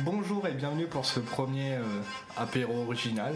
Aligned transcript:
Bonjour 0.00 0.46
et 0.46 0.52
bienvenue 0.52 0.86
pour 0.86 1.04
ce 1.04 1.20
premier 1.20 1.74
euh, 1.74 1.84
apéro 2.36 2.84
original. 2.84 3.34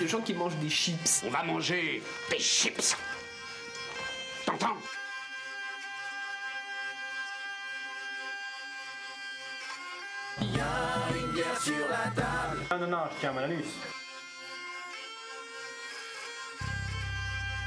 Les 0.00 0.08
gens 0.08 0.20
qui 0.20 0.34
mangent 0.34 0.56
des 0.56 0.68
chips. 0.68 1.22
On 1.24 1.30
va 1.30 1.44
manger 1.44 2.02
des 2.30 2.38
chips. 2.38 2.96
T'entends? 4.44 4.76
Non, 12.70 12.78
non, 12.80 12.86
non, 12.88 12.98
je 13.12 13.20
tiens 13.20 13.36
à 13.36 13.40
l'anus. 13.40 13.66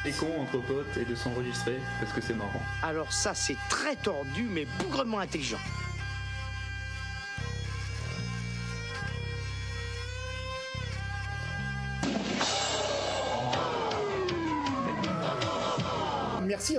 C'est 0.04 0.18
con 0.18 0.42
entre 0.42 0.58
potes 0.60 0.98
et 0.98 1.06
de 1.06 1.16
s'enregistrer 1.16 1.80
parce 2.00 2.12
que 2.12 2.22
c'est 2.22 2.34
marrant. 2.34 2.62
Alors 2.84 3.14
ça, 3.14 3.34
c'est 3.34 3.58
très 3.70 3.96
tordu, 3.96 4.44
mais 4.44 4.66
bougrement 4.80 5.20
intelligent. 5.20 5.60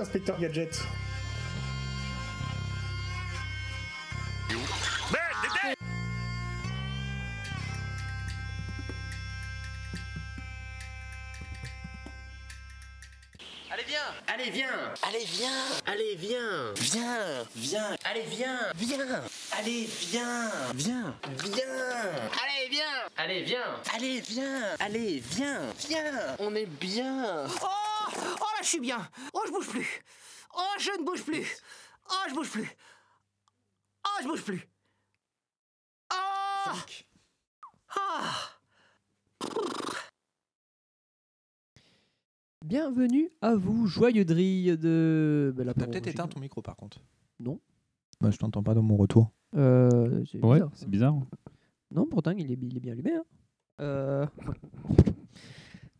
Inspecteur 0.03 0.37
Gadget. 0.37 0.83
Allez 13.71 13.83
viens 13.85 13.97
Allez 14.37 14.49
viens 14.51 14.67
Allez 15.03 15.25
viens 15.25 15.49
Allez 15.85 16.15
viens 16.15 16.73
Viens 16.75 17.45
Viens 17.55 17.95
Allez 18.03 18.23
viens 18.23 18.59
Viens 18.75 19.23
Allez 19.57 19.87
viens 19.87 20.51
Viens 20.75 21.15
Viens 21.43 22.13
Allez 22.43 22.69
viens 22.69 22.83
Allez 23.17 23.41
viens 23.41 23.59
Allez 23.95 24.21
viens 24.21 24.75
Allez 24.79 25.23
viens 25.23 25.61
Viens 25.87 26.35
On 26.39 26.55
est 26.55 26.65
bien 26.65 27.45
Oh 27.63 27.67
Oh 27.67 27.72
je 28.63 28.67
suis 28.67 28.79
bien 28.79 28.99
Oh, 29.33 29.41
je 29.45 29.51
bouge 29.51 29.67
plus 29.67 30.01
Oh, 30.55 30.73
je 30.79 30.89
ne 30.99 31.05
bouge 31.05 31.23
plus 31.23 31.45
Oh, 32.09 32.23
je 32.29 32.33
bouge 32.35 32.49
plus 32.51 32.69
Oh, 34.05 34.19
je 34.23 34.27
bouge 34.27 34.43
plus 34.43 34.67
Oh 36.11 36.71
Ah 37.95 38.33
Bienvenue 42.65 43.29
à 43.41 43.55
vous, 43.55 43.87
joyeux 43.87 44.23
drille 44.25 44.77
de. 44.77 45.53
bah, 45.55 45.65
T'as 45.77 45.85
peut-être 45.85 46.07
éteint 46.07 46.27
ton 46.27 46.39
micro 46.39 46.61
par 46.61 46.75
contre. 46.77 46.99
Non. 47.39 47.59
Bah, 48.21 48.31
je 48.31 48.37
t'entends 48.37 48.63
pas 48.63 48.73
dans 48.73 48.81
mon 48.81 48.95
retour. 48.95 49.31
Euh, 49.55 50.23
c'est 50.31 50.41
Ouais, 50.43 50.55
bizarre, 50.55 50.69
ça. 50.71 50.77
c'est 50.77 50.89
bizarre. 50.89 51.15
Non, 51.91 52.05
pourtant, 52.07 52.31
il 52.31 52.49
est, 52.51 52.57
il 52.61 52.77
est 52.77 52.79
bien 52.79 52.93
allumé. 52.93 53.13
Hein. 53.15 53.23
Euh... 53.81 54.25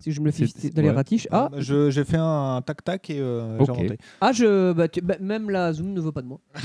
si 0.04 0.12
je 0.12 0.20
me 0.20 0.26
le 0.26 0.32
fais 0.32 0.46
dans 0.70 0.82
les 0.82 0.90
ouais. 0.90 0.94
ratiches. 0.96 1.28
Ah, 1.32 1.50
je- 1.58 1.90
J'ai 1.90 2.04
fait 2.04 2.18
un 2.20 2.62
tac-tac 2.66 3.10
et 3.10 3.20
euh, 3.20 3.58
j'ai 3.66 3.72
rentré. 3.72 3.98
ah 4.22 4.32
je, 4.32 4.74
bah, 4.74 4.88
tu- 4.88 5.02
bah, 5.02 5.16
même 5.20 5.50
la 5.50 5.74
Zoom 5.74 5.94
ne 5.94 6.02
veut 6.02 6.12
pas 6.12 6.22
de 6.22 6.28
moi. 6.28 6.40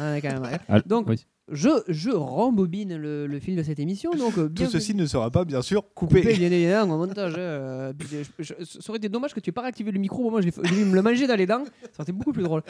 Ouais, 0.00 0.20
quand 0.20 0.32
même, 0.32 0.42
ouais. 0.42 0.82
Donc, 0.86 1.06
oui. 1.08 1.16
je, 1.52 1.68
je 1.88 2.10
rembobine 2.10 2.96
le, 2.96 3.26
le 3.28 3.38
fil 3.38 3.54
de 3.56 3.62
cette 3.62 3.78
émission. 3.78 4.10
Donc, 4.12 4.36
euh, 4.38 4.48
Tout 4.48 4.54
bienvenue- 4.54 4.72
ceci 4.80 4.94
ne 4.94 5.06
sera 5.06 5.30
pas 5.30 5.44
bien 5.44 5.62
sûr 5.62 5.82
coupé. 5.94 6.20
coupé, 6.20 6.34
bien 6.34 6.50
évidemment, 6.50 6.94
au 6.96 6.98
montage. 6.98 7.34
euh, 7.38 7.92
puis 7.96 8.08
je- 8.10 8.42
je- 8.44 8.64
ça 8.64 8.90
aurait 8.90 8.98
été 8.98 9.08
dommage 9.08 9.32
que 9.34 9.40
tu 9.40 9.50
aies 9.50 9.52
pas 9.52 9.62
réactivé 9.62 9.92
le 9.92 10.00
micro. 10.00 10.30
Moi, 10.30 10.40
je 10.40 10.46
l'ai- 10.48 10.52
j'ai 10.64 10.74
dû 10.74 10.84
me 10.84 10.94
le 10.96 11.00
manger 11.02 11.26
dans 11.28 11.36
les 11.36 11.46
dents. 11.46 11.64
Ça 11.64 11.88
aurait 12.00 12.02
été 12.02 12.12
beaucoup 12.12 12.32
plus 12.32 12.42
drôle. 12.42 12.62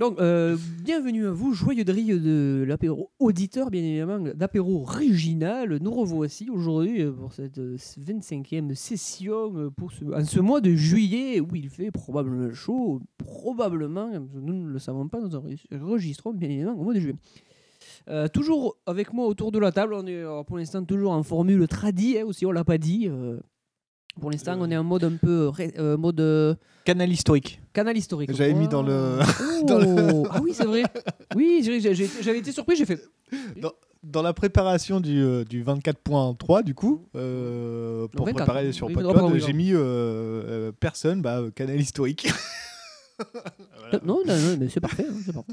Donc, 0.00 0.18
euh, 0.18 0.56
bienvenue 0.82 1.26
à 1.26 1.30
vous, 1.30 1.52
joyeux 1.52 1.84
drille 1.84 2.18
de 2.18 2.64
l'apéro 2.66 3.10
auditeur, 3.18 3.70
bien 3.70 3.82
évidemment, 3.82 4.18
d'apéro 4.34 4.80
original. 4.80 5.76
Nous 5.78 5.90
revoici 5.90 6.48
aujourd'hui 6.48 7.02
euh, 7.02 7.12
pour 7.12 7.34
cette 7.34 7.58
euh, 7.58 7.76
25e 7.76 8.74
session, 8.74 9.52
euh, 9.58 9.68
pour 9.68 9.92
ce, 9.92 10.06
en 10.06 10.24
ce 10.24 10.40
mois 10.40 10.62
de 10.62 10.74
juillet 10.74 11.38
où 11.40 11.54
il 11.54 11.68
fait 11.68 11.90
probablement 11.90 12.50
chaud, 12.54 13.02
probablement, 13.18 14.10
nous 14.32 14.54
ne 14.54 14.70
le 14.70 14.78
savons 14.78 15.06
pas, 15.06 15.20
nous 15.20 15.36
enregistrons 15.36 16.32
bien 16.32 16.48
évidemment 16.48 16.80
au 16.80 16.84
mois 16.84 16.94
de 16.94 17.00
juillet. 17.00 17.16
Toujours 18.32 18.78
avec 18.86 19.12
moi 19.12 19.26
autour 19.26 19.52
de 19.52 19.58
la 19.58 19.70
table, 19.70 19.92
on 19.92 20.06
est 20.06 20.24
pour 20.46 20.56
l'instant 20.56 20.82
toujours 20.82 21.12
en 21.12 21.22
formule 21.22 21.68
tradi, 21.68 22.18
hein, 22.18 22.24
aussi 22.24 22.46
on 22.46 22.52
l'a 22.52 22.64
pas 22.64 22.78
dit. 22.78 23.10
Pour 24.18 24.30
l'instant, 24.30 24.56
on 24.58 24.70
est 24.70 24.76
en 24.76 24.84
mode 24.84 25.04
un 25.04 25.16
peu 25.16 25.48
ré- 25.48 25.74
euh, 25.78 25.96
mode 25.96 26.20
euh, 26.20 26.54
Canal 26.84 27.10
historique. 27.12 27.60
canal 27.72 27.96
historique. 27.96 28.32
J'avais 28.34 28.54
mis 28.54 28.68
dans 28.68 28.82
le- 28.82 29.18
Oh 29.20 29.64
dans 29.66 29.78
le- 29.78 30.22
Ah 30.30 30.40
oui, 30.42 30.52
c'est 30.54 30.64
vrai. 30.64 30.82
Oui, 31.36 31.60
j'ai- 31.64 31.80
j'ai- 31.80 31.94
j'ai- 31.94 32.10
j'avais 32.22 32.38
été 32.38 32.52
surpris, 32.52 32.76
j'ai 32.76 32.86
fait. 32.86 33.00
Dans 34.02 34.22
la 34.22 34.32
préparation 34.32 34.98
du, 34.98 35.20
euh, 35.22 35.44
du 35.44 35.62
24.3, 35.62 36.62
du 36.62 36.74
coup, 36.74 37.06
euh, 37.14 38.08
pour 38.08 38.24
24, 38.26 38.44
préparer 38.46 38.72
sur 38.72 38.86
oui, 38.86 38.94
j'ai 38.96 39.02
pardon. 39.12 39.54
mis 39.54 39.72
euh, 39.74 39.78
euh, 39.78 40.72
personne, 40.72 41.20
bah, 41.20 41.40
euh, 41.40 41.50
canal 41.50 41.78
historique. 41.80 42.28
Non, 44.02 44.22
non, 44.26 44.34
non, 44.34 44.56
mais 44.58 44.68
c'est 44.70 44.80
parfait, 44.80 45.04
hein, 45.06 45.14
c'est 45.26 45.32
parfait. 45.34 45.52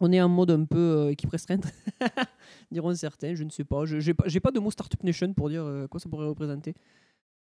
On 0.00 0.12
est 0.12 0.20
en 0.20 0.28
mode 0.28 0.50
un 0.50 0.64
peu 0.64 0.76
euh, 0.78 1.10
équipe 1.12 1.30
restreinte, 1.30 1.64
diront 2.70 2.94
certains, 2.94 3.34
je 3.34 3.44
ne 3.44 3.48
sais 3.50 3.64
pas. 3.64 3.86
Je 3.86 3.96
n'ai 3.96 4.12
pas, 4.12 4.24
j'ai 4.26 4.40
pas 4.40 4.50
de 4.50 4.58
mot 4.60 4.70
Startup 4.70 5.02
Nation 5.02 5.32
pour 5.32 5.48
dire 5.48 5.62
euh, 5.64 5.86
quoi 5.86 5.98
ça 6.00 6.08
pourrait 6.10 6.26
représenter. 6.26 6.74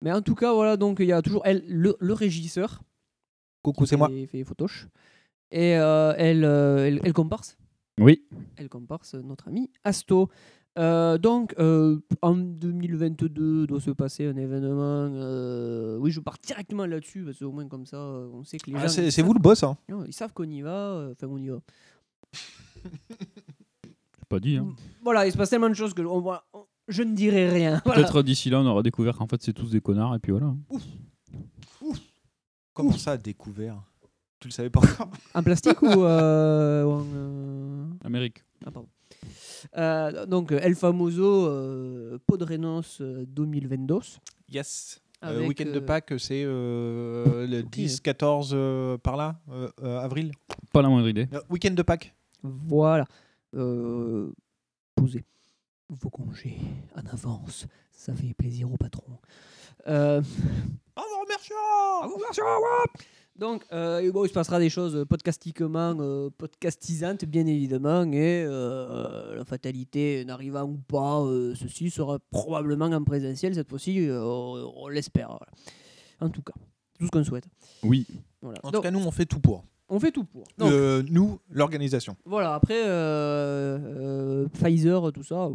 Mais 0.02 0.12
en 0.12 0.22
tout 0.22 0.34
cas, 0.34 0.52
voilà, 0.54 0.76
donc 0.76 0.98
il 1.00 1.06
y 1.06 1.12
a 1.12 1.20
toujours 1.22 1.42
elle, 1.44 1.62
le, 1.68 1.96
le 2.00 2.12
régisseur. 2.12 2.82
Coucou, 3.62 3.84
c'est 3.86 3.96
moi. 3.96 4.08
Il 4.10 4.26
fait 4.26 4.38
les 4.38 4.44
photoches. 4.44 4.88
Et 5.50 5.76
euh, 5.76 6.14
elle, 6.16 6.44
euh, 6.44 6.86
elle, 6.86 7.00
elle 7.04 7.12
comparse. 7.12 7.58
Oui. 7.98 8.22
Elle 8.56 8.68
comparse 8.68 9.14
notre 9.14 9.48
ami 9.48 9.70
Asto. 9.84 10.30
Euh, 10.78 11.18
donc, 11.18 11.54
euh, 11.58 11.98
en 12.22 12.34
2022 12.36 13.66
doit 13.66 13.80
se 13.80 13.90
passer 13.90 14.26
un 14.26 14.36
événement. 14.36 15.10
euh, 15.12 15.98
oui, 15.98 16.10
je 16.12 16.20
pars 16.20 16.36
directement 16.42 16.86
là-dessus 16.86 17.24
parce 17.24 17.38
qu'au 17.40 17.50
moins 17.50 17.66
comme 17.68 17.84
ça, 17.84 17.98
on 18.00 18.44
sait 18.44 18.56
que 18.58 18.70
les 18.70 18.76
Ah, 18.76 18.86
gens. 18.86 19.10
c'est 19.10 19.22
vous 19.22 19.34
le 19.34 19.40
boss, 19.40 19.62
hein 19.64 19.76
Non, 19.88 20.04
Ils 20.06 20.12
savent 20.14 20.32
qu'on 20.32 20.44
y 20.48 20.62
va. 20.62 20.92
euh, 20.92 21.12
Enfin, 21.12 21.26
on 21.26 21.38
y 21.38 21.48
va. 21.48 21.58
Pas 24.28 24.38
dit. 24.38 24.56
Hein. 24.56 24.68
Voilà, 25.02 25.26
il 25.26 25.32
se 25.32 25.36
passe 25.36 25.50
tellement 25.50 25.68
de 25.68 25.74
choses 25.74 25.92
que 25.92 26.02
on 26.02 26.20
va- 26.20 26.44
on- 26.52 26.64
je 26.90 27.02
ne 27.02 27.14
dirai 27.14 27.48
rien. 27.48 27.80
Voilà. 27.84 28.02
Peut-être 28.02 28.22
d'ici 28.22 28.50
là, 28.50 28.60
on 28.60 28.66
aura 28.66 28.82
découvert 28.82 29.16
qu'en 29.16 29.26
fait, 29.26 29.42
c'est 29.42 29.52
tous 29.52 29.70
des 29.70 29.80
connards, 29.80 30.14
et 30.14 30.18
puis 30.18 30.32
voilà. 30.32 30.54
Comment 32.74 32.92
ça, 32.92 33.16
découvert? 33.16 33.82
Tu 34.38 34.48
le 34.48 34.52
savais 34.52 34.70
pas 34.70 34.80
encore? 34.80 35.10
En 35.34 35.42
plastique 35.42 35.82
ou, 35.82 36.04
euh, 36.04 36.84
ou 36.84 36.90
en, 36.92 37.06
euh, 37.14 37.84
Amérique. 38.04 38.42
Ah, 38.64 38.70
pardon. 38.70 38.88
Euh, 39.76 40.24
donc, 40.26 40.52
El 40.52 40.74
Famoso 40.74 41.46
euh, 41.46 42.18
Podrenos 42.26 43.00
euh, 43.00 43.24
2022. 43.28 43.98
Yes. 44.48 45.02
Euh, 45.22 45.36
Avec, 45.36 45.48
week-end 45.48 45.66
de 45.70 45.80
euh, 45.80 45.84
Pâques, 45.84 46.14
c'est 46.18 46.42
euh, 46.44 47.46
le 47.46 47.58
Ok. 47.60 47.70
10, 47.70 48.00
14 48.00 48.50
euh, 48.54 48.96
par 48.96 49.16
là, 49.18 49.38
euh, 49.50 49.68
euh, 49.82 49.98
avril. 50.00 50.32
Pas 50.72 50.80
la 50.80 50.88
moindre 50.88 51.08
idée. 51.08 51.28
Euh, 51.34 51.40
week-end 51.50 51.72
de 51.74 51.82
Pâques. 51.82 52.14
Voilà. 52.42 53.04
Euh, 53.54 54.32
posez 54.94 55.24
vos 55.90 56.10
congés 56.10 56.58
en 56.96 57.06
avance. 57.12 57.66
Ça 57.92 58.14
fait 58.14 58.34
plaisir 58.34 58.70
au 58.72 58.76
patron. 58.76 59.18
Euh, 59.88 60.22
Bravo, 60.94 61.10
remerciant 62.14 62.44
donc, 63.36 63.64
euh, 63.72 64.00
et 64.00 64.10
bon, 64.10 64.26
il 64.26 64.28
se 64.28 64.34
passera 64.34 64.58
des 64.58 64.68
choses 64.68 65.06
podcastiquement 65.08 65.96
euh, 65.98 66.28
podcastisantes, 66.36 67.24
bien 67.24 67.46
évidemment, 67.46 68.02
et 68.04 68.44
euh, 68.46 69.36
la 69.36 69.44
fatalité 69.46 70.26
n'arrivant 70.26 70.64
ou 70.64 70.76
pas, 70.76 71.22
euh, 71.22 71.54
ceci 71.54 71.90
sera 71.90 72.18
probablement 72.30 72.84
en 72.86 73.02
présentiel 73.02 73.54
cette 73.54 73.70
fois-ci, 73.70 74.06
euh, 74.10 74.22
on, 74.22 74.70
on 74.76 74.88
l'espère. 74.88 75.28
voilà. 75.28 75.46
En 76.20 76.28
tout 76.28 76.42
cas, 76.42 76.52
c'est 76.92 76.98
tout 76.98 77.06
ce 77.06 77.10
qu'on 77.10 77.24
souhaite. 77.24 77.46
Oui. 77.82 78.06
Voilà. 78.42 78.58
En 78.62 78.68
tout 78.68 78.72
Donc, 78.72 78.82
cas, 78.82 78.90
nous, 78.90 79.00
on 79.00 79.10
fait 79.10 79.24
tout 79.24 79.40
pour. 79.40 79.64
On 79.90 80.00
fait 80.00 80.12
tout 80.12 80.24
pour. 80.24 80.44
Donc, 80.56 80.70
Euh, 80.72 81.02
nous, 81.10 81.38
l'organisation. 81.50 82.16
Voilà, 82.24 82.54
après, 82.54 82.82
euh, 82.86 83.78
euh, 84.46 84.48
Pfizer, 84.48 85.12
tout 85.12 85.24
ça. 85.24 85.50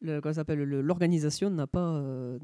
L'organisation 0.00 1.50
n'a 1.50 1.66
pas, 1.66 1.94
euh, 1.96 2.38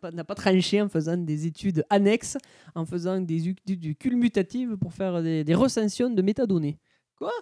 pas, 0.00 0.10
n'a 0.10 0.24
pas 0.24 0.34
tranché 0.34 0.80
en 0.82 0.88
faisant 0.88 1.16
des 1.16 1.46
études 1.46 1.84
annexes, 1.90 2.36
en 2.74 2.84
faisant 2.86 3.20
des 3.20 3.48
études 3.48 3.96
culmutatives 3.98 4.76
pour 4.76 4.92
faire 4.92 5.22
des, 5.22 5.44
des 5.44 5.54
recensions 5.54 6.10
de 6.10 6.22
métadonnées. 6.22 6.78
Quoi? 7.16 7.32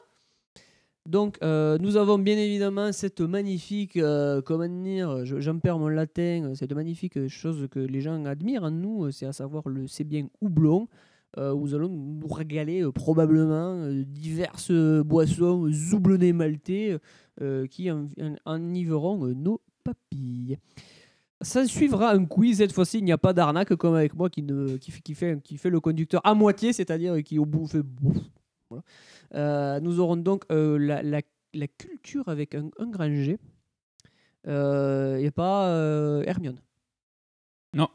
Donc, 1.07 1.39
euh, 1.43 1.79
nous 1.79 1.97
avons 1.97 2.19
bien 2.19 2.37
évidemment 2.37 2.91
cette 2.93 3.21
magnifique, 3.21 3.97
euh, 3.97 4.43
comment 4.43 4.69
dire, 4.69 5.25
je- 5.25 5.39
j'en 5.41 5.59
perds 5.59 5.79
mon 5.79 5.89
latin, 5.89 6.53
cette 6.55 6.73
magnifique 6.73 7.29
chose 7.29 7.69
que 7.71 7.79
les 7.79 8.01
gens 8.01 8.25
admirent 8.25 8.65
en 8.65 8.71
nous, 8.73 9.11
c'est 9.13 9.27
à 9.27 9.33
savoir 9.33 9.69
le 9.69 9.87
c'est 9.87 10.05
bien 10.05 10.27
houblon. 10.41 10.89
euh, 11.39 11.55
nous 11.55 11.75
allons 11.75 11.89
nous 11.91 12.27
régaler 12.29 12.81
euh, 12.83 12.91
probablement 12.93 13.75
euh, 13.85 14.05
diverses 14.07 14.71
euh, 14.71 15.03
boissons 15.05 15.69
zoublonnées 15.71 16.33
maltais 16.33 16.97
euh, 17.43 17.67
qui 17.67 17.91
en- 17.91 18.07
en- 18.47 18.55
enivreront 18.57 19.27
euh, 19.27 19.35
nos 19.35 19.61
papilles. 19.85 20.57
Ça 21.43 21.67
suivra 21.67 22.13
un 22.13 22.25
quiz, 22.25 22.57
cette 22.59 22.73
fois-ci 22.73 22.99
il 22.99 23.05
n'y 23.05 23.13
a 23.13 23.19
pas 23.19 23.35
d'arnaque 23.35 23.75
comme 23.77 23.95
avec 23.95 24.15
moi 24.15 24.31
qui, 24.31 24.43
fait, 25.15 25.39
qui 25.43 25.57
fait 25.59 25.69
le 25.71 25.81
conducteur 25.81 26.23
à 26.25 26.33
moitié, 26.33 26.73
c'est-à-dire 26.73 27.23
qui 27.23 27.39
au 27.39 27.45
bout 27.45 27.67
fait 27.67 27.83
bouf, 27.83 28.17
Voilà. 28.71 28.83
Euh, 29.35 29.81
nous 29.81 30.01
aurons 30.01 30.17
donc 30.17 30.45
euh, 30.51 30.77
la, 30.79 31.03
la- 31.03 31.23
la 31.55 31.69
culture 31.69 32.29
avec 32.29 32.55
un, 32.55 32.69
un 32.79 32.87
grand 32.89 33.09
G. 33.15 33.39
Il 34.45 34.51
n'y 34.51 35.27
a 35.27 35.33
pas 35.35 35.69
euh, 35.71 36.23
Hermione. 36.27 36.61
Non. 37.75 37.89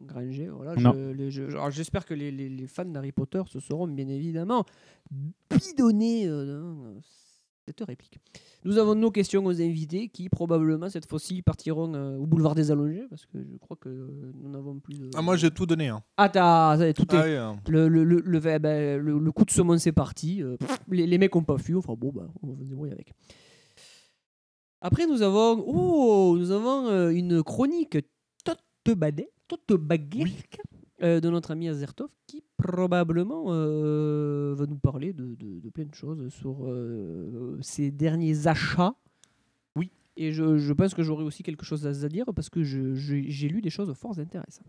Grand 0.00 0.30
G, 0.30 0.48
voilà. 0.48 0.74
Je- 0.76 1.28
je- 1.30 1.70
J'espère 1.70 2.06
que 2.06 2.14
les, 2.14 2.30
les- 2.30 2.48
les 2.48 2.66
fans 2.66 2.84
d'Harry 2.84 3.12
Potter 3.12 3.42
se 3.46 3.58
seront 3.60 3.86
bien 3.88 4.08
évidemment 4.08 4.64
bidonnés 5.50 6.26
euh, 6.28 6.94
cette 7.68 7.86
réplique. 7.86 8.18
Nous 8.64 8.78
avons 8.78 8.94
nos 8.94 9.10
questions 9.10 9.44
aux 9.44 9.60
invités 9.60 10.08
qui 10.08 10.28
probablement 10.28 10.88
cette 10.88 11.06
fois-ci 11.06 11.42
partiront 11.42 11.92
euh, 11.94 12.16
au 12.16 12.26
boulevard 12.26 12.54
des 12.54 12.70
Allongés 12.70 13.04
parce 13.10 13.26
que 13.26 13.38
je 13.38 13.56
crois 13.58 13.76
que 13.78 13.88
euh, 13.90 14.32
nous 14.42 14.48
n'avons 14.50 14.78
plus 14.80 14.98
de... 14.98 15.10
Ah, 15.14 15.20
moi, 15.22 15.36
j'ai 15.36 15.50
tout 15.50 15.66
donné. 15.66 15.88
Hein. 15.88 16.02
Ah, 16.16 16.28
t'as- 16.28 16.92
tout 16.94 17.04
Ah 17.10 17.16
est. 17.26 17.30
oui, 17.32 17.36
hein. 17.36 17.60
Le, 17.68 17.88
le, 17.88 18.04
le, 18.04 18.20
le, 18.24 18.58
ben, 18.58 19.30
coup 19.32 19.44
de 19.44 19.50
saumon, 19.50 19.76
c'est 19.78 19.92
parti. 19.92 20.42
Euh, 20.42 20.56
pff, 20.56 20.78
les, 20.90 21.06
les 21.06 21.18
mecs 21.18 21.36
ont 21.36 21.44
pas 21.44 21.58
fui. 21.58 21.74
Enfin 21.74 21.94
bon, 21.96 22.10
bah, 22.12 22.26
on 22.42 22.48
va 22.54 22.62
se 22.64 22.68
débrouiller 22.68 22.92
avec. 22.94 23.12
Après, 24.80 25.06
nous 25.06 25.22
avons, 25.22 25.62
oh, 25.66 26.36
nous 26.38 26.50
avons 26.50 26.86
euh, 26.88 27.10
une 27.10 27.42
chronique 27.42 27.98
tote-badet- 28.44 29.28
tote-baguesque 29.48 30.58
euh, 31.02 31.20
de 31.20 31.30
notre 31.30 31.50
ami 31.52 31.68
Azertov 31.68 32.08
qui 32.26 32.42
probablement 32.56 33.46
euh, 33.48 34.54
va 34.56 34.66
nous 34.66 34.78
parler 34.78 35.12
de, 35.12 35.34
de- 35.36 35.60
de 35.60 35.70
plein 35.70 35.84
de 35.86 35.94
choses 35.94 36.28
sur 36.28 36.64
euh, 36.66 37.58
ses 37.60 37.90
derniers 37.90 38.46
achats. 38.46 38.94
Oui. 39.76 39.90
Et 40.16 40.32
je, 40.32 40.58
je 40.58 40.72
pense 40.72 40.94
que 40.94 41.02
j'aurai 41.02 41.24
aussi 41.24 41.42
quelque 41.42 41.64
chose 41.64 41.86
à 41.86 41.90
à 42.04 42.08
dire 42.08 42.24
parce 42.34 42.48
que 42.50 42.62
j'ai 42.64 43.48
lu 43.48 43.60
des 43.62 43.70
choses 43.70 43.92
fort 43.94 44.18
intéressantes. 44.18 44.66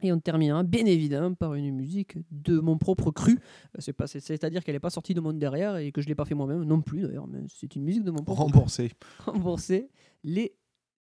Et 0.00 0.12
on 0.12 0.20
terminera 0.20 0.62
bien 0.62 0.86
évidemment 0.86 1.34
par 1.34 1.54
une 1.54 1.72
musique 1.74 2.18
de 2.30 2.60
mon 2.60 2.78
propre 2.78 3.10
cru. 3.10 3.40
C'est-à-dire 3.80 4.62
qu'elle 4.62 4.76
n'est 4.76 4.80
pas 4.80 4.90
sortie 4.90 5.12
de 5.12 5.20
mon 5.20 5.32
derrière 5.32 5.76
et 5.76 5.90
que 5.90 6.00
je 6.00 6.06
l'ai 6.06 6.14
pas 6.14 6.24
fait 6.24 6.36
moi-même 6.36 6.62
non 6.62 6.80
plus 6.82 7.02
d'ailleurs. 7.02 7.26
C'est 7.48 7.74
une 7.74 7.82
musique 7.82 8.04
de 8.04 8.12
mon 8.12 8.22
propre 8.22 8.42
cru. 8.42 8.52
Remboursé. 9.26 9.88
Les 10.22 10.54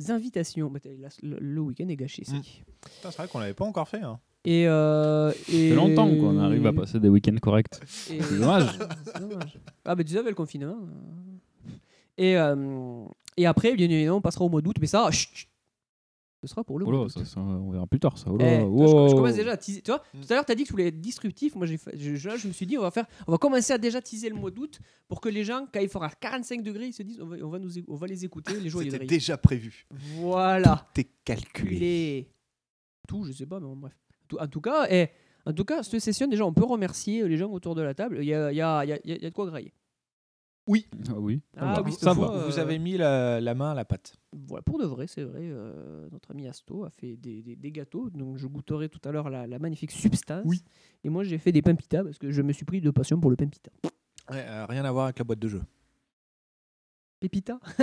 invitations. 0.09 0.69
Bah, 0.69 0.79
là, 0.99 1.09
le, 1.23 1.37
le 1.39 1.61
week-end 1.61 1.87
est 1.87 1.95
gâché. 1.95 2.23
c'est 2.25 2.35
Mm. 2.35 2.41
dit. 2.41 2.61
Putain, 2.81 3.11
C'est 3.11 3.17
vrai 3.17 3.27
qu'on 3.27 3.39
l'avait 3.39 3.53
pas 3.53 3.65
encore 3.65 3.87
fait. 3.89 4.01
Hein. 4.01 4.19
Et, 4.45 4.65
euh, 4.67 5.31
et 5.31 5.33
Ça 5.33 5.51
fait 5.51 5.69
longtemps 5.75 6.07
qu'on 6.07 6.39
arrive 6.39 6.65
à 6.67 6.73
passer 6.73 6.99
des 6.99 7.09
week-ends 7.09 7.35
corrects. 7.41 7.67
et- 8.09 8.21
C'est 8.21 8.39
dommage. 8.39 8.77
Dommage. 9.19 9.59
Ah, 9.83 9.95
bah, 9.95 10.03
tu 10.03 10.13
savais 10.13 10.29
le 10.29 10.35
confinement. 10.35 10.77
euh. 10.81 11.71
Et, 12.17 12.37
euh, 12.37 13.03
et 13.35 13.45
après, 13.45 13.75
bien 13.75 13.89
évidemment, 13.89 14.17
on 14.17 14.21
passera 14.21 14.45
au 14.45 14.49
mois 14.49 14.61
d'août. 14.61 14.75
Mais 14.79 14.87
ça, 14.87 15.09
chut, 15.11 15.29
chut. 15.33 15.49
Ce 16.47 16.51
sera 16.53 16.63
pour 16.63 16.79
le 16.79 16.85
Oh 16.85 16.89
mois 16.91 16.97
là, 16.99 17.05
d'août. 17.05 17.09
ça, 17.19 17.25
ça, 17.25 17.39
on 17.39 17.69
verra 17.71 17.85
plus 17.85 17.99
tard 17.99 18.17
ça. 18.17 18.29
Oh 18.31 18.37
Eh, 18.39 18.59
je, 18.61 19.13
commence 19.15 19.35
déjà 19.35 19.51
à 19.51 19.57
teaser. 19.57 19.81
Tu 19.81 19.91
vois, 19.91 19.99
tout 19.99 20.27
à 20.29 20.33
l'heure, 20.33 20.45
tu 20.45 20.51
as 20.51 20.55
dit 20.55 20.63
que 20.63 20.67
tu 20.67 20.73
voulais 20.73 20.87
être 20.87 20.99
disruptif. 20.99 21.55
Moi, 21.55 21.65
j'ai 21.67 21.77
je, 21.93 22.15
je- 22.15 22.27
là, 22.29 22.37
je 22.37 22.47
me 22.47 22.53
suis 22.53 22.65
dit, 22.65 22.77
on 22.77 22.81
va, 22.81 22.91
faire, 22.91 23.05
on 23.27 23.31
va 23.31 23.37
commencer 23.37 23.73
à 23.73 23.77
déjà 23.77 24.01
teaser 24.01 24.29
le 24.29 24.35
mois 24.35 24.49
d'août 24.51 24.79
pour 25.07 25.21
que 25.21 25.29
les 25.29 25.43
gens, 25.43 25.67
quand 25.73 25.79
il 25.79 25.89
fera 25.89 26.09
45 26.09 26.63
degrés, 26.63 26.87
ils 26.87 26.93
se 26.93 27.03
disent, 27.03 27.19
on 27.21 27.27
va, 27.27 27.35
on 27.43 27.49
va, 27.49 27.59
nous, 27.59 27.69
on 27.87 27.95
va 27.95 28.07
les 28.07 28.23
écouter, 28.25 28.59
les 28.59 28.69
joyeux 28.69 28.89
C'était 28.91 29.05
déjà 29.05 29.37
prévu. 29.37 29.85
Voilà. 30.15 30.87
T'es 30.93 31.07
calculé. 31.25 31.79
Les... 31.79 32.31
Tout, 33.07 33.23
je 33.25 33.31
sais 33.31 33.45
pas, 33.45 33.59
mais 33.59 33.65
bon, 33.67 33.75
bref. 33.75 33.93
Tout- 34.27 34.37
en 34.39 34.47
tout 34.47 34.61
cas, 34.61 34.87
eh, 34.89 35.07
en 35.45 35.53
tout 35.53 35.63
cas, 35.65 35.81
cette 35.83 36.01
session, 36.01 36.27
déjà, 36.27 36.45
on 36.45 36.53
peut 36.53 36.65
remercier 36.65 37.27
les 37.27 37.37
gens 37.37 37.49
autour 37.51 37.73
de 37.75 37.81
la 37.81 37.93
table. 37.93 38.17
Il 38.21 38.25
y 38.27 38.33
a, 38.33 38.51
il 38.51 38.55
y 38.57 38.61
a- 38.61 38.83
il 38.83 38.89
y 38.89 38.91
a- 38.93 38.99
il 39.03 39.09
y 39.09 39.13
a- 39.13 39.15
il 39.17 39.23
y 39.23 39.25
a 39.25 39.29
de 39.29 39.33
quoi 39.35 39.45
grailler. 39.45 39.71
Ah 40.69 41.13
oui. 41.17 41.41
Ah 41.55 41.81
oui, 41.85 41.93
ça 41.93 42.13
fois, 42.13 42.27
va. 42.27 42.33
euh, 42.33 42.45
Vous 42.47 42.59
avez 42.59 42.77
mis 42.77 42.97
la, 42.97 43.39
la 43.39 43.55
main 43.55 43.71
à 43.71 43.73
la 43.73 43.85
pâte. 43.85 44.15
Voilà, 44.33 44.61
pour 44.63 44.79
de 44.79 44.85
vrai, 44.85 45.07
c'est 45.07 45.23
vrai. 45.23 45.39
euh, 45.43 46.07
notre 46.11 46.31
ami 46.31 46.47
Asto 46.47 46.83
a 46.83 46.89
fait 46.89 47.15
des, 47.15 47.41
des- 47.41 47.55
des 47.55 47.71
gâteaux. 47.71 48.09
Donc, 48.09 48.37
je 48.37 48.47
goûterai 48.47 48.89
tout 48.89 48.99
à 49.07 49.11
l'heure 49.11 49.29
la, 49.29 49.47
la 49.47 49.59
magnifique 49.59 49.91
substance. 49.91 50.43
Oui. 50.45 50.61
Et 51.03 51.09
moi, 51.09 51.23
j'ai 51.23 51.37
fait 51.37 51.51
des 51.53 51.61
pain 51.61 51.75
pita 51.75 52.03
parce 52.03 52.17
que 52.17 52.31
je 52.31 52.41
me 52.41 52.51
suis 52.51 52.65
pris 52.65 52.81
de 52.81 52.91
passion 52.91 53.19
pour 53.19 53.29
le 53.29 53.37
pain 53.37 53.47
pita. 53.47 53.71
Ouais, 54.29 54.43
euh, 54.45 54.65
rien 54.65 54.83
à 54.83 54.91
voir 54.91 55.05
avec 55.05 55.17
la 55.19 55.23
boîte 55.23 55.39
de 55.39 55.47
jeu. 55.47 55.61
Pépita? 57.21 57.59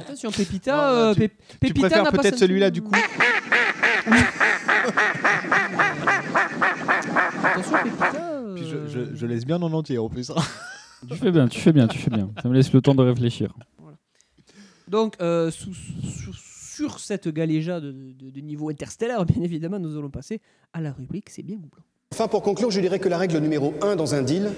Attention, 0.00 0.30
Pépita. 0.30 0.76
Non, 0.76 0.82
euh, 0.82 1.14
tu- 1.14 1.20
Pé- 1.20 1.28
Tu 1.48 1.58
Pépita 1.58 1.88
préfères 1.88 2.12
peut-être 2.12 2.38
celui-là 2.38 2.70
du 2.70 2.82
coup. 2.82 2.92
Attention, 7.44 7.72
Pépita. 7.82 8.12
Puis 8.54 8.64
je, 8.68 8.86
je- 8.88 9.14
je 9.14 9.26
laisse 9.26 9.44
bien 9.44 9.60
en 9.62 9.72
entier 9.72 9.98
en 9.98 10.08
plus. 10.08 10.30
hein. 10.30 10.34
Tu 11.08 11.16
fais 11.16 11.30
bien, 11.32 11.46
tu 11.48 11.60
fais 11.60 11.72
bien, 11.72 11.86
tu 11.86 11.98
fais 11.98 12.10
bien. 12.10 12.30
Ça 12.42 12.48
me 12.48 12.54
laisse 12.54 12.72
le 12.72 12.80
temps 12.80 12.94
de 12.94 13.02
réfléchir. 13.02 13.52
Donc, 14.88 15.16
euh, 15.20 15.50
sous- 15.50 15.74
sous- 15.74 16.32
sur 16.34 16.98
cette 17.00 17.28
galéjade 17.28 17.84
de, 17.84 18.12
de- 18.12 18.30
de 18.30 18.40
niveau 18.40 18.68
interstellaire, 18.70 19.24
bien 19.24 19.42
évidemment, 19.42 19.78
nous 19.78 19.96
allons 19.98 20.10
passer 20.10 20.40
à 20.72 20.80
la 20.80 20.92
rubrique 20.92 21.30
C'est 21.30 21.42
bien 21.42 21.56
ou 21.56 21.60
blanc. 21.68 21.84
Enfin, 22.12 22.28
pour 22.28 22.42
conclure, 22.42 22.70
je 22.70 22.80
dirais 22.80 22.98
que 22.98 23.08
la 23.08 23.18
règle 23.18 23.38
numéro 23.38 23.74
un 23.82 23.96
dans 23.96 24.14
un 24.14 24.22
deal, 24.22 24.50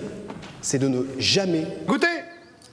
c'est 0.60 0.78
de 0.78 0.88
ne 0.88 1.02
jamais 1.18 1.66
Goûtez 1.86 2.06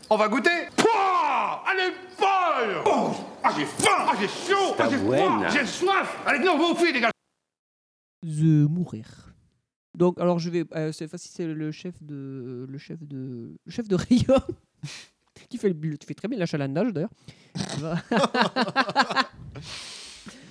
On 0.09 0.17
va 0.17 0.27
goûter 0.27 0.49
Pouah 0.75 1.63
Elle 1.71 1.79
est 1.89 1.93
folle 2.17 2.83
Oh 2.85 3.11
Ah 3.43 3.51
j'ai 3.57 3.65
faim 3.65 4.05
Ah 4.09 4.13
j'ai 4.19 4.27
chaud 4.27 4.75
Ah 4.79 4.87
j'ai 4.89 4.97
froid 4.97 5.47
J'ai 5.51 5.65
soif 5.65 6.17
Allez, 6.25 6.43
non, 6.43 6.57
vous 6.57 6.75
fuyez, 6.75 6.93
les 6.93 7.01
gars 7.01 7.11
The 8.23 8.69
Mourir. 8.69 9.32
Donc, 9.95 10.19
alors 10.19 10.39
je 10.39 10.49
vais. 10.49 10.65
euh, 10.75 10.91
cette 10.91 11.09
fois-ci, 11.09 11.29
c'est 11.31 11.45
le 11.47 11.71
chef 11.71 11.93
de. 12.01 12.65
Le 12.69 12.77
chef 12.77 13.01
de. 13.03 13.55
Le 13.65 13.71
chef 13.71 13.87
de 13.87 13.95
Rayon. 13.95 14.41
qui 15.49 15.57
fait, 15.57 15.69
le, 15.69 15.97
tu 15.97 16.07
fais 16.07 16.13
très 16.13 16.27
bien 16.27 16.37
l'achalandage 16.39 16.91
d'ailleurs. 16.93 17.11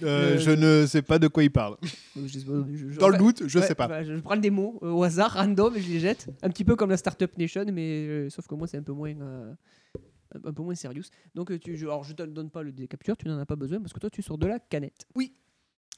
Euh, 0.03 0.35
Euh, 0.35 0.39
Je 0.39 0.51
ne 0.51 0.85
sais 0.87 1.01
pas 1.03 1.19
de 1.19 1.29
quoi 1.29 1.45
il 1.45 1.51
parle. 1.51 1.77
Je 2.17 2.27
sais 2.27 2.45
pas, 2.45 2.53
je- 2.73 2.91
je- 2.91 2.99
Dans 2.99 3.09
le 3.09 3.17
doute, 3.19 3.45
je 3.47 3.59
ouais, 3.59 3.65
sais 3.67 3.75
pas. 3.75 3.87
bah, 3.89 4.03
je, 4.03 4.15
prends 4.15 4.37
des 4.37 4.51
mots 4.51 4.79
euh, 4.83 4.91
au 4.91 5.03
hasard, 5.05 5.33
random, 5.35 5.75
et 5.77 5.81
je 5.81 5.91
les 5.93 6.01
jette. 6.01 6.29
Un 6.43 6.51
petit 6.51 6.65
peu 6.65 6.75
comme 6.77 6.91
la 6.91 6.97
Startup 6.97 7.31
Nation, 7.39 7.65
mais 7.73 8.07
euh, 8.09 8.29
sauf 8.29 8.47
que 8.49 8.55
moi, 8.57 8.67
c'est 8.67 8.77
un 8.79 8.83
peu 8.83 8.93
moins. 8.93 9.15
un 9.15 10.53
peu 10.53 10.63
moins 10.63 10.75
serious. 10.75 11.05
Donc, 11.35 11.57
tu, 11.61 11.77
je, 11.77 11.87
alors, 11.87 12.03
je 12.05 12.13
te 12.15 12.23
donne 12.25 12.51
pas 12.51 12.63
le 12.63 12.73
décapture, 12.73 13.17
tu 13.17 13.29
n'en 13.29 13.39
as 13.39 13.47
pas 13.47 13.57
besoin 13.57 13.81
parce 13.81 13.93
que 13.93 14.01
toi, 14.01 14.11
tu 14.11 14.23
sors 14.23 14.37
de 14.39 14.47
la 14.47 14.59
canette. 14.59 15.07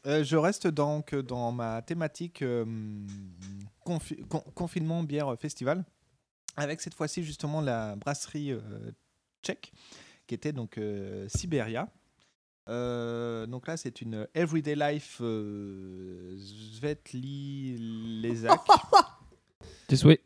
Euh, 0.07 0.23
je 0.23 0.37
reste 0.37 0.67
donc 0.67 1.15
dans 1.15 1.51
ma 1.53 1.81
thématique 1.83 2.43
euh, 2.43 2.65
confi- 3.87 4.23
con- 4.29 4.45
confinement 4.55 5.03
bière 5.03 5.35
festival, 5.39 5.85
avec 6.57 6.81
cette 6.83 6.95
fois-ci 6.95 7.25
justement 7.25 7.61
la 7.63 7.97
brasserie 7.97 8.53
euh, 8.53 8.61
tchèque, 9.43 9.73
qui 10.27 10.35
était 10.35 10.53
donc 10.53 10.77
euh, 10.79 11.27
Siberia. 11.29 11.89
Euh, 12.69 13.47
donc 13.47 13.67
là, 13.67 13.77
c'est 13.77 14.01
une 14.01 14.27
Everyday 14.35 14.75
Life 14.75 15.19
euh, 15.23 16.37
Svetli 16.39 17.77
Lesak. 18.23 18.59
Tes 19.87 19.97
souhaits. 19.97 20.21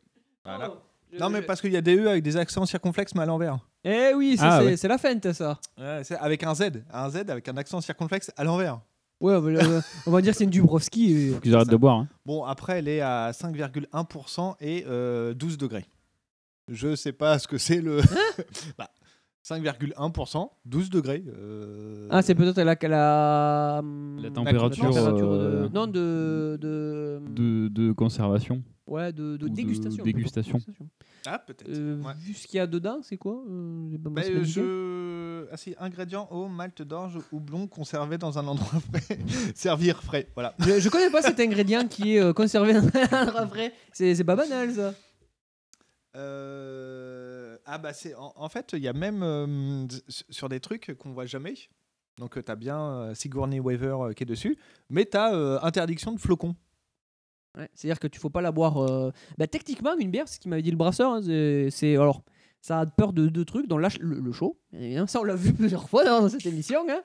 Voilà. 0.45 0.73
Je- 1.13 1.19
Non, 1.19 1.31
mais 1.31 1.41
je- 1.43 1.47
parce 1.47 1.61
qu'il 1.61 1.73
y 1.73 1.77
a 1.77 1.81
des 1.81 1.97
E 1.97 2.09
avec 2.09 2.23
des 2.23 2.37
accents 2.37 2.67
circonflexes, 2.67 3.15
mais 3.15 3.23
à 3.23 3.27
l'envers. 3.27 3.59
Eh 3.85 4.13
oui, 4.15 4.37
Ah, 4.41 4.59
c'est 4.61 4.67
ouais. 4.67 4.77
c'est 4.77 4.89
la 4.89 4.99
feinte, 4.99 5.33
ça. 5.33 5.59
Ouais, 5.79 6.03
avec 6.19 6.43
un 6.43 6.55
Z, 6.55 6.83
un 6.93 7.11
Z 7.11 7.17
avec 7.29 7.49
un 7.49 7.57
accent 7.57 7.81
circonflexe 7.81 8.31
à 8.37 8.45
l'envers. 8.45 8.81
Ouais, 9.21 9.35
on 9.35 9.41
va, 9.41 9.51
euh, 9.51 9.81
on 10.07 10.11
va 10.13 10.21
dire 10.23 10.33
que 10.33 10.39
c'est 10.39 10.45
une 10.45 10.51
Dubrovski. 10.51 11.13
et- 11.13 11.31
Faut 11.35 11.41
qu'ils 11.41 11.55
arrêtent 11.55 11.69
de 11.69 11.77
boire. 11.77 11.97
hein. 11.97 12.09
Bon, 12.25 12.45
après, 12.45 12.79
elle 12.79 12.89
est 12.89 13.01
à 13.01 13.33
5,1% 13.33 14.55
et 14.61 14.85
euh, 14.87 15.35
12 15.35 15.59
degrés. 15.59 15.87
Je 16.69 16.95
sais 16.95 17.13
pas 17.13 17.39
ce 17.39 17.49
que 17.49 17.59
c'est 17.59 17.81
le. 17.81 18.01
Bah, 18.79 18.91
5,1%, 19.49 20.51
12 20.67 20.91
degrés. 20.91 21.25
euh, 21.27 22.07
Ah, 22.11 22.21
c'est 22.23 22.35
peut-être 22.35 22.59
la, 22.61 22.77
la, 22.83 23.83
La 24.23 24.31
température, 24.31 24.91
de- 24.93 24.99
euh, 25.23 25.69
non, 25.73 25.87
de. 25.87 26.59
de, 26.61 27.21
De, 27.31 27.69
de 27.69 27.93
conservation. 27.93 28.63
Ouais, 28.87 29.13
de, 29.13 29.37
de 29.37 29.45
ou 29.45 29.49
de 29.51 29.55
dégustation. 29.55 30.03
dégustation. 30.05 30.59
Ah, 31.27 31.39
peut-être. 31.39 31.69
Euh, 31.69 32.01
Ouais. 32.03 32.13
Vu 32.25 32.33
ce 32.35 32.47
qu'il 32.47 32.57
y 32.57 32.61
a 32.61 32.67
dedans, 32.67 33.01
c'est 33.03 33.19
quoi 33.19 33.43
euh, 33.51 33.89
j'ai 33.91 33.99
pas 33.99 34.09
Bah, 34.11 34.23
indiquer. 34.23 34.45
je... 34.45 35.47
ah, 35.53 35.57
si, 35.59 35.75
ingrédients 35.79 36.27
eau, 36.31 36.49
malt 36.49 36.81
d'orge, 36.83 37.19
houblon 37.33 37.67
conservé 37.67 38.17
dans 38.17 38.39
un 38.39 38.47
endroit 38.47 38.81
frais. 38.93 39.19
Servir 39.55 40.03
frais, 40.03 40.29
voilà. 40.35 40.55
je, 40.61 40.81
je 40.81 40.89
connais 40.89 41.11
pas 41.11 41.21
cet 41.23 41.39
ingrédient 41.41 41.87
qui 41.87 42.17
est 42.17 42.21
euh, 42.21 42.33
conservé 42.33 42.73
dans 42.75 42.81
un 43.13 43.23
endroit 43.23 43.47
frais. 43.47 43.73
C'est 43.93 44.15
c'est 44.15 44.25
pas 44.25 44.37
banal, 44.37 44.73
ça. 44.73 44.95
Euh, 46.17 47.48
Ah 47.71 47.77
bah 47.79 47.93
c'est 47.93 48.15
en, 48.15 48.33
en 48.35 48.49
fait 48.49 48.71
il 48.73 48.83
y 48.83 48.89
a 48.89 48.93
même 48.93 49.23
euh, 49.23 49.87
sur 50.31 50.49
des 50.49 50.59
trucs 50.61 50.95
qu'on 50.99 51.13
voit 51.13 51.27
jamais. 51.27 51.55
Donc 52.17 52.43
tu 52.43 52.51
as 52.51 52.57
bien 52.57 52.81
euh, 52.81 53.15
Sigourney 53.15 53.61
Weaver 53.61 53.97
euh, 54.01 54.13
qui 54.13 54.23
est 54.23 54.27
dessus, 54.27 54.57
mais 54.91 55.05
tu 55.05 55.17
as 55.17 55.63
interdiction 55.65 56.13
de 56.13 56.19
flocons. 56.19 56.57
Ouais, 57.57 57.69
C'est-à-dire 57.75 57.99
que 58.01 58.07
tu 58.07 58.19
faut 58.21 58.31
pas 58.31 58.41
la 58.43 58.53
boire. 58.53 58.79
euh, 58.79 59.11
Bah, 59.37 59.47
techniquement, 59.47 59.97
une 59.99 60.11
bière, 60.11 60.29
c'est 60.29 60.37
ce 60.37 60.41
qu'il 60.41 60.51
m'avait 60.51 60.63
dit 60.63 60.71
le 60.71 60.77
brasseur. 60.77 61.13
hein, 61.13 61.23
c'est- 61.23 61.95
alors 61.97 62.23
ça 62.61 62.81
a 62.81 62.87
peur 62.87 63.13
de 63.13 63.29
deux 63.29 63.45
trucs, 63.45 63.71
la 63.71 63.91
ch- 63.91 64.01
le, 64.01 64.19
le 64.21 64.33
chaud. 64.33 64.59
bien. 64.73 65.07
Ça, 65.07 65.21
on 65.21 65.25
l'a 65.25 65.35
vu 65.37 65.53
plusieurs 65.55 65.89
fois 65.89 66.05
dans 66.05 66.29
cette 66.29 66.47
émission. 66.47 66.85
hein. 66.89 67.03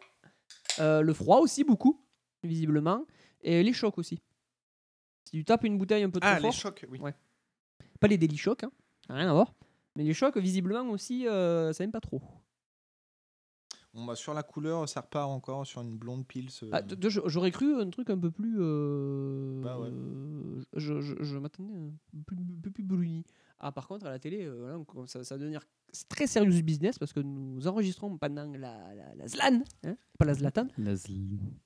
Euh, 0.79 1.01
le 1.01 1.13
froid 1.13 1.39
aussi 1.39 1.63
beaucoup, 1.63 2.03
visiblement, 2.43 3.05
et 3.41 3.61
les 3.63 3.73
chocs 3.73 3.97
aussi. 3.97 4.21
Si 5.25 5.37
tu 5.37 5.45
tapes 5.45 5.63
une 5.65 5.77
bouteille 5.77 6.03
un 6.03 6.09
peu 6.09 6.19
trop 6.19 6.29
Ah 6.31 6.35
les 6.35 6.41
fort, 6.41 6.53
chocs, 6.53 6.85
oui. 6.89 6.99
Ouais. 6.99 7.13
pas 7.99 8.07
les 8.07 8.17
délit 8.17 8.37
chocs, 8.37 8.63
hein, 8.63 8.71
rien 9.09 9.29
à 9.29 9.33
voir. 9.33 9.53
Mais 9.95 10.03
les 10.03 10.13
chocs, 10.13 10.37
visiblement 10.37 10.89
aussi, 10.89 11.27
euh, 11.27 11.71
ça 11.73 11.83
aime 11.83 11.91
pas 11.91 12.01
trop. 12.01 12.21
Bon, 13.93 14.05
bah, 14.05 14.15
sur 14.15 14.33
la 14.33 14.41
couleur, 14.41 14.89
ça 14.89 15.01
repart 15.01 15.29
encore 15.29 15.67
sur 15.67 15.81
une 15.81 15.95
blonde 15.97 16.25
pils. 16.25 16.49
euh, 16.63 16.69
Ah, 16.71 16.81
J'aurais 17.27 17.51
cru 17.51 17.75
un 17.79 17.89
truc 17.91 18.09
un 18.09 18.17
peu 18.17 18.31
plus. 18.31 18.55
euh, 18.59 19.61
Bah 19.61 19.77
ouais. 19.77 19.89
euh, 19.91 20.63
je 20.73 20.99
je, 21.01 21.13
je 21.21 21.37
m'attendais 21.37 21.75
un 21.75 22.21
peu, 22.25 22.35
un 22.35 22.61
peu 22.61 22.71
plus 22.71 22.83
bruni. 22.83 23.23
Ah, 23.59 23.71
par 23.71 23.87
contre, 23.87 24.07
à 24.07 24.09
la 24.09 24.17
télé, 24.17 24.45
euh, 24.45 24.77
voilà, 24.83 25.07
ça, 25.07 25.23
ça 25.23 25.35
va 25.35 25.39
devenir 25.39 25.61
très 26.09 26.27
sérieux 26.27 26.61
business 26.61 26.97
parce 26.99 27.13
que 27.13 27.19
nous 27.19 27.67
enregistrons 27.67 28.17
pendant 28.17 28.45
la, 28.51 28.77
la, 28.95 29.15
la 29.15 29.27
Zlan, 29.27 29.61
hein, 29.85 29.95
pas 30.17 30.25
la 30.25 30.33
Zlatan. 30.33 30.67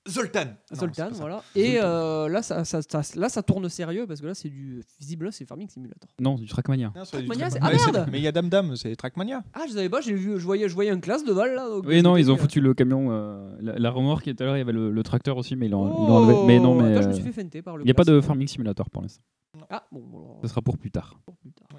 Zoltan. 0.09 0.45
Non, 0.45 0.77
Zoltan, 0.77 1.07
c'est 1.09 1.13
ça. 1.15 1.19
voilà. 1.19 1.43
Et 1.55 1.77
euh, 1.81 2.27
là, 2.29 2.41
ça, 2.41 2.63
ça, 2.65 2.81
ça- 2.81 3.01
là, 3.19 3.29
ça 3.29 3.43
tourne 3.43 3.67
sérieux 3.69 4.05
parce 4.07 4.21
que 4.21 4.25
là, 4.27 4.33
c'est 4.33 4.49
du. 4.49 4.81
Visiblement, 4.99 5.31
c'est 5.31 5.45
Farming 5.45 5.69
Simulator. 5.69 6.09
Non, 6.19 6.35
du 6.35 6.47
Trackmania. 6.47 6.91
Non, 6.95 7.03
c'est 7.05 7.21
du 7.21 7.27
Trackmania, 7.27 7.49
c'est- 7.49 7.59
Trackmania. 7.59 7.77
ah, 7.81 7.85
c'est- 7.85 7.91
merde 7.91 8.09
Mais 8.11 8.19
il 8.19 8.23
y 8.23 8.27
a 8.27 8.31
Dame 8.31 8.49
Dame, 8.49 8.75
c'est 8.75 8.95
Trackmania. 8.95 9.43
Ah, 9.53 9.61
je 9.67 9.73
savais 9.73 9.89
pas, 9.89 10.01
j'ai 10.01 10.13
vu, 10.13 10.39
je 10.39 10.45
voyais, 10.45 10.69
je 10.69 10.73
voyais 10.73 10.91
un 10.91 10.99
classe 10.99 11.23
de 11.23 11.31
Val 11.31 11.53
là. 11.55 11.67
donc 11.69 11.85
Oui, 11.87 12.01
non, 12.01 12.17
ils 12.17 12.31
ont 12.31 12.37
foutu 12.37 12.61
le 12.61 12.73
camion, 12.73 13.07
euh, 13.11 13.55
la, 13.61 13.77
la 13.79 13.89
remorque 13.91 14.27
et 14.27 14.35
tout 14.35 14.43
à 14.43 14.45
l'heure 14.45 14.55
il 14.55 14.59
y 14.59 14.61
avait 14.61 14.71
le, 14.73 14.91
le 14.91 15.03
tracteur 15.03 15.37
aussi, 15.37 15.55
mais 15.55 15.67
ils 15.67 15.71
l'ont 15.71 15.83
Oh, 15.89 16.11
enlevé. 16.11 16.37
Mais 16.47 16.59
non, 16.59 16.75
mais 16.75 16.93
attends, 16.93 17.01
je 17.03 17.07
me 17.07 17.11
euh, 17.11 17.15
suis 17.15 17.23
fait 17.23 17.41
feinter 17.41 17.61
par 17.61 17.77
le 17.77 17.83
il 17.83 17.85
n'y 17.85 17.91
a 17.91 17.93
pas 17.93 18.03
de. 18.03 18.21
Farming 18.21 18.47
Simulator 18.47 18.89
pour 18.89 19.01
l'instant. 19.01 19.21
Ah, 19.69 19.85
bon, 19.91 20.39
Ce 20.41 20.47
sera 20.47 20.61
pour 20.61 20.77
plus 20.77 20.91
tard. 20.91 21.19
Euh, 21.29 21.77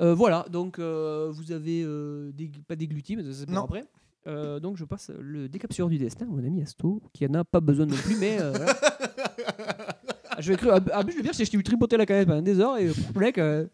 voilà, 0.00 0.46
donc 0.50 0.78
euh, 0.78 1.28
vous 1.32 1.52
avez 1.52 1.82
euh, 1.84 2.30
dég- 2.32 2.62
pas 2.66 2.76
dégluti, 2.76 3.16
mais 3.16 3.22
ça 3.32 3.44
Non. 3.48 3.64
après. 3.64 3.84
Euh, 4.26 4.60
donc 4.60 4.76
je 4.76 4.84
passe 4.84 5.10
le 5.18 5.48
décapsureur 5.48 5.88
du 5.88 5.96
destin, 5.98 6.26
mon 6.26 6.44
ami 6.44 6.62
Asto, 6.62 7.00
qui 7.14 7.26
en 7.26 7.34
a 7.34 7.44
pas 7.44 7.60
besoin 7.60 7.86
non 7.86 7.96
plus, 7.96 8.16
mais 8.16 8.38
euh, 8.40 8.52
voilà. 8.52 8.74
Ah, 10.32 10.40
je 10.40 10.48
vais 10.48 10.54
écrire. 10.54 10.78
Ah, 10.92 11.02
but, 11.02 11.10
je 11.12 11.16
veux 11.16 11.22
dire, 11.22 11.32
je 11.32 11.42
t'ai 11.44 11.56
vu 11.56 11.62
tripoter 11.64 11.96
la 11.96 12.06
canette 12.06 12.28
pendant 12.28 12.40
des 12.40 12.60
heures 12.60 12.78
et 12.78 12.86
euh, 12.88 13.66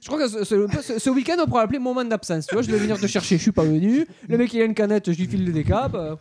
je 0.00 0.06
crois 0.06 0.18
que 0.20 0.28
ce, 0.28 0.44
ce- 0.44 0.82
ce- 0.82 0.98
ce 0.98 1.10
week-end 1.10 1.36
on 1.42 1.46
pourra 1.46 1.62
l'appeler 1.62 1.78
moment 1.80 2.04
d'absence. 2.04 2.46
Tu 2.46 2.54
vois, 2.54 2.62
je 2.62 2.68
devais 2.68 2.78
venir 2.78 2.98
te 2.98 3.06
chercher, 3.06 3.36
je 3.36 3.42
suis 3.42 3.52
pas 3.52 3.64
venu. 3.64 4.06
Le 4.28 4.38
mec 4.38 4.52
il 4.54 4.60
a 4.62 4.64
une 4.64 4.74
canette, 4.74 5.10
je 5.12 5.18
lui 5.18 5.26
file 5.26 5.44
le 5.44 5.52
décap. 5.52 5.94
euh. 5.94 6.14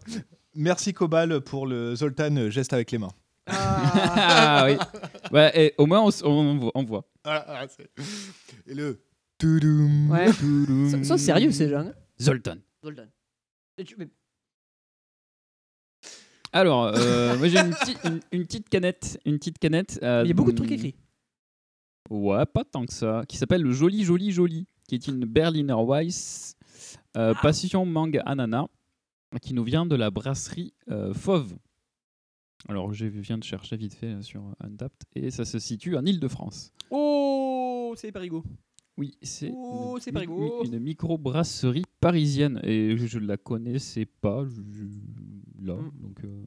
Merci 0.55 0.93
Cobal 0.93 1.41
pour 1.41 1.67
le 1.67 1.95
Zoltan 1.95 2.35
euh, 2.35 2.49
geste 2.49 2.73
avec 2.73 2.91
les 2.91 2.97
mains. 2.97 3.11
Ah 3.47 4.65
oui. 4.67 4.77
Ouais, 5.31 5.51
et 5.55 5.73
au 5.77 5.85
moins 5.85 6.01
on, 6.01 6.57
voit- 6.57 6.71
on 6.75 6.83
voit. 6.83 7.05
Ah, 7.23 7.45
ah, 7.47 7.65
c'est- 7.67 7.89
Et 8.67 8.73
le. 8.73 8.99
Toudoum, 9.39 10.11
Ouais. 10.11 10.31
toudoum. 10.33 10.89
Ils 10.93 11.05
sont 11.05 11.17
sérieux 11.17 11.51
ces 11.51 11.69
gens. 11.69 11.79
hein. 11.87 11.93
Zoltan. 12.21 12.57
Zoltan. 12.83 13.05
Alors, 16.51 16.85
euh, 16.95 17.37
moi 17.37 17.47
j'ai 17.47 17.59
une, 17.59 17.71
petite- 17.71 17.99
une, 18.03 18.19
une 18.31 18.43
petite 18.45 18.69
canette. 18.69 19.19
Une 19.25 19.37
petite 19.37 19.57
canette 19.59 19.99
euh, 20.03 20.21
Il 20.25 20.27
y 20.27 20.31
a 20.31 20.33
beaucoup 20.33 20.51
de 20.51 20.57
trucs 20.57 20.71
écrits. 20.71 20.95
Ouais, 22.09 22.45
pas 22.45 22.63
tant 22.63 22.85
que 22.85 22.93
ça. 22.93 23.23
Qui 23.27 23.37
s'appelle 23.37 23.61
le 23.61 23.71
Joli 23.71 24.03
Joli 24.03 24.31
Joli, 24.31 24.67
qui 24.87 24.95
est 24.95 25.07
une 25.07 25.25
Berliner 25.25 25.75
Weiss 25.77 26.55
euh, 27.17 27.33
Ah. 27.35 27.39
Passion 27.41 27.85
Mangue 27.85 28.21
Ananas, 28.25 28.67
qui 29.41 29.53
nous 29.53 29.63
vient 29.63 29.85
de 29.85 29.95
la 29.95 30.09
brasserie 30.09 30.73
euh, 30.89 31.13
Fauve. 31.13 31.55
Alors, 32.67 32.91
je 32.93 33.05
viens 33.05 33.37
de 33.37 33.43
chercher 33.43 33.77
vite 33.77 33.93
fait 33.93 34.07
euh, 34.07 34.21
sur 34.21 34.41
Untapped, 34.59 35.03
et 35.15 35.31
ça 35.31 35.45
se 35.45 35.59
situe 35.59 35.95
en 35.95 36.05
Ile-de-France. 36.05 36.73
Oh, 36.89 37.93
c'est 37.95 38.11
Parigo. 38.11 38.43
Oui, 38.99 39.17
c'est 39.21 39.51
Oh, 39.55 39.97
une, 40.05 40.19
mi- 40.29 40.67
une 40.73 40.79
microbrasserie 40.79 41.85
parisienne, 42.01 42.59
et 42.63 42.97
je, 42.97 43.07
je 43.07 43.17
la 43.19 43.37
connaissais 43.37 44.05
pas 44.05 44.43
je- 44.45 45.65
là, 45.65 45.75
Mm. 45.75 45.91
donc... 46.01 46.23
euh, 46.25 46.43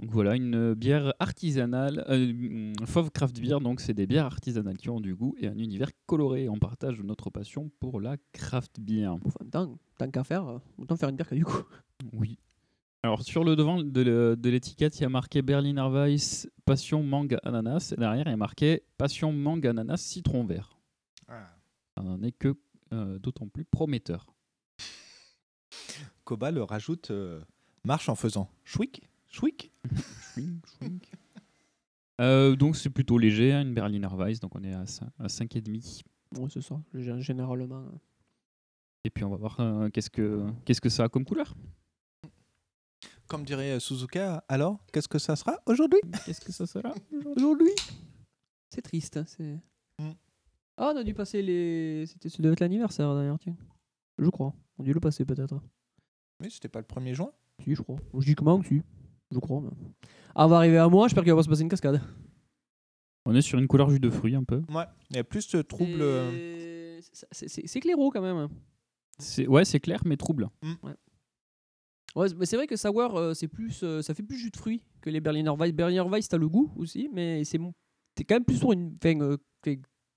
donc 0.00 0.10
voilà, 0.10 0.34
une 0.34 0.74
bière 0.74 1.14
artisanale, 1.20 2.04
euh, 2.08 2.72
Fauve 2.86 3.12
Craft 3.12 3.40
Beer, 3.40 3.58
donc 3.60 3.80
c'est 3.80 3.94
des 3.94 4.06
bières 4.08 4.24
artisanales 4.26 4.76
qui 4.76 4.90
ont 4.90 5.00
du 5.00 5.14
goût 5.14 5.36
et 5.38 5.46
un 5.46 5.56
univers 5.56 5.90
coloré. 6.06 6.48
On 6.48 6.58
partage 6.58 7.00
notre 7.02 7.30
passion 7.30 7.70
pour 7.78 8.00
la 8.00 8.16
craft 8.32 8.80
beer. 8.80 9.06
Enfin, 9.24 9.44
tant, 9.48 9.78
tant 9.98 10.10
qu'à 10.10 10.24
faire, 10.24 10.48
euh, 10.48 10.58
autant 10.76 10.96
faire 10.96 11.08
une 11.08 11.14
bière 11.14 11.28
qui 11.28 11.34
a 11.34 11.36
du 11.36 11.44
coup. 11.44 11.62
Oui. 12.14 12.36
Alors 13.04 13.22
sur 13.22 13.44
le 13.44 13.54
devant 13.54 13.80
de 13.80 14.48
l'étiquette, 14.48 14.98
il 14.98 15.02
y 15.02 15.06
a 15.06 15.08
marqué 15.08 15.40
Berliner 15.40 15.86
Weiss 15.88 16.48
Passion 16.64 17.04
Mangue 17.04 17.36
Ananas. 17.44 17.92
Et 17.96 18.00
derrière, 18.00 18.26
il 18.26 18.30
y 18.30 18.34
a 18.34 18.36
marqué 18.36 18.82
Passion 18.98 19.32
Mangue 19.32 19.68
Ananas 19.68 19.98
Citron 19.98 20.44
Vert. 20.44 20.76
Ça 21.96 22.02
n'en 22.02 22.22
est 22.22 22.32
que 22.32 22.56
euh, 22.92 23.18
d'autant 23.18 23.48
plus 23.48 23.64
prometteur. 23.64 24.26
Cobal 26.24 26.58
rajoute 26.58 27.10
euh, 27.10 27.40
marche 27.84 28.08
en 28.08 28.14
faisant 28.14 28.48
chouic, 28.64 29.02
chouic. 29.28 29.72
Euh, 32.20 32.54
donc 32.56 32.76
c'est 32.76 32.90
plutôt 32.90 33.18
léger, 33.18 33.52
hein, 33.52 33.62
une 33.62 33.74
Berliner 33.74 34.08
Weiss, 34.12 34.38
donc 34.40 34.54
on 34.54 34.62
est 34.62 34.74
à, 34.74 34.84
cin- 34.84 35.10
à 35.18 35.26
5,5. 35.26 36.02
Ouais, 36.38 36.48
c'est 36.50 36.60
ça, 36.62 36.80
gé- 36.94 37.20
généralement. 37.20 37.80
euh. 37.86 37.98
Et 39.04 39.10
puis 39.10 39.24
on 39.24 39.30
va 39.30 39.36
voir 39.36 39.58
euh, 39.60 39.88
qu'est-ce 39.90 40.10
que 40.10 40.46
qu'est-ce 40.64 40.80
que 40.80 40.88
ça 40.88 41.04
a 41.04 41.08
comme 41.08 41.24
couleur? 41.24 41.54
Comme 43.26 43.44
dirait 43.44 43.72
euh, 43.72 43.80
Suzuka, 43.80 44.44
alors 44.48 44.78
qu'est-ce 44.92 45.08
que 45.08 45.18
ça 45.18 45.34
sera 45.36 45.58
aujourd'hui? 45.66 45.98
Qu'est-ce 46.24 46.40
que 46.40 46.52
ça 46.52 46.66
sera 46.66 46.94
Aujourd'hui? 47.36 47.72
C'est 48.70 48.82
triste. 48.82 49.16
hein, 49.16 49.24
c'est... 49.26 49.58
Mm. 49.98 50.12
Ah, 50.84 50.92
on 50.94 50.98
a 50.98 51.04
dû 51.04 51.14
passer 51.14 51.42
les. 51.42 52.04
C'était, 52.06 52.28
ça 52.28 52.42
devait 52.42 52.54
être 52.54 52.60
l'anniversaire 52.60 53.14
d'ailleurs, 53.14 53.38
tiens. 53.38 53.56
Je 54.18 54.28
crois. 54.28 54.52
On 54.78 54.82
a 54.82 54.84
dû 54.84 54.92
le 54.92 54.98
passer 54.98 55.24
peut-être. 55.24 55.60
Oui, 56.42 56.50
c'était 56.50 56.68
pas 56.68 56.80
le 56.80 56.86
1er 56.86 57.14
juin 57.14 57.30
Si, 57.62 57.74
je 57.74 57.82
crois. 57.82 57.98
Logiquement, 58.12 58.60
si. 58.64 58.82
Je 59.30 59.38
crois. 59.38 59.60
mais- 59.60 59.70
Ah, 60.34 60.46
on 60.46 60.48
va 60.48 60.56
arriver 60.56 60.78
à 60.78 60.88
moi, 60.88 61.06
j'espère 61.06 61.22
qu'il 61.22 61.32
va 61.32 61.38
pas 61.38 61.44
se 61.44 61.48
passer 61.48 61.62
une 61.62 61.68
cascade. 61.68 62.00
On 63.26 63.34
est 63.36 63.42
sur 63.42 63.60
une 63.60 63.68
couleur 63.68 63.90
jus 63.90 64.00
de 64.00 64.10
fruits 64.10 64.34
un 64.34 64.42
peu. 64.42 64.62
Ouais, 64.74 64.84
il 65.10 65.16
y 65.16 65.18
a 65.20 65.24
plus 65.24 65.48
de 65.52 65.62
troubles. 65.62 66.00
euh, 66.02 66.96
Et 66.98 67.00
c'est- 67.02 67.26
C'est, 67.30 67.48
c'est, 67.48 67.66
c'est 67.68 67.80
clairo 67.80 68.10
quand 68.10 68.20
même. 68.20 68.48
C'est 69.18 69.46
ouais, 69.46 69.64
c'est 69.64 69.78
clair 69.78 70.00
mais 70.04 70.16
trouble. 70.16 70.48
Ouais, 72.16 72.26
mais 72.36 72.44
c'est 72.44 72.56
vrai 72.56 72.66
que 72.66 72.76
Sour, 72.76 73.16
euh, 73.16 73.34
c'est 73.34 73.48
plus, 73.48 73.82
euh, 73.84 74.02
ça 74.02 74.12
fait 74.14 74.22
plus 74.22 74.36
jus 74.36 74.50
de 74.50 74.56
fruits 74.56 74.82
que 75.00 75.08
les 75.10 75.20
Berliner 75.20 75.50
Weiss. 75.58 75.72
Berliner 75.72 76.02
Weiss, 76.10 76.28
t'as 76.28 76.36
le 76.38 76.48
goût 76.48 76.70
aussi, 76.76 77.08
mais 77.12 77.44
c'est 77.44 77.58
t'es 78.14 78.24
quand 78.24 78.34
même 78.34 78.44
plus 78.44 78.58
sur 78.58 78.72
une 78.72 78.96
enfin, 79.02 79.20
euh, 79.20 79.36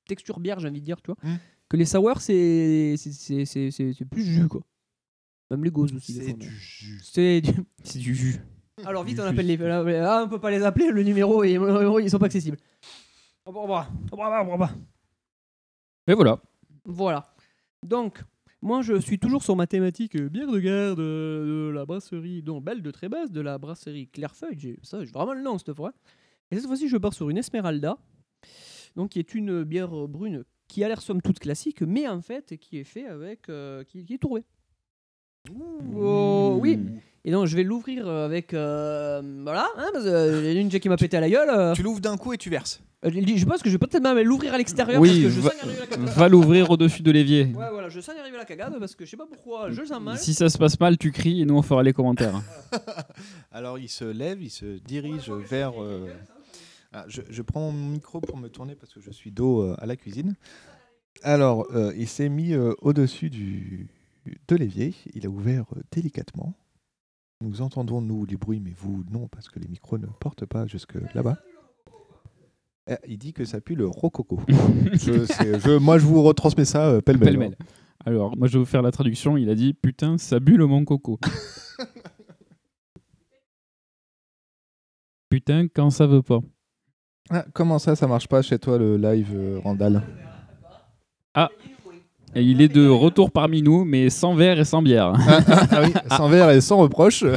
texture 0.06 0.40
bière, 0.40 0.60
j'ai 0.60 0.68
envie 0.70 0.82
de 0.82 0.86
dire, 0.86 1.02
tu 1.02 1.12
vois. 1.12 1.18
Mm. 1.30 1.38
Que 1.68 1.78
les 1.78 1.86
Sour, 1.86 2.22
c'est 2.22 2.96
plus 4.10 4.24
jus, 4.24 4.48
quoi. 4.48 4.62
Même 5.52 5.64
les 5.64 5.72
gauzes 5.72 5.94
aussi. 5.94 6.14
C'est 6.14 6.34
du 6.34 6.50
jus. 6.50 7.00
C'est 7.84 8.00
du... 8.00 8.16
Jus. 8.16 8.40
Alors 8.84 9.04
vite, 9.04 9.16
Du 9.16 9.22
on 9.22 9.26
jus. 9.26 9.30
appelle 9.30 9.48
les... 9.48 9.62
Ah, 10.02 10.24
on 10.26 10.30
peut 10.30 10.40
pas 10.40 10.52
les 10.52 10.64
appeler, 10.64 10.92
le 10.92 11.04
numéro, 11.04 11.44
et 11.44 11.54
ils 11.54 12.10
sont 12.10 12.20
pas 12.20 12.26
accessibles. 12.26 12.58
Au 13.46 13.52
revoir, 13.52 13.92
au 14.12 14.16
revoir, 14.16 14.48
au 14.48 14.52
revoir. 14.52 14.76
Et 16.08 16.14
voilà. 16.14 16.42
Voilà. 16.84 17.34
Donc, 17.84 18.24
moi, 18.62 18.82
je 18.82 19.00
suis 19.00 19.20
toujours 19.20 19.44
sur 19.44 19.56
ma 19.56 19.68
thématique 19.68 20.16
euh, 20.16 20.30
bière 20.30 20.52
de 20.52 20.60
garde 20.60 21.00
euh, 21.00 21.68
de 21.68 21.72
la 21.72 21.86
brasserie, 21.86 22.42
donc 22.42 22.64
belle 22.64 22.82
de 22.82 22.90
très 22.92 23.10
basse, 23.10 23.32
de 23.32 23.42
la 23.42 23.58
brasserie 23.60 24.08
Clairefeuille. 24.08 24.78
Ça, 24.82 25.04
j'ai 25.06 25.12
vraiment 25.12 25.34
le 25.34 25.42
nom 25.44 25.58
cette 25.60 25.76
fois. 25.76 25.94
Et 26.50 26.56
cette 26.56 26.66
fois-ci, 26.66 26.90
je 26.90 26.98
pars 26.98 27.14
sur 27.14 27.30
une 27.30 27.38
Esmeralda, 27.38 27.98
donc 28.96 29.10
qui 29.10 29.20
est 29.20 29.34
une 29.36 29.64
bière 29.64 29.96
euh, 29.98 30.08
brune 30.08 30.44
qui 30.68 30.84
a 30.84 30.88
l'air 30.88 31.02
somme 31.02 31.22
toute 31.22 31.40
classique, 31.40 31.82
mais 31.82 32.08
en 32.08 32.22
fait 32.22 32.58
qui 32.58 32.80
est 32.80 32.84
fait 32.84 33.06
avec, 33.06 33.50
euh, 33.50 33.84
qui, 33.84 34.04
qui 34.04 34.16
est 34.16 34.18
tourbée. 34.18 34.44
Oh, 35.96 36.58
oui. 36.60 36.80
Et 37.24 37.32
donc, 37.32 37.48
je 37.48 37.56
vais 37.56 37.64
l'ouvrir 37.64 38.08
euh, 38.08 38.26
avec, 38.26 38.54
euh, 38.54 39.22
voilà, 39.44 39.68
hein, 39.78 39.90
parce 39.94 40.06
que 40.06 40.10
euh, 40.10 40.42
il 40.44 40.52
y 40.52 40.54
en 40.56 40.58
a 40.58 40.62
une 40.62 40.68
déjà 40.68 40.80
qui 40.80 40.90
m'a 40.90 40.98
pété 40.98 41.18
à 41.18 41.20
la 41.20 41.30
gueule. 41.30 41.50
euh. 41.50 41.74
Tu 41.74 41.82
l'ouvres 41.84 42.00
d'un 42.02 42.18
coup 42.18 42.34
et 42.34 42.38
tu 42.38 42.50
verses. 42.50 42.82
Je 43.04 43.46
pense 43.46 43.62
que 43.62 43.70
je 43.70 43.76
vais 43.76 43.80
peut-être 43.80 44.02
même 44.02 44.20
l'ouvrir 44.22 44.54
à 44.56 44.58
l'extérieur 44.58 45.00
parce 45.00 45.14
Oui, 45.14 45.22
que 45.24 45.30
je 45.30 45.40
va, 45.40 45.52
sens 45.52 46.30
l'ouvrir 46.32 46.70
au-dessus 46.72 47.04
de 47.04 47.12
l'évier. 47.12 47.46
Ouais, 47.56 47.70
voilà, 47.72 47.88
je 47.90 48.00
sens 48.00 48.16
y 48.16 48.20
arriver 48.20 48.38
la 48.38 48.46
cagade 48.46 48.76
parce 48.80 48.96
que 48.96 49.06
je 49.06 49.12
sais 49.12 49.18
pas 49.18 49.28
pourquoi, 49.28 49.70
je 49.70 49.82
le 49.82 49.86
sens 49.88 50.02
mal. 50.02 50.18
Si 50.18 50.34
ça 50.34 50.50
se 50.50 50.58
passe 50.58 50.80
mal, 50.80 50.98
tu 50.98 51.12
cries 51.12 51.42
et 51.42 51.46
nous 51.46 51.56
on 51.56 51.62
fera 51.62 51.84
les 51.84 51.94
commentaires. 51.94 52.42
Alors 53.52 53.78
il 53.78 53.90
se 53.90 54.06
lève, 54.06 54.42
il 54.42 54.50
se 54.50 54.80
dirige 54.80 55.30
vers. 55.30 55.74
euh, 55.80 56.08
ah, 56.98 57.06
je, 57.10 57.22
je 57.30 57.42
prends 57.42 57.72
mon 57.72 57.90
micro 57.90 58.22
pour 58.22 58.38
me 58.38 58.48
tourner 58.50 58.74
parce 58.76 58.94
que 58.94 59.02
je 59.02 59.12
suis 59.12 59.32
dos 59.32 59.62
euh, 59.62 59.76
à 59.80 59.86
la 59.86 59.96
cuisine. 59.98 60.36
Alors 61.24 61.68
euh, 61.76 61.94
il 61.98 62.08
s'est 62.08 62.30
mis 62.30 62.54
euh, 62.54 62.74
au-dessus 62.82 63.30
du 63.30 63.88
de 64.48 64.56
l'évier. 64.56 64.94
Il 65.14 65.26
a 65.26 65.30
ouvert 65.30 65.66
euh, 65.76 65.82
délicatement. 65.92 66.54
Nous 67.42 67.62
entendons 67.62 68.00
nous 68.02 68.26
les 68.26 68.38
bruits, 68.38 68.62
mais 68.62 68.74
vous 68.76 69.04
non 69.12 69.28
parce 69.28 69.50
que 69.50 69.60
les 69.60 69.68
micros 69.68 69.98
ne 69.98 70.08
portent 70.08 70.46
pas 70.46 70.66
jusque 70.68 70.96
là-bas. 71.14 71.38
Eh, 72.90 72.96
il 73.08 73.18
dit 73.18 73.34
que 73.34 73.44
ça 73.46 73.60
pue 73.62 73.76
le 73.76 73.88
rococo. 73.88 74.40
je, 74.94 75.26
sais- 75.26 75.60
je- 75.60 75.78
moi 75.78 75.98
je 76.00 76.06
vous 76.06 76.24
retransmets 76.24 76.66
ça 76.66 76.88
euh, 76.88 77.02
pêle-mêle. 77.02 77.30
Pêle-mêle. 77.30 77.58
Alors, 78.06 78.38
moi 78.38 78.48
je 78.48 78.54
vais 78.54 78.60
vous 78.60 78.66
faire 78.66 78.82
la 78.84 78.92
traduction. 78.92 79.36
Il 79.38 79.50
a 79.50 79.56
dit 79.56 79.74
Putain, 79.74 80.18
ça 80.18 80.40
bulle 80.40 80.64
mon 80.66 80.86
coco. 80.86 81.20
Putain, 85.30 85.68
quand 85.68 85.90
ça 85.90 86.08
veut 86.08 86.22
pas. 86.22 86.40
Ah, 87.30 87.44
comment 87.54 87.80
ça, 87.80 87.96
ça 87.96 88.08
marche 88.08 88.28
pas 88.28 88.42
chez 88.42 88.60
toi 88.60 88.78
le 88.78 88.98
live 88.98 89.32
euh, 89.34 89.60
Randall? 89.64 90.02
Ah 91.34 91.50
Et 92.36 92.44
il 92.44 92.62
est 92.62 92.68
de 92.68 92.88
retour 92.88 93.32
parmi 93.32 93.62
nous, 93.62 93.84
mais 93.84 94.10
sans 94.10 94.36
verre 94.36 94.60
et 94.60 94.66
sans 94.66 94.82
bière. 94.82 95.14
ah, 95.16 95.40
ah, 95.48 95.68
ah 95.72 95.82
oui, 95.82 95.94
sans 96.16 96.30
verre 96.30 96.50
et 96.52 96.62
sans 96.62 96.78
reproche. 96.78 97.24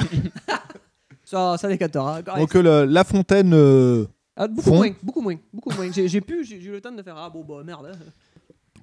Ça, 1.25 1.59
ça 1.59 1.69
décatera. 1.69 2.23
Donc 2.23 2.57
euh, 2.57 2.63
le- 2.63 2.91
la 2.91 3.05
fontaine. 3.05 3.53
euh, 3.53 4.07
Ah, 4.35 4.49
beaucoup 4.49 4.71
fond. 4.71 4.77
moins, 4.77 4.91
beaucoup 5.03 5.21
moins, 5.21 5.35
beaucoup 5.53 5.71
moins. 5.73 5.93
J'ai 5.93 6.09
j'ai 6.09 6.23
pu, 6.23 6.43
j'ai 6.43 6.59
j'ai 6.59 6.69
eu 6.69 6.73
le 6.73 6.81
temps 6.81 6.91
de 6.91 7.03
faire 7.03 7.19
ah 7.19 7.29
bon 7.29 7.45
bah 7.45 7.63
merde. 7.63 7.91
hein. 7.93 7.99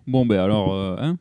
Bon, 0.05 0.27
ben 0.27 0.37
alors, 0.39 0.71
euh, 0.71 0.95
hein 0.99 1.17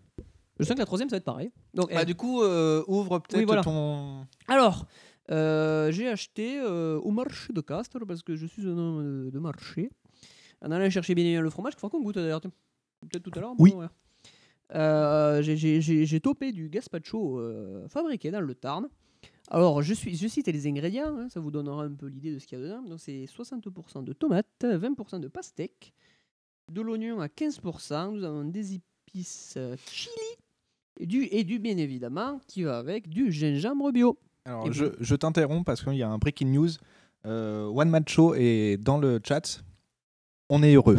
Je 0.60 0.64
sens 0.66 0.74
que 0.74 0.80
la 0.80 0.84
troisième, 0.84 1.08
ça 1.08 1.14
va 1.14 1.18
être 1.18 1.24
pareil. 1.24 1.50
Donc, 1.72 1.94
Bah, 1.94 2.04
du 2.04 2.14
coup, 2.14 2.42
euh, 2.42 2.82
ouvre 2.88 3.20
peut-être 3.20 3.38
Oui, 3.38 3.44
voilà. 3.46 3.62
ton. 3.62 4.26
Alors, 4.46 4.84
euh, 5.30 5.90
j'ai 5.90 6.08
acheté 6.08 6.58
euh, 6.58 6.98
au 7.00 7.10
marché 7.10 7.52
de 7.52 7.60
Castres 7.60 8.06
parce 8.06 8.22
que 8.22 8.36
je 8.36 8.46
suis 8.46 8.66
un 8.66 8.76
homme 8.76 9.30
de, 9.30 9.38
marché. 9.38 9.90
En 10.60 10.70
allant 10.70 10.88
chercher 10.90 11.14
bien 11.14 11.24
évidemment 11.24 11.44
le 11.44 11.50
fromage, 11.50 11.74
qu'il 11.74 11.80
faut 11.80 11.88
qu'on 11.88 12.02
goûte 12.02 12.16
d'ailleurs. 12.16 12.40
Peut-être 12.40 13.22
tout 13.22 13.38
à 13.38 13.40
l'heure. 13.40 13.54
Oui. 13.58 13.72
bon, 13.72 13.80
ouais. 13.80 13.86
Euh, 14.74 15.42
j'ai- 15.42 16.20
topé 16.20 16.52
du 16.52 16.68
gazpacho 16.68 17.40
fabriqué 17.88 18.30
dans 18.30 18.40
le 18.40 18.54
Tarn. 18.54 18.88
Alors, 19.50 19.82
je, 19.82 19.92
suis, 19.92 20.16
je 20.16 20.26
cite 20.26 20.46
les 20.46 20.66
ingrédients, 20.66 21.18
hein, 21.18 21.28
ça 21.28 21.38
vous 21.38 21.50
donnera 21.50 21.84
un 21.84 21.92
peu 21.92 22.06
l'idée 22.06 22.32
de 22.32 22.38
ce 22.38 22.46
qu'il 22.46 22.58
y 22.58 22.62
a 22.62 22.64
dedans. 22.64 22.82
Donc, 22.82 22.98
c'est 22.98 23.26
60% 23.26 24.02
de 24.02 24.14
tomates, 24.14 24.46
20% 24.62 25.20
de 25.20 25.28
pastèque, 25.28 25.92
de 26.72 26.80
l'oignon 26.80 27.20
à 27.20 27.28
15%, 27.28 28.14
nous 28.14 28.24
avons 28.24 28.44
des 28.44 28.74
épices 28.74 29.58
chili, 29.86 30.10
et 30.98 31.06
du, 31.06 31.24
et 31.30 31.44
du 31.44 31.58
bien 31.58 31.76
évidemment 31.76 32.40
qui 32.46 32.62
va 32.62 32.78
avec 32.78 33.08
du 33.08 33.30
gingembre 33.32 33.92
bio. 33.92 34.18
Alors, 34.46 34.70
je, 34.72 34.86
je 35.00 35.14
t'interromps 35.14 35.64
parce 35.64 35.82
qu'il 35.82 35.94
y 35.94 36.02
a 36.02 36.08
un 36.08 36.18
breaking 36.18 36.48
news. 36.48 36.70
Euh, 37.26 37.66
One 37.66 37.88
Man 37.88 38.04
Show 38.06 38.34
est 38.34 38.76
dans 38.76 38.98
le 38.98 39.20
chat. 39.26 39.62
On 40.50 40.62
est 40.62 40.74
heureux. 40.74 40.98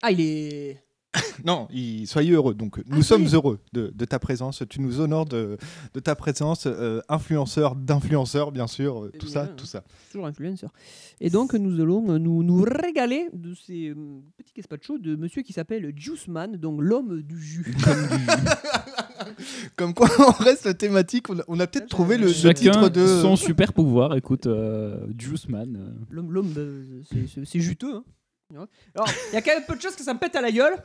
Ah, 0.00 0.10
il 0.10 0.20
est. 0.20 0.82
Non, 1.44 1.66
soyez 2.06 2.32
heureux. 2.32 2.54
Donc, 2.54 2.78
nous 2.86 3.00
Ah, 3.00 3.02
sommes 3.02 3.24
oui. 3.24 3.34
heureux 3.34 3.58
de, 3.72 3.92
de 3.94 4.04
ta 4.04 4.18
présence. 4.18 4.62
Tu 4.68 4.80
nous 4.80 5.00
honores 5.00 5.26
de, 5.26 5.58
de 5.92 6.00
ta 6.00 6.14
présence, 6.14 6.66
euh, 6.66 7.00
influenceur 7.08 7.74
d'influenceurs, 7.74 8.52
bien 8.52 8.66
sûr, 8.66 9.04
euh, 9.04 9.12
tout 9.18 9.26
ça, 9.26 9.46
tout 9.48 9.66
ça. 9.66 9.82
Toujours 10.10 10.26
influenceur. 10.26 10.70
Et 11.20 11.30
donc, 11.30 11.54
nous 11.54 11.80
allons 11.80 12.08
euh, 12.10 12.18
nous, 12.18 12.42
nous 12.42 12.62
régaler 12.62 13.28
de 13.32 13.54
ces 13.54 13.88
euh, 13.90 13.94
petits 14.38 14.52
gazpacho 14.56 14.98
de 14.98 15.16
monsieur 15.16 15.42
qui 15.42 15.52
s'appelle 15.52 15.92
Juiceman, 15.96 16.56
donc 16.56 16.80
l'homme 16.80 17.22
du 17.22 17.40
jus. 17.42 17.74
Comme 19.76 19.94
quoi, 19.94 20.08
on 20.18 20.30
reste 20.42 20.76
thématique. 20.78 21.28
On 21.30 21.38
a, 21.38 21.42
on 21.48 21.60
a 21.60 21.66
peut-être 21.66 21.88
trouvé 21.88 22.16
le, 22.18 22.32
titre 22.54 22.88
de. 22.88 23.06
son 23.06 23.36
super 23.36 23.72
pouvoir. 23.72 24.16
Écoute, 24.16 24.46
euh, 24.46 25.06
Juiceman. 25.18 25.76
euh, 25.76 25.90
L'homme, 26.10 26.32
l'homme, 26.32 26.54
c'est- 27.10 27.26
c'est 27.26 27.44
c'est 27.44 27.60
juteux. 27.60 27.96
hein. 27.96 28.04
Alors, 28.94 29.08
il 29.30 29.34
y 29.34 29.36
a 29.36 29.42
quand 29.42 29.54
même 29.54 29.64
peu 29.66 29.76
de 29.76 29.80
choses 29.80 29.96
que 29.96 30.02
ça 30.02 30.14
me 30.14 30.18
pète 30.18 30.36
à 30.36 30.40
la 30.40 30.50
gueule. 30.52 30.76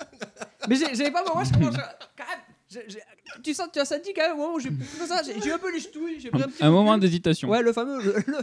Mais 0.69 0.75
j'ai 0.75 0.93
j'ai 0.95 1.12
pas, 1.12 1.24
moi, 1.33 1.43
je 1.43 1.53
commence 1.53 1.75
quand 1.75 2.25
même, 2.27 2.39
j'ai- 2.69 2.86
j'ai- 2.88 3.00
tu 3.43 3.53
sens, 3.53 3.67
tu 3.71 3.79
as 3.79 3.86
senti 3.86 4.13
quand 4.13 4.21
même 4.29 4.33
au 4.33 4.41
moment 4.41 4.53
où 4.55 4.59
j'ai 4.59 4.69
fait 4.71 5.05
ça, 5.07 5.21
j'ai 5.24 5.39
j'ai 5.41 5.50
eu 5.50 5.53
un 5.53 5.57
peu 5.59 5.71
les 5.74 5.79
ch'touilles, 5.79 6.19
j'ai 6.19 6.29
pris 6.29 6.41
un 6.43 6.47
petit 6.47 6.63
Un 6.63 6.71
moment 6.71 6.97
d'hésitation. 6.97 7.50
Ouais, 7.50 7.62
le 7.62 7.74
fameux. 7.74 8.01
Le, 8.03 8.13
le- 8.27 8.38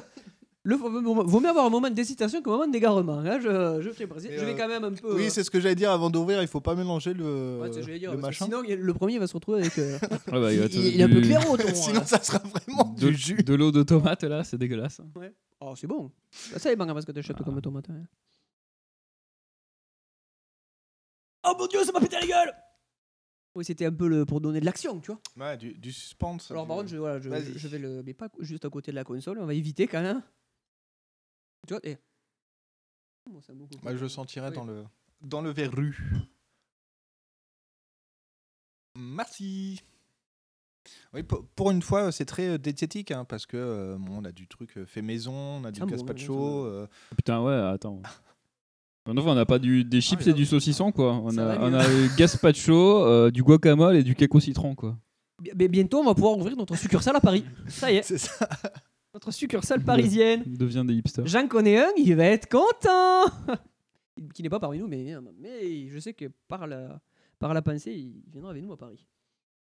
le 0.67 0.79
fameux 0.79 1.03
moment. 1.03 1.25
Vaut 1.25 1.41
mieux 1.41 1.51
avoir 1.51 1.67
un 1.67 1.69
moment 1.69 1.91
d'hésitation 1.91 2.41
qu'un 2.41 2.51
moment 2.53 2.67
d'égarement. 2.67 3.19
hein, 3.19 3.39
je, 3.39 3.83
je. 3.83 3.91
Et, 3.91 4.39
Je 4.39 4.45
vais 4.47 4.53
euh, 4.53 4.57
quand 4.57 4.67
même 4.67 4.83
un 4.85 4.93
peu. 4.93 5.15
Oui, 5.15 5.27
euh, 5.27 5.29
c'est 5.29 5.45
ce 5.45 5.51
que 5.51 5.61
j'allais 5.61 5.75
dire 5.75 5.91
avant 5.91 6.09
d'ouvrir. 6.09 6.41
Il 6.41 6.49
faut 6.49 6.63
pas 6.63 6.75
mélanger 6.75 7.13
le, 7.13 7.59
ouais, 7.61 7.67
c'est 7.67 7.75
ce 7.75 7.79
que 7.81 7.85
j'allais 7.89 7.99
dire, 7.99 8.13
le 8.13 8.17
parce 8.19 8.35
que 8.39 8.45
machin. 8.45 8.45
Sinon, 8.47 8.63
il 8.65 8.71
y 8.71 8.73
a- 8.73 8.77
le 8.77 8.95
premier 8.95 9.19
va 9.19 9.27
se 9.27 9.35
retrouver 9.35 9.61
avec. 9.61 9.77
euh, 9.77 9.99
Ah 10.33 10.41
bah, 10.41 10.51
il 10.55 10.61
va 10.61 10.65
il, 10.65 10.71
te- 10.71 10.77
il 10.79 10.99
est 10.99 11.05
un 11.05 11.09
peu 11.11 11.21
du- 11.21 11.29
clair 11.29 11.51
au 11.51 11.59
ton. 11.59 11.69
Sinon, 11.75 12.01
hein. 12.01 12.05
ça 12.07 12.23
sera 12.23 12.39
vraiment 12.39 12.95
de, 12.99 13.09
du 13.11 13.15
jus. 13.15 13.43
de 13.43 13.55
l'eau 13.55 13.73
de 13.73 13.83
tomate 13.83 14.25
là, 14.25 14.43
c'est 14.43 14.57
dégueulasse. 14.57 15.03
Ouais. 15.17 15.35
Oh, 15.61 15.75
c'est 15.77 15.87
bon. 15.87 16.11
Ça, 16.31 16.59
ça 16.59 16.71
dépend 16.71 16.87
parce 16.87 17.05
que 17.05 17.13
tu 17.13 17.19
achètes 17.19 17.43
comme 17.43 17.61
tomate. 17.61 17.91
hein. 17.91 18.01
Oh 21.45 21.55
mon 21.59 21.67
dieu, 21.67 21.85
ça 21.85 21.93
m'a 21.93 22.01
pété 22.01 22.17
la 22.21 22.27
gueule! 22.27 22.55
Oui, 23.55 23.65
c'était 23.65 23.87
un 23.87 23.93
peu 23.93 24.09
le, 24.09 24.25
pour 24.27 24.41
donner 24.41 24.59
de 24.61 24.65
l'action, 24.65 24.99
tu 25.01 25.13
vois. 25.13 25.21
Ouais, 25.37 25.57
du, 25.57 25.75
du 25.75 25.93
suspense. 25.93 26.51
Alors, 26.51 26.65
du- 26.65 26.69
par 26.69 26.77
contre, 26.79 26.89
je, 26.89 26.97
voilà, 26.97 27.21
je, 27.21 27.29
Vas-y. 27.29 27.57
je 27.57 27.69
vais 27.69 27.79
le. 27.79 28.03
Mais 28.03 28.13
pas 28.15 28.29
juste 28.41 28.65
à 28.65 28.71
côté 28.71 28.91
de 28.91 28.97
la 28.97 29.05
console, 29.05 29.39
on 29.39 29.47
va 29.47 29.55
éviter 29.55 29.87
quand 29.87 30.03
même. 30.03 30.23
Tu 31.69 31.75
vois, 31.75 31.81
et. 31.85 31.97
Ça 33.47 33.53
je 33.97 34.03
le 34.03 34.09
sentirais 34.09 34.49
Oui. 34.49 34.55
dans 34.55 34.65
le, 34.65 34.85
dans 35.23 35.41
le 35.41 35.51
verru. 35.51 35.97
Merci. 38.97 39.81
Oui, 41.15 41.23
pour, 41.23 41.47
pour 41.49 41.71
une 41.71 41.81
fois, 41.81 42.13
c'est 42.13 42.27
très 42.27 42.49
euh, 42.51 42.59
diététique, 42.59 43.11
hein, 43.11 43.25
parce 43.25 43.47
que 43.47 43.57
euh, 43.57 43.97
bon, 43.99 44.19
on 44.21 44.25
a 44.25 44.33
du 44.33 44.47
truc 44.47 44.77
euh, 44.77 44.85
fait 44.85 45.01
maison, 45.01 45.33
on 45.33 45.65
a 45.65 45.71
du 45.73 45.81
Ah 45.81 45.87
bon, 45.87 45.97
bon, 45.97 46.65
euh, 46.67 46.87
Putain, 47.17 47.43
ouais, 47.43 47.55
attends. 47.55 48.03
En 49.07 49.17
enfin, 49.19 49.33
on 49.33 49.35
n'a 49.35 49.45
pas 49.45 49.59
du, 49.59 49.85
des 49.85 50.01
chips 50.01 50.23
Ah, 50.27 50.31
et 50.31 50.33
du 50.33 50.47
saucisson, 50.47 50.91
quoi. 50.91 51.13
On 51.13 51.31
ça 51.31 51.53
a, 51.53 51.59
on 51.61 51.75
a 51.75 51.85
gazpacho, 52.17 53.05
euh, 53.05 53.31
du 53.31 53.43
guacamole 53.43 53.97
et 53.97 54.03
du 54.03 54.17
au 54.31 54.41
citron, 54.41 54.75
quoi. 54.75 54.97
Mais 55.55 55.69
bientôt, 55.69 55.99
on 55.99 56.05
va 56.05 56.15
pouvoir 56.15 56.39
ouvrir 56.39 56.57
notre 56.57 56.77
succursale 56.77 57.17
à 57.17 57.21
Paris. 57.21 57.45
Ça 57.69 57.93
y 57.93 57.97
est, 57.97 58.03
c'est 58.03 58.19
ça. 58.19 58.49
notre 59.15 59.31
succursale 59.31 59.83
parisienne. 59.83 60.43
On 60.47 60.57
devient 60.57 60.85
des 60.87 60.95
hipsters. 60.95 61.27
J'en 61.27 61.47
connais 61.47 61.79
un, 61.79 61.91
il 61.99 62.15
va 62.15 62.25
être 62.25 62.49
content 62.49 63.31
Qui 64.35 64.43
n'est 64.43 64.49
pas 64.49 64.61
parmi 64.61 64.79
nous, 64.79 64.87
mais, 64.87 65.15
mais 65.39 65.89
je 65.89 65.99
sais 65.99 66.15
que 66.15 66.27
par 66.49 66.67
la, 66.67 67.01
par 67.39 67.53
la 67.53 67.63
pensée, 67.63 67.93
il 67.93 68.23
viendra 68.33 68.53
avec 68.53 68.63
nous 68.63 68.73
à 68.73 68.77
Paris. 68.77 69.05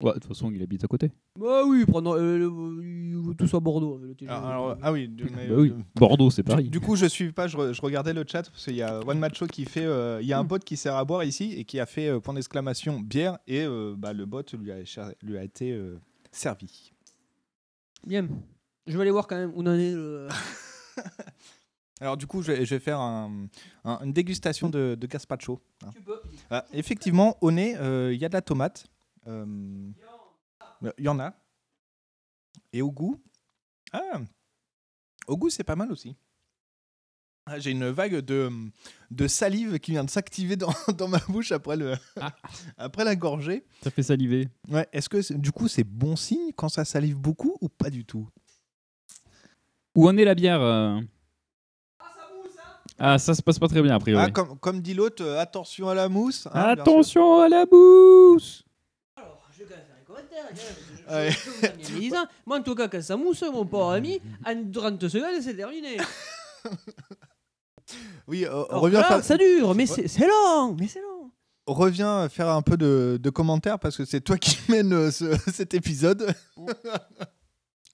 Ouais, 0.04 0.10
de 0.14 0.18
toute 0.18 0.26
façon, 0.26 0.50
il 0.52 0.62
habite 0.62 0.84
à 0.84 0.86
côté. 0.86 1.10
Bah 1.40 1.62
oui, 1.66 1.84
prendre 1.86 2.16
euh, 2.18 3.32
tout 3.38 3.46
soit 3.48 3.60
Bordeaux. 3.60 3.94
avec 3.96 4.08
le 4.08 4.14
TGV. 4.14 4.30
Alors, 4.32 4.48
alors, 4.50 4.76
ah 4.82 4.92
oui, 4.92 5.08
du, 5.08 5.24
mais, 5.34 5.48
Bah 5.48 5.54
oui, 5.56 5.70
euh, 5.70 5.82
Bordeaux, 5.96 6.30
c'est 6.30 6.42
Paris. 6.42 6.68
Du, 6.68 6.78
coup, 6.80 6.94
je 6.94 7.06
suis 7.06 7.32
pas, 7.32 7.46
je, 7.48 7.56
re- 7.56 7.72
je 7.72 7.80
regardais 7.80 8.12
le 8.12 8.24
chat 8.26 8.42
parce 8.50 8.64
qu'il 8.64 8.76
y 8.76 8.82
a 8.82 9.00
One 9.06 9.18
Macho 9.18 9.46
qui 9.46 9.64
fait, 9.64 9.84
euh, 9.86 10.20
il 10.20 10.28
y 10.28 10.32
a 10.34 10.38
un 10.38 10.44
bot 10.44 10.58
qui 10.58 10.76
sert 10.76 10.94
à 10.94 11.04
boire 11.04 11.24
ici 11.24 11.54
et 11.56 11.64
qui 11.64 11.80
a 11.80 11.86
fait 11.86 12.08
euh, 12.08 12.20
point 12.20 12.34
d'exclamation 12.34 13.00
bière 13.00 13.38
et 13.46 13.62
euh, 13.64 13.94
bah, 13.96 14.12
le 14.12 14.26
bot 14.26 14.42
lui 14.60 14.70
a, 14.72 14.84
cher- 14.84 15.12
lui 15.22 15.38
a 15.38 15.42
été 15.42 15.72
euh, 15.72 15.98
servi. 16.32 16.92
Bien. 18.06 18.28
Je 18.86 18.94
vais 18.96 19.02
aller 19.02 19.10
voir 19.10 19.26
quand 19.26 19.36
même 19.36 19.50
où 19.54 19.62
on 19.62 19.66
en 19.66 19.72
est. 19.78 19.92
le- 19.94 20.28
Alors 22.00 22.16
du 22.16 22.26
coup, 22.26 22.42
je 22.42 22.52
vais, 22.52 22.66
je 22.66 22.74
vais 22.74 22.80
faire 22.80 22.98
un- 23.00 23.46
un- 23.84 24.00
une 24.04 24.12
dégustation 24.12 24.68
de, 24.68 24.96
de 25.00 25.06
gazpacho. 25.06 25.60
hein. 25.84 25.90
Tu 25.94 26.02
peux. 26.02 26.20
Ah, 26.50 26.64
effectivement, 26.72 27.36
au 27.40 27.50
nez, 27.50 27.76
euh, 27.78 28.12
il 28.12 28.20
y 28.20 28.24
a 28.24 28.28
de 28.28 28.34
la 28.34 28.42
tomate. 28.42 28.86
Euh, 29.26 29.90
Il 30.98 31.04
y 31.04 31.08
en 31.08 31.18
a. 31.20 31.32
Et 32.72 32.82
au 32.82 32.90
goût, 32.90 33.20
ah, 33.92 34.20
au 35.26 35.36
goût, 35.36 35.50
c'est 35.50 35.64
pas 35.64 35.76
mal 35.76 35.90
aussi. 35.92 36.16
Ah, 37.46 37.58
J'ai 37.58 37.70
une 37.72 37.88
vague 37.90 38.16
de, 38.20 38.50
de 39.10 39.28
salive 39.28 39.78
qui 39.78 39.90
vient 39.92 40.04
de 40.04 40.10
s'activer 40.10 40.56
dans, 40.56 40.72
dans 40.96 41.08
ma 41.08 41.18
bouche 41.28 41.52
après, 41.52 41.76
le, 41.76 41.94
après 42.78 43.04
la 43.04 43.14
gorgée. 43.16 43.64
Ça 43.82 43.90
fait 43.90 44.02
saliver. 44.02 44.48
Ouais, 44.68 44.88
Est-ce 44.92 45.08
que 45.08 45.34
du 45.34 45.52
coup 45.52 45.68
c'est 45.68 45.84
bon 45.84 46.16
signe 46.16 46.52
quand 46.56 46.68
ça 46.68 46.84
salive 46.84 47.16
beaucoup 47.16 47.56
ou 47.60 47.68
pas 47.68 47.90
du 47.90 48.04
tout? 48.04 48.28
Où 49.94 50.08
en 50.08 50.16
est 50.16 50.24
la 50.24 50.34
bière 50.34 50.60
euh? 50.60 51.00
Ah, 52.98 53.18
ça 53.18 53.34
se 53.34 53.42
passe 53.42 53.58
pas 53.58 53.66
très 53.68 53.82
bien, 53.82 53.94
a 53.94 53.98
priori. 53.98 54.22
Ah, 54.24 54.30
comme, 54.30 54.58
comme 54.58 54.80
dit 54.80 54.94
l'autre, 54.94 55.22
euh, 55.24 55.38
attention 55.40 55.88
à 55.88 55.94
la 55.94 56.08
mousse. 56.08 56.46
hein. 56.46 56.50
Attention 56.54 57.40
à 57.40 57.48
la 57.48 57.66
mousse 57.66 58.64
Alors, 59.16 59.46
je 59.52 59.58
vais 59.58 59.64
quand 59.64 59.74
même 59.76 59.84
faire 59.86 59.96
un 60.00 60.03
commentaire. 60.14 60.48
Ouais. 61.10 62.10
Moi, 62.46 62.58
en 62.58 62.62
tout 62.62 62.74
cas, 62.74 62.88
quand 62.88 63.02
ça 63.02 63.16
mousse, 63.16 63.42
mon 63.42 63.66
pauvre 63.66 63.90
ami, 63.92 64.20
en 64.46 64.70
30 64.72 65.08
secondes, 65.08 65.40
c'est 65.42 65.54
terminé. 65.56 65.96
Oui, 68.26 68.46
euh, 68.46 68.64
on 68.70 68.80
revient 68.80 68.94
là, 68.96 69.04
faire- 69.04 69.24
Ça 69.24 69.36
dure, 69.36 69.74
mais 69.74 69.84
c'est 69.86 70.08
c'est 70.08 70.26
long, 70.26 70.74
mais 70.78 70.88
c'est 70.88 71.02
long. 71.02 71.30
on 71.66 71.74
revient 71.74 72.26
faire 72.30 72.48
un 72.48 72.62
peu 72.62 72.78
de, 72.78 73.18
de 73.22 73.30
commentaires 73.30 73.78
parce 73.78 73.96
que 73.98 74.06
c'est 74.06 74.22
toi 74.22 74.38
qui 74.38 74.56
mène 74.70 74.92
euh, 74.94 75.10
ce- 75.10 75.36
cet 75.52 75.74
épisode. 75.74 76.34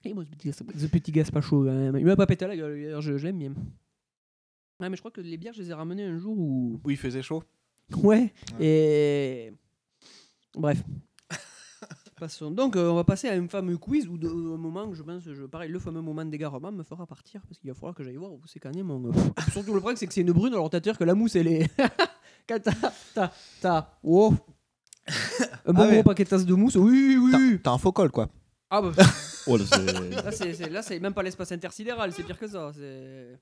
Et 0.05 0.13
moi, 0.13 0.23
ce 0.23 0.63
petit, 0.63 0.87
petit 0.87 1.11
gazpacho, 1.11 1.57
quand 1.65 1.71
même. 1.73 1.97
Il 1.97 2.05
m'a 2.05 2.15
pas 2.15 2.25
pété 2.25 2.45
à 2.45 2.47
la 2.47 2.55
gueule, 2.55 2.81
d'ailleurs, 2.81 3.01
je, 3.01 3.17
je 3.17 3.25
l'aime 3.25 3.37
bien. 3.39 3.53
Ouais, 4.79 4.89
mais 4.89 4.95
je 4.95 5.01
crois 5.01 5.11
que 5.11 5.19
les 5.21 5.35
bières, 5.37 5.53
je 5.53 5.61
les 5.61 5.69
ai 5.69 5.73
ramenées 5.73 6.05
un 6.05 6.17
jour 6.17 6.37
où. 6.39 6.79
Où 6.83 6.89
il 6.89 6.97
faisait 6.97 7.21
chaud. 7.21 7.43
Ouais, 7.97 8.33
et. 8.61 9.51
Bref. 10.55 10.81
Passons. 12.21 12.51
Donc, 12.51 12.75
euh, 12.75 12.87
on 12.91 12.93
va 12.93 13.03
passer 13.03 13.29
à 13.29 13.33
un 13.33 13.47
fameux 13.47 13.79
quiz 13.79 14.07
où, 14.07 14.15
de, 14.15 14.27
un 14.27 14.55
moment, 14.57 14.87
que 14.87 14.93
je 14.95 15.01
pense, 15.01 15.23
je, 15.23 15.43
pareil, 15.47 15.71
le 15.71 15.79
fameux 15.79 16.01
moment 16.01 16.23
d'égarement 16.23 16.71
me 16.71 16.83
fera 16.83 17.07
partir 17.07 17.41
parce 17.47 17.57
qu'il 17.59 17.67
va 17.71 17.73
falloir 17.73 17.95
que 17.95 18.03
j'aille 18.03 18.15
voir 18.15 18.31
où 18.31 18.39
c'est 18.45 18.59
même 18.59 18.83
mon. 18.83 19.07
euh, 19.07 19.11
Surtout 19.51 19.73
le 19.73 19.79
problème, 19.79 19.97
c'est 19.97 20.05
que 20.05 20.13
c'est 20.13 20.21
une 20.21 20.31
brune, 20.31 20.53
alors 20.53 20.69
t'as 20.69 20.79
dire 20.79 20.95
que 20.99 21.03
la 21.03 21.15
mousse, 21.15 21.35
elle 21.35 21.47
est. 21.47 21.67
Quand 22.47 22.59
t'as. 22.61 22.91
T'as. 23.15 23.31
T'as. 23.59 23.87
Oh 24.03 24.35
Un 25.65 25.73
bon 25.73 25.81
Ah 25.81 25.87
ouais. 25.87 25.93
gros 25.93 26.03
paquet 26.03 26.23
de 26.25 26.29
tasses 26.29 26.45
de 26.45 26.53
mousse, 26.53 26.75
oui, 26.75 27.17
oui, 27.19 27.31
oui. 27.33 27.59
T'as 27.63 27.71
un 27.71 27.79
faux 27.79 27.91
col 27.91 28.11
quoi. 28.11 28.29
Ah 28.69 28.83
bah. 28.83 28.91
Oh, 29.47 29.57
là, 29.57 29.63
c'est- 30.31 30.69
Là, 30.69 30.81
même 30.99 31.15
pas 31.15 31.23
l'espace 31.23 31.51
intersidéral, 31.51 32.13
c'est 32.13 32.21
pire 32.21 32.37
que 32.37 32.45
ça. 32.47 32.71
C'est... 32.75 33.39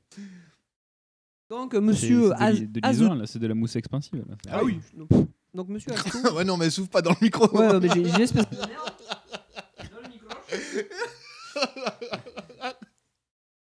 Donc, 1.49 1.73
monsieur 1.75 2.31
c'est- 2.39 2.65
de, 2.65 2.79
Az- 2.81 3.35
de 3.39 3.47
la 3.47 3.53
mousse 3.55 3.75
expansive. 3.75 4.23
Là. 4.25 4.35
Ah 4.49 4.63
oui. 4.63 4.79
Donc, 4.95 5.09
donc, 5.53 5.67
monsieur 5.69 5.91
ouais 6.35 6.43
non 6.45 6.57
mais 6.57 6.69
souffle 6.69 6.89
pas 6.89 7.01
dans 7.01 7.11
le 7.11 7.17
micro. 7.21 7.47
ouais, 7.57 7.67
ouais, 7.67 7.79
mais 7.79 7.89
j'ai, 7.93 8.05
j'ai 8.05 8.17
l'espèce 8.17 8.49
de 8.49 8.55
merde. 8.67 8.69
Dans 9.91 10.01
le 10.01 10.09
micro. 10.09 10.29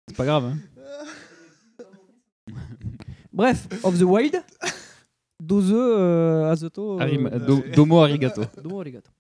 C'est 0.09 0.17
pas 0.17 0.25
grave, 0.25 0.45
hein. 0.45 0.59
Bref, 3.33 3.67
of 3.83 3.99
the 3.99 4.03
wild. 4.03 4.43
Dose 5.39 5.71
euh, 5.73 6.51
azoto. 6.51 6.99
euh, 7.01 7.39
do- 7.39 7.63
domo 7.75 8.01
arigato. 8.03 8.43
Domo 8.63 8.81
arigato. 8.81 9.11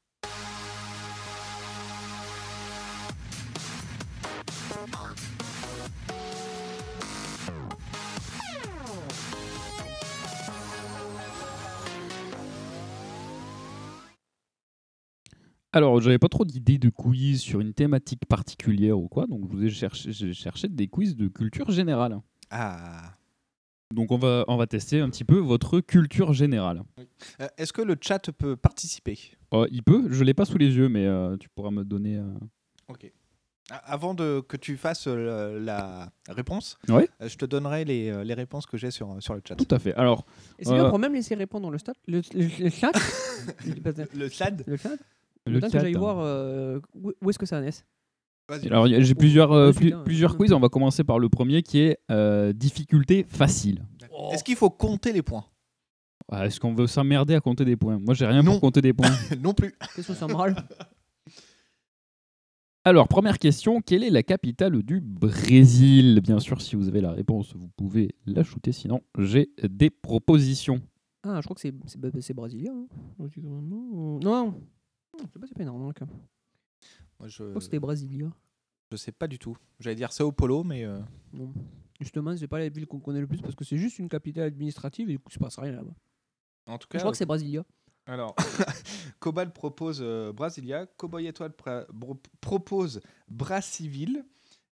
Alors, 15.76 16.00
j'avais 16.00 16.18
pas 16.18 16.30
trop 16.30 16.46
d'idées 16.46 16.78
de 16.78 16.88
quiz 16.88 17.42
sur 17.42 17.60
une 17.60 17.74
thématique 17.74 18.24
particulière 18.26 18.98
ou 18.98 19.08
quoi, 19.08 19.26
donc 19.26 19.42
je 19.42 19.46
vous 19.58 19.62
ai 19.62 19.68
cherché, 19.68 20.10
j'ai 20.10 20.32
cherché 20.32 20.68
des 20.68 20.88
quiz 20.88 21.14
de 21.14 21.28
culture 21.28 21.70
générale. 21.70 22.18
Ah. 22.48 23.12
Donc 23.94 24.10
on 24.10 24.16
va, 24.16 24.46
on 24.48 24.56
va 24.56 24.66
tester 24.66 25.00
un 25.00 25.10
petit 25.10 25.24
peu 25.24 25.36
votre 25.36 25.80
culture 25.80 26.32
générale. 26.32 26.82
Euh, 27.42 27.46
Est-ce 27.58 27.74
que 27.74 27.82
le 27.82 27.94
chat 28.00 28.32
peut 28.32 28.56
participer? 28.56 29.18
Euh, 29.52 29.68
il 29.70 29.82
peut, 29.82 30.08
je 30.10 30.24
l'ai 30.24 30.32
pas 30.32 30.46
sous 30.46 30.56
les 30.56 30.74
yeux, 30.74 30.88
mais 30.88 31.04
euh, 31.04 31.36
tu 31.36 31.50
pourras 31.50 31.70
me 31.70 31.84
donner. 31.84 32.16
euh, 32.16 32.24
Ok. 32.88 33.12
A- 33.68 33.76
Avant 33.92 34.14
de, 34.14 34.40
que 34.48 34.56
tu 34.56 34.78
fasses 34.78 35.06
euh, 35.08 35.60
la 35.60 36.10
réponse, 36.30 36.78
Ouais. 36.88 37.06
euh, 37.20 37.28
je 37.28 37.36
te 37.36 37.44
donnerai 37.44 37.84
les, 37.84 38.08
euh, 38.08 38.24
les 38.24 38.32
réponses 38.34 38.64
que 38.64 38.78
j'ai 38.78 38.90
sur, 38.90 39.14
sur 39.22 39.34
le 39.34 39.42
chat. 39.46 39.56
Tout 39.56 39.74
à 39.74 39.78
fait. 39.78 39.92
Alors, 39.94 40.24
Et 40.58 40.64
c'est 40.64 40.72
bien, 40.72 40.84
euh, 40.84 40.86
on 40.86 40.88
pourra 40.88 41.00
même 41.02 41.12
laisser 41.12 41.34
répondre 41.34 41.70
le, 41.70 41.76
stat, 41.76 41.92
le, 42.08 42.22
le, 42.32 42.64
le 42.64 42.70
chat. 42.70 42.92
le 44.14 44.28
chat 44.30 44.50
Le 44.66 44.76
chat. 44.78 44.96
Le 45.46 45.61
temps 45.61 45.68
que 45.70 45.78
j'aille 45.78 45.94
hein. 45.94 45.98
voir 45.98 46.18
euh, 46.20 46.80
où, 46.94 47.12
où 47.22 47.30
est-ce 47.30 47.38
que 47.38 47.46
ça 47.46 47.61
est. 47.62 47.85
alors, 48.66 48.87
j'ai 48.87 49.14
plusieurs, 49.14 49.52
euh, 49.52 49.72
putain, 49.72 50.02
plusieurs 50.02 50.32
ouais. 50.32 50.37
quiz. 50.38 50.52
On 50.52 50.61
va 50.61 50.68
commencer 50.68 51.04
par 51.04 51.18
le 51.18 51.28
premier 51.28 51.62
qui 51.62 51.80
est 51.80 51.98
euh, 52.11 52.52
difficulté 52.52 53.24
facile. 53.28 53.85
Est-ce 54.32 54.44
qu'il 54.44 54.56
faut 54.56 54.70
compter 54.70 55.12
les 55.12 55.22
points? 55.22 55.44
Ah, 56.30 56.46
Est-ce 56.46 56.59
qu'on 56.59 56.74
veut 56.74 56.87
s'emmerder 56.88 57.35
à 57.35 57.40
compter 57.40 57.64
des 57.64 57.76
points? 57.76 57.98
Moi, 57.98 58.14
j'ai 58.14 58.26
rien 58.26 58.42
Non. 58.42 58.52
pour 58.52 58.61
compter 58.61 58.80
des 58.82 58.92
points. 58.92 59.11
Non 59.42 59.54
plus. 59.54 59.74
Qu'est-ce 59.94 60.09
que 60.09 60.14
ça 60.14 60.26
me 60.26 60.35
râle 60.35 60.56
Alors, 62.85 63.09
première 63.09 63.38
question, 63.38 63.80
quelle 63.80 64.04
est 64.04 64.11
la 64.11 64.22
capitale 64.22 64.82
du 64.82 65.00
Brésil? 65.00 66.20
Bien 66.22 66.38
sûr, 66.40 66.61
si 66.61 66.76
vous 66.76 66.88
avez 66.88 67.00
la 67.00 67.12
réponse, 67.12 67.54
vous 67.54 67.68
pouvez 67.76 68.14
la 68.26 68.42
shooter, 68.44 68.72
sinon 68.72 69.02
j'ai 69.18 69.50
des 69.68 69.90
propositions. 69.90 70.80
Ah, 71.24 71.40
je 71.40 71.46
crois 71.46 71.56
que 71.56 71.61
c'est 71.61 72.35
brésilien. 72.35 72.87
hein. 73.20 73.28
Non. 74.22 74.54
C'est 75.33 75.38
pas, 75.40 75.46
c'est 75.46 75.55
pas 75.55 75.62
énorme. 75.62 75.83
donc. 75.87 76.00
Moi, 77.18 77.29
je, 77.29 77.37
Je 77.37 77.42
crois 77.44 77.55
que 77.55 77.61
c'était 77.64 77.79
brésilien. 77.79 78.33
je 78.92 78.96
sais 78.96 79.12
pas 79.12 79.26
du 79.26 79.38
tout. 79.38 79.57
J'allais 79.81 79.96
dire 79.96 80.12
Sao 80.12 80.31
Paulo, 80.33 80.64
mais 80.64 80.85
euh, 80.85 80.98
Non. 81.33 81.52
Justement, 82.00 82.37
c'est 82.37 82.46
pas 82.46 82.59
la 82.59 82.68
ville 82.68 82.87
qu'on 82.87 83.00
connaît 83.00 83.20
le 83.20 83.26
plus 83.26 83.40
parce 83.40 83.55
que 83.55 83.64
c'est 83.64 83.79
juste 83.79 83.98
une 83.98 84.09
capitale 84.09 84.44
administrative 84.44 85.09
et 85.09 85.12
du 85.12 85.18
coup, 85.18 85.29
il 85.31 85.35
se 85.35 85.38
passe 85.38 85.59
rien 85.59 85.72
là-bas. 85.72 85.94
en 86.66 86.76
tout 86.79 86.87
Je 86.88 86.92
cas. 86.92 86.98
crois 86.98 87.11
que 87.12 87.16
c'est 87.16 87.24
Brasilia. 87.26 87.64
Alors, 88.09 88.37
Cobal 89.18 89.52
propose 89.52 89.98
euh, 90.02 90.33
Brasilia, 90.33 90.87
Cowboy 90.98 91.26
Étoile 91.26 91.52
pra- 91.52 91.87
bro- 91.92 92.20
propose 92.40 93.00
Brassiville 93.29 94.24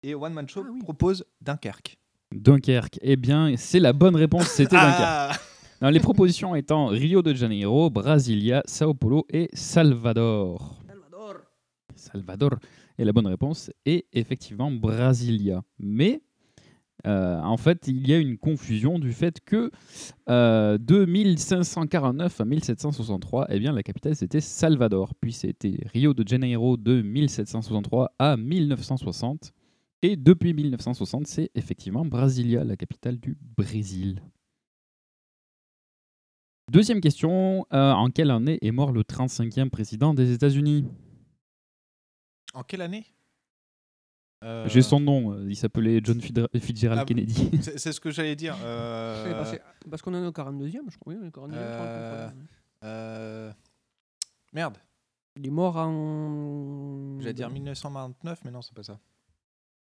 et 0.03 0.14
One 0.14 0.33
Man 0.35 0.49
Show 0.49 0.64
propose 0.81 1.25
Dunkerque. 1.40 1.99
Dunkerque. 2.33 2.99
Eh 3.03 3.16
bien, 3.16 3.57
c'est 3.57 3.81
la 3.81 3.92
bonne 3.92 4.14
réponse, 4.14 4.49
c'était 4.49 4.77
Dunkerque. 4.77 5.01
Ah 5.01 5.33
Non, 5.82 5.90
les 5.90 6.00
propositions 6.00 6.54
étant 6.54 6.86
Rio 6.86 7.20
de 7.20 7.34
Janeiro, 7.34 7.90
Brasilia, 7.90 8.62
Sao 8.64 8.94
Paulo 8.94 9.26
et 9.28 9.50
Salvador. 9.52 10.80
Salvador. 11.94 12.50
Et 12.98 13.04
la 13.04 13.12
bonne 13.12 13.26
réponse 13.26 13.70
est 13.84 14.06
effectivement 14.14 14.70
Brasilia. 14.70 15.62
Mais 15.78 16.22
euh, 17.06 17.38
en 17.42 17.58
fait, 17.58 17.88
il 17.88 18.08
y 18.08 18.14
a 18.14 18.18
une 18.18 18.38
confusion 18.38 18.98
du 18.98 19.12
fait 19.12 19.40
que 19.44 19.70
euh, 20.30 20.78
de 20.78 21.04
1549 21.04 22.40
à 22.40 22.44
1763, 22.46 23.46
eh 23.50 23.58
bien, 23.58 23.72
la 23.72 23.82
capitale 23.82 24.16
c'était 24.16 24.40
Salvador. 24.40 25.14
Puis 25.20 25.32
c'était 25.32 25.76
Rio 25.92 26.14
de 26.14 26.26
Janeiro 26.26 26.78
de 26.78 27.02
1763 27.02 28.14
à 28.18 28.38
1960. 28.38 29.52
Et 30.00 30.16
depuis 30.16 30.54
1960, 30.54 31.26
c'est 31.26 31.50
effectivement 31.54 32.06
Brasilia, 32.06 32.64
la 32.64 32.76
capitale 32.76 33.18
du 33.18 33.36
Brésil. 33.58 34.22
Deuxième 36.70 37.00
question, 37.00 37.64
euh, 37.72 37.92
en 37.92 38.11
quelle 38.11 38.31
année 38.31 38.59
est 38.61 38.72
mort 38.72 38.90
le 38.90 39.02
35e 39.02 39.70
président 39.70 40.14
des 40.14 40.33
États-Unis? 40.33 40.85
En 42.55 42.64
quelle 42.64 42.83
année? 42.83 43.07
Euh, 44.42 44.68
J'ai 44.68 44.83
son 44.83 44.98
nom, 45.00 45.33
euh, 45.33 45.46
il 45.48 45.55
s'appelait 45.57 46.00
John 46.02 46.20
Fidra- 46.20 46.48
Fitzgerald 46.59 47.00
ah, 47.02 47.05
Kennedy. 47.05 47.50
c'est- 47.62 47.79
C'est 47.79 47.92
ce 47.92 48.00
que 48.00 48.11
j'allais 48.11 48.35
dire. 48.37 48.57
euh, 48.62 49.44
C'est 49.44 49.62
Parce 49.88 50.02
qu'on 50.02 50.12
en 50.14 50.22
est 50.22 50.26
au 50.26 50.33
42e, 50.33 50.90
je 50.90 50.98
crois. 50.98 51.14
Oui, 51.14 51.18
on 51.20 51.24
est 51.24 51.29
au 51.29 51.31
42e, 51.31 51.55
Euh, 51.55 52.29
33e. 52.29 52.35
euh, 52.85 53.52
Merde, 54.52 54.79
Il 55.37 55.46
est 55.46 55.50
mort 55.50 55.76
en. 55.76 57.18
j'allais 57.20 57.33
dire 57.35 57.48
1929, 57.50 58.40
mais 58.44 58.50
non, 58.50 58.61
c'est 58.62 58.74
pas 58.74 58.83
ça. 58.83 58.98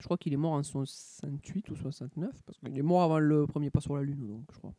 Je 0.00 0.04
crois 0.04 0.18
qu'il 0.18 0.32
est 0.32 0.36
mort 0.36 0.52
en 0.52 0.62
68 0.62 1.70
ou 1.70 1.76
69. 1.76 2.30
Parce 2.44 2.58
qu'il 2.58 2.76
est 2.78 2.82
mort 2.82 3.02
avant 3.02 3.18
le 3.18 3.46
premier 3.46 3.70
pas 3.70 3.80
sur 3.80 3.96
la 3.96 4.02
Lune, 4.02 4.26
donc 4.28 4.44
je 4.52 4.58
crois. 4.58 4.74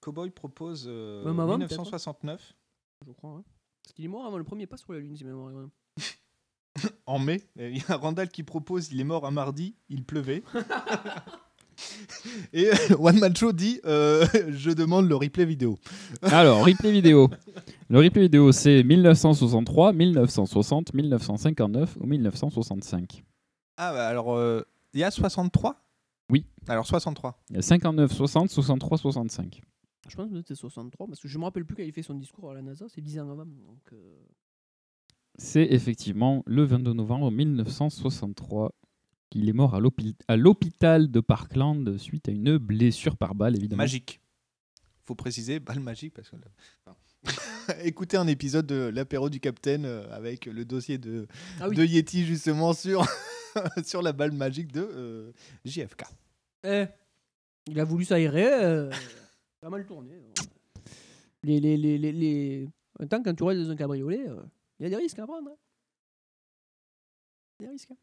Cowboy 0.00 0.30
propose 0.30 0.84
euh, 0.88 1.24
Même 1.24 1.40
avant, 1.40 1.58
1969 1.58 2.54
Je 3.06 3.12
crois. 3.12 3.30
hein. 3.30 3.44
Parce 3.82 3.92
qu'il 3.94 4.04
est 4.04 4.08
mort 4.08 4.26
avant 4.26 4.38
le 4.38 4.44
premier 4.44 4.66
pas 4.66 4.76
sur 4.76 4.92
la 4.92 4.98
Lune, 4.98 5.16
si 5.16 5.24
mémoire 5.24 5.52
en 7.06 7.18
mai. 7.18 7.42
Il 7.58 7.78
y 7.78 7.84
a 7.88 7.96
Randall 7.96 8.28
qui 8.28 8.42
propose 8.42 8.90
il 8.92 9.00
est 9.00 9.04
mort 9.04 9.26
un 9.26 9.30
mardi, 9.30 9.74
il 9.88 10.04
pleuvait. 10.04 10.42
Et 12.52 12.68
euh, 12.68 12.74
One 12.98 13.18
Man 13.18 13.34
Show 13.34 13.52
dit 13.52 13.80
euh, 13.86 14.26
je 14.50 14.70
demande 14.70 15.08
le 15.08 15.16
replay 15.16 15.46
vidéo. 15.46 15.78
Alors, 16.22 16.64
replay 16.64 16.92
vidéo. 16.92 17.30
Le 17.88 17.98
replay 18.00 18.22
vidéo, 18.22 18.52
c'est 18.52 18.82
1963, 18.82 19.92
1960, 19.94 20.92
1959 20.92 21.96
ou 22.00 22.06
1965. 22.06 23.24
Ah 23.78 23.92
bah 23.94 24.08
alors 24.08 24.36
euh, 24.36 24.62
il 24.92 25.00
y 25.00 25.04
a 25.04 25.10
63 25.10 25.76
Oui. 26.30 26.44
Alors 26.68 26.86
63. 26.86 27.42
Il 27.48 27.56
y 27.56 27.58
a 27.58 27.62
59, 27.62 28.12
60, 28.12 28.50
63, 28.50 28.98
65. 28.98 29.62
Je 30.10 30.16
pense 30.16 30.30
que 30.30 30.36
c'était 30.36 30.54
63, 30.54 31.06
parce 31.06 31.20
que 31.20 31.28
je 31.28 31.38
me 31.38 31.44
rappelle 31.44 31.64
plus 31.64 31.76
quand 31.76 31.82
il 31.82 31.92
fait 31.92 32.02
son 32.02 32.14
discours 32.14 32.50
à 32.50 32.54
la 32.54 32.62
NASA, 32.62 32.86
c'est 32.88 33.00
10 33.00 33.20
ans 33.20 33.30
avant. 33.30 33.46
Donc, 33.46 33.92
euh, 33.92 34.16
C'est 35.36 35.66
effectivement 35.70 36.42
le 36.46 36.64
22 36.64 36.92
novembre 36.92 37.30
1963 37.30 38.74
qu'il 39.30 39.48
est 39.48 39.52
mort 39.52 39.74
à 39.74 39.80
l'hôpi- 39.80 40.16
à 40.28 40.36
l'hôpital 40.36 41.10
de 41.10 41.20
Parkland 41.20 41.96
suite 41.98 42.28
à 42.28 42.32
une 42.32 42.58
blessure 42.58 43.16
par 43.16 43.34
balle, 43.34 43.56
évidemment. 43.56 43.82
Magique. 43.84 44.20
Faut 45.04 45.14
préciser, 45.14 45.60
balle 45.60 45.80
magique 45.80 46.14
parce 46.14 46.28
que. 46.30 46.36
enfin, 46.84 46.96
Écoutez 47.84 48.16
un 48.16 48.26
épisode 48.26 48.66
de 48.66 48.90
l'apéro 48.92 49.30
du 49.30 49.38
Capitaine 49.40 49.84
euh, 49.84 50.10
avec 50.12 50.46
le 50.46 50.64
dossier 50.64 50.98
de, 50.98 51.28
Ah 51.60 51.68
oui. 51.68 51.76
de 51.76 51.84
Yeti 51.84 52.24
justement 52.24 52.72
sur, 52.72 53.04
sur 53.84 54.02
la 54.02 54.12
balle 54.12 54.32
magique 54.32 54.72
de 54.72 54.80
euh, 54.82 55.32
JFK. 55.64 56.02
eh, 56.64 56.86
il 57.68 57.78
a 57.78 57.84
voulu 57.84 58.04
s'aérer, 58.04 58.52
euh, 58.64 58.90
pas 59.60 59.70
mal 59.70 59.86
tourné. 59.86 60.20
Les, 61.42 61.60
les, 61.60 61.76
les, 61.76 61.98
les, 61.98 62.12
les... 62.12 62.68
En 63.00 63.06
tant 63.06 63.22
quand 63.22 63.34
tu 63.34 63.42
roules 63.42 63.62
dans 63.62 63.70
un 63.70 63.76
cabriolet, 63.76 64.28
euh, 64.28 64.42
il 64.78 64.84
y 64.84 64.86
a 64.86 64.90
des 64.90 64.96
risques 64.96 65.18
à 65.18 65.26
prendre. 65.26 65.48
hein. 65.50 65.56
Des 67.58 67.68
risques. 67.68 67.90
hein. 67.90 67.96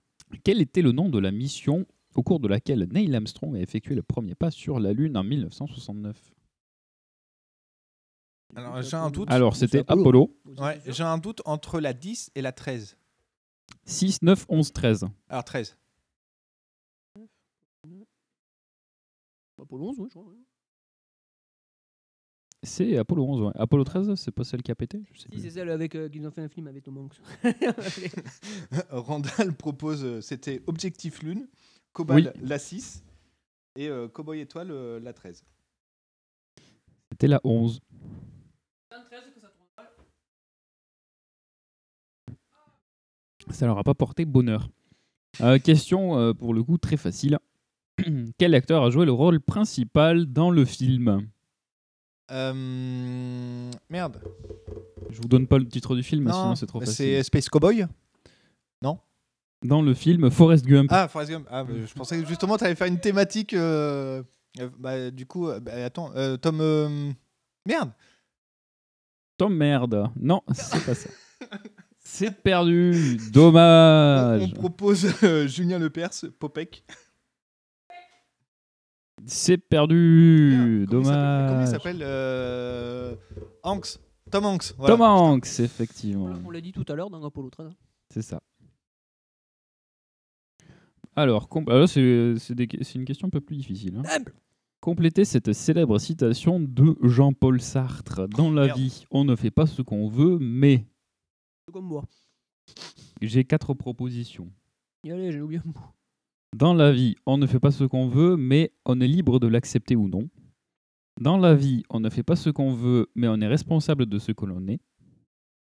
Quel 0.44 0.62
était 0.62 0.82
le 0.82 0.92
nom 0.92 1.10
de 1.10 1.20
la 1.20 1.32
mission 1.32 1.86
au 2.16 2.24
cours 2.24 2.40
de 2.40 2.48
laquelle 2.48 2.88
Neil 2.92 3.16
Armstrong 3.16 3.56
a 3.56 3.60
effectué 3.60 3.96
le 3.96 4.02
premier 4.04 4.36
pas 4.36 4.50
sur 4.52 4.80
la 4.80 4.92
Lune 4.94 5.16
en 5.18 5.24
1969 5.24 6.34
Alors 8.56 8.82
j'ai 8.82 8.96
un 8.98 9.10
doute. 9.12 9.30
Alors, 9.30 9.56
c'était 9.56 9.84
Apollo. 9.88 10.36
Ouais, 10.46 10.82
j'ai 10.88 11.04
un 11.04 11.18
doute 11.20 11.42
entre 11.46 11.80
la 11.80 11.94
10 11.94 12.32
et 12.36 12.42
la 12.42 12.52
13. 12.52 12.98
6, 13.86 14.22
9, 14.24 14.46
11, 14.50 14.74
13. 14.74 15.06
Alors 15.30 15.44
13. 15.44 15.78
Apollo 19.60 19.90
11, 19.90 20.00
oui, 20.00 20.08
je 20.10 20.20
crois. 20.20 20.34
C'est 22.64 22.98
Apollo 22.98 23.24
11, 23.26 23.42
ouais. 23.44 23.52
Apollo 23.56 23.84
13, 23.84 24.16
c'est 24.16 24.32
pas 24.32 24.44
celle 24.44 24.64
qui 24.64 24.72
a 24.72 24.76
pété 24.76 25.04
Je 25.14 25.20
sais 25.20 25.24
Si, 25.24 25.30
plus. 25.30 25.42
c'est 25.42 25.52
celle 25.52 25.70
avec 25.70 25.96
euh, 25.96 26.10
qu'ils 26.10 26.26
ont 26.28 26.32
fait 26.32 26.42
un 26.42 26.50
film 26.50 26.68
avec 26.68 26.84
Tom 26.84 26.98
Hanks. 26.98 27.22
Randall 28.90 29.54
propose, 29.54 30.04
euh, 30.04 30.22
c'était 30.22 30.62
Objectif 30.68 31.22
Lune, 31.22 31.48
Cobal 31.94 32.34
Oui. 32.36 32.42
la 32.42 32.58
6 32.60 33.04
et 33.76 33.88
euh, 33.90 34.08
Cowboy 34.08 34.40
Étoile 34.40 34.72
euh, 34.72 35.00
la 35.00 35.14
13. 35.14 35.44
C'était 37.12 37.28
la 37.28 37.40
11. 37.44 37.80
Ça 43.50 43.66
leur 43.66 43.78
a 43.78 43.84
pas 43.84 43.94
porté 43.94 44.26
bonheur. 44.26 44.70
Euh, 45.42 45.60
question 45.60 46.18
euh, 46.18 46.34
pour 46.34 46.54
le 46.54 46.64
coup 46.64 46.78
très 46.78 46.98
facile. 46.98 47.40
Quel 48.38 48.54
acteur 48.56 48.84
a 48.84 48.90
joué 48.90 49.06
le 49.06 49.12
rôle 49.12 49.40
principal 49.40 50.26
dans 50.26 50.52
le 50.52 50.66
film? 50.66 51.28
Euh, 52.32 53.72
merde. 53.90 54.22
Je 55.10 55.18
vous 55.22 55.28
donne 55.28 55.48
pas 55.48 55.58
le 55.58 55.68
titre 55.68 55.96
du 55.96 56.04
film, 56.04 56.26
Non, 56.26 56.34
sinon 56.34 56.56
c'est 56.56 56.66
trop 56.66 56.80
facile. 56.80 56.96
C'est 56.96 57.24
Space 57.24 57.50
Cowboy 57.50 57.86
Non 58.82 59.00
Dans 59.64 59.82
le 59.82 59.94
film 59.94 60.30
Forrest 60.30 60.66
Gump. 60.66 60.90
Ah, 60.92 61.08
Forrest 61.08 61.32
Gump. 61.32 61.48
Ah, 61.50 61.64
bah, 61.64 61.74
je 61.86 61.94
pensais 61.94 62.22
que 62.22 62.28
justement 62.28 62.58
tu 62.58 62.66
allais 62.66 62.76
faire 62.76 62.88
une 62.88 63.00
thématique. 63.00 63.54
euh, 63.54 64.22
euh, 64.60 64.70
bah, 64.78 65.12
du 65.12 65.26
coup, 65.26 65.48
euh, 65.48 65.60
bah, 65.60 65.72
attends, 65.86 66.12
euh, 66.16 66.36
Tom. 66.38 67.14
Merde 67.66 67.92
Tom 69.38 69.56
merde. 69.56 70.10
Non, 70.20 70.42
c'est 70.54 70.86
pas 70.86 70.96
ça. 70.96 71.10
C'est 72.00 72.42
perdu. 72.42 73.18
Dommage. 73.32 74.42
On 74.44 74.50
propose 74.50 75.08
euh, 75.24 75.48
Julien 75.48 75.78
Lepers, 75.78 76.10
Popek. 76.40 76.84
C'est 79.26 79.58
perdu. 79.58 80.52
S'appelle- 80.52 80.88
Comment 80.90 81.02
il 81.02 81.04
Dommage. 81.10 81.68
s'appelle 81.70 82.00
euh, 82.02 83.16
Hanks. 83.64 83.98
Tom 84.32 84.46
Hanks. 84.46 84.74
voilà. 84.78 84.94
Tom 84.96 85.02
Hanks, 85.02 85.60
effectivement. 85.60 86.30
On 86.46 86.50
l'a 86.52 86.62
dit 86.62 86.72
tout 86.72 86.86
à 86.88 86.96
l'heure 86.96 87.10
dans 87.10 87.24
Apollo 87.26 87.50
13. 87.50 87.72
C'est 88.14 88.22
ça. 88.22 88.42
Alors, 91.16 91.50
com- 91.50 91.66
alors 91.68 91.90
c'est 91.90 92.36
c'est 92.38 92.54
des- 92.54 92.68
c'est 92.82 92.96
une 92.96 93.06
question 93.06 93.28
un 93.28 93.32
peu 93.32 93.42
plus 93.42 93.56
difficile. 93.56 93.98
hein. 93.98 94.04
Complétez 94.80 95.26
cette 95.26 95.52
célèbre 95.54 95.98
citation 95.98 96.60
de 96.60 96.96
Jean-Paul 97.02 97.60
Sartre. 97.60 98.28
Dans 98.30 98.52
la 98.52 98.66
Merde. 98.68 98.78
vie, 98.80 99.04
on 99.10 99.26
ne 99.26 99.36
fait 99.36 99.50
pas 99.50 99.66
ce 99.66 99.82
qu'on 99.82 100.08
veut, 100.08 100.38
mais 100.40 100.86
comme 101.74 101.86
moi. 101.86 102.04
j'ai 103.22 103.44
quatre 103.44 103.74
propositions. 103.74 104.52
Allez, 105.06 105.32
j'ai 105.32 105.42
oublié 105.42 105.60
un 105.66 105.70
bout. 105.70 105.86
Dans 106.56 106.74
la 106.74 106.92
vie, 106.92 107.16
on 107.26 107.38
ne 107.38 107.46
fait 107.46 107.60
pas 107.60 107.72
ce 107.72 107.84
qu'on 107.84 108.08
veut, 108.08 108.36
mais 108.38 108.72
on 108.86 109.00
est 109.02 109.08
libre 109.08 109.40
de 109.40 109.48
l'accepter 109.48 109.96
ou 109.96 110.08
non. 110.08 110.30
Dans 111.20 111.38
la 111.38 111.56
vie, 111.56 111.84
on 111.90 112.00
ne 112.00 112.10
fait 112.10 112.24
pas 112.24 112.36
ce 112.36 112.50
qu'on 112.50 112.74
veut, 112.74 113.08
mais 113.16 113.28
on 113.28 113.40
est 113.42 113.48
responsable 113.48 114.06
de 114.06 114.20
ce 114.20 114.32
que 114.32 114.46
l'on 114.46 114.68
est. 114.68 114.80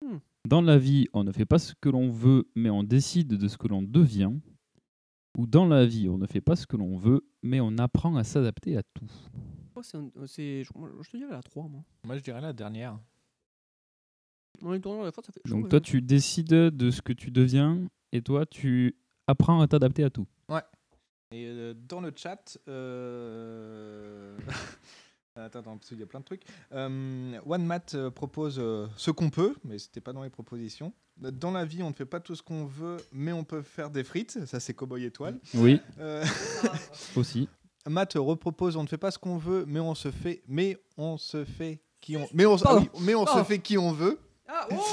Hmm. 0.03 0.17
Dans 0.47 0.62
la 0.62 0.77
vie, 0.77 1.07
on 1.13 1.23
ne 1.23 1.31
fait 1.31 1.45
pas 1.45 1.59
ce 1.59 1.73
que 1.79 1.89
l'on 1.89 2.09
veut, 2.09 2.47
mais 2.55 2.69
on 2.69 2.83
décide 2.83 3.27
de 3.27 3.47
ce 3.47 3.57
que 3.57 3.67
l'on 3.67 3.81
devient. 3.81 4.31
Ou 5.38 5.47
dans 5.47 5.65
la 5.65 5.86
vie, 5.86 6.09
on 6.09 6.17
ne 6.17 6.27
fait 6.27 6.41
pas 6.41 6.55
ce 6.55 6.65
que 6.67 6.77
l'on 6.77 6.95
veut, 6.97 7.21
mais 7.41 7.59
on 7.59 7.77
apprend 7.77 8.15
à 8.15 8.23
s'adapter 8.23 8.77
à 8.77 8.83
tout. 8.83 9.07
Moi, 9.75 9.83
c'est 9.83 9.97
un- 9.97 10.12
c'est- 10.27 10.63
je, 10.63 10.69
moi, 10.75 10.89
je 11.01 11.09
te 11.09 11.17
dirais 11.17 11.31
la 11.31 11.41
3, 11.41 11.67
moi. 11.67 11.83
Moi, 12.05 12.17
je 12.17 12.23
dirais 12.23 12.41
la 12.41 12.53
dernière. 12.53 12.99
La 14.62 14.79
ça 14.79 15.21
fait 15.33 15.41
chaud, 15.45 15.55
Donc 15.55 15.65
hein. 15.65 15.69
toi, 15.69 15.81
tu 15.81 16.01
décides 16.01 16.47
de 16.49 16.91
ce 16.91 17.01
que 17.01 17.12
tu 17.12 17.31
deviens, 17.31 17.89
et 18.12 18.21
toi, 18.21 18.45
tu 18.45 18.95
apprends 19.27 19.62
à 19.62 19.67
t'adapter 19.67 20.03
à 20.03 20.09
tout. 20.09 20.27
Ouais. 20.49 20.62
Et 21.31 21.47
euh, 21.47 21.73
dans 21.73 21.99
le 21.99 22.12
chat, 22.15 22.57
euh... 22.67 24.38
attends, 25.36 25.59
attends, 25.59 25.77
parce 25.77 25.89
qu'il 25.89 25.99
y 25.99 26.03
a 26.03 26.05
plein 26.05 26.19
de 26.19 26.25
trucs. 26.25 26.43
Euh, 26.73 27.39
OneMat 27.45 27.95
euh, 27.95 28.12
propose 28.12 28.62
ce 28.95 29.12
qu'on 29.12 29.29
peut, 29.29 29.55
mais 29.63 29.79
c'était 29.79 30.01
pas 30.01 30.13
dans 30.13 30.23
les 30.23 30.29
propositions. 30.29 30.93
Dans 31.17 31.51
la 31.51 31.65
vie, 31.65 31.83
on 31.83 31.89
ne 31.89 31.93
fait 31.93 32.05
pas 32.05 32.19
tout 32.19 32.36
ce 32.36 32.41
qu'on 32.41 32.65
veut, 32.65 32.97
mais 33.12 33.31
on 33.31 33.43
peut 33.43 33.62
faire 33.62 33.89
des 33.89 34.03
frites. 34.03 34.45
Ça, 34.45 34.59
c'est 34.59 34.73
Cowboy 34.73 35.05
Étoile. 35.05 35.39
Oui. 35.53 35.79
Aussi. 37.15 37.49
Matt 37.88 38.13
repropose 38.13 38.77
on 38.77 38.83
ne 38.83 38.88
fait 38.88 38.97
pas 38.97 39.12
ce 39.12 39.19
qu'on 39.19 39.38
veut, 39.38 39.65
mais 39.67 39.79
on 39.79 39.93
se 39.93 40.09
fait, 40.09 40.41
mais 40.47 40.77
on 40.97 41.17
se 41.17 41.43
fait 41.43 41.81
qui 41.99 42.15
on, 42.15 42.27
mais 42.33 42.45
on, 42.45 42.55
ah 42.65 42.77
oui, 42.77 42.89
mais 43.01 43.15
on 43.15 43.25
se 43.25 43.43
fait 43.43 43.59
qui 43.59 43.77
on 43.77 43.91
veut. 43.91 44.19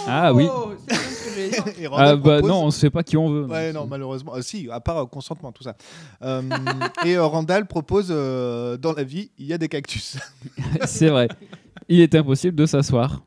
Ah 0.06 0.32
oui. 0.32 0.46
Que 0.46 0.94
j'allais 1.34 1.48
dire. 1.50 1.64
Et 1.80 1.86
Ah 1.92 2.16
bah 2.16 2.38
propose- 2.38 2.48
non, 2.50 2.64
on 2.64 2.70
se 2.70 2.78
fait 2.80 2.90
pas 2.90 3.02
qui 3.02 3.16
on 3.16 3.28
veut. 3.30 3.44
Ouais, 3.46 3.72
non, 3.72 3.86
malheureusement. 3.86 4.32
Ah, 4.34 4.42
si, 4.42 4.68
à 4.70 4.80
part 4.80 4.98
euh, 4.98 5.06
consentement, 5.06 5.52
tout 5.52 5.62
ça. 5.62 5.76
Euh, 6.22 6.42
et 7.04 7.16
euh, 7.16 7.26
Randall 7.26 7.66
propose 7.66 8.08
euh, 8.10 8.76
dans 8.76 8.92
la 8.92 9.02
vie, 9.04 9.30
il 9.38 9.46
y 9.46 9.52
a 9.52 9.58
des 9.58 9.68
cactus. 9.68 10.18
C'est 10.86 11.08
vrai. 11.08 11.28
Il 11.88 12.00
est 12.00 12.14
impossible 12.14 12.54
de 12.56 12.66
s'asseoir. 12.66 13.22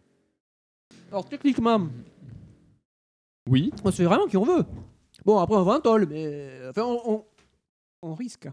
Alors, 1.12 1.26
techniquement, 1.28 1.82
Oui. 3.50 3.72
on 3.84 3.92
se 3.92 3.98
fait 3.98 4.06
vraiment 4.06 4.26
qui 4.28 4.38
on 4.38 4.46
veut. 4.46 4.64
Bon, 5.26 5.38
après, 5.40 5.56
on 5.58 5.64
va 5.64 5.74
un 5.76 5.80
toll, 5.80 6.08
mais. 6.10 6.50
Enfin, 6.70 6.84
on, 6.84 7.02
on, 7.06 7.26
on 8.02 8.14
risque. 8.16 8.48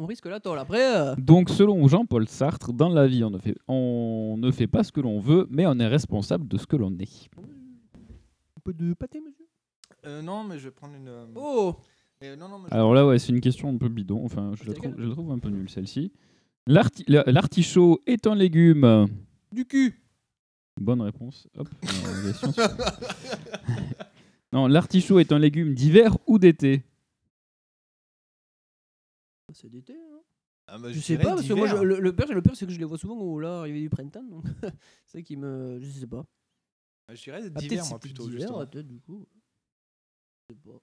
On 0.00 0.06
risque 0.06 0.26
la 0.26 0.38
toll. 0.40 0.58
Après. 0.58 0.96
euh, 0.96 1.14
Donc, 1.16 1.50
selon 1.50 1.86
Jean-Paul 1.88 2.28
Sartre, 2.28 2.72
dans 2.72 2.88
la 2.88 3.06
vie, 3.08 3.24
on 3.24 3.30
ne, 3.30 3.38
fait, 3.38 3.56
on 3.66 4.36
ne 4.38 4.50
fait 4.52 4.66
pas 4.68 4.84
ce 4.84 4.92
que 4.92 5.00
l'on 5.00 5.18
veut, 5.18 5.46
mais 5.50 5.66
on 5.66 5.78
est 5.80 5.86
responsable 5.88 6.46
de 6.46 6.56
ce 6.56 6.66
que 6.66 6.76
l'on 6.76 6.96
est. 6.98 7.28
Un 7.36 8.60
peu 8.62 8.72
de 8.72 8.94
pâté, 8.94 9.20
monsieur? 9.20 9.46
Euh, 10.06 10.22
non, 10.22 10.44
mais 10.44 10.58
je 10.58 10.64
vais 10.68 10.70
prendre 10.70 10.94
une. 10.94 11.08
euh, 11.08 11.24
Oh 11.34 11.74
non, 12.22 12.48
non, 12.48 12.58
mais 12.60 12.68
je- 12.70 12.74
Alors 12.74 12.94
là, 12.94 13.06
ouais, 13.06 13.18
c'est 13.18 13.32
une 13.32 13.40
question 13.40 13.68
un 13.68 13.76
peu 13.76 13.88
bidon. 13.88 14.24
Enfin, 14.24 14.52
je 14.54 14.64
la 14.68 14.74
trouve, 14.74 14.94
je 14.96 15.04
la 15.04 15.10
trouve 15.12 15.32
un 15.32 15.38
peu 15.38 15.48
nulle, 15.50 15.68
celle-ci. 15.68 16.12
L'arti- 16.66 17.04
la- 17.08 17.24
L'artichaut 17.26 18.00
est 18.06 18.26
un 18.26 18.34
légume. 18.34 19.08
Du 19.52 19.64
cul. 19.64 20.00
Bonne 20.80 21.00
réponse. 21.00 21.48
Hop. 21.56 21.68
euh, 21.84 22.28
question 22.30 22.52
suivante. 22.52 22.80
non, 24.52 24.66
l'artichaut 24.68 25.18
est 25.18 25.32
un 25.32 25.38
légume 25.40 25.74
d'hiver 25.74 26.16
ou 26.26 26.38
d'été 26.38 26.84
C'est 29.52 29.68
d'été, 29.70 29.94
hein 29.94 30.20
Ah, 30.66 30.78
bah, 30.78 30.88
Je 30.92 30.94
je 30.98 31.00
sais 31.00 31.16
pas, 31.18 31.34
parce 31.34 31.46
que 31.48 31.52
moi, 31.54 31.66
je- 31.66 31.76
le, 31.76 32.00
le 32.00 32.14
pire, 32.14 32.32
le 32.32 32.42
pire, 32.42 32.54
c'est 32.56 32.66
que 32.66 32.72
je 32.72 32.78
les 32.78 32.84
vois 32.84 32.98
souvent 32.98 33.16
au 33.16 33.40
là, 33.40 33.60
arrivé 33.60 33.80
du 33.80 33.88
printemps. 33.88 34.22
Donc, 34.24 34.44
c'est 35.06 35.18
ça 35.18 35.22
qui 35.22 35.36
me. 35.36 35.78
Je 35.80 35.88
sais 35.90 36.06
pas. 36.06 36.24
Je 37.10 37.22
dirais 37.22 37.40
Ah, 37.44 37.50
d'hiver, 37.60 37.84
moi, 37.88 37.98
plutôt. 37.98 38.28
d'hiver, 38.28 38.68
peut-être, 38.70 38.86
du 38.86 39.00
coup. 39.00 39.26
Je 40.50 40.54
sais 40.54 40.60
pas. 40.60 40.78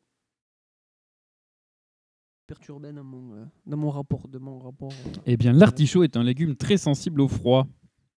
Perturbé 2.47 2.91
dans 2.93 3.04
mon, 3.04 3.36
euh, 3.36 3.45
dans 3.65 3.78
mon 3.78 3.89
rapport. 3.89 4.28
De 4.28 4.38
mon 4.38 4.60
rapport 4.60 4.91
euh, 4.91 5.12
Eh 5.25 5.38
bien, 5.38 5.51
l'artichaut 5.54 6.04
est 6.04 6.15
un 6.17 6.23
légume 6.23 6.56
très 6.56 6.78
sensible 6.78 7.21
au 7.21 7.28
froid. 7.28 7.67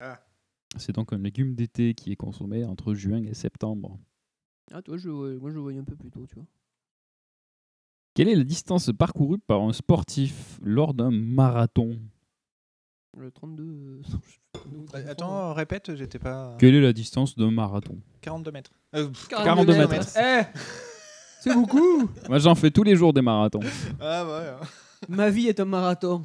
Ah. 0.01 0.21
C'est 0.77 0.93
donc 0.93 1.13
un 1.13 1.19
légume 1.19 1.55
d'été 1.55 1.95
qui 1.95 2.13
est 2.13 2.17
consommé 2.17 2.65
entre 2.65 2.95
juin 2.95 3.23
et 3.25 3.35
septembre. 3.35 3.99
Ah, 4.73 4.83
toi, 4.83 4.97
je, 4.97 5.09
moi, 5.09 5.51
je 5.51 5.55
le 5.55 5.61
voyais 5.61 5.79
un 5.79 5.85
peu 5.85 5.95
plus 5.97 6.11
tôt, 6.11 6.27
tu 6.27 6.35
vois. 6.35 6.47
Quelle 8.17 8.29
est 8.31 8.35
la 8.35 8.45
distance 8.45 8.91
parcourue 8.99 9.37
par 9.47 9.61
un 9.61 9.75
sportif 9.75 10.59
lors 10.63 10.95
d'un 10.95 11.11
marathon 11.11 11.99
Le 13.15 13.31
32. 13.31 13.63
euh, 13.63 14.01
Euh, 14.95 15.11
Attends, 15.11 15.53
répète, 15.53 15.95
j'étais 15.95 16.19
pas. 16.19 16.57
Quelle 16.59 16.75
est 16.75 16.81
la 16.81 16.95
distance 16.95 17.37
d'un 17.37 17.51
marathon 17.51 17.99
42 18.23 18.51
mètres. 18.53 18.71
Euh, 18.95 19.09
pff, 19.09 19.29
42 19.29 19.87
mètres. 19.87 20.17
Eh 20.19 20.45
C'est 21.43 21.53
beaucoup 21.53 22.09
Moi, 22.29 22.39
j'en 22.39 22.55
fais 22.55 22.71
tous 22.71 22.83
les 22.85 22.97
jours 22.97 23.13
des 23.13 23.21
marathons. 23.21 23.61
Ah 24.01 24.25
ouais. 24.27 24.55
Ma 25.11 25.29
vie 25.29 25.49
est 25.49 25.61
un 25.61 25.67
marathon. 25.67 26.23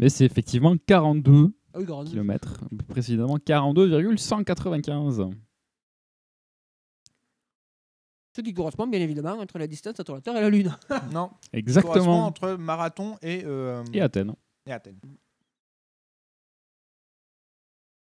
Mais 0.00 0.08
c'est 0.08 0.24
effectivement 0.24 0.74
42 0.86 1.52
Ah 1.74 1.78
oui, 1.78 1.84
42. 1.86 2.10
km, 2.10 2.64
précisément 2.88 3.36
42,195. 3.36 5.28
Ce 8.36 8.40
qui 8.40 8.52
correspond 8.52 8.86
bien 8.88 9.00
évidemment 9.00 9.32
entre 9.38 9.58
la 9.58 9.66
distance 9.66 10.00
entre 10.00 10.12
la 10.14 10.20
Terre 10.20 10.36
et 10.36 10.40
la 10.40 10.50
Lune. 10.50 10.76
Non. 11.12 11.30
Exactement. 11.52 11.94
Correspond 11.94 12.22
entre 12.22 12.52
marathon 12.54 13.16
et. 13.22 13.42
euh, 13.44 13.84
Et 13.92 14.00
Athènes. 14.00 14.34
Et 14.66 14.72
Athènes. 14.72 14.98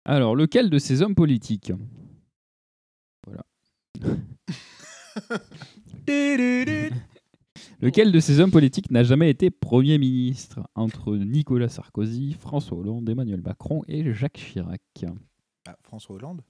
Alors, 0.05 0.35
lequel 0.35 0.69
de 0.69 0.77
ces 0.79 1.01
hommes 1.01 1.15
politiques? 1.15 1.71
Voilà. 3.25 3.43
lequel 7.81 8.11
de 8.11 8.19
ces 8.19 8.39
hommes 8.39 8.51
politiques 8.51 8.91
n'a 8.91 9.03
jamais 9.03 9.29
été 9.29 9.49
Premier 9.51 9.97
ministre? 9.97 10.59
Entre 10.75 11.15
Nicolas 11.17 11.69
Sarkozy, 11.69 12.33
François 12.33 12.77
Hollande, 12.77 13.07
Emmanuel 13.09 13.41
Macron 13.41 13.83
et 13.87 14.13
Jacques 14.13 14.33
Chirac. 14.37 14.81
Ah, 15.67 15.75
François 15.83 16.15
Hollande? 16.15 16.41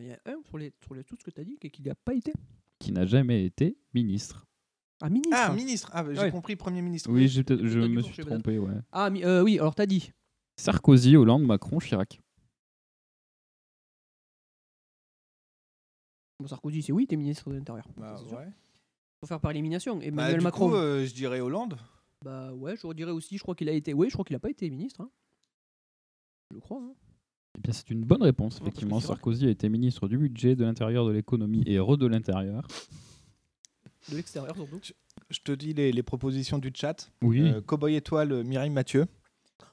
Il 0.00 0.08
y 0.08 0.12
a 0.12 0.18
un 0.26 0.42
sur 0.44 0.58
les, 0.58 0.72
sur 0.84 0.94
les 0.94 1.04
tous 1.04 1.16
que 1.16 1.30
tu 1.30 1.40
as 1.40 1.44
dit 1.44 1.56
qui 1.58 1.82
n'a 1.82 1.94
pas 1.94 2.14
été. 2.14 2.32
Qui 2.78 2.92
n'a 2.92 3.06
jamais 3.06 3.44
été 3.44 3.76
ministre. 3.94 4.46
Ah, 5.00 5.08
ministre 5.08 5.36
Ah, 5.36 5.52
ministre. 5.54 5.90
Ah, 5.92 6.04
j'ai 6.12 6.20
Ouais. 6.20 6.30
compris, 6.30 6.56
Premier 6.56 6.82
ministre. 6.82 7.10
Oui, 7.12 7.28
j'ai 7.28 7.42
je 7.48 7.78
me 7.78 8.02
suis 8.02 8.24
trompé, 8.24 8.58
ouais. 8.58 8.74
Ah, 8.92 9.10
mi- 9.10 9.24
euh, 9.24 9.42
oui, 9.42 9.58
alors 9.58 9.74
t'as 9.74 9.86
dit. 9.86 10.12
Sarkozy, 10.56 11.16
Hollande, 11.16 11.44
Macron, 11.44 11.78
Chirac. 11.78 12.20
Bon, 16.40 16.46
Sarkozy, 16.46 16.82
c'est 16.82 16.92
oui, 16.92 17.06
t'es 17.06 17.16
ministre 17.16 17.50
de 17.50 17.56
l'Intérieur. 17.56 17.86
Bah, 17.96 18.16
Ça, 18.16 18.36
ouais. 18.36 18.48
Faut 19.20 19.26
faire 19.26 19.40
par 19.40 19.50
élimination. 19.50 19.96
Bah, 19.96 20.04
Emmanuel 20.04 20.38
du 20.38 20.44
Macron. 20.44 20.68
coup, 20.68 20.74
euh, 20.76 21.04
je 21.04 21.12
dirais 21.14 21.40
Hollande. 21.40 21.76
Bah 22.24 22.52
ouais, 22.54 22.76
je 22.76 22.92
dirais 22.92 23.12
aussi, 23.12 23.36
je 23.36 23.42
crois 23.42 23.54
qu'il 23.54 23.68
a 23.68 23.72
été. 23.72 23.94
Oui, 23.94 24.08
je 24.08 24.12
crois 24.14 24.24
qu'il 24.24 24.36
a 24.36 24.40
pas 24.40 24.50
été 24.50 24.68
ministre. 24.70 25.00
hein. 25.00 25.10
Je 26.52 26.58
crois. 26.58 26.80
hein. 26.82 26.94
Eh 27.58 27.60
bien, 27.60 27.72
c'est 27.72 27.90
une 27.90 28.04
bonne 28.04 28.22
réponse, 28.22 28.60
effectivement. 28.60 29.00
Sarkozy 29.00 29.46
a 29.46 29.50
été 29.50 29.68
ministre 29.68 30.06
du 30.06 30.16
budget, 30.16 30.54
de 30.54 30.64
l'intérieur, 30.64 31.04
de 31.04 31.10
l'économie 31.10 31.64
et 31.66 31.80
re 31.80 31.98
de 31.98 32.06
l'intérieur. 32.06 32.68
De 34.08 34.16
l'extérieur 34.16 34.54
surtout. 34.54 34.80
Je 35.28 35.40
te 35.40 35.50
dis 35.50 35.74
les, 35.74 35.90
les 35.90 36.02
propositions 36.04 36.58
du 36.58 36.70
chat. 36.72 37.10
Oui. 37.20 37.40
Euh, 37.40 37.60
Cowboy 37.60 37.96
Étoile, 37.96 38.44
Mireille 38.44 38.70
Mathieu. 38.70 39.06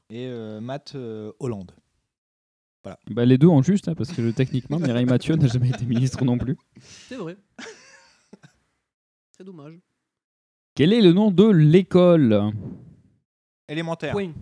Et 0.09 0.25
euh, 0.25 0.59
Matt 0.61 0.93
euh, 0.95 1.31
Hollande. 1.39 1.73
Voilà. 2.83 2.99
Bah, 3.11 3.23
les 3.23 3.37
deux 3.37 3.47
en 3.47 3.61
juste, 3.61 3.87
hein, 3.87 3.93
parce 3.93 4.11
que 4.11 4.31
techniquement, 4.31 4.79
Mireille 4.79 5.05
Mathieu 5.05 5.35
n'a 5.35 5.47
jamais 5.47 5.69
été 5.69 5.85
ministre 5.85 6.25
non 6.25 6.39
plus. 6.39 6.57
C'est 6.79 7.17
vrai. 7.17 7.37
Très 9.33 9.43
dommage. 9.43 9.79
Quel 10.73 10.91
est 10.91 11.01
le 11.01 11.13
nom 11.13 11.29
de 11.29 11.45
l'école? 11.45 12.51
Élémentaire. 13.67 14.11
Point. 14.11 14.33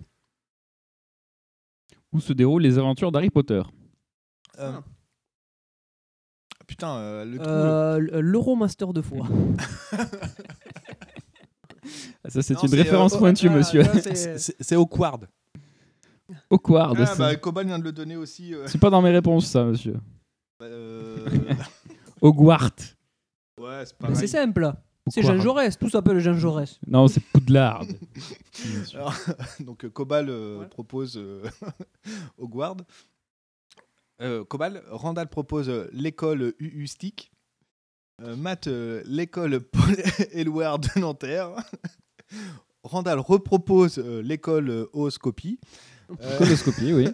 Où 2.14 2.20
se 2.20 2.32
déroulent 2.32 2.62
les 2.62 2.78
aventures 2.78 3.12
d'Harry 3.12 3.28
Potter 3.30 3.62
Euh, 4.58 4.80
Putain, 6.66 6.96
euh, 6.96 7.24
le 7.26 7.38
trou, 7.38 7.46
Euh, 7.48 7.96
l- 7.98 8.20
L'Euromaster 8.20 8.92
de 8.94 9.02
foi. 9.02 9.26
Ah, 12.26 12.30
Ça, 12.30 12.40
c'est 12.42 12.54
Non, 12.54 12.60
une 12.62 12.68
c'est, 12.68 12.76
référence 12.76 13.14
euh, 13.14 13.18
pointue, 13.18 13.48
ah, 13.50 13.56
monsieur. 13.56 13.84
ça, 13.84 13.92
C'est- 14.14 14.38
C'est 14.38 14.56
c'est 14.58 14.74
Hawkward. 14.74 15.28
Hawkward. 16.50 16.96
Ah, 16.98 17.06
c'est- 17.06 17.18
bah, 17.18 17.36
Cobal 17.36 17.66
vient 17.66 17.78
de 17.78 17.84
le 17.84 17.92
donner 17.92 18.16
aussi. 18.16 18.54
euh, 18.54 18.66
C'est 18.66 18.78
pas 18.80 18.88
dans 18.88 19.02
mes 19.02 19.10
réponses, 19.10 19.46
ça, 19.46 19.64
monsieur. 19.64 20.00
bah, 20.58 20.64
euh, 20.66 21.26
Hogwarts. 22.22 22.70
Ouais, 23.60 23.84
c'est 23.84 23.98
pareil. 23.98 24.16
c'est 24.16 24.26
simple. 24.26 24.72
C'est 25.08 25.22
Jean 25.22 25.38
Jaurès, 25.38 25.78
tout 25.78 25.90
s'appelle 25.90 26.18
Jean 26.20 26.34
Jaurès. 26.34 26.78
Non, 26.86 27.08
c'est 27.08 27.20
Poudlard. 27.20 27.84
Alors, 28.94 29.14
donc 29.60 29.86
Cobal 29.88 30.28
euh, 30.30 30.64
propose 30.66 31.16
euh, 31.18 31.42
Hogwarts. 32.38 32.78
Euh, 34.22 34.44
Cobal, 34.44 34.82
Randall 34.90 35.28
propose 35.28 35.68
euh, 35.68 35.88
l'école 35.92 36.54
UU 36.58 36.86
Stick. 36.86 37.30
Euh, 38.22 38.36
Matt, 38.36 38.66
euh, 38.68 39.02
l'école 39.06 39.60
Paul 39.60 39.96
Éluard 40.32 40.78
de 40.78 40.88
Nanterre. 41.00 41.50
Randall 42.84 43.18
repropose 43.18 43.98
euh, 43.98 44.22
l'école 44.22 44.70
euh, 44.70 44.86
Oscopie. 44.92 45.58
Coloscopie, 46.38 46.92
oui. 46.92 47.08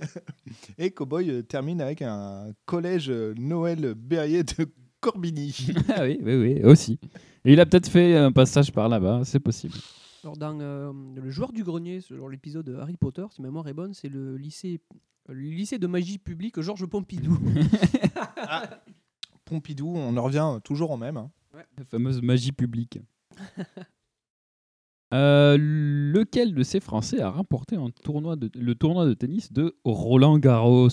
Et 0.78 0.90
Cowboy 0.90 1.30
euh, 1.30 1.42
termine 1.42 1.80
avec 1.80 2.02
un 2.02 2.52
collège 2.66 3.08
Noël 3.10 3.94
Berrier 3.94 4.42
de 4.44 4.68
Corbigny. 5.00 5.74
ah 5.96 6.02
oui, 6.02 6.20
oui, 6.22 6.34
oui, 6.36 6.64
aussi. 6.64 6.98
Et 7.44 7.52
il 7.54 7.60
a 7.60 7.66
peut-être 7.66 7.88
fait 7.88 8.16
un 8.16 8.32
passage 8.32 8.72
par 8.72 8.88
là-bas, 8.88 9.22
c'est 9.24 9.40
possible. 9.40 9.74
Alors 10.22 10.36
dans 10.36 10.58
euh, 10.60 10.92
le 11.16 11.30
joueur 11.30 11.52
du 11.52 11.64
grenier, 11.64 12.00
genre 12.00 12.28
l'épisode 12.28 12.66
de 12.66 12.74
Harry 12.76 12.96
Potter, 12.98 13.24
si 13.30 13.40
ma 13.40 13.48
mémoire 13.48 13.66
est 13.68 13.72
bonne, 13.74 13.94
c'est 13.94 14.10
le 14.10 14.36
lycée, 14.36 14.80
le 15.28 15.34
lycée 15.40 15.78
de 15.78 15.86
magie 15.86 16.18
publique 16.18 16.60
Georges 16.60 16.86
Pompidou. 16.86 17.38
Pompidou, 19.46 19.92
on 19.96 20.16
en 20.16 20.22
revient 20.22 20.58
toujours 20.62 20.90
au 20.90 20.96
même. 20.96 21.16
hein. 21.16 21.30
La 21.78 21.84
fameuse 21.84 22.20
magie 22.22 22.52
publique. 22.52 22.98
Euh, 25.12 25.56
lequel 25.58 26.54
de 26.54 26.62
ces 26.62 26.78
Français 26.78 27.20
a 27.20 27.30
remporté 27.30 27.74
un 27.74 27.90
tournoi 27.90 28.36
de- 28.36 28.48
le 28.56 28.76
tournoi 28.76 29.06
de 29.06 29.14
tennis 29.14 29.52
de 29.52 29.74
Roland 29.84 30.38
Garros? 30.38 30.86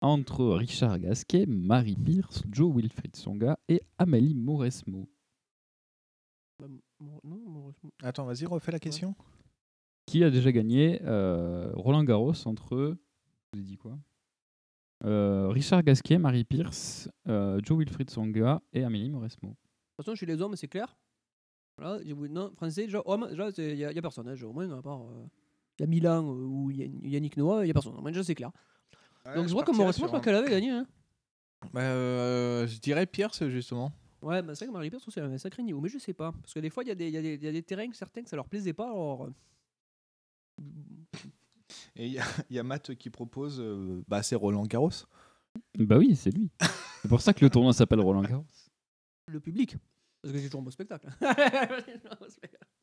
Entre 0.00 0.46
Richard 0.46 0.98
Gasquet, 0.98 1.44
Marie 1.46 1.98
Pierce, 2.02 2.42
Joe 2.50 2.74
Wilfried 2.74 3.14
Songa 3.14 3.58
et 3.68 3.82
Amélie 3.98 4.34
Mauresmo 4.34 5.10
Bah, 6.62 6.68
Mon- 7.00 7.20
non, 7.24 7.36
mon- 7.44 7.74
Attends, 8.02 8.24
vas-y, 8.24 8.46
refais 8.46 8.70
la 8.70 8.78
question. 8.78 9.14
Qui 10.06 10.22
a 10.22 10.30
déjà 10.30 10.52
gagné 10.52 11.00
euh, 11.02 11.70
Roland 11.74 12.04
Garros 12.04 12.34
entre. 12.46 12.96
Je 13.52 13.58
vous 13.58 13.60
ai 13.60 13.62
dit 13.64 13.76
quoi? 13.76 13.98
Euh, 15.04 15.48
Richard 15.48 15.82
Gasquet, 15.82 16.18
Marie 16.18 16.44
Pierce, 16.44 17.08
euh, 17.28 17.60
Joe 17.64 17.78
Wilfried 17.78 18.10
Songa 18.10 18.62
et 18.72 18.84
Amélie 18.84 19.10
Mauresmo. 19.10 19.48
De 19.50 19.54
toute 19.54 20.04
façon, 20.06 20.14
chez 20.14 20.26
les 20.26 20.40
hommes, 20.40 20.54
c'est 20.54 20.68
clair. 20.68 20.96
Voilà, 21.78 21.98
non, 22.04 22.52
français, 22.54 22.84
déjà, 22.84 23.02
homme, 23.06 23.26
déjà, 23.30 23.48
il 23.58 23.74
n'y 23.76 23.84
a, 23.84 23.92
y 23.92 23.98
a 23.98 24.02
personne. 24.02 24.28
hein, 24.28 24.36
au 24.44 24.52
moins, 24.52 24.70
à 24.70 24.82
part. 24.82 25.00
Il 25.78 25.82
y 25.82 25.84
a 25.84 25.86
Milan 25.88 26.22
euh, 26.24 26.44
ou 26.44 26.70
Yann- 26.70 27.00
Yannick 27.02 27.36
Noah, 27.36 27.62
il 27.62 27.64
n'y 27.64 27.70
a 27.70 27.74
personne. 27.74 27.96
Au 27.96 28.00
moins, 28.00 28.10
déjà, 28.12 28.22
c'est 28.22 28.34
clair. 28.36 28.52
Donc, 29.34 29.48
je 29.48 29.52
vois 29.52 29.64
comme 29.64 29.76
Maurice, 29.76 29.96
je 29.98 30.06
crois 30.06 30.20
qu'elle 30.20 30.34
avait 30.36 30.50
gagné. 30.50 30.70
Hein. 30.70 30.86
Bah, 31.72 31.80
euh, 31.82 32.66
je 32.68 32.78
dirais 32.78 33.06
Pierce, 33.06 33.46
justement. 33.48 33.90
Ouais, 34.22 34.40
bah, 34.42 34.54
c'est 34.54 34.64
vrai 34.64 34.68
que 34.68 34.72
Marie 34.72 34.88
Pierce 34.90 35.06
aussi, 35.08 35.18
elle 35.18 35.24
avait 35.26 35.34
un 35.34 35.38
sacré 35.38 35.62
niveau, 35.62 35.80
mais 35.80 35.88
je 35.88 35.98
sais 35.98 36.12
pas. 36.14 36.32
Parce 36.32 36.54
que 36.54 36.60
des 36.60 36.70
fois, 36.70 36.84
il 36.84 36.88
y, 36.88 36.92
a 36.92 36.94
des- 36.94 37.08
il 37.08 37.14
y, 37.14 37.16
a 37.16 37.22
des- 37.22 37.34
il 37.34 37.42
y 37.44 37.48
a 37.48 37.52
des 37.52 37.62
terrains, 37.62 37.90
certains, 37.92 38.22
que 38.22 38.28
ça 38.28 38.36
leur 38.36 38.46
plaisait 38.46 38.72
pas. 38.72 38.86
Alors, 38.86 39.24
euh, 39.24 39.30
Et 41.96 42.06
il 42.06 42.12
y, 42.12 42.18
a- 42.18 42.24
il 42.50 42.56
y 42.56 42.58
a 42.58 42.62
Matt 42.62 42.94
qui 42.94 43.10
propose, 43.10 43.58
euh, 43.60 44.02
bah, 44.08 44.22
c'est 44.22 44.36
Roland 44.36 44.64
Garros. 44.66 44.90
Bah 45.78 45.98
oui, 45.98 46.14
c'est 46.16 46.30
lui. 46.30 46.50
c'est 47.02 47.08
pour 47.08 47.20
ça 47.20 47.34
que 47.34 47.44
le 47.44 47.50
tournoi 47.50 47.72
s'appelle 47.72 48.00
Roland 48.00 48.22
Garros. 48.22 48.46
le 49.28 49.40
public. 49.40 49.76
Parce 50.22 50.32
que 50.32 50.38
c'est 50.38 50.46
toujours 50.46 50.60
un 50.60 50.64
beau 50.64 50.70
spectacle. 50.70 51.08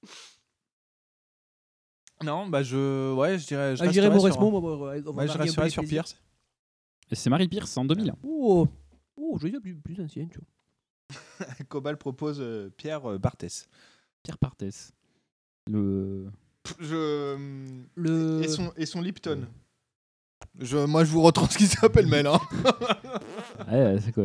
Non, 2.21 2.47
bah 2.49 2.63
je, 2.63 3.13
ouais, 3.13 3.39
je 3.39 3.47
dirais. 3.47 3.78
Je 3.78 3.82
Ah, 3.84 4.10
Mauresmo, 4.10 4.52
moi, 4.52 4.60
moi, 4.60 4.78
ouais, 4.89 5.02
on 5.08 5.13
va 5.13 5.21
Ouais, 5.21 5.28
je 5.28 5.34
varier 5.38 5.49
un 5.52 5.54
peu 5.54 5.62
resterais 5.62 5.63
les 5.65 5.69
sur 5.69 5.82
plaisirs. 5.84 6.04
Pierce. 6.04 6.21
Et 7.10 7.15
c'est 7.15 7.30
Marie 7.30 7.47
Pierce 7.47 7.78
en 7.78 7.86
2000. 7.86 8.13
Oh, 8.23 8.67
oh 9.15 9.38
je 9.39 9.43
veux 9.45 9.49
dire 9.52 9.62
plus, 9.62 9.75
plus 9.78 10.02
ancien, 10.02 10.28
tu 10.28 10.38
vois. 10.38 10.47
Cobal 11.69 11.98
propose 11.98 12.38
euh, 12.41 12.69
Pierre 12.78 13.10
euh, 13.12 13.17
Barthès. 13.17 13.67
Pierre 14.24 14.38
Barthès. 14.41 14.91
Le. 15.69 16.26
Je. 16.80 17.38
Le- 17.95 18.43
Et 18.43 18.48
son, 18.48 18.72
et 18.78 18.86
son 18.86 19.02
Lipton. 19.02 19.48
Je, 20.60 20.78
moi, 20.78 21.04
je 21.04 21.12
vous 21.12 21.22
retranscris 21.22 21.65
ça 21.67 21.88
appelle 21.88 22.08
mail. 22.08 22.28
Hein. 22.28 22.39
Ouais, 23.72 23.98
c'est 24.04 24.12
quoi 24.13 24.24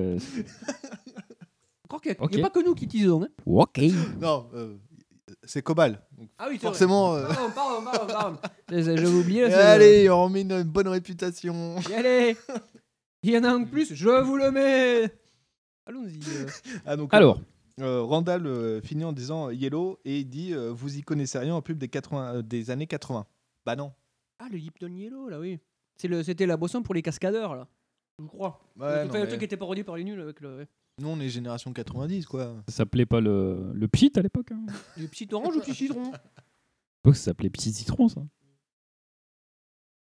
qu'il 2.01 2.12
n'y 2.12 2.37
a, 2.42 2.47
a 2.47 2.51
pas 2.51 2.51
que 2.51 2.64
nous 2.64 2.75
qui 2.75 2.87
disons. 2.87 3.23
Hein. 3.23 3.29
Ok. 3.47 3.81
non, 4.20 4.49
euh, 4.55 4.75
c'est 5.44 5.62
Cobal. 5.62 6.01
Donc, 6.18 6.29
Ah 6.38 6.47
oui, 6.49 6.57
c'est 6.61 6.66
forcément. 6.66 7.12
vrai. 7.12 7.23
euh, 7.25 7.29
Pardon, 7.29 7.51
pardon, 7.55 7.85
pardon, 7.85 8.07
pardon. 8.12 8.38
J'avais 8.70 9.07
oublié. 9.07 9.49
là, 9.49 9.73
allez, 9.73 10.09
on 10.11 10.25
remet 10.25 10.42
une 10.42 10.62
bonne 10.64 10.88
réputation. 10.88 11.77
Et 11.90 11.94
allez 11.94 12.37
Il 13.23 13.31
y 13.31 13.38
en 13.38 13.44
a 13.44 13.51
un 13.51 13.61
de 13.61 13.68
plus, 13.68 13.94
je 13.94 14.09
vous 14.23 14.37
le 14.37 14.51
mets 14.51 15.11
Allons-y. 15.87 16.18
euh. 16.37 16.47
Ah, 16.87 16.97
donc, 16.97 17.12
Alors. 17.12 17.40
euh, 17.81 18.03
Randall 18.03 18.47
euh, 18.47 18.81
finit 18.81 19.05
en 19.05 19.12
disant 19.12 19.49
euh, 19.49 19.55
Yellow 19.55 19.99
et 20.05 20.20
il 20.20 20.25
dit 20.29 20.53
euh, 20.55 20.70
Vous 20.73 20.97
y 20.97 21.03
connaissez 21.03 21.38
rien 21.38 21.55
en 21.55 21.62
pub 21.62 21.79
des, 21.79 21.88
80, 21.88 22.35
euh, 22.37 22.42
des 22.42 22.70
années 22.70 22.87
80. 22.87 23.27
Bah 23.66 23.77
non. 23.77 23.92
Ah, 24.38 24.49
le 24.51 24.57
Lipton 24.59 24.92
Yellow, 24.94 25.29
là, 25.29 25.38
oui. 25.40 25.59
C'est 25.97 26.09
le- 26.09 26.23
C'était 26.23 26.47
la 26.47 26.57
boisson 26.57 26.83
pour 26.83 26.94
les 26.94 27.03
cascadeurs, 27.03 27.55
là. 27.55 27.68
Je 28.20 28.27
crois. 28.27 28.61
Ouais, 28.79 29.03
le, 29.03 29.09
non, 29.09 29.14
le 29.14 29.20
mais- 29.20 29.27
truc 29.29 29.38
qui 29.40 29.44
était 29.44 29.57
parodié 29.57 29.85
par 29.85 29.97
les 29.97 30.05
nuls 30.05 30.20
avec 30.20 30.40
le, 30.40 30.57
ouais. 30.59 30.66
Nous, 31.01 31.09
on 31.09 31.18
est 31.18 31.29
génération 31.29 31.73
90, 31.73 32.27
quoi. 32.27 32.55
Ça 32.68 32.75
s'appelait 32.77 33.07
pas 33.07 33.20
le, 33.20 33.73
le 33.75 33.88
pchit 33.88 34.12
à 34.16 34.23
l'époque 34.23 34.53
hein 34.53 34.64
le 34.97 35.07
petit 35.09 35.29
orange 35.33 35.55
ou 35.57 35.59
le 35.59 35.61
petit 35.64 35.75
citron 35.75 36.12
ça 37.07 37.12
s'appelait 37.12 37.51
Petit 37.51 37.70
Citron, 37.73 38.09
ça. 38.09 38.23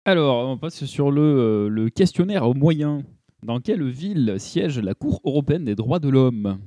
Alors, 0.04 0.48
on 0.48 0.58
passe 0.58 0.84
sur 0.84 1.10
le, 1.10 1.20
euh, 1.22 1.68
le 1.68 1.88
questionnaire 1.90 2.46
au 2.48 2.54
moyen. 2.54 3.02
Dans 3.42 3.61
quelle 3.61 3.88
ville 3.88 4.37
siège 4.38 4.79
la 4.79 4.94
Cour 4.94 5.20
européenne 5.24 5.64
des 5.64 5.74
droits 5.74 5.98
de 5.98 6.09
l'homme? 6.09 6.61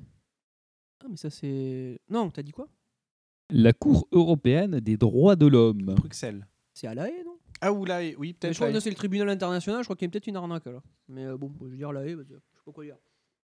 Ah, 1.04 1.08
mais 1.10 1.18
ça, 1.18 1.30
c'est. 1.30 2.00
Non, 2.10 2.30
t'as 2.30 2.42
dit 2.44 2.52
quoi? 2.52 2.68
La 3.52 3.74
Cour 3.74 4.08
européenne 4.12 4.80
des 4.80 4.98
droits 4.98 5.36
de 5.36 5.46
l'homme. 5.46 5.94
Bruxelles. 5.96 6.48
C'est 6.74 6.88
à 6.88 6.96
La 6.96 7.08
Haye, 7.10 7.24
non? 7.24 7.38
Ah, 7.62 7.72
ou 7.72 7.86
là, 7.86 8.00
oui, 8.00 8.16
Mais 8.20 8.34
peut-être. 8.34 8.54
Je 8.54 8.58
crois 8.58 8.68
La 8.68 8.74
que 8.74 8.78
Haye. 8.78 8.82
c'est 8.82 8.90
le 8.90 8.96
tribunal 8.96 9.30
international, 9.30 9.82
je 9.82 9.84
crois 9.86 9.96
qu'il 9.96 10.08
y 10.08 10.10
a 10.10 10.12
peut-être 10.12 10.28
une 10.28 10.36
arnaque, 10.38 10.66
là. 10.66 10.82
Mais 11.08 11.26
euh, 11.26 11.38
bon, 11.38 11.52
je 11.62 11.66
veux 11.68 11.78
dire 11.78 11.92
La 11.94 12.06
Haye, 12.06 12.16
bah, 12.16 12.24
je 12.28 12.34
sais 12.36 12.42
pas 12.66 12.72
quoi 12.72 12.84
dire. 12.84 12.98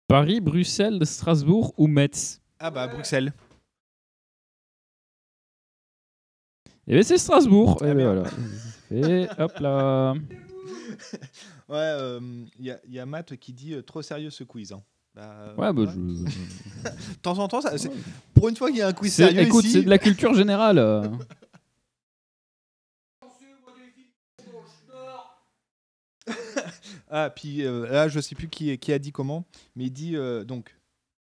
Paris, 0.08 0.40
Bruxelles, 0.40 1.06
Strasbourg 1.06 1.74
ou 1.78 1.88
Metz? 1.88 2.42
Ah, 2.60 2.72
bah, 2.72 2.88
Bruxelles. 2.88 3.34
Eh 6.88 6.94
bien, 6.94 7.04
c'est 7.04 7.18
Strasbourg. 7.18 7.78
Ah, 7.82 7.88
Eh 7.90 7.94
ben 7.94 8.06
voilà. 8.06 8.24
Et 8.92 9.28
hop 9.38 9.60
là. 9.60 10.14
Ouais, 11.70 12.20
il 12.60 12.66
y, 12.66 12.72
a- 12.72 12.80
y 12.88 13.00
a 13.00 13.06
Matt 13.06 13.36
qui 13.38 13.54
dit 13.54 13.74
euh, 13.74 13.82
trop 13.82 14.02
sérieux 14.02 14.30
ce 14.30 14.44
quiz. 14.44 14.72
hein. 14.72 14.82
Bah, 15.14 15.54
Ouais, 15.58 15.74
bah, 15.74 15.82
ouais. 15.82 15.88
je. 15.96 16.90
De 16.90 17.18
temps 17.22 17.38
en 17.40 17.48
temps, 17.48 17.60
ça, 17.62 17.74
pour 18.34 18.48
une 18.50 18.56
fois 18.56 18.70
qu'il 18.70 18.78
y 18.78 18.82
a 18.82 18.88
un 18.88 18.94
quiz 18.94 19.14
sérieux 19.14 19.42
écoute, 19.42 19.66
c'est 19.66 19.82
de 19.84 19.90
la 19.90 19.98
culture 19.98 20.34
générale. 20.34 20.78
euh. 20.80 21.08
Ah, 27.10 27.30
puis 27.34 27.64
euh, 27.66 27.88
là, 27.88 28.10
je 28.10 28.20
sais 28.20 28.36
plus 28.36 28.50
qui, 28.50 28.78
qui 28.78 28.92
a 28.92 29.00
dit 29.00 29.12
comment, 29.14 29.46
mais 29.76 29.86
il 29.86 29.92
dit 29.92 30.16
euh, 30.18 30.44
donc 30.44 30.76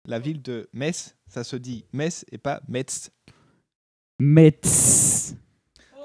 la 0.07 0.19
ville 0.19 0.43
de 0.43 0.69
Metz, 0.73 1.17
ça 1.29 1.45
se 1.45 1.55
dit 1.57 1.85
Metz 1.93 2.25
et 2.33 2.39
pas 2.39 2.61
Metz. 2.69 3.11
Metz. 4.19 5.35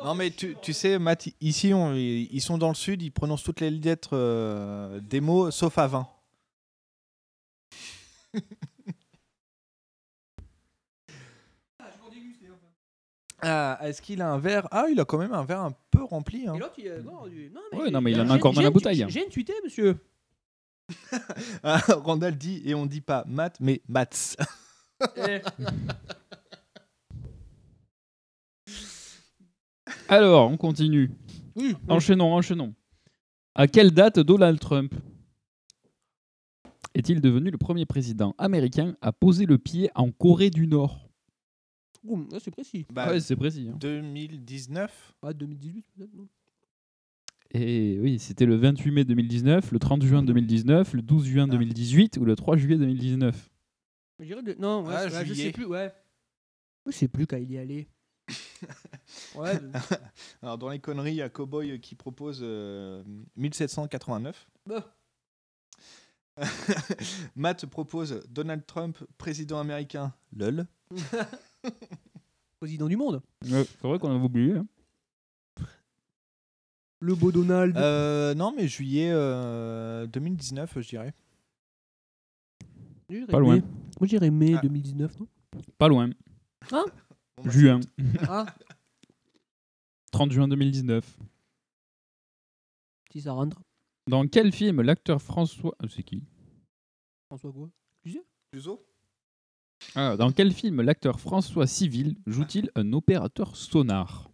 Non, 0.04 0.16
mais 0.16 0.32
tu, 0.32 0.56
tu 0.62 0.74
sais, 0.74 0.98
Matt, 1.00 1.28
ici, 1.42 1.74
on- 1.74 1.94
ils 1.94 2.42
sont 2.42 2.58
dans 2.58 2.70
le 2.70 2.76
sud, 2.76 3.02
ils 3.02 3.12
prononcent 3.12 3.44
toutes 3.44 3.60
les 3.60 3.70
lettres 3.70 4.12
euh, 4.14 5.00
des 5.02 5.22
mots 5.22 5.52
sauf 5.52 5.78
à 5.78 5.88
20. 5.88 6.08
Ah, 13.44 13.80
est-ce 13.82 14.02
qu'il 14.04 14.22
a 14.22 14.30
un 14.32 14.38
verre? 14.38 14.68
Ah, 14.72 14.86
il 14.92 15.00
a 15.00 15.06
quand 15.06 15.18
même 15.18 15.34
un 15.34 15.44
verre 15.44 15.62
un 15.62 15.74
peu 15.90 16.04
rempli. 16.04 16.48
hein. 16.48 16.54
Et 16.54 16.60
l'autre, 16.60 16.76
il 16.78 16.92
a 16.92 17.00
encore 17.00 17.28
du. 17.28 17.50
Non, 17.50 17.62
Ouais, 17.74 17.86
j'ai- 17.86 17.92
non, 17.92 18.02
mais 18.02 18.12
il 18.12 18.20
en 18.22 18.24
a 18.26 18.28
j'ai- 18.28 18.32
encore 18.34 18.54
dans 18.54 18.62
j'ai 18.62 18.66
la 18.68 18.72
bouteille. 18.72 19.06
J'ai 19.10 19.26
intuité, 19.26 19.54
monsieur. 19.64 19.98
Ah, 21.64 21.82
Randall 21.88 22.38
dit, 22.38 22.62
et 22.66 22.76
on 22.76 22.86
dit 22.86 23.02
pas 23.02 23.24
Matt, 23.28 23.58
mais 23.60 23.82
Mats. 23.88 24.36
Eh. 25.18 25.40
Alors, 30.12 30.52
on 30.52 30.58
continue. 30.58 31.10
Oui, 31.56 31.74
Enchaînons, 31.88 32.34
enchaînons. 32.34 32.74
À 33.56 33.68
quelle 33.68 33.92
date 33.92 34.20
Donald 34.20 34.60
Trump 34.60 34.94
est-il 36.94 37.22
devenu 37.22 37.50
le 37.50 37.58
premier 37.58 37.86
président 37.86 38.36
américain 38.38 38.98
à 39.02 39.14
poser 39.14 39.46
le 39.46 39.58
pied 39.58 39.90
en 39.96 40.12
Corée 40.12 40.50
du 40.50 40.68
Nord? 40.68 41.08
Ouh, 42.04 42.28
là, 42.30 42.40
c'est 42.42 42.52
précis. 42.52 42.86
Bah, 42.92 43.10
Ouais, 43.10 43.22
c'est 43.22 43.38
précis. 43.38 43.70
hein. 43.72 43.78
2019 43.80 45.14
Ah, 45.22 45.32
2018, 45.32 45.86
peut-être, 45.96 46.14
non? 46.14 46.28
Et 47.54 47.98
oui, 48.02 48.20
c'était 48.20 48.46
le 48.46 48.56
28 48.58 48.92
mai 48.92 49.06
2019, 49.06 49.72
le 49.72 49.80
30 49.80 50.04
juin 50.04 50.24
2019, 50.24 50.94
le 50.94 51.02
12 51.02 51.26
juin 51.26 51.48
2018 51.48 52.18
ou 52.18 52.26
le 52.26 52.36
3 52.36 52.58
juillet 52.58 52.78
2019. 52.78 53.50
Je 54.20 54.26
dirais 54.26 54.44
de- 54.44 54.56
Non, 54.60 54.84
ouais, 54.86 54.94
Ah, 54.94 55.04
ouais, 55.06 55.10
je 55.26 55.34
juillet. 55.34 55.46
sais 55.48 55.52
plus, 55.54 55.66
ouais. 55.66 55.92
Je 56.88 56.92
sais 56.92 57.08
plus 57.08 57.28
quand 57.28 57.38
il 57.38 57.50
y 57.52 57.56
est 57.56 57.60
allé. 57.60 57.88
ouais, 59.36 59.60
Alors, 60.42 60.58
dans 60.58 60.70
les 60.70 60.80
conneries, 60.80 61.12
il 61.12 61.16
y 61.18 61.22
a 61.22 61.30
Cowboy 61.30 61.80
qui 61.80 61.96
propose 61.96 62.40
euh, 62.42 63.04
1789. 63.36 64.48
bah, 64.66 64.94
Matt 67.36 67.66
propose 67.66 68.24
Donald 68.30 68.66
Trump, 68.66 68.98
président 69.18 69.60
américain, 69.60 70.14
lol. 70.36 70.66
Président 72.60 72.88
du 72.88 72.96
monde. 72.96 73.22
Ouais, 73.50 73.64
c'est 73.66 73.88
vrai 73.88 73.98
qu'on 73.98 74.12
avait 74.16 74.24
oublié. 74.24 74.54
hein. 74.56 74.68
Le 77.00 77.16
beau 77.16 77.32
Donald. 77.32 77.76
Euh, 77.76 78.36
non, 78.36 78.54
mais 78.56 78.68
juillet 78.68 79.10
euh, 79.12 80.06
2019, 80.06 80.80
je 80.82 80.88
dirais. 80.90 81.14
Je 83.10 83.16
dirais 83.16 83.32
Pas 83.32 83.40
loin. 83.40 83.56
mai. 83.56 83.62
Moi, 83.62 84.04
je 84.04 84.08
dirais 84.08 84.30
mai 84.30 84.54
Ah. 84.56 84.62
2019, 84.62 85.20
non? 85.20 85.28
Pas 85.80 85.88
loin. 85.88 86.10
Hein? 86.72 86.86
Juin. 87.50 87.80
Ah, 88.28 88.46
30 90.12 90.32
juin 90.32 90.48
2019. 90.48 91.06
si 93.12 93.22
ça 93.22 93.32
rentre. 93.34 93.62
Dans 94.08 94.28
quel 94.28 94.52
film 94.52 94.82
l'acteur 94.82 95.22
François. 95.22 95.76
euh, 95.84 95.88
C'est 95.90 96.04
qui? 96.04 96.24
François 97.28 97.52
quoi? 97.52 97.70
Cluzet? 98.04 98.24
Cluzo 98.52 98.86
Ah, 99.96 100.18
Dans 100.18 100.32
quel 100.32 100.52
film 100.54 100.82
l'acteur 100.82 101.20
François 101.20 101.68
Civil 101.68 102.16
joue-t-il 102.28 102.70
un 102.76 102.92
opérateur 102.94 103.56
sonar? 103.56 104.30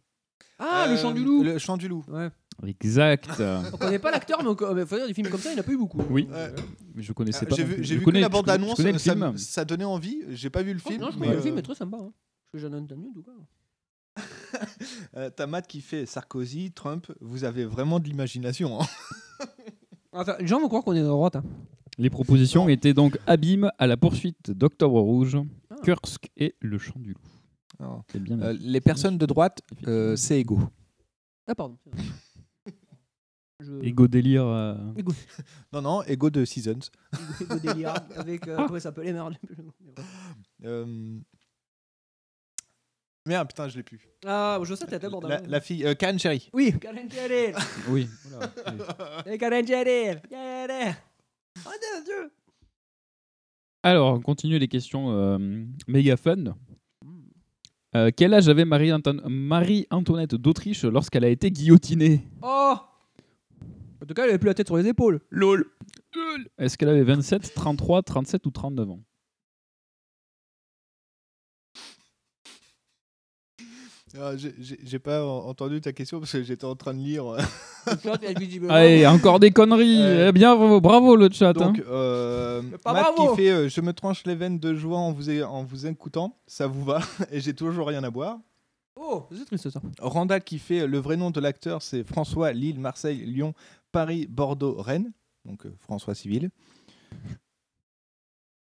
Ah, 0.60 0.88
le 0.90 0.98
chant 0.98 1.12
du 1.12 1.22
Euh, 1.22 1.26
loup 1.26 1.44
Le 1.44 1.58
chant 1.60 1.78
du 1.78 1.88
loup. 1.88 2.04
Ouais. 2.08 2.30
Exact. 2.66 3.30
On 3.74 3.78
connaît 3.78 4.00
pas 4.00 4.10
l'acteur, 4.10 4.42
mais, 4.42 4.50
on 4.50 4.56
co- 4.56 4.74
mais 4.74 4.84
faut 4.88 4.96
dire, 4.96 5.06
des 5.06 5.14
films 5.14 5.30
comme 5.30 5.40
ça, 5.40 5.52
il 5.52 5.54
n'y 5.54 5.60
en 5.60 5.62
a 5.62 5.66
pas 5.66 5.72
eu 5.74 5.78
beaucoup. 5.78 6.02
Oui. 6.10 6.28
Ouais. 6.32 6.54
Mais 6.96 7.04
je 7.04 7.14
connaissais 7.14 7.46
Ah, 7.46 7.50
pas. 7.50 7.56
J'ai 7.56 7.62
non 7.64 7.70
vu, 7.70 7.76
plus. 7.76 7.84
j'ai 7.84 7.94
Je 7.96 8.00
vu 8.00 8.06
connais- 8.06 8.20
que 8.20 8.22
la 8.24 8.28
je 8.30 8.32
bande-annonce, 8.32 8.76
connais 8.78 8.94
le 8.94 8.98
ça, 8.98 9.14
film. 9.14 9.38
ça 9.38 9.64
donnait 9.66 9.84
envie. 9.84 10.24
J'ai 10.30 10.50
pas 10.50 10.64
vu 10.64 10.74
le 10.74 10.80
Oh, 10.84 10.90
film. 10.90 11.02
non, 11.02 11.12
je 11.12 11.16
mais, 11.20 11.28
connais 11.28 11.34
le 11.34 11.40
euh, 11.40 11.44
film 11.44 11.58
est 11.60 11.62
très 11.62 11.76
sympa. 11.76 11.98
Hein. 12.02 12.12
Euh, 15.16 15.30
T'as 15.30 15.46
Matt 15.48 15.68
qui 15.68 15.82
fait 15.82 16.06
Sarkozy, 16.06 16.72
Trump. 16.72 17.12
Vous 17.22 17.44
avez 17.44 17.66
vraiment 17.66 18.00
de 18.00 18.06
l'imagination. 18.08 18.82
hein. 18.82 18.86
Enfin, 20.14 20.36
les 20.40 20.48
gens 20.48 20.60
vont 20.60 20.68
croire 20.68 20.84
qu'on 20.84 20.94
est 20.96 21.02
de 21.02 21.06
droite. 21.08 21.36
Hein. 21.36 21.44
Les 22.00 22.10
propositions 22.10 22.68
étaient 22.70 22.94
donc 22.94 23.20
Abîme 23.28 23.72
à 23.78 23.86
la 23.86 23.98
poursuite 23.98 24.50
d'Octobre 24.52 25.00
Rouge, 25.00 25.38
Ah. 25.70 25.76
Kursk 25.84 26.30
et 26.38 26.56
Le 26.60 26.78
Chant 26.80 27.00
du 27.00 27.14
Loup. 27.14 27.20
Non. 27.80 28.04
C'est 28.12 28.20
bien. 28.20 28.40
Euh, 28.42 28.54
les 28.60 28.82
personnes 28.82 29.18
de 29.20 29.26
droite, 29.28 29.62
euh, 29.88 30.16
c'est 30.16 30.40
égaux. 30.40 30.62
Ah, 31.46 31.54
pardon. 31.56 31.78
Je... 33.60 33.74
Ego 33.84 34.08
délire. 34.08 34.46
euh, 34.46 34.76
Égo, 34.96 35.12
Non, 35.74 35.82
non, 35.82 36.04
égaux 36.04 36.30
de 36.30 36.46
Seasons. 36.46 36.80
égo 37.42 37.60
délire 37.60 37.94
avec. 38.16 38.48
Euh, 38.48 38.56
comment 38.56 38.70
ça 38.74 38.80
s'appelait 38.82 39.14
Merde. 39.14 39.36
Euh, 40.64 41.20
Merde, 43.28 43.48
putain, 43.50 43.68
je 43.68 43.76
l'ai 43.78 43.84
plus. 43.84 44.00
Ah, 44.26 44.58
je 44.64 44.74
sais, 44.74 44.86
t'as 44.86 45.00
d'abord 45.00 45.22
La, 45.28 45.42
la 45.42 45.60
fille, 45.62 45.86
euh, 45.86 45.94
Karen 45.96 46.18
Cherry. 46.18 46.50
Oui, 46.54 46.74
Karen 46.80 47.10
Jarrell. 47.12 47.54
Oui. 47.90 48.08
Karen. 49.38 49.66
Yeah. 49.68 50.96
Oh, 51.66 51.70
mon 51.70 52.04
Dieu. 52.04 52.32
Alors, 53.84 54.14
on 54.14 54.20
continue 54.22 54.58
les 54.60 54.68
questions 54.68 55.12
euh, 55.12 55.38
méga 55.88 56.16
fun. 56.18 56.56
Euh, 57.96 58.12
quel 58.16 58.34
âge 58.34 58.48
avait 58.50 58.66
Marie-Anton- 58.66 59.22
Marie-Antoinette 59.28 60.36
d'Autriche 60.36 60.84
lorsqu'elle 60.84 61.24
a 61.24 61.30
été 61.30 61.52
guillotinée? 61.52 62.24
Oh 62.42 62.76
En 64.02 64.06
tout 64.06 64.14
cas, 64.14 64.24
elle 64.24 64.30
avait 64.30 64.40
plus 64.40 64.48
la 64.48 64.54
tête 64.54 64.68
sur 64.68 64.78
les 64.78 64.88
épaules. 64.88 65.20
LOL. 65.32 65.66
Est-ce 66.58 66.78
qu'elle 66.78 66.90
avait 66.90 67.04
27, 67.04 67.54
33, 67.54 68.04
37 68.04 68.46
ou 68.46 68.52
39 68.52 68.90
ans? 68.92 69.00
J'ai- 74.38 74.78
J'ai 74.84 75.00
pas 75.00 75.26
en- 75.26 75.48
entendu 75.48 75.82
ta 75.82 75.92
question 75.94 76.20
parce 76.20 76.32
que 76.32 76.44
j'étais 76.44 76.66
en 76.66 76.76
train 76.76 76.94
de 76.94 77.00
lire. 77.00 77.26
Allez, 78.70 79.06
encore 79.08 79.40
des 79.40 79.52
conneries. 79.52 80.02
Eh 80.02 80.32
bien, 80.32 80.56
bravo, 80.56 80.82
bravo 80.82 81.16
le 81.16 81.30
chat. 81.32 81.54
Donc, 81.54 81.80
hein. 81.80 81.84
euh, 81.90 82.62
pas 82.84 82.94
Matt 82.94 83.14
bravo. 83.16 83.32
qui 83.36 83.42
fait 83.44 83.50
euh, 83.52 83.70
Je 83.70 83.82
me 83.82 83.94
tranche 83.94 84.26
les 84.26 84.36
veines 84.36 84.60
de 84.60 84.74
joie 84.76 84.98
en 84.98 85.12
vous, 85.12 85.30
en 85.44 85.64
vous 85.64 85.86
écoutant, 85.88 86.38
ça 86.48 86.68
vous 86.68 86.84
va, 86.84 87.00
et 87.32 87.40
j'ai 87.40 87.54
toujours 87.54 87.88
rien 87.88 88.04
à 88.04 88.10
boire. 88.10 88.38
Oh, 89.00 89.26
c'est 89.32 89.46
triste 89.46 89.70
ça. 89.70 89.80
Randall 90.00 90.44
qui 90.44 90.58
fait 90.58 90.82
euh, 90.82 90.88
Le 90.88 90.98
vrai 90.98 91.18
nom 91.18 91.30
de 91.30 91.40
l'acteur, 91.40 91.82
c'est 91.84 92.04
François 92.04 92.52
Lille, 92.52 92.80
Marseille, 92.80 93.24
Lyon, 93.26 93.54
Paris, 93.92 94.26
Bordeaux, 94.28 94.76
Rennes. 94.82 95.12
Donc 95.46 95.66
euh, 95.66 95.74
François 95.82 96.16
Civil. 96.16 96.50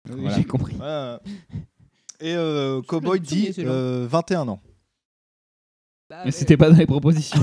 Voilà. 0.08 0.36
J'ai 0.36 0.44
compris. 0.44 0.74
Voilà. 0.76 1.20
Et 2.20 2.34
euh, 2.34 2.80
Cowboy 2.82 3.20
dit 3.20 3.52
celui-là. 3.52 3.70
euh, 3.72 4.06
21 4.08 4.48
ans. 4.48 4.60
Mais 6.24 6.30
c'était 6.30 6.56
pas 6.56 6.70
dans 6.70 6.76
les 6.76 6.86
propositions. 6.86 7.40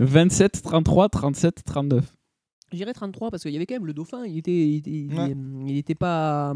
27, 0.00 0.62
33, 0.62 1.08
37, 1.08 1.64
39. 1.64 2.14
J'irais 2.72 2.92
33 2.92 3.30
parce 3.30 3.42
qu'il 3.42 3.52
y 3.52 3.56
avait 3.56 3.66
quand 3.66 3.74
même 3.74 3.86
le 3.86 3.94
dauphin, 3.94 4.24
il 4.26 4.38
était, 4.38 4.52
il 4.68 4.76
était, 4.78 4.90
il- 4.90 5.14
Ouais. 5.14 5.34
il 5.68 5.76
était 5.76 5.94
pas, 5.94 6.54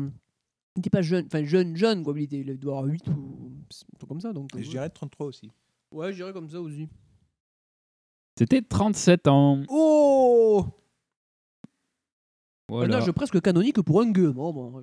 il 0.76 0.80
était 0.80 0.90
pas 0.90 1.02
jeune, 1.02 1.24
enfin 1.26 1.44
jeune, 1.44 1.76
jeune 1.76 2.02
quoi, 2.02 2.14
il, 2.16 2.24
était, 2.24 2.38
il 2.40 2.58
doit 2.58 2.78
avoir 2.78 2.90
8 2.90 3.06
ou 3.08 4.06
comme 4.08 4.20
ça. 4.20 4.32
Donc, 4.32 4.54
Et 4.56 4.62
je 4.64 4.70
dirais 4.70 4.88
33 4.90 5.26
aussi. 5.26 5.50
Ouais, 5.92 6.10
je 6.10 6.16
dirais 6.16 6.32
comme 6.32 6.48
ça 6.50 6.60
aussi. 6.60 6.88
C'était 8.36 8.62
37 8.62 9.28
ans. 9.28 9.62
Oh 9.68 10.64
Voilà. 12.68 12.96
Un 12.96 12.98
âge 13.00 13.12
presque 13.12 13.40
canonique 13.40 13.80
pour 13.82 14.00
un 14.00 14.10
gueux. 14.10 14.32
Bon, 14.32 14.52
bon, 14.52 14.82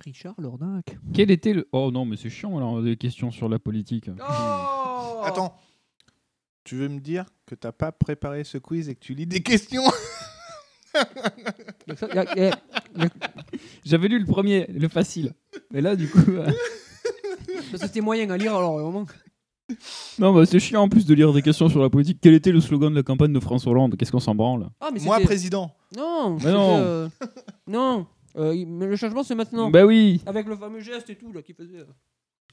Richard. 0.00 0.34
Lornac. 0.38 0.96
Quel 1.12 1.30
était 1.30 1.52
le. 1.52 1.68
Oh 1.72 1.90
non, 1.92 2.04
mais 2.04 2.16
c'est 2.16 2.30
chiant 2.30 2.56
alors, 2.56 2.82
des 2.82 2.96
questions 2.96 3.30
sur 3.30 3.48
la 3.48 3.58
politique. 3.58 4.10
Oh 4.18 5.20
Attends, 5.24 5.54
tu 6.64 6.76
veux 6.76 6.88
me 6.88 7.00
dire 7.00 7.26
que 7.46 7.54
t'as 7.54 7.72
pas 7.72 7.92
préparé 7.92 8.44
ce 8.44 8.58
quiz 8.58 8.88
et 8.88 8.94
que 8.94 9.00
tu 9.00 9.14
lis 9.14 9.26
des 9.26 9.42
questions 9.42 9.82
J'avais 13.84 14.08
lu 14.08 14.18
le 14.18 14.26
premier, 14.26 14.66
le 14.66 14.88
facile. 14.88 15.34
Mais 15.70 15.80
là, 15.80 15.96
du 15.96 16.08
coup. 16.08 16.18
euh, 16.30 16.50
c'était 17.76 18.00
moyen 18.00 18.28
à 18.30 18.36
lire 18.36 18.56
alors 18.56 18.78
vraiment. 18.78 19.06
Non, 20.18 20.34
bah, 20.34 20.44
c'est 20.46 20.58
chiant 20.58 20.82
en 20.82 20.88
plus 20.88 21.06
de 21.06 21.14
lire 21.14 21.32
des 21.32 21.42
questions 21.42 21.68
sur 21.68 21.80
la 21.80 21.88
politique. 21.90 22.18
Quel 22.20 22.34
était 22.34 22.50
le 22.50 22.60
slogan 22.60 22.90
de 22.90 22.96
la 22.96 23.02
campagne 23.04 23.32
de 23.32 23.38
François 23.38 23.70
Hollande? 23.70 23.96
Qu'est-ce 23.96 24.10
qu'on 24.10 24.18
s'en 24.18 24.34
branle? 24.34 24.68
Ah, 24.80 24.90
mais 24.92 24.98
Moi, 25.00 25.20
président. 25.20 25.70
Non, 25.96 26.36
Mais 26.42 26.50
non. 26.52 26.76
euh, 26.78 27.08
non. 27.68 28.06
Euh, 28.36 28.64
mais 28.66 28.86
le 28.86 28.96
changement 28.96 29.22
c'est 29.22 29.34
maintenant. 29.34 29.70
Bah 29.70 29.84
oui 29.86 30.20
Avec 30.26 30.46
le 30.46 30.56
fameux 30.56 30.80
geste 30.80 31.10
et 31.10 31.16
tout 31.16 31.32
là 31.32 31.42
qu'il 31.42 31.54
faisait. 31.54 31.78
euh. 31.80 31.84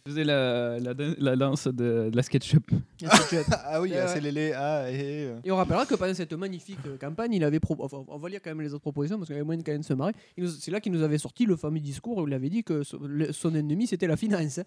Je 0.05 0.11
faisais 0.13 0.23
la, 0.23 0.79
la, 0.79 0.93
la 1.17 1.35
danse 1.35 1.67
de, 1.67 2.09
de 2.09 2.15
la 2.15 2.23
SketchUp. 2.23 2.71
La 3.01 3.09
SketchUp. 3.17 3.45
ah 3.51 3.81
oui, 3.81 3.93
ah, 3.95 4.05
ouais. 4.05 4.07
c'est 4.07 4.21
les 4.21 4.31
les- 4.31 4.53
ah, 4.53 4.89
et, 4.89 5.25
euh. 5.25 5.39
Et 5.43 5.51
on 5.51 5.57
rappellera 5.57 5.85
que 5.85 5.95
pendant 5.95 6.13
cette 6.13 6.31
magnifique 6.33 6.79
euh, 6.85 6.97
campagne, 6.97 7.33
il 7.33 7.43
avait 7.43 7.59
pro- 7.59 7.75
enfin, 7.79 8.05
on 8.07 8.17
va 8.17 8.29
lire 8.29 8.39
quand 8.41 8.49
même 8.51 8.61
les 8.61 8.73
autres 8.73 8.83
propositions 8.83 9.17
parce 9.17 9.27
qu'il 9.27 9.35
y 9.35 9.39
avait 9.39 9.45
moyen 9.45 9.59
de 9.59 9.65
quand 9.65 9.73
même 9.73 9.83
se 9.83 9.93
marrer. 9.93 10.13
C'est 10.59 10.71
là 10.71 10.79
qu'il 10.79 10.93
nous 10.93 11.03
avait 11.03 11.17
sorti 11.17 11.45
le 11.45 11.57
fameux 11.57 11.79
discours 11.81 12.17
où 12.19 12.27
il 12.27 12.33
avait 12.33 12.49
dit 12.49 12.63
que 12.63 12.83
so- 12.83 13.05
le- 13.05 13.33
son 13.33 13.53
ennemi 13.53 13.85
c'était 13.85 14.07
la 14.07 14.15
finance. 14.17 14.61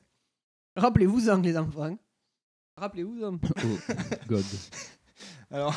Rappelez-vous-en 0.76 1.40
les 1.40 1.56
enfants. 1.56 1.96
Rappelez-vous-en. 2.76 3.38
Oh, 3.64 3.94
God. 4.28 4.44
Alors, 5.50 5.74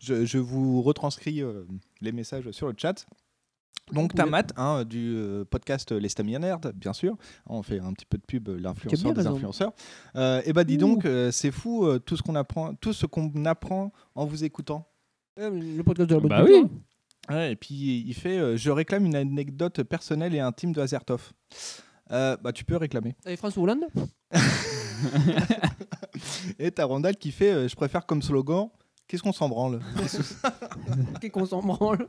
je, 0.00 0.24
je 0.24 0.38
vous 0.38 0.82
retranscris 0.82 1.40
euh, 1.42 1.64
les 2.00 2.12
messages 2.12 2.50
sur 2.50 2.66
le 2.68 2.74
chat. 2.76 3.06
Donc, 3.92 4.14
Matt 4.14 4.52
hein, 4.56 4.84
du 4.84 5.14
euh, 5.16 5.44
podcast 5.44 5.92
Les 5.92 6.08
Stamina 6.08 6.58
bien 6.74 6.92
sûr. 6.92 7.16
On 7.46 7.62
fait 7.62 7.78
un 7.80 7.92
petit 7.92 8.06
peu 8.06 8.18
de 8.18 8.22
pub, 8.22 8.48
euh, 8.48 8.58
l'influenceur 8.58 9.12
des 9.12 9.18
raison. 9.18 9.34
influenceurs. 9.34 9.72
Euh, 10.16 10.42
et 10.44 10.52
bah, 10.52 10.64
dis 10.64 10.74
Ouh. 10.74 10.78
donc, 10.78 11.04
euh, 11.04 11.30
c'est 11.30 11.50
fou 11.50 11.86
euh, 11.86 11.98
tout 11.98 12.16
ce 12.16 12.22
qu'on 12.22 12.34
apprend, 12.34 12.74
tout 12.74 12.92
ce 12.92 13.06
qu'on 13.06 13.32
apprend 13.44 13.92
en 14.14 14.26
vous 14.26 14.44
écoutant. 14.44 14.86
Euh, 15.38 15.50
Le 15.50 15.82
podcast 15.82 16.10
de 16.10 16.14
la 16.14 16.20
bonne 16.20 16.28
Bah 16.30 16.44
oui. 16.44 16.64
hein. 16.64 17.34
Ouais, 17.34 17.52
et 17.52 17.56
puis 17.56 18.04
il 18.06 18.14
fait 18.14 18.38
euh, 18.38 18.56
Je 18.56 18.70
réclame 18.70 19.04
une 19.04 19.14
anecdote 19.14 19.82
personnelle 19.82 20.34
et 20.34 20.40
intime 20.40 20.72
de 20.72 20.80
Azertov. 20.80 21.32
Euh, 22.10 22.36
bah, 22.42 22.52
tu 22.52 22.64
peux 22.64 22.76
réclamer. 22.76 23.14
Avec 23.26 23.38
François 23.38 23.62
Hollande 23.62 23.84
Et 26.58 26.70
t'as 26.70 26.84
Randall 26.84 27.16
qui 27.16 27.30
fait 27.30 27.50
euh, 27.52 27.68
Je 27.68 27.76
préfère 27.76 28.06
comme 28.06 28.22
slogan 28.22 28.68
Qu'est-ce 29.06 29.22
qu'on 29.22 29.32
s'en 29.32 29.48
branle? 29.48 29.80
Qu'est-ce 31.20 31.32
qu'on 31.32 31.46
s'en 31.46 31.62
branle? 31.62 32.08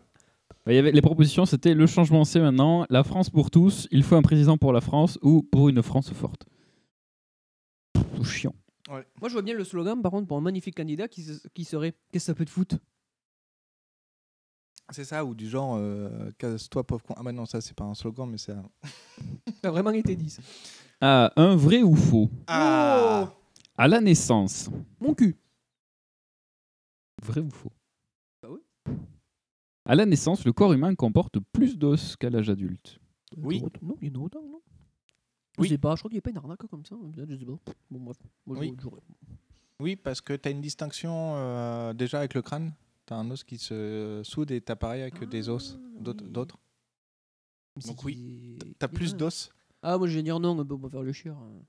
Il 0.67 0.73
y 0.73 0.77
avait, 0.77 0.91
les 0.91 1.01
propositions, 1.01 1.45
c'était 1.45 1.73
le 1.73 1.87
changement, 1.87 2.25
c'est 2.25 2.39
maintenant. 2.39 2.85
La 2.89 3.03
France 3.03 3.29
pour 3.29 3.49
tous. 3.49 3.87
Il 3.91 4.03
faut 4.03 4.15
un 4.15 4.21
président 4.21 4.57
pour 4.57 4.71
la 4.73 4.81
France 4.81 5.17
ou 5.21 5.41
pour 5.43 5.69
une 5.69 5.81
France 5.81 6.11
forte. 6.13 6.45
Tout 8.15 8.23
chiant. 8.23 8.53
Moi 8.89 9.03
je 9.29 9.33
vois 9.33 9.41
bien 9.43 9.53
le 9.53 9.63
slogan 9.63 10.01
par 10.01 10.11
contre 10.11 10.27
pour 10.27 10.37
un 10.37 10.41
magnifique 10.41 10.75
candidat 10.75 11.07
qui, 11.07 11.21
se- 11.21 11.47
qui 11.53 11.63
serait 11.63 11.91
Qu'est-ce 12.11 12.25
que 12.25 12.31
ça 12.31 12.33
peut 12.33 12.45
te 12.45 12.49
foutre? 12.49 12.75
C'est 14.91 15.05
ça, 15.05 15.23
ou 15.23 15.35
du 15.35 15.47
genre 15.47 15.75
euh, 15.77 16.31
Casse-toi, 16.39 16.83
pauvre 16.83 17.03
con. 17.03 17.13
Ah, 17.15 17.21
bah 17.21 17.31
non, 17.31 17.45
ça, 17.45 17.61
c'est 17.61 17.75
pas 17.75 17.83
un 17.83 17.93
slogan, 17.93 18.27
mais 18.27 18.39
c'est 18.39 18.53
un. 18.53 18.67
Ça 19.61 19.67
a 19.67 19.71
vraiment 19.71 19.91
été 19.91 20.15
dit 20.15 20.31
ça. 20.31 20.41
Ah, 20.99 21.31
un 21.35 21.55
vrai 21.55 21.83
ou 21.83 21.95
faux? 21.95 22.31
Ah 22.47 23.31
À 23.77 23.87
la 23.87 24.01
naissance. 24.01 24.69
Mon 24.99 25.13
cul. 25.13 25.37
Vrai 27.21 27.41
ou 27.41 27.51
faux? 27.51 27.71
À 29.89 29.95
la 29.95 30.05
naissance, 30.05 30.45
le 30.45 30.53
corps 30.53 30.71
humain 30.71 30.93
comporte 30.93 31.39
plus 31.51 31.75
d'os 31.77 32.15
qu'à 32.15 32.29
l'âge 32.29 32.47
adulte. 32.49 32.99
Oui. 33.37 33.59
Non, 33.81 33.95
il 34.01 34.13
y 34.13 34.15
en 34.15 34.21
a 34.21 34.23
autant, 34.23 34.41
non? 34.43 34.61
Oui. 35.57 35.67
Je 35.67 35.73
sais 35.73 35.77
pas, 35.79 35.95
je 35.95 36.01
crois 36.01 36.09
qu'il 36.09 36.17
n'y 36.17 36.19
a 36.19 36.21
pas 36.21 36.29
une 36.29 36.37
arnaque 36.37 36.59
comme 36.67 36.85
ça. 36.85 36.95
Je 37.27 37.35
sais 37.35 37.45
pas. 37.45 37.57
Bon, 37.89 37.99
bref. 37.99 38.17
Moi, 38.45 38.55
je- 38.57 38.61
Oui. 38.61 38.75
j'aurais- 38.79 39.01
Oui, 39.79 39.95
parce 39.95 40.21
que 40.21 40.33
t'as 40.33 40.51
une 40.51 40.61
distinction 40.61 41.33
euh, 41.37 41.93
déjà 41.93 42.19
avec 42.19 42.35
le 42.35 42.41
crâne. 42.43 42.71
T'as 43.07 43.15
un 43.15 43.31
os 43.31 43.43
qui 43.43 43.57
se 43.57 44.21
soude 44.23 44.51
et 44.51 44.61
t'as 44.61 44.75
pareil 44.75 45.01
avec 45.01 45.27
des 45.27 45.49
os 45.49 45.79
d'autres. 45.99 46.23
d'autres. 46.25 46.57
Mais 47.75 47.81
c'est 47.81 47.87
Donc 47.89 48.03
oui, 48.03 48.57
t'as 48.77 48.87
dit 48.87 48.93
plus 48.93 49.15
d'os. 49.15 49.49
Ah, 49.81 49.97
moi 49.97 50.07
je 50.07 50.13
vais 50.15 50.21
dire 50.23 50.39
non, 50.39 50.53
mais 50.53 50.63
bon, 50.65 50.75
on 50.75 50.79
va 50.79 50.89
faire 50.89 51.01
le 51.01 51.13
chier. 51.13 51.31
hein. 51.31 51.63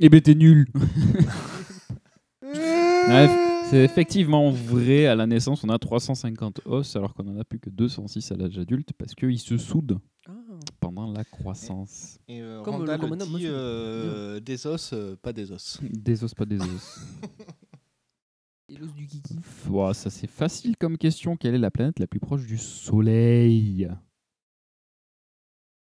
Eh 0.00 0.08
ben 0.08 0.20
t'es 0.20 0.34
nul 0.34 0.66
Bref, 2.42 3.30
c'est 3.72 3.84
effectivement 3.84 4.50
vrai, 4.50 5.06
à 5.06 5.14
la 5.14 5.26
naissance 5.26 5.64
on 5.64 5.70
a 5.70 5.78
350 5.78 6.60
os 6.66 6.94
alors 6.94 7.14
qu'on 7.14 7.26
en 7.26 7.38
a 7.40 7.44
plus 7.44 7.58
que 7.58 7.70
206 7.70 8.30
à 8.30 8.36
l'âge 8.36 8.58
adulte 8.58 8.92
parce 8.98 9.14
qu'ils 9.14 9.38
se 9.38 9.56
soudent 9.56 9.98
Ah. 10.28 10.32
pendant 10.78 11.10
la 11.10 11.24
croissance. 11.24 12.18
Et 12.28 12.42
euh, 12.42 12.60
Comme 12.62 12.74
le 12.74 12.80
Randall 12.80 13.00
commandant 13.00 13.24
dit 13.24 13.32
Mossoul. 13.32 13.48
euh, 13.50 14.40
des 14.40 14.66
os, 14.66 14.90
euh, 14.92 15.16
pas 15.22 15.32
des 15.32 15.50
os. 15.50 15.80
Des 15.90 16.22
os, 16.22 16.34
pas 16.34 16.44
des 16.44 16.60
os. 16.60 17.00
Et 18.68 18.76
l'os 18.76 18.92
du 18.94 19.06
kiki. 19.06 19.36
Ouah, 19.70 19.94
ça 19.94 20.10
c'est 20.10 20.26
facile 20.30 20.76
comme 20.78 20.98
question. 20.98 21.36
Quelle 21.38 21.54
est 21.54 21.58
la 21.58 21.70
planète 21.70 21.98
la 21.98 22.06
plus 22.06 22.20
proche 22.20 22.44
du 22.44 22.58
Soleil 22.58 23.88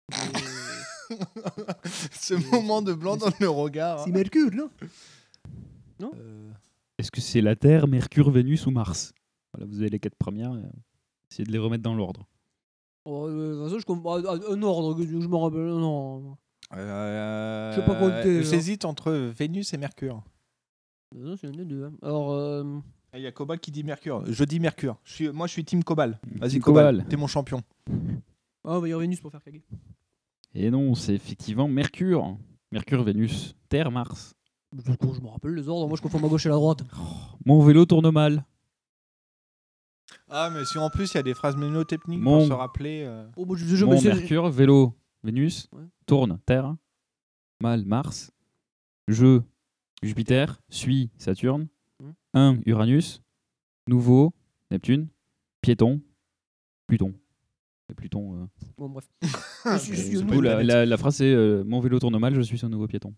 Ce 2.12 2.36
moment 2.52 2.82
de 2.84 2.94
blanc 2.94 3.18
dans 3.18 3.32
le 3.40 3.50
regard. 3.50 4.04
C'est 4.06 4.12
Mercure, 4.12 4.52
non? 4.54 4.70
Non? 6.00 6.12
Euh, 6.16 6.52
Est-ce 7.00 7.12
que 7.12 7.22
c'est 7.22 7.42
la 7.42 7.56
Terre, 7.56 7.88
Mercure, 7.88 8.30
Vénus 8.30 8.66
ou 8.66 8.72
Mars? 8.72 9.14
Voilà, 9.54 9.66
vous 9.72 9.80
avez 9.80 9.90
les 9.90 10.00
quatre 10.00 10.16
premières. 10.18 10.52
euh, 10.52 10.62
Essayez 11.32 11.46
de 11.46 11.52
les 11.52 11.58
remettre 11.58 11.82
dans 11.84 11.96
l'ordre. 11.96 12.28
Oh, 13.06 13.28
euh, 13.28 13.52
de 13.52 13.56
toute 13.56 13.64
façon, 13.66 13.80
je 13.80 13.86
comprends. 13.86 14.18
ah, 14.18 14.22
ah, 14.28 14.52
Un 14.54 14.62
ordre, 14.64 14.94
que 14.96 15.06
je 15.08 15.16
me 15.28 15.36
rappelle. 15.38 15.62
Non. 15.62 16.38
euh, 16.74 17.72
Je 17.74 17.80
sais 17.80 17.86
pas 17.86 17.96
compter. 17.96 18.44
J'hésite 18.44 18.84
entre 18.86 19.12
Vénus 19.14 19.74
et 19.74 19.78
Mercure. 19.78 20.22
Non, 21.16 21.36
c'est 21.38 21.48
un 21.48 21.52
des 21.52 21.66
deux. 21.66 21.86
hein. 21.86 21.94
Alors, 22.04 22.32
euh, 22.34 22.64
Il 23.16 23.22
y 23.22 23.28
a 23.28 23.32
Cobal 23.32 23.60
qui 23.60 23.72
dit 23.72 23.84
Mercure. 23.84 24.24
Je 24.28 24.44
dis 24.44 24.60
Mercure. 24.60 25.00
Je 25.06 25.14
suis, 25.14 25.30
moi, 25.30 25.48
je 25.48 25.54
suis 25.54 25.64
Team 25.66 25.84
Cobal. 25.84 26.20
Vas-y, 26.36 26.52
Team 26.52 26.62
Cobal. 26.62 26.96
Cobal. 26.98 27.08
T'es 27.10 27.16
mon 27.18 27.28
champion. 27.28 27.64
ah, 27.90 27.94
on 28.64 28.80
va 28.80 28.88
y 28.88 28.92
avoir 28.92 29.02
Vénus 29.02 29.22
pour 29.22 29.32
faire 29.32 29.42
caguer. 29.44 29.64
Et 30.54 30.70
non, 30.70 30.94
c'est 30.96 31.14
effectivement 31.16 31.68
Mercure. 31.68 32.38
Mercure, 32.72 33.04
Vénus, 33.04 33.56
Terre, 33.70 33.90
Mars. 33.90 34.36
Du 34.72 34.98
coup, 34.98 35.14
je 35.16 35.22
me 35.22 35.28
rappelle 35.28 35.54
les 35.56 35.68
ordres. 35.68 35.88
Moi, 35.88 35.98
je 35.98 36.02
confonds 36.02 36.20
ma 36.20 36.28
gauche 36.28 36.46
et 36.46 36.50
la 36.50 36.56
droite. 36.56 36.84
Mon 37.46 37.62
vélo 37.64 37.86
tourne 37.86 38.12
mal. 38.12 38.46
Ah, 40.30 40.50
mais 40.54 40.64
si 40.66 40.78
en 40.78 40.90
plus 40.90 41.12
il 41.14 41.16
y 41.16 41.20
a 41.20 41.24
des 41.24 41.34
phrases 41.34 41.56
mnémotechniques 41.56 42.20
Mon- 42.22 42.40
pour 42.40 42.48
se 42.48 42.54
rappeler. 42.54 43.04
euh, 43.06 43.28
Oh, 43.36 43.46
moi, 43.46 43.56
je, 43.58 43.66
je, 43.66 43.86
Mon 43.86 43.92
mais 43.92 44.00
c'est- 44.00 44.14
Mercure, 44.14 44.50
vélo, 44.50 44.96
Vénus, 45.24 45.68
Ouais. 45.72 45.84
tourne, 46.06 46.40
Terre, 46.46 46.76
mal, 47.62 47.84
Mars, 47.86 48.32
je, 49.08 49.42
Jupiter, 50.04 50.60
suis, 50.70 51.10
Saturne, 51.18 51.68
Hmm. 52.00 52.12
1, 52.34 52.58
Uranus, 52.66 53.22
nouveau, 53.88 54.34
Neptune, 54.72 55.08
piéton, 55.62 56.00
Pluton. 56.88 57.14
Et 57.92 57.96
Pluton. 57.96 58.36
euh, 58.44 58.46
Bon, 58.78 58.88
bref. 58.90 59.08
Je 59.66 59.78
suis- 59.96 59.96
je 60.16 60.20
la, 60.22 60.26
planète. 60.26 60.66
la- 60.68 60.86
la 60.86 60.98
phrase 60.98 61.16
c'est 61.18 61.34
euh, 61.34 61.64
Mon 61.66 61.80
vélo 61.80 62.00
tourne 62.00 62.18
mal, 62.20 62.36
je 62.36 62.42
suis 62.42 62.64
un 62.64 62.70
nouveau 62.70 62.88
piéton. 62.88 63.14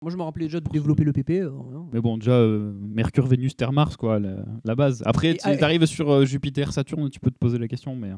Moi, 0.00 0.12
je 0.12 0.16
me 0.16 0.22
rappelais 0.22 0.46
déjà 0.46 0.60
de 0.60 0.68
développer 0.70 1.02
le 1.02 1.12
PP. 1.12 1.30
alors, 1.40 1.66
hein. 1.74 1.88
Mais 1.92 2.00
bon, 2.00 2.18
déjà, 2.18 2.32
euh, 2.32 2.72
Mercure, 2.80 3.26
Vénus, 3.26 3.56
Terre, 3.56 3.72
Mars, 3.72 3.96
quoi, 3.96 4.20
la, 4.20 4.44
la 4.64 4.74
base. 4.76 5.02
Après, 5.04 5.30
Et- 5.30 5.36
tu 5.38 5.48
ah, 5.48 5.56
arrives 5.64 5.86
sur 5.86 6.08
euh, 6.10 6.24
Jupiter, 6.24 6.72
Saturne, 6.72 7.10
tu 7.10 7.18
peux 7.18 7.30
te 7.32 7.38
poser 7.38 7.58
la 7.58 7.66
question, 7.66 7.96
mais. 7.96 8.10
euh, 8.12 8.16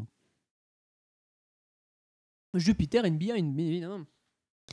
Jupiter, 2.54 3.04
NBA, 3.10 3.36
évidemment. 3.38 4.04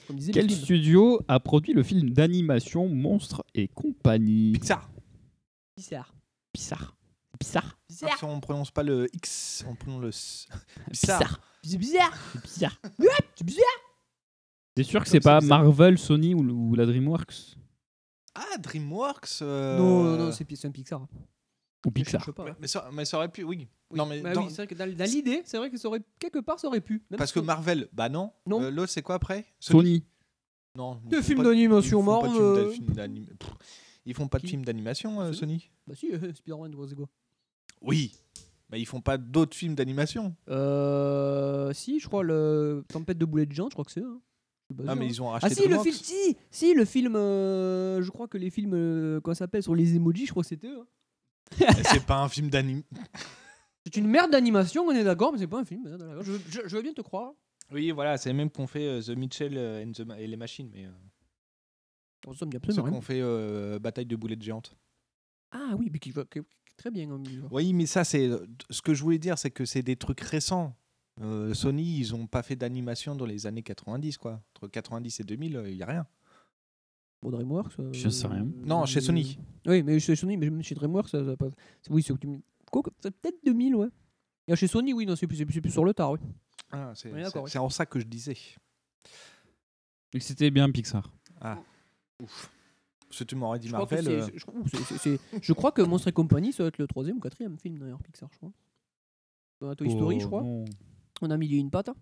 Comme 0.08 0.18
disait 0.18 0.32
Quel 0.32 0.50
studio 0.52 1.20
a 1.28 1.40
produit 1.40 1.74
le 1.74 1.82
film 1.84 2.10
d'animation 2.12 2.88
Monstres 2.88 3.44
et 3.56 3.68
compagnie? 3.68 4.52
Pixar. 4.54 4.90
Bizarre. 5.76 6.14
Pixar. 6.54 6.98
Pixar. 7.40 7.80
Ah, 8.04 8.16
si 8.18 8.24
on 8.26 8.40
prononce 8.40 8.72
pas 8.72 8.84
le 8.84 9.08
X, 9.14 9.64
on 9.68 9.76
prononce 9.76 10.02
le 10.02 10.10
S. 10.10 10.48
Pixar. 10.92 11.40
C'est 11.64 11.78
bizarre. 11.78 12.14
C'est 12.34 12.44
bizarre. 12.44 12.82
C'est 13.36 13.44
bizarre. 13.46 13.64
T'es 14.78 14.84
sûr 14.84 15.04
que 15.04 15.10
c'est 15.10 15.20
pas. 15.20 15.42
Marvel, 15.42 15.98
Sony 15.98 16.34
ou, 16.34 16.40
ou 16.42 16.76
la 16.76 16.86
DreamWorks? 16.86 17.58
Ah, 18.36 18.58
DreamWorks. 18.60 19.42
euh, 19.42 19.78
Non, 19.78 20.04
non, 20.04 20.18
non, 20.26 20.32
c'est 20.32 20.46
Pixar. 20.72 21.02
Ou 21.86 21.90
Je 21.90 21.90
Pixar 21.92 22.34
pas. 22.34 22.46
Mais, 22.46 22.54
mais 22.62 22.68
ça, 22.68 22.90
mais 22.94 23.06
ça 23.06 23.18
aurait 23.18 23.30
pu, 23.32 23.44
oui. 23.44 23.68
Oui. 23.90 23.98
Non, 23.98 24.06
mais 24.06 24.22
Bah 24.22 24.34
dans- 24.34 24.44
oui, 24.44 24.50
c'est 24.50 24.58
vrai 24.58 24.68
que 24.68 24.76
dans, 24.76 24.86
dans 24.96 25.06
l'idée, 25.06 25.42
c'est 25.46 25.58
vrai 25.58 25.70
que 25.72 25.78
ça 25.78 25.88
aurait 25.88 26.02
quelque 26.20 26.40
part 26.40 26.60
ça 26.60 26.68
aurait 26.68 26.82
pu. 26.82 27.02
Même 27.10 27.18
parce 27.18 27.32
que 27.32 27.40
Marvel, 27.40 27.88
bah 27.94 28.10
non. 28.10 28.32
Non. 28.46 28.62
Euh, 28.62 28.70
L'autre, 28.70 28.92
c'est 28.92 29.02
quoi 29.02 29.16
après? 29.16 29.46
Sony. 29.60 30.04
Non. 30.76 31.00
font 31.10 31.22
films 31.24 31.44
d'animation 31.44 32.04
Pff, 33.40 33.50
Ils 34.06 34.14
font 34.14 34.28
pas 34.28 34.38
de 34.40 34.48
films 34.48 34.64
d'animation, 34.66 35.22
euh, 35.22 35.34
Sony 35.34 35.70
Bah 35.88 35.96
si, 35.96 36.12
euh, 36.12 36.34
Spider-Man, 36.34 36.70
tu 36.72 36.78
vois, 36.78 36.88
c'est 36.88 36.96
quoi 36.96 37.10
Oui. 37.82 38.14
Mais 38.70 38.80
ils 38.82 38.86
font 38.86 39.02
pas 39.02 39.18
d'autres 39.18 39.56
films 39.56 39.76
d'animation. 39.76 40.36
Euh. 40.50 41.72
Si, 41.74 42.00
je 42.00 42.08
crois 42.08 42.22
le 42.24 42.84
Tempête 42.90 43.18
de 43.18 43.26
boulettes 43.26 43.50
de 43.50 43.54
géants, 43.56 43.70
je 43.70 43.76
crois 43.76 43.86
que 43.86 43.92
c'est 43.92 44.02
eux. 44.02 44.14
hein. 44.18 44.22
Pas 44.76 44.84
Ah, 44.88 44.96
mais 44.96 45.08
ils 45.08 45.22
ont 45.22 45.30
Ah 45.30 45.40
racheté 45.40 45.56
si, 45.64 45.68
le 45.68 45.80
film, 45.80 45.96
si, 45.96 46.38
si, 46.52 46.74
le 46.74 46.84
film, 46.86 47.16
euh, 47.16 48.02
je 48.02 48.10
crois 48.12 48.28
que 48.28 48.38
les 48.38 48.50
films, 48.50 48.74
euh, 48.74 49.22
comment 49.22 49.34
ça 49.34 49.40
s'appelle, 49.40 49.64
sur 49.64 49.76
les 49.76 49.96
emojis, 49.96 50.26
je 50.26 50.32
crois 50.32 50.44
que 50.44 50.50
c'était 50.50 50.68
eux. 50.68 50.82
hein. 51.62 51.68
c'est 51.92 52.06
pas 52.06 52.22
un 52.22 52.28
film 52.30 52.50
d'anime. 52.50 52.84
C'est 53.86 53.96
une 53.96 54.08
merde 54.08 54.32
d'animation, 54.32 54.84
on 54.84 54.92
est 54.92 55.06
d'accord, 55.06 55.32
mais 55.32 55.38
c'est 55.40 55.48
pas 55.48 55.62
un 55.62 55.64
film. 55.64 55.88
hein, 55.88 55.96
d'accord. 55.98 56.22
Je, 56.22 56.34
je, 56.50 56.60
je 56.66 56.76
veux 56.76 56.82
bien 56.82 56.92
te 56.92 57.00
croire. 57.00 57.32
Oui, 57.72 57.92
voilà, 57.92 58.18
c'est 58.18 58.28
les 58.28 58.34
mêmes 58.34 58.50
qu'on 58.50 58.68
fait 58.68 58.86
euh, 58.86 59.02
The 59.02 59.12
Mitchell 59.18 59.54
euh, 59.58 59.82
and 59.86 59.94
the 59.94 60.02
Ma- 60.02 60.20
et 60.20 60.28
les 60.28 60.36
machines, 60.36 60.70
mais 60.74 60.86
euh, 60.88 60.92
Oh, 62.28 62.34
ça 62.34 62.46
me 62.46 62.52
dit 62.52 62.56
ceux 62.56 62.58
absolument 62.58 62.84
rien. 62.84 62.94
qu'on 62.94 63.02
fait 63.02 63.22
euh, 63.22 63.80
Bataille 63.80 64.06
de 64.06 64.18
boulettes 64.18 64.42
géantes. 64.42 64.76
Ah 65.52 65.76
oui, 65.80 65.90
mais 65.90 66.00
qui 66.00 66.12
va 66.12 66.26
qui- 66.26 66.42
qui- 66.42 66.76
très 66.76 66.92
bien. 66.92 67.10
hein. 67.10 67.24
Oui, 67.50 67.72
mais 67.72 67.86
ça, 67.86 68.04
c'est 68.04 68.30
ce 68.70 68.82
que 68.82 68.94
je 68.94 69.02
voulais 69.04 69.20
dire, 69.20 69.38
c'est 69.38 69.52
que 69.52 69.64
c'est 69.64 69.84
des 69.84 69.96
trucs 69.96 70.20
récents. 70.20 70.76
Euh, 71.22 71.54
Sony, 71.54 71.98
ils 72.00 72.14
ont 72.16 72.28
pas 72.28 72.44
fait 72.44 72.56
d'animation 72.56 73.16
dans 73.16 73.26
les 73.26 73.48
années 73.48 73.64
90, 73.64 74.18
quoi. 74.18 74.42
Entre 74.56 74.68
90 74.68 75.20
et 75.20 75.24
2000, 75.24 75.64
il 75.68 75.76
y 75.76 75.84
a 75.84 75.86
rien. 75.88 76.06
Bon, 77.22 77.32
DreamWorks. 77.32 77.80
euh, 77.80 77.92
Je 77.92 78.10
sais 78.10 78.28
rien. 78.28 78.46
Non, 78.66 78.86
chez 78.86 79.02
Sony. 79.02 79.40
Oui, 79.66 79.82
mais 79.82 80.00
chez 80.00 80.16
Sony, 80.16 80.38
mais 80.38 80.62
chez 80.64 80.76
DreamWorks, 80.76 81.10
ça, 81.10 81.26
ça 81.26 81.36
Oui, 81.90 82.04
c'est 82.04 82.14
peut-être 82.18 83.44
2000, 83.44 83.76
ouais. 83.76 83.88
Et 84.48 84.56
chez 84.56 84.68
Sony, 84.68 84.94
oui, 84.94 85.06
non, 85.06 85.16
c'est 85.16 85.26
plus, 85.28 85.36
c'est 85.38 85.46
plus, 85.46 85.72
sur 85.72 85.84
le 85.86 85.94
tard, 85.94 86.12
oui. 86.12 86.20
Ah, 86.72 86.92
c'est 86.96 87.12
Oui, 87.12 87.22
d'accord, 87.24 87.48
c'est- 87.48 87.54
c'est 87.54 87.60
en 87.60 87.70
ça 87.70 87.86
que 87.86 88.00
je 88.00 88.06
disais. 88.06 88.38
Et 90.14 90.20
c'était 90.20 90.52
bien 90.52 90.70
Pixar. 90.72 91.12
Ah, 91.42 91.60
ouf. 92.22 92.52
Parce 93.08 93.20
que 93.20 93.24
tu 93.24 93.36
m'aurais 93.36 93.60
dit 93.60 93.68
Je 93.68 93.72
Marvel. 93.72 94.08
euh, 94.08 94.28
je, 94.36 94.46
crois- 94.46 94.62
je 95.42 95.72
que 95.72 95.82
Monstre 95.82 96.10
et 96.10 96.12
compagnie, 96.12 96.52
ça 96.54 96.64
va 96.64 96.68
être 96.70 96.78
le 96.78 96.88
troisième 96.88 97.18
ou 97.18 97.20
quatrième 97.20 97.58
film 97.58 97.78
d'ailleurs, 97.80 98.02
Pixar, 98.04 98.30
je 98.32 98.38
crois. 98.38 98.52
Dans 99.62 99.68
la 99.70 99.76
Toy 99.76 99.90
Story, 99.90 100.18
Oh, 100.18 100.22
je 100.22 100.26
crois. 100.28 100.44
non. 100.44 100.66
On 101.22 101.30
a 101.32 101.38
mis 101.38 101.48
une 101.50 101.70
patte. 101.72 101.90
hein. 101.90 101.96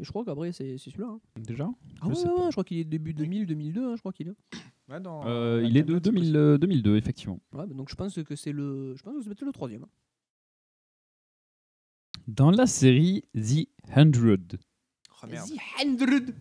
Et 0.00 0.04
je 0.04 0.10
crois 0.10 0.24
qu'après, 0.24 0.52
c'est 0.52 0.78
c'est 0.78 0.90
celui-là. 0.90 1.10
hein. 1.10 1.20
Déjà 1.38 1.68
Ah 2.00 2.06
Je 2.08 2.08
ouais, 2.08 2.14
ouais, 2.30 2.46
je 2.46 2.50
crois 2.52 2.64
qu'il 2.64 2.78
est 2.78 2.84
début 2.84 3.14
2000, 3.14 3.46
2002, 3.46 3.84
hein, 3.92 3.94
je 3.96 4.00
crois 4.00 4.12
qu'il 4.12 4.28
est. 4.28 4.34
ouais, 4.88 5.00
dans, 5.00 5.26
Euh, 5.26 5.62
Il 5.64 5.76
est 5.76 5.82
de 5.82 5.98
tablette, 5.98 6.04
c'est 6.04 6.10
2000, 6.10 6.22
possible. 6.32 6.36
euh, 6.38 6.58
2002, 6.58 6.96
effectivement. 6.96 7.40
Ouais, 7.52 7.66
bah 7.66 7.74
donc 7.74 7.88
je 7.90 7.94
pense 7.94 8.14
que 8.22 8.34
c'est 8.36 8.52
le. 8.52 8.94
Je 8.96 9.02
pense 9.02 9.14
que 9.14 9.22
c'est 9.22 9.28
peut-être 9.28 9.42
le 9.44 9.52
troisième. 9.52 9.84
hein. 9.84 9.88
Dans 12.28 12.50
la 12.50 12.66
série 12.66 13.24
The 13.34 13.68
Hundred, 13.96 14.58
Oh, 15.22 15.26
merde. 15.28 15.48
The 15.48 15.58
Hundred. 15.84 16.34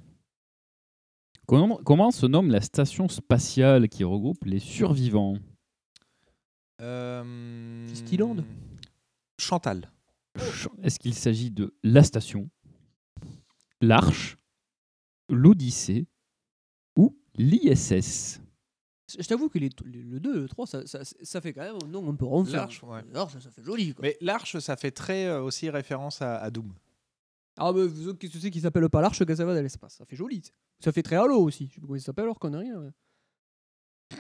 comment, 1.48 1.78
comment 1.84 2.12
se 2.12 2.26
nomme 2.26 2.50
la 2.52 2.62
station 2.62 3.08
spatiale 3.10 3.90
qui 3.90 4.04
regroupe 4.04 4.44
les 4.46 4.60
survivants? 4.60 5.38
Euh. 6.82 7.88
Chantal. 9.40 9.92
Est-ce 10.84 11.00
qu'il 11.00 11.14
s'agit 11.14 11.52
de 11.52 11.74
la 11.84 12.04
station, 12.04 12.50
l'Arche, 13.82 14.38
l'Odyssée 15.30 16.08
ou 16.98 17.18
l'ISS 17.36 18.40
Je 19.20 19.28
t'avoue 19.28 19.50
que 19.50 19.60
les, 19.60 19.70
les- 19.86 20.04
le 20.04 20.20
2 20.20 20.36
et 20.38 20.40
le 20.40 20.48
3, 20.48 20.68
ça, 20.68 20.88
ça, 20.88 21.02
ça 21.04 21.42
fait 21.42 21.54
quand 21.54 21.62
même 21.64 21.78
un 21.84 21.88
nom 21.88 22.10
un 22.10 22.16
peu 22.16 22.26
ronflant. 22.26 22.54
L'Arche, 22.54 22.84
ouais. 22.84 23.02
Ça, 23.14 23.42
ça 23.42 23.52
fait 23.52 23.64
joli. 23.64 23.94
Quoi. 23.94 24.04
Mais 24.04 24.18
l'Arche, 24.22 24.58
ça 24.60 24.76
fait 24.78 24.92
très 24.92 25.26
euh, 25.26 25.42
aussi 25.44 25.70
référence 25.70 26.22
à, 26.22 26.38
à 26.38 26.50
Doom. 26.50 26.74
Ah, 27.58 27.74
mais 27.74 27.86
vous 27.86 28.08
autres, 28.08 28.18
qu'est-ce 28.20 28.34
que 28.34 28.40
c'est 28.40 28.52
qui 28.52 28.62
s'appelle 28.62 28.88
pas 28.90 29.02
l'arche 29.02 29.26
que 29.26 29.36
ça 29.36 29.44
va 29.44 29.54
dans 29.54 29.62
l'espace 29.62 29.96
Ça 29.98 30.06
fait 30.06 30.16
joli. 30.16 30.42
Ça 30.80 30.92
fait 30.94 31.04
très 31.04 31.18
Halo 31.18 31.38
aussi. 31.44 31.68
Je 31.68 31.74
sais 31.76 31.82
pas 31.82 31.88
comment 31.88 31.96
il 31.98 32.02
s'appelle 32.02 32.24
alors 32.24 32.40
connerie. 32.40 32.70
là, 32.70 32.80
mais- 32.80 34.18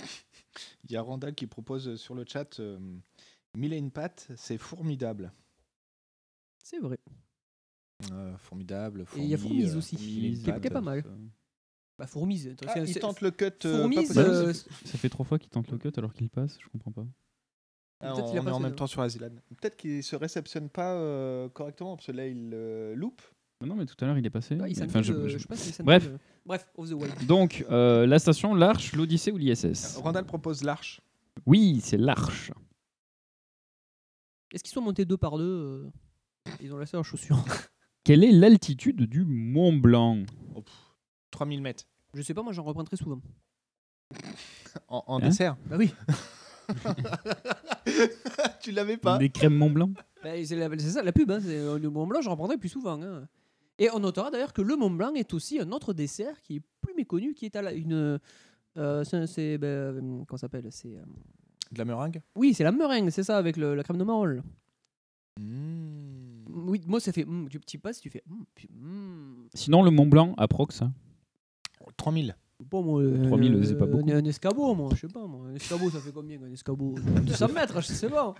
Il 0.83 0.91
y 0.91 0.97
a 0.97 1.01
Randall 1.01 1.33
qui 1.33 1.47
propose 1.47 1.95
sur 1.95 2.13
le 2.13 2.25
chat 2.27 2.59
euh, 2.59 2.77
Mille 3.55 3.73
et 3.73 3.77
une 3.77 3.91
pattes, 3.91 4.27
c'est 4.35 4.57
formidable. 4.57 5.31
C'est 6.71 6.79
vrai. 6.79 6.97
Euh, 8.13 8.37
formidable. 8.37 9.05
Et 9.17 9.19
il 9.19 9.25
y 9.27 9.33
a 9.33 9.37
fourmi, 9.37 9.57
Fourmise 9.57 9.75
euh, 9.75 9.77
aussi, 9.77 9.95
qui 9.97 10.27
est- 10.27 10.31
qui 10.43 10.49
est 10.49 10.53
pattes. 10.53 10.71
pas 10.73 10.79
mal. 10.81 11.03
Bah, 11.99 12.07
Fourmise. 12.07 12.55
Ah, 12.65 12.71
c'est- 12.73 12.79
il 12.83 12.93
c'est- 12.93 12.99
tente 13.01 13.19
le 13.19 13.29
cut. 13.31 13.45
euh, 13.65 13.81
Fourmise, 13.81 14.13
pas 14.13 14.23
possible. 14.23 14.47
euh, 14.47 14.53
Ça 14.85 14.97
fait 14.97 15.09
trois 15.09 15.25
fois 15.25 15.37
qu'il 15.37 15.49
tente 15.49 15.69
le 15.69 15.77
cut 15.77 15.91
alors 15.97 16.13
qu'il 16.13 16.29
passe, 16.29 16.57
je 16.61 16.67
comprends 16.69 16.93
pas. 16.93 17.05
Ah, 17.99 18.13
peut-être 18.13 18.23
on 18.23 18.29
qu'il 18.29 18.39
a 18.39 18.41
est 18.41 18.45
pas 18.45 18.53
en 18.53 18.59
même 18.61 18.73
temps 18.73 18.87
sur 18.87 19.01
Asilan. 19.01 19.29
Peut-être 19.59 19.75
qu'il 19.75 20.01
se 20.01 20.15
réceptionne 20.15 20.69
pas 20.69 20.93
euh, 20.95 21.49
correctement, 21.49 21.95
parce 21.97 22.07
que 22.07 22.13
là, 22.13 22.25
il 22.25 22.51
euh, 22.53 22.95
loupe. 22.95 23.21
Non, 23.63 23.75
mais 23.75 23.85
tout 23.85 23.95
à 23.99 24.07
l'heure 24.07 24.17
il 24.17 24.25
est 24.25 24.29
passé. 24.31 24.57
Ah, 24.59 24.67
il 24.67 24.69
Mais, 24.69 24.73
s'en 24.73 24.85
enfin, 24.85 25.01
dit, 25.01 25.07
je- 25.09 25.13
euh, 25.13 25.27
je- 25.27 25.37
je 25.37 25.45
pense 25.45 25.61
qu'il 25.61 25.73
s'en 25.73 25.83
Bref. 25.83 26.07
euh, 26.07 26.17
Bref, 26.47 26.67
off 26.77 26.89
the 26.89 26.93
wild. 26.93 27.27
Donc, 27.27 27.63
euh, 27.69 28.07
la 28.07 28.17
station, 28.17 28.55
l'Arche, 28.55 28.93
l'Odyssée 28.95 29.31
ou 29.31 29.37
l'ISS 29.37 29.97
Randall 29.97 30.25
propose 30.25 30.63
l'Arche. 30.63 31.01
Oui, 31.45 31.79
c'est 31.83 31.97
l'Arche. 31.97 32.51
Est-ce 34.51 34.63
qu'ils 34.63 34.73
sont 34.73 34.81
montés 34.81 35.05
deux 35.05 35.17
par 35.17 35.37
deux 35.37 35.43
euh, 35.43 35.91
Ils 36.61 36.73
ont 36.73 36.77
laissé 36.77 36.97
leurs 36.97 37.05
chaussures. 37.05 37.43
Quelle 38.03 38.23
est 38.23 38.31
l'altitude 38.31 39.01
du 39.03 39.23
Mont 39.25 39.73
Blanc 39.73 40.23
3000 41.31 41.61
mètres. 41.61 41.85
Je 42.13 42.21
sais 42.21 42.33
pas, 42.33 42.41
moi 42.43 42.51
j'en 42.53 42.63
reprends 42.63 42.83
très 42.83 42.97
souvent. 42.97 43.21
En, 44.87 45.03
en 45.07 45.17
Hein 45.17 45.27
dessert 45.27 45.55
Bah 45.67 45.77
oui. 45.79 45.93
Tu 48.61 48.71
l'avais 48.71 48.97
pas 48.97 49.17
Des 49.17 49.29
crèmes 49.29 49.55
Mont 49.57 49.69
Blanc 49.69 49.91
Bah, 50.23 50.31
c'est 50.43 50.55
la- 50.55 50.69
c'est 50.77 50.89
ça 50.91 51.03
la 51.03 51.11
pub, 51.11 51.29
hein, 51.31 51.39
c'est, 51.41 51.57
euh, 51.57 51.79
le 51.79 51.89
Mont 51.89 52.07
Blanc, 52.07 52.21
j'en 52.21 52.31
reprendrai 52.31 52.57
plus 52.57 52.69
souvent. 52.69 53.01
hein. 53.01 53.27
Et 53.79 53.89
on 53.91 53.99
notera 53.99 54.29
d'ailleurs 54.29 54.53
que 54.53 54.61
le 54.61 54.75
Mont 54.75 54.91
Blanc 54.91 55.13
est 55.13 55.33
aussi 55.33 55.59
un 55.59 55.71
autre 55.71 55.93
dessert 55.93 56.41
qui 56.41 56.57
est 56.57 56.61
plus 56.81 56.93
méconnu, 56.95 57.33
qui 57.33 57.45
est 57.45 57.55
à 57.55 57.61
la, 57.61 57.73
une. 57.73 58.19
euh, 58.77 59.03
c'est, 59.03 59.25
c'est, 59.27 59.57
bah, 59.57 59.67
euh, 59.67 59.99
comment 59.99 60.25
ça 60.37 60.41
s'appelle 60.41 60.67
c'est, 60.71 60.95
euh, 60.95 61.03
De 61.71 61.77
la 61.79 61.85
meringue 61.85 62.21
Oui, 62.35 62.53
c'est 62.53 62.63
la 62.63 62.71
meringue, 62.71 63.09
c'est 63.09 63.23
ça, 63.23 63.37
avec 63.37 63.57
le- 63.57 63.73
la 63.75 63.83
crème 63.83 63.97
de 63.97 64.03
marole. 64.03 64.43
Mmh. 65.39 66.20
Oui, 66.53 66.81
moi 66.87 66.99
ça 66.99 67.11
fait. 67.11 67.25
mm, 67.25 67.49
tu 67.49 67.59
tu 67.61 67.77
passes, 67.79 67.99
tu 68.01 68.09
fais. 68.09 68.23
mm, 68.27 68.43
puis, 68.55 68.69
mm. 68.73 69.47
Sinon, 69.53 69.83
le 69.83 69.91
Mont 69.91 70.05
Blanc, 70.07 70.33
approx. 70.37 70.81
hein. 70.81 70.93
3000. 71.97 72.35
Bon, 72.69 72.83
moi, 72.83 73.01
euh, 73.01 73.23
3000, 73.25 73.65
c'est 73.65 73.75
pas 73.75 73.87
beaucoup. 73.87 74.07
Un, 74.11 74.17
un 74.17 74.25
escabeau, 74.25 74.75
moi, 74.75 74.89
je 74.93 74.99
sais 75.01 75.07
pas. 75.11 75.25
Moi. 75.25 75.47
Un 75.47 75.55
escabeau, 75.55 75.89
ça 75.89 75.99
fait 75.99 76.11
combien 76.11 76.39
un 76.43 76.51
escabeau? 76.51 76.93
200 77.25 77.47
mètres, 77.49 77.81
je 77.81 77.87
sais 77.87 78.07
pas. 78.07 78.35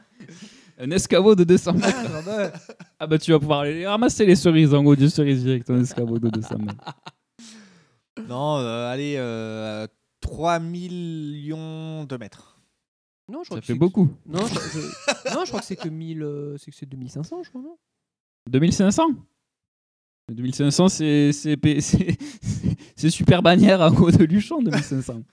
Un 0.77 0.91
escabeau 0.91 1.33
de 1.33 1.43
200 1.43 1.73
mètres. 1.73 1.87
Ah, 2.13 2.21
bah, 2.23 2.51
Ah 2.99 3.07
bah 3.07 3.17
tu 3.17 3.31
vas 3.31 3.39
pouvoir 3.39 3.61
aller 3.61 3.85
ramasser 3.87 4.25
les 4.27 4.35
cerises 4.35 4.75
en 4.75 4.85
haut 4.85 4.95
du 4.95 5.09
cerisier 5.09 5.53
avec 5.53 5.65
ton 5.65 5.79
escabeau 5.81 6.19
de 6.19 6.29
200 6.29 6.57
mètres. 6.59 6.85
Non, 8.27 8.57
euh, 8.57 8.91
allez, 8.91 9.15
euh, 9.17 9.87
3 10.19 10.59
millions 10.59 12.03
de 12.05 12.17
mètres. 12.17 12.59
non, 13.27 13.39
je 13.43 13.45
crois 13.49 13.57
Ça 13.57 13.61
que 13.61 13.65
fait 13.67 13.73
c'est- 13.73 13.79
beaucoup. 13.79 14.09
Non, 14.27 14.45
je, 14.45 14.53
je- 14.53 15.33
non, 15.33 15.41
je 15.45 15.47
crois 15.47 15.59
que 15.61 15.65
c'est 15.65 15.75
que 15.77 15.89
1000, 15.89 16.21
euh, 16.21 16.57
c'est 16.57 16.71
que 16.71 16.77
c'est 16.77 16.85
2500, 16.85 17.41
je 17.43 17.49
crois, 17.49 17.61
non? 17.61 17.77
2500 18.49 19.03
2500, 20.29 20.89
c'est 20.89 21.31
c'est 21.33 21.57
P- 21.57 21.81
c'est- 21.81 22.17
c'est 22.95 23.09
super 23.09 23.41
bannière 23.41 23.81
en 23.81 23.93
haut 23.95 24.11
de 24.11 24.23
Luchon, 24.23 24.61
2500. 24.61 25.23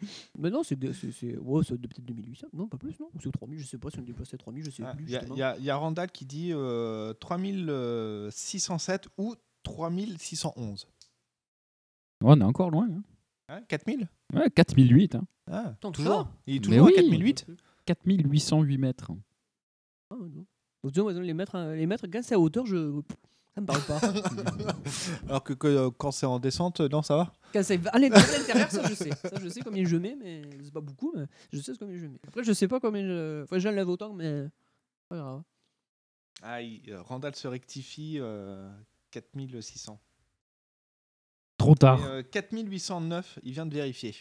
Mais 0.38 0.50
non, 0.50 0.62
c'est 0.62 0.76
de- 0.78 0.92
c'est 0.92 1.12
c'est- 1.12 1.36
ouais, 1.38 1.62
peut-être 1.64 2.00
2800. 2.04 2.48
Non, 2.52 2.66
pas 2.68 2.76
plus, 2.76 2.98
non 3.00 3.08
C'est 3.22 3.30
3000, 3.30 3.60
je 3.60 3.66
sais 3.66 3.78
pas 3.78 3.88
si 3.90 3.98
on 4.00 4.02
déplaçait 4.02 4.36
3000, 4.36 4.64
je 4.64 4.70
sais 4.70 4.82
Il 4.82 4.96
plus. 4.96 5.08
justement. 5.08 5.36
y 5.36 5.42
a- 5.42 5.56
y 5.58 5.70
a 5.70 5.76
Randall 5.76 6.10
qui 6.10 6.26
dit 6.26 6.50
euh, 6.52 7.12
3607 7.14 9.08
ou 9.16 9.34
3611. 9.62 10.86
on 12.22 12.40
est 12.40 12.44
encore 12.44 12.70
loin. 12.70 12.88
Hein. 12.90 13.02
Hein, 13.48 13.62
4000 13.68 14.08
Ouais, 14.34 14.50
4008. 14.50 15.14
Hein. 15.14 15.24
ah, 15.50 15.74
Tant 15.80 15.92
que 15.92 15.96
toujours? 15.96 16.28
Il 16.46 16.56
est 16.56 16.58
Mais 16.58 16.62
toujours 16.76 16.86
oui. 16.86 16.92
à 16.94 17.02
4008 17.02 17.46
4808 17.86 18.78
mètres. 18.78 19.12
Ah, 20.10 20.16
non. 20.20 20.44
Donc, 20.82 20.92
disons, 20.92 21.08
les 21.08 21.34
mètres, 21.34 21.54
euh, 21.54 21.74
les 21.76 21.86
mètres, 21.86 22.06
quand 22.12 22.22
c'est 22.22 22.34
à 22.34 22.38
hauteur, 22.40 22.66
je... 22.66 23.00
ça 23.54 23.60
me 23.60 23.66
parle 23.66 23.82
pas. 23.82 24.00
Alors 25.28 25.44
que, 25.44 25.52
que, 25.52 25.66
euh, 25.68 25.90
quand 25.96 26.10
c'est 26.10 26.26
en 26.26 26.38
descente, 26.40 26.80
non, 26.80 27.02
ça 27.02 27.16
va? 27.16 27.32
Quand 27.52 27.62
c'est 27.62 27.80
à 27.88 27.98
l'intérieur, 27.98 28.70
ça 28.70 28.88
je 28.88 28.94
sais. 28.94 29.10
Ça 29.10 29.30
je 29.40 29.48
sais 29.48 29.60
combien 29.60 29.84
je 29.84 29.96
mets, 29.96 30.16
mais 30.18 30.42
c'est 30.64 30.72
pas 30.72 30.80
beaucoup, 30.80 31.12
mais 31.14 31.26
je 31.52 31.60
sais 31.60 31.72
combien 31.78 31.96
je 31.98 32.06
mets. 32.06 32.18
Après, 32.26 32.42
je 32.44 32.52
sais 32.52 32.66
pas 32.68 32.80
combien 32.80 33.02
je. 33.06 33.44
Faut 33.48 33.54
que 33.54 33.60
j'enlève 33.60 33.88
autant, 33.88 34.12
mais. 34.12 34.48
Pas 35.08 35.16
grave. 35.16 35.42
ah, 36.42 36.62
il- 36.62 36.82
euh, 36.90 37.02
Randall 37.02 37.34
se 37.36 37.46
rectifie 37.46 38.16
euh, 38.18 38.68
4600. 39.10 40.00
Trop 41.58 41.74
tard. 41.74 42.00
Et, 42.00 42.04
euh, 42.08 42.22
4809, 42.22 43.38
il 43.44 43.52
vient 43.52 43.66
de 43.66 43.74
vérifier. 43.74 44.16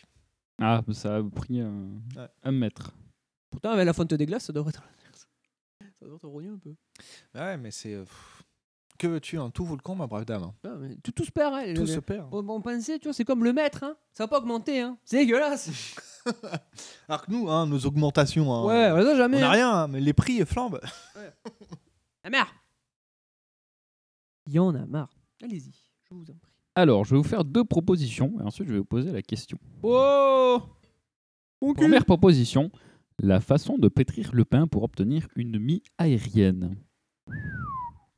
Ah, 0.62 0.82
ça 0.94 1.16
a 1.16 1.24
pris 1.24 1.60
un, 1.62 1.88
Ouais. 2.16 2.28
un 2.44 2.52
mètre. 2.52 2.94
Pourtant, 3.50 3.72
avec 3.72 3.86
la 3.86 3.94
fonte 3.94 4.14
des 4.14 4.26
glaces, 4.28 4.46
ça 4.46 4.54
devrait 4.54 4.70
être. 4.70 4.84
Ça 6.02 6.28
rogné 6.28 6.50
un 6.50 6.58
peu. 6.58 6.74
Ouais, 7.36 7.58
mais 7.58 7.72
c'est. 7.72 7.94
euh, 7.94 8.04
pff, 8.04 8.44
que 8.98 9.08
veux-tu, 9.08 9.38
hein, 9.40 9.50
tout 9.52 9.66
vaut 9.66 9.76
le 9.76 9.82
con, 9.82 9.96
ma 9.96 10.08
brave 10.08 10.26
dame. 10.26 10.44
hein. 10.44 10.54
Ah, 10.64 10.76
mais 10.80 10.96
tout, 11.04 11.12
tout 11.12 11.24
se 11.26 11.32
perd. 11.32 11.54
Hein, 11.56 11.74
Tout 11.74 11.82
le- 11.82 11.88
se 11.88 12.00
perd. 12.00 12.28
On, 12.32 12.48
on 12.48 12.62
pensait, 12.62 13.00
tu 13.00 13.06
vois, 13.06 13.14
c'est 13.14 13.26
comme 13.26 13.44
le 13.44 13.52
maître, 13.54 13.84
hein. 13.84 13.96
ça 14.14 14.24
va 14.26 14.28
pas 14.28 14.38
augmenter. 14.40 14.80
Hein. 14.82 14.98
C'est 15.06 15.18
dégueulasse. 15.18 15.70
Alors 17.08 17.26
que 17.26 17.32
nous, 17.32 17.50
hein, 17.50 17.66
nos 17.66 17.80
augmentations, 17.86 18.54
hein, 18.54 18.66
Ouais, 18.66 18.92
on 18.92 18.98
les 18.98 19.08
a 19.08 19.16
jamais. 19.16 19.38
on 19.38 19.40
n'a 19.42 19.48
hein. 19.48 19.52
rien, 19.52 19.72
hein, 19.72 19.88
mais 19.88 20.02
les 20.02 20.14
prix 20.14 20.44
flambent. 20.46 20.80
La 22.24 22.30
mère 22.30 22.54
Il 24.48 24.54
y 24.54 24.60
en 24.60 24.74
a 24.76 24.86
marre. 24.86 25.10
Allez-y, 25.44 25.72
je 26.10 26.14
vous 26.16 26.22
en 26.22 26.26
prie. 26.26 26.52
Alors, 26.76 27.04
je 27.04 27.12
vais 27.16 27.18
vous 27.18 27.28
faire 27.28 27.44
deux 27.44 27.64
propositions 27.66 28.34
et 28.40 28.44
ensuite 28.44 28.68
je 28.68 28.74
vais 28.74 28.80
vous 28.80 28.86
poser 28.86 29.12
la 29.12 29.22
question. 29.22 29.58
Oh 29.84 30.62
Première 31.76 32.06
proposition, 32.06 32.72
la 33.20 33.40
façon 33.40 33.78
de 33.78 33.88
pétrir 33.88 34.32
le 34.34 34.46
pain 34.46 34.68
pour 34.68 34.84
obtenir 34.84 35.28
une 35.36 35.60
mie 35.60 35.84
aérienne. 35.98 36.76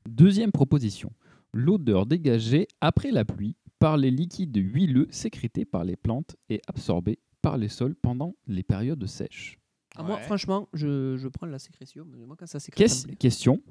Deuxième 0.08 0.52
proposition, 0.52 1.12
l'odeur 1.54 2.06
dégagée 2.06 2.68
après 2.82 3.12
la 3.12 3.26
pluie 3.26 3.56
par 3.80 3.98
les 3.98 4.12
liquides 4.12 4.56
huileux 4.58 5.08
sécrétés 5.12 5.66
par 5.66 5.84
les 5.84 5.96
plantes 5.96 6.36
et 6.50 6.62
absorbés 6.68 7.20
par 7.42 7.58
les 7.58 7.68
sols 7.70 7.96
pendant 7.96 8.36
les 8.48 8.64
périodes 8.64 9.06
sèches. 9.06 9.60
Ah, 9.96 10.04
Moi, 10.04 10.16
Ouais. 10.16 10.22
franchement, 10.24 10.70
je, 10.74 11.18
je 11.18 11.28
prends 11.28 11.46
la 11.46 11.60
sécrétion. 11.60 12.06
mais 12.10 12.26
Moi, 12.26 12.36
quand 12.38 12.46
ça 12.48 12.60
sécrète, 12.60 12.88
ça 12.90 12.94
me 12.96 13.00
Qu'est-ce- 13.00 13.08
plaît. 13.08 13.16
question 13.18 13.62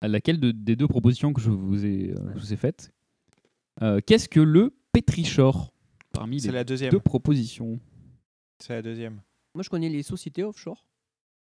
à 0.00 0.08
laquelle 0.08 0.40
de- 0.40 0.50
des 0.50 0.74
deux 0.74 0.88
propositions 0.88 1.32
que 1.32 1.40
je 1.40 1.50
vous 1.50 1.84
ai, 1.86 2.10
euh, 2.10 2.32
je 2.34 2.40
vous 2.40 2.52
ai 2.52 2.56
faites, 2.56 2.92
euh, 3.82 4.00
qu'est-ce 4.04 4.28
que 4.28 4.40
le 4.40 4.74
pétrichor 4.92 5.72
parmi 6.12 6.40
C'est 6.40 6.48
les 6.48 6.54
la 6.54 6.64
deuxième. 6.64 6.90
deux 6.90 7.00
propositions? 7.00 7.78
C'est 8.58 8.72
la 8.74 8.82
deuxième. 8.82 9.20
Moi, 9.54 9.62
je 9.62 9.70
connais 9.70 9.88
les 9.88 10.02
sociétés 10.02 10.42
offshore. 10.42 10.86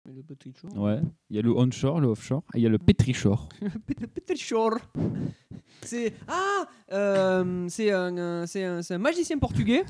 Mais 0.06 0.12
le. 0.12 0.78
Ouais, 0.78 1.00
il 1.30 1.36
y 1.36 1.38
a 1.40 1.42
le 1.42 1.50
onshore, 1.50 2.00
le 2.00 2.06
offshore, 2.06 2.44
et 2.54 2.58
il 2.58 2.62
y 2.62 2.66
a 2.66 2.68
le 2.68 2.78
pétrichor. 2.78 3.48
Le 3.60 4.06
petit 4.06 4.36
shore. 4.36 4.78
C'est 5.82 6.14
ah, 6.28 6.66
euh, 6.92 7.66
c'est 7.68 7.90
un, 7.90 8.16
euh, 8.16 8.46
c'est 8.46 8.64
un, 8.64 8.82
c'est 8.82 8.94
un 8.94 8.98
magicien 8.98 9.38
portugais 9.38 9.84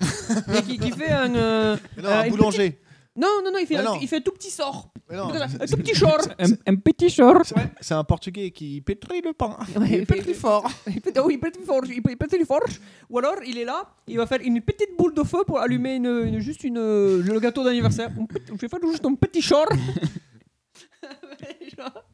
qui, 0.67 0.79
qui 0.79 0.91
fait 0.93 1.11
un, 1.11 1.35
euh, 1.35 1.77
Non, 1.99 2.05
euh, 2.05 2.21
un 2.21 2.25
une 2.25 2.31
boulanger. 2.31 2.79
Non, 3.17 3.29
non, 3.43 3.51
non, 3.51 3.59
il 3.59 3.67
fait, 3.67 3.75
Mais 3.75 3.81
un, 3.81 3.85
non. 3.85 3.99
il 4.01 4.07
fait 4.09 4.17
un 4.17 4.21
tout 4.21 4.33
petit 4.33 4.51
sort. 4.51 4.93
Mais 5.09 5.17
non, 5.17 5.31
un 5.33 5.49
c'est- 5.49 5.67
tout 5.69 5.77
petit 5.79 5.95
short. 5.95 6.29
Un, 6.39 6.51
un 6.67 6.77
petit 6.77 7.09
short. 7.09 7.45
c'est- 7.47 7.55
C'est 7.81 7.95
un 7.95 8.05
portugais 8.05 8.51
qui 8.51 8.81
pétrit 8.83 9.23
le 9.23 9.33
pain. 9.33 9.57
Ouais, 9.77 9.87
il 9.89 9.95
il 10.01 10.07
pétrit 10.07 10.35
fait- 10.35 10.37
fort. 10.41 10.69
Il 10.87 11.01
peut, 11.01 11.13
oui, 11.25 11.35
il 11.35 11.41
peut 11.41 11.47
être 11.49 11.61
fort, 11.65 11.83
il 11.87 12.03
peut, 12.03 12.11
il 12.11 12.17
peut 12.19 12.27
être 12.31 12.45
fort. 12.45 12.61
Ou 13.09 13.19
alors, 13.19 13.37
il 13.47 13.57
est 13.59 13.65
là, 13.65 13.89
il 14.07 14.19
va 14.19 14.27
faire 14.27 14.41
une 14.43 14.61
petite 14.61 14.97
boule 14.99 15.15
de 15.15 15.23
feu 15.23 15.45
pour 15.47 15.59
allumer 15.61 15.95
une, 15.97 16.07
une- 16.29 16.41
juste 16.41 16.63
une, 16.65 16.79
le 17.21 17.41
gâteau 17.41 17.65
d'anniversaire. 17.65 18.11
Un 18.19 18.27
petit- 18.27 18.43
Je 18.49 18.55
vais 18.61 18.69
faire 18.69 18.81
juste 18.91 19.05
un 19.07 19.15
petit 19.15 19.41
short. 19.43 19.73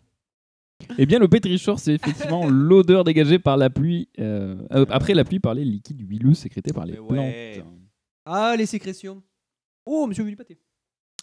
Eh 0.98 1.06
bien, 1.06 1.18
le 1.18 1.28
pétrichor, 1.28 1.78
c'est 1.78 1.94
effectivement 1.94 2.46
l'odeur 2.48 3.04
dégagée 3.04 3.38
par 3.38 3.56
la 3.56 3.70
pluie, 3.70 4.08
euh, 4.18 4.56
euh, 4.72 4.84
après 4.90 5.14
la 5.14 5.24
pluie 5.24 5.38
par 5.38 5.54
les 5.54 5.64
liquides 5.64 6.00
huileux 6.08 6.34
sécrétés 6.34 6.72
par 6.72 6.84
les 6.84 6.94
Mais 6.94 6.98
ouais. 6.98 7.52
plantes. 7.60 7.72
ah, 8.26 8.54
les 8.58 8.66
sécrétions. 8.66 9.22
Oh, 9.86 10.06
monsieur 10.06 10.24
Pâté. 10.36 10.58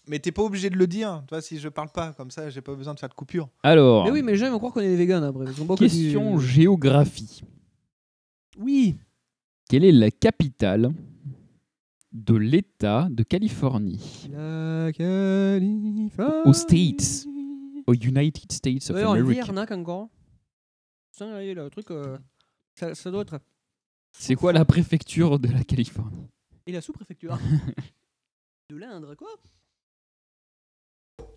Mais 0.07 0.19
t'es 0.19 0.31
pas 0.31 0.41
obligé 0.43 0.69
de 0.69 0.77
le 0.77 0.87
dire. 0.87 1.23
Toi, 1.27 1.41
si 1.41 1.59
je 1.59 1.69
parle 1.69 1.89
pas 1.89 2.13
comme 2.13 2.31
ça, 2.31 2.49
j'ai 2.49 2.61
pas 2.61 2.73
besoin 2.75 2.93
de 2.93 2.99
faire 2.99 3.09
de 3.09 3.13
coupure. 3.13 3.49
Alors, 3.63 4.05
Mais 4.05 4.11
oui, 4.11 4.21
mais 4.23 4.31
les 4.31 4.37
gens 4.37 4.47
ils 4.47 4.51
vont 4.51 4.57
croire 4.57 4.73
qu'on 4.73 4.79
est 4.81 4.97
des 4.97 5.11
après. 5.11 5.45
Ils 5.45 5.61
ont 5.61 5.65
pas 5.67 5.75
que 5.75 5.79
question 5.81 6.37
du- 6.37 6.45
géographie. 6.45 7.43
Oui. 8.57 8.97
Quelle 9.69 9.83
est 9.85 9.91
la 9.91 10.09
capitale 10.09 10.91
de 12.11 12.33
l'État 12.35 13.07
de 13.11 13.21
Californie? 13.23 14.27
La 14.31 14.91
Californie. 14.93 16.11
Aux 16.45 16.53
States. 16.53 17.25
Aux 17.85 17.93
United 17.93 18.51
States 18.51 18.89
of 18.89 18.95
Ouais, 18.95 19.03
en 19.05 19.11
America. 19.13 19.31
Viernac 19.43 19.71
encore. 19.71 20.09
Ça, 21.11 21.35
allez, 21.35 21.53
le 21.53 21.69
truc, 21.69 21.91
euh, 21.91 22.17
ça, 22.75 22.95
ça 22.95 23.11
doit 23.11 23.21
être. 23.21 23.39
C'est 24.11 24.35
quoi 24.35 24.53
la 24.53 24.65
préfecture 24.65 25.37
de 25.39 25.49
la 25.49 25.63
Californie? 25.63 26.27
Et 26.65 26.71
la 26.71 26.81
sous-préfecture 26.81 27.37
De 28.69 28.75
l'Indre, 28.77 29.15
quoi 29.15 29.29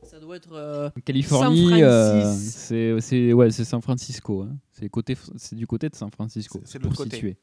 Ça 0.02 0.20
doit 0.20 0.36
être. 0.36 0.52
euh, 0.52 0.90
Californie, 1.04 1.70
San 1.70 1.82
euh, 1.82 2.34
c'est 2.36 3.00
c'est 3.00 3.32
ouais, 3.32 3.50
c'est 3.50 3.64
San 3.64 3.80
Francisco. 3.80 4.42
hein. 4.42 4.56
C'est 4.72 4.88
côté, 4.88 5.16
c'est 5.36 5.56
du 5.56 5.66
côté 5.66 5.88
de 5.88 5.94
San 5.94 6.10
Francisco. 6.10 6.60
C'est- 6.64 6.72
c'est 6.72 6.78
de 6.78 6.82
pour 6.82 6.90
l'autre 6.92 7.04
côté. 7.04 7.16
situer. 7.16 7.36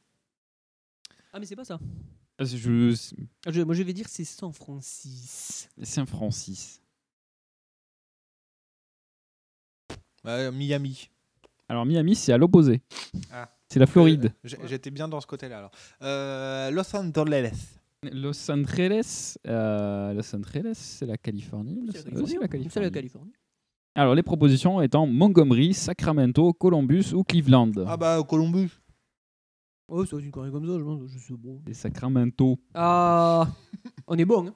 Ah, 1.33 1.39
mais 1.39 1.45
c'est 1.45 1.55
pas 1.55 1.65
ça. 1.65 1.79
Ah, 2.37 2.45
je- 2.45 2.95
Ah, 3.45 3.51
je- 3.51 3.61
moi, 3.61 3.75
je 3.75 3.83
vais 3.83 3.93
dire 3.93 4.05
c'est 4.07 4.23
San 4.23 4.53
Francis. 4.53 5.67
Saint 5.83 6.05
Francis. 6.05 6.81
Euh, 10.25 10.51
Miami. 10.51 11.09
Alors 11.67 11.85
Miami, 11.85 12.15
c'est 12.15 12.33
à 12.33 12.37
l'opposé. 12.37 12.81
Ah. 13.31 13.49
C'est 13.69 13.79
la 13.79 13.85
Floride. 13.87 14.33
Euh, 14.45 14.67
J'étais 14.67 14.89
bien 14.89 15.07
dans 15.07 15.21
ce 15.21 15.27
côté-là 15.27 15.59
alors. 15.59 15.71
Euh, 16.01 16.71
Los 16.71 16.95
Angeles. 16.95 17.51
Los 18.03 18.49
Angeles, 18.49 19.37
euh, 19.47 20.13
Los 20.13 20.33
Angeles, 20.35 20.75
c'est 20.75 21.05
la 21.05 21.17
Californie. 21.17 21.89
C'est 21.93 22.05
la 22.05 22.47
Californie. 22.47 22.85
la 22.85 22.89
Californie. 22.91 23.33
Alors 23.95 24.15
les 24.15 24.23
propositions 24.23 24.81
étant 24.81 25.05
Montgomery, 25.05 25.73
Sacramento, 25.73 26.53
Columbus 26.53 27.13
ou 27.13 27.23
Cleveland. 27.23 27.71
Ah 27.85 27.97
bah 27.97 28.23
Columbus. 28.27 28.69
Oh, 29.89 30.05
c'est 30.05 30.17
une 30.17 30.31
connerie 30.31 30.51
comme 30.51 30.65
ça, 30.67 30.77
je 30.79 30.83
pense. 30.83 31.01
Je 31.07 31.17
sais 31.17 31.33
bon. 31.33 31.61
Et 31.67 31.73
Sacramento. 31.73 32.57
Ah, 32.73 33.47
on 34.07 34.17
est 34.17 34.25
bon. 34.25 34.47
Hein. 34.47 34.53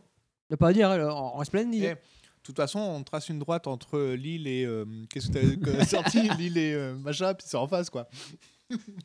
Y 0.49 0.53
a 0.53 0.57
pas 0.57 0.69
à 0.69 0.73
dire, 0.73 0.89
hein, 0.89 1.09
on 1.11 1.37
reste 1.37 1.49
splendide. 1.49 1.83
Eh, 1.83 1.95
toute 2.43 2.55
façon, 2.55 2.79
on 2.79 3.03
trace 3.03 3.29
une 3.29 3.39
droite 3.39 3.67
entre 3.67 4.13
Lille 4.13 4.47
et. 4.47 4.63
euh, 4.65 4.85
Qu'est-ce 5.09 5.31
que 5.31 5.55
t'as 5.55 5.85
sorti 5.85 6.29
Lille 6.37 6.57
et 6.57 6.73
euh, 6.73 6.95
machin, 6.95 7.33
puis 7.33 7.45
c'est 7.49 7.57
en 7.57 7.67
face, 7.67 7.89
quoi. 7.89 8.07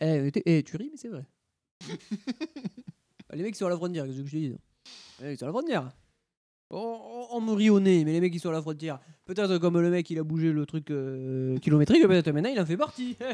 Eh, 0.00 0.30
eh, 0.44 0.62
tu 0.62 0.76
ris, 0.76 0.90
mais 0.92 0.96
c'est 0.98 1.08
vrai. 1.08 1.24
les 3.32 3.42
mecs 3.42 3.54
ils 3.54 3.58
sont 3.58 3.66
à 3.66 3.70
la 3.70 3.76
frontière, 3.76 4.04
qu'est-ce 4.06 4.18
que 4.20 4.26
je 4.26 4.30
te 4.30 4.36
dis 4.36 4.48
Les 5.20 5.26
mecs 5.26 5.34
ils 5.36 5.38
sont 5.38 5.44
à 5.44 5.48
la 5.48 5.52
frontière. 5.52 5.90
On, 6.70 6.76
on- 6.78 7.36
on 7.36 7.40
me 7.40 7.52
rit 7.52 7.70
au 7.70 7.78
nez, 7.80 8.04
mais 8.04 8.12
les 8.12 8.20
mecs 8.20 8.34
ils 8.34 8.40
sont 8.40 8.48
à 8.48 8.52
la 8.52 8.62
frontière. 8.62 8.98
Peut-être 9.26 9.58
comme 9.58 9.78
le 9.80 9.90
mec 9.90 10.08
il 10.10 10.18
a 10.18 10.22
bougé 10.24 10.52
le 10.52 10.64
truc 10.66 10.90
euh, 10.90 11.58
kilométrique, 11.58 12.02
peut-être 12.06 12.30
maintenant 12.30 12.50
il 12.50 12.60
en 12.60 12.66
fait 12.66 12.76
partie. 12.76 13.16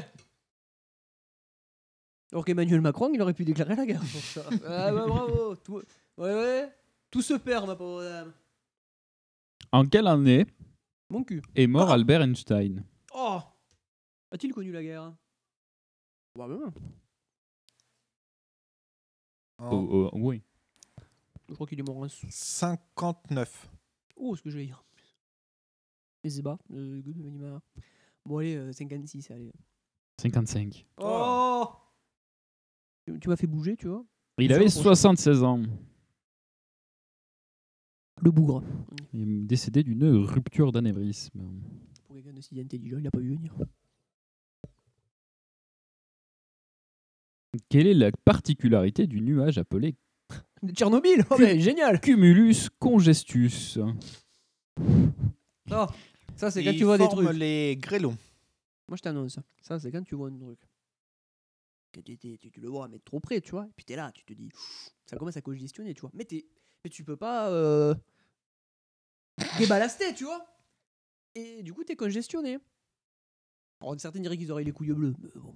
Alors 2.33 2.45
qu'Emmanuel 2.45 2.81
Macron 2.81 3.11
il 3.15 3.23
aurait 3.23 3.35
pu 3.35 3.45
déclarer 3.45 3.77
la 3.77 3.87
guerre 3.87 4.01
pour 4.01 4.21
ça. 4.21 4.43
ah 4.67 4.93
bah 4.93 5.07
bravo 5.07 5.55
tout, 5.57 5.83
Ouais 6.17 6.35
ouais 6.35 6.73
Tout 7.11 7.23
se 7.23 7.35
perd 7.35 7.67
ma 7.67 7.77
pauvre 7.77 8.03
dame. 8.03 8.33
En 9.73 9.85
quelle 9.87 10.07
année 10.09 10.47
Mon 11.11 11.23
cul. 11.25 11.43
est 11.55 11.67
mort 11.67 11.91
Albert 11.91 12.23
Einstein? 12.23 12.85
Oh 13.15 13.39
A-t-il 14.33 14.53
connu 14.53 14.73
la 14.73 14.83
guerre? 14.83 15.15
Bah 16.37 16.49
ben, 19.59 19.69
Oh, 19.71 20.11
oh, 20.13 20.19
Oui. 20.19 20.43
Je 21.49 21.55
crois 21.55 21.67
qu'il 21.67 21.79
est 21.79 21.83
mort 21.83 21.99
en 21.99 22.07
59. 22.09 23.71
Oh, 24.17 24.35
ce 24.35 24.43
que 24.43 24.51
je 24.51 24.59
vais 24.59 24.67
dire. 24.67 24.83
Mais 26.23 26.31
c'est 26.31 26.43
bas. 26.43 26.59
Euh. 26.73 27.03
Bon, 28.25 28.39
allez, 28.39 28.57
euh, 28.57 28.73
56, 28.73 29.31
allez. 29.31 29.53
55. 30.21 30.87
Oh 30.99 31.67
Tu, 33.07 33.21
tu 33.21 33.29
m'as 33.29 33.37
fait 33.37 33.47
bouger, 33.47 33.77
tu 33.77 33.89
vois. 33.89 34.05
Il 34.39 34.53
avait 34.53 34.71
franchement. 34.71 34.95
76 34.95 35.43
ans. 35.43 35.63
Le 38.23 38.31
bougre. 38.31 38.63
Il 39.13 39.21
est 39.21 39.47
décédé 39.47 39.83
d'une 39.83 40.05
rupture 40.05 40.73
d'anévrisme. 40.73 41.41
Pour 42.05 42.17
quelqu'un 42.17 42.33
de 42.33 42.41
si 42.41 42.59
intelligent, 42.59 42.99
il 42.99 43.07
a 43.07 43.11
pas 43.11 43.19
vu 43.19 43.35
venir. 43.35 43.55
Quelle 47.69 47.87
est 47.87 47.95
la 47.95 48.11
particularité 48.13 49.07
du 49.07 49.21
nuage 49.21 49.59
appelé 49.59 49.97
De 50.63 50.73
Tchernobyl 50.73 51.25
Oh, 51.31 51.37
mais 51.39 51.61
génial 51.61 52.01
Cumulus 52.01 52.69
congestus? 52.79 53.79
Oh, 55.71 55.87
ça, 56.37 56.51
c'est 56.51 56.65
quand 56.65 56.75
tu 56.77 56.85
vois 56.85 56.99
des 56.99 57.09
trucs. 57.09 57.33
les 57.37 57.77
grêlons. 57.77 58.17
Moi, 58.89 58.97
je 58.97 59.03
t'annonce. 59.03 59.39
Ça, 59.63 59.79
c'est 59.79 59.91
quand 59.91 60.03
tu 60.03 60.15
vois 60.15 60.29
un 60.29 60.37
truc. 60.39 60.59
Que 61.93 62.01
tu, 62.01 62.19
tu- 62.19 62.39
tu- 62.39 62.51
tu 62.51 62.61
le 62.61 62.69
vois, 62.69 62.89
mais 62.89 62.99
trop 62.99 63.21
près, 63.21 63.41
tu 63.41 63.53
vois. 63.53 63.67
Et 63.67 63.73
puis 63.77 63.85
t'es 63.85 63.97
là, 63.97 64.11
tu 64.13 64.25
te 64.25 64.33
dis. 64.33 64.49
Ça 65.07 65.17
commence 65.17 65.37
à 65.37 65.41
congestionner, 65.43 65.95
tu 65.95 66.01
vois. 66.01 66.11
Mais, 66.13 66.25
t'es- 66.25 66.45
mais 66.83 66.91
tu 66.91 67.05
peux 67.05 67.17
pas. 67.17 67.51
Euh... 67.51 67.95
déballaster, 69.59 70.13
tu 70.15 70.25
vois. 70.25 70.45
Et 71.35 71.63
du 71.63 71.73
coup, 71.73 71.85
t'es 71.85 71.97
congestionné. 71.97 72.59
Alors, 73.81 73.99
certains 74.01 74.21
diraient 74.21 74.37
qu'ils 74.37 74.51
auraient 74.51 74.65
les 74.65 74.73
couilles 74.73 74.93
bleues. 74.93 75.15
Mais 75.21 75.29
bon. 75.37 75.55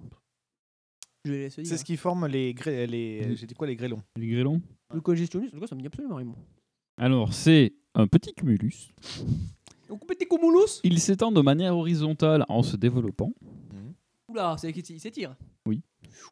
Je 1.25 1.31
les 1.31 1.39
laisse 1.39 1.55
dire. 1.55 1.67
C'est 1.67 1.77
ce 1.77 1.85
qui 1.85 1.97
forme 1.97 2.27
les 2.27 2.53
grêlons. 2.53 2.91
Les... 2.91 3.35
J'ai 3.35 3.45
dit 3.45 3.53
quoi, 3.53 3.67
les 3.67 3.75
grêlons 3.75 4.01
Les 4.15 4.27
grêlons 4.27 4.61
Le 4.93 5.01
congestionnisme, 5.01 5.55
en 5.55 5.59
tout 5.59 5.61
cas, 5.61 5.67
ça 5.67 5.75
me 5.75 5.81
dit 5.81 5.87
absolument 5.87 6.15
rien. 6.15 6.33
Alors, 6.97 7.33
c'est 7.33 7.73
un 7.93 8.07
petit 8.07 8.33
cumulus. 8.33 8.89
Donc, 9.87 10.05
petit 10.05 10.27
cumulus 10.27 10.79
Il 10.83 10.99
s'étend 10.99 11.31
de 11.31 11.41
manière 11.41 11.75
horizontale 11.75 12.45
en 12.47 12.63
se 12.63 12.75
développant. 12.77 13.33
Oula, 14.29 14.55
c'est 14.57 14.71
qu'il 14.71 14.99
s'étire. 14.99 15.35
Oui. 15.65 15.81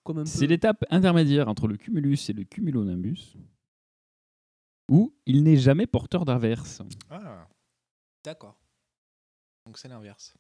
Comme 0.04 0.20
un 0.20 0.24
peu. 0.24 0.30
C'est 0.30 0.48
l'étape 0.48 0.84
intermédiaire 0.90 1.48
entre 1.48 1.68
le 1.68 1.78
cumulus 1.78 2.30
et 2.30 2.34
le 2.34 2.44
cumulonimbus, 2.44 3.36
où 4.90 5.14
il 5.26 5.44
n'est 5.44 5.58
jamais 5.58 5.88
porteur 5.88 6.24
d'inverse. 6.24 6.82
Ah, 7.10 7.48
d'accord. 8.24 8.56
Donc 9.66 9.80
c'est 9.80 9.88
l'inverse. 9.88 10.36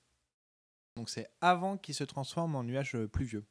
Donc 0.95 1.09
c'est 1.09 1.27
avant 1.41 1.77
qu'il 1.77 1.95
se 1.95 2.03
transforme 2.03 2.55
en 2.55 2.63
nuage 2.63 2.95
euh, 2.95 3.07
pluvieux. 3.07 3.45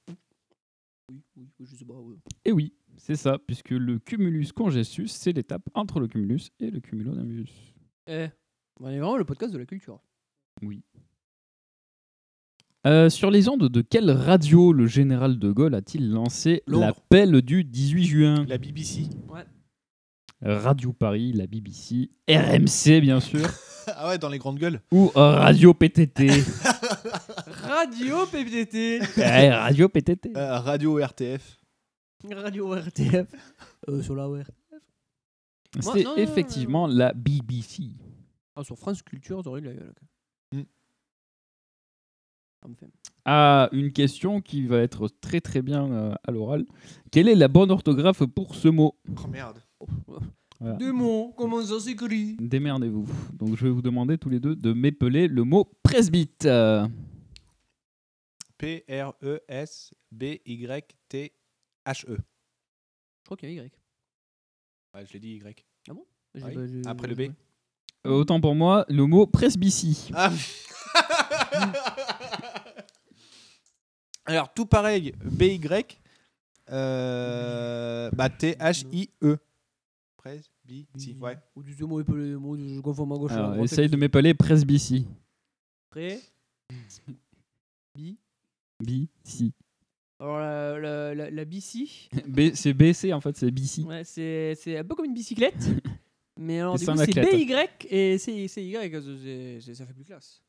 Oui, 1.08 1.22
oui, 1.36 1.48
oui, 1.60 1.66
je 1.70 1.76
sais 1.76 1.84
pas. 1.84 1.94
ouais. 1.94 2.16
Et 2.44 2.52
oui, 2.52 2.72
c'est 2.96 3.14
ça, 3.16 3.38
puisque 3.38 3.70
le 3.70 3.98
cumulus 3.98 4.52
congestus, 4.52 5.12
c'est 5.12 5.32
l'étape 5.32 5.68
entre 5.74 6.00
le 6.00 6.08
cumulus 6.08 6.50
et 6.60 6.70
le 6.70 6.80
cumulonimbus. 6.80 7.74
Eh, 8.08 8.28
on 8.80 8.88
est 8.88 8.98
vraiment 8.98 9.16
le 9.16 9.24
podcast 9.24 9.52
de 9.52 9.58
la 9.58 9.66
culture. 9.66 10.00
Oui. 10.62 10.82
Euh, 12.86 13.08
sur 13.10 13.30
les 13.30 13.48
ondes 13.48 13.68
de 13.68 13.80
quelle 13.82 14.10
radio 14.10 14.72
le 14.72 14.86
général 14.86 15.38
de 15.40 15.50
Gaulle 15.50 15.74
a-t-il 15.74 16.08
lancé 16.08 16.62
Londres. 16.68 16.86
l'appel 16.86 17.42
du 17.42 17.64
18 17.64 18.04
juin? 18.04 18.44
La 18.46 18.58
BBC. 18.58 19.08
Ouais. 19.28 19.44
Radio 20.42 20.92
Paris, 20.92 21.32
la 21.32 21.46
BBC, 21.46 22.10
RMC 22.28 23.00
bien 23.00 23.20
sûr, 23.20 23.40
ah 23.88 24.08
ouais, 24.08 24.18
dans 24.18 24.28
les 24.28 24.38
grandes 24.38 24.58
gueules. 24.58 24.80
ou 24.92 25.10
Radio 25.14 25.72
PTT. 25.72 26.28
Radio 27.62 28.26
PPT 28.26 29.00
Eh, 29.16 29.50
Radio 29.50 29.88
PTT. 29.88 30.32
Euh, 30.36 30.58
radio 30.58 30.98
RTF. 30.98 31.58
Radio 32.30 32.74
RTF. 32.74 33.26
Euh, 33.88 34.02
sur 34.02 34.14
la 34.16 34.28
ORTF. 34.28 34.50
Moi, 35.82 35.92
C'est 35.94 36.04
non, 36.04 36.10
non, 36.10 36.16
effectivement 36.16 36.86
la 36.86 37.12
BBC. 37.12 37.84
Ah, 38.56 38.64
sur 38.64 38.76
France 38.78 39.02
Culture, 39.02 39.42
t'aurais 39.42 39.60
eu 39.60 39.62
de 39.62 39.68
la 39.68 39.74
gueule. 39.74 39.92
quoi. 39.94 40.58
Mm. 40.60 40.64
Ça 42.62 42.68
me 42.68 42.74
fait- 42.74 42.86
Ah, 43.24 43.68
une 43.72 43.92
question 43.92 44.40
qui 44.40 44.66
va 44.66 44.78
être 44.78 45.08
très 45.20 45.40
très 45.40 45.62
bien 45.62 45.90
euh, 45.92 46.14
à 46.26 46.30
l'oral. 46.30 46.64
Quelle 47.10 47.28
est 47.28 47.34
la 47.34 47.48
bonne 47.48 47.70
orthographe 47.70 48.24
pour 48.24 48.54
ce 48.54 48.68
mot? 48.68 48.96
Oh 49.24 49.26
merde. 49.28 49.60
Voilà. 50.58 50.76
Deux 50.78 50.92
mots, 50.92 51.34
comment 51.36 51.62
ça 51.64 51.78
s'écrit 51.80 52.36
Démerdez-vous. 52.40 53.06
Donc 53.34 53.56
je 53.56 53.64
vais 53.64 53.70
vous 53.70 53.82
demander 53.82 54.16
tous 54.18 54.30
les 54.30 54.40
deux 54.40 54.56
de 54.56 54.72
m'épeler 54.72 55.28
le 55.28 55.44
mot 55.44 55.64
presbyte. 55.82 56.46
Euh, 56.46 56.86
P-R-E-S-B-Y-T-H-E. 60.86 62.16
Je 62.16 63.24
crois 63.24 63.36
qu'il 63.36 63.52
y 63.52 63.58
a 63.60 63.64
Y. 63.64 63.72
Ouais, 64.94 65.04
je 65.06 65.12
l'ai 65.12 65.20
dit 65.20 65.34
Y. 65.36 65.64
Ah 65.88 65.92
bon? 65.94 66.06
Ah 66.08 66.38
J'ai 66.38 66.44
oui. 66.44 66.54
pas- 66.54 66.66
j'ai- 66.66 66.86
Après 66.86 67.08
le 67.08 67.14
B. 67.14 67.18
ouais. 67.20 67.30
Euh, 68.06 68.10
autant 68.12 68.40
pour 68.40 68.54
moi, 68.54 68.84
le 68.88 69.04
mot 69.04 69.26
presbytie. 69.26 70.10
Ah. 70.14 70.30
Alors, 74.24 74.52
tout 74.54 74.66
pareil, 74.66 75.12
B-Y, 75.24 75.98
euh, 76.70 78.10
bah, 78.12 78.28
T-H-I-E. 78.30 79.38
Presbytie, 80.26 81.16
ouais. 81.20 81.38
Ou 81.54 81.62
du 81.62 81.74
deux 81.74 81.86
mots 81.86 82.00
épelés, 82.00 82.30
deux 82.30 82.38
mots, 82.38 82.56
je 82.56 82.80
confonds 82.80 83.06
ma 83.06 83.16
gauche 83.16 83.32
Alors, 83.32 83.52
droite. 83.52 83.64
essaye 83.72 83.88
de 83.88 83.96
m'épeler 83.96 84.34
presbytie. 84.34 85.06
Prêt 85.90 86.20
Bi. 87.94 88.18
Bi, 88.82 89.08
si. 89.24 89.52
Alors 90.18 90.38
la, 90.38 90.78
la, 90.78 91.14
la, 91.14 91.30
la 91.30 91.44
BC, 91.44 92.08
B- 92.28 92.54
c'est 92.54 92.72
BC 92.74 93.12
en 93.12 93.20
fait, 93.20 93.36
c'est 93.36 93.50
BC. 93.50 93.82
ouais, 93.82 94.02
c'est 94.04 94.54
c'est 94.56 94.78
un 94.78 94.84
peu 94.84 94.94
comme 94.94 95.04
une 95.06 95.14
bicyclette. 95.14 95.54
mais 96.38 96.60
alors 96.60 96.78
du 96.78 96.84
coup 96.86 96.96
c'est. 96.96 97.12
BY 97.20 97.54
et 97.90 98.18
c'est 98.18 98.48
c'est 98.48 98.64
Y, 98.64 99.74
ça 99.74 99.86
fait 99.86 99.92
plus 99.92 100.04
classe. 100.04 100.42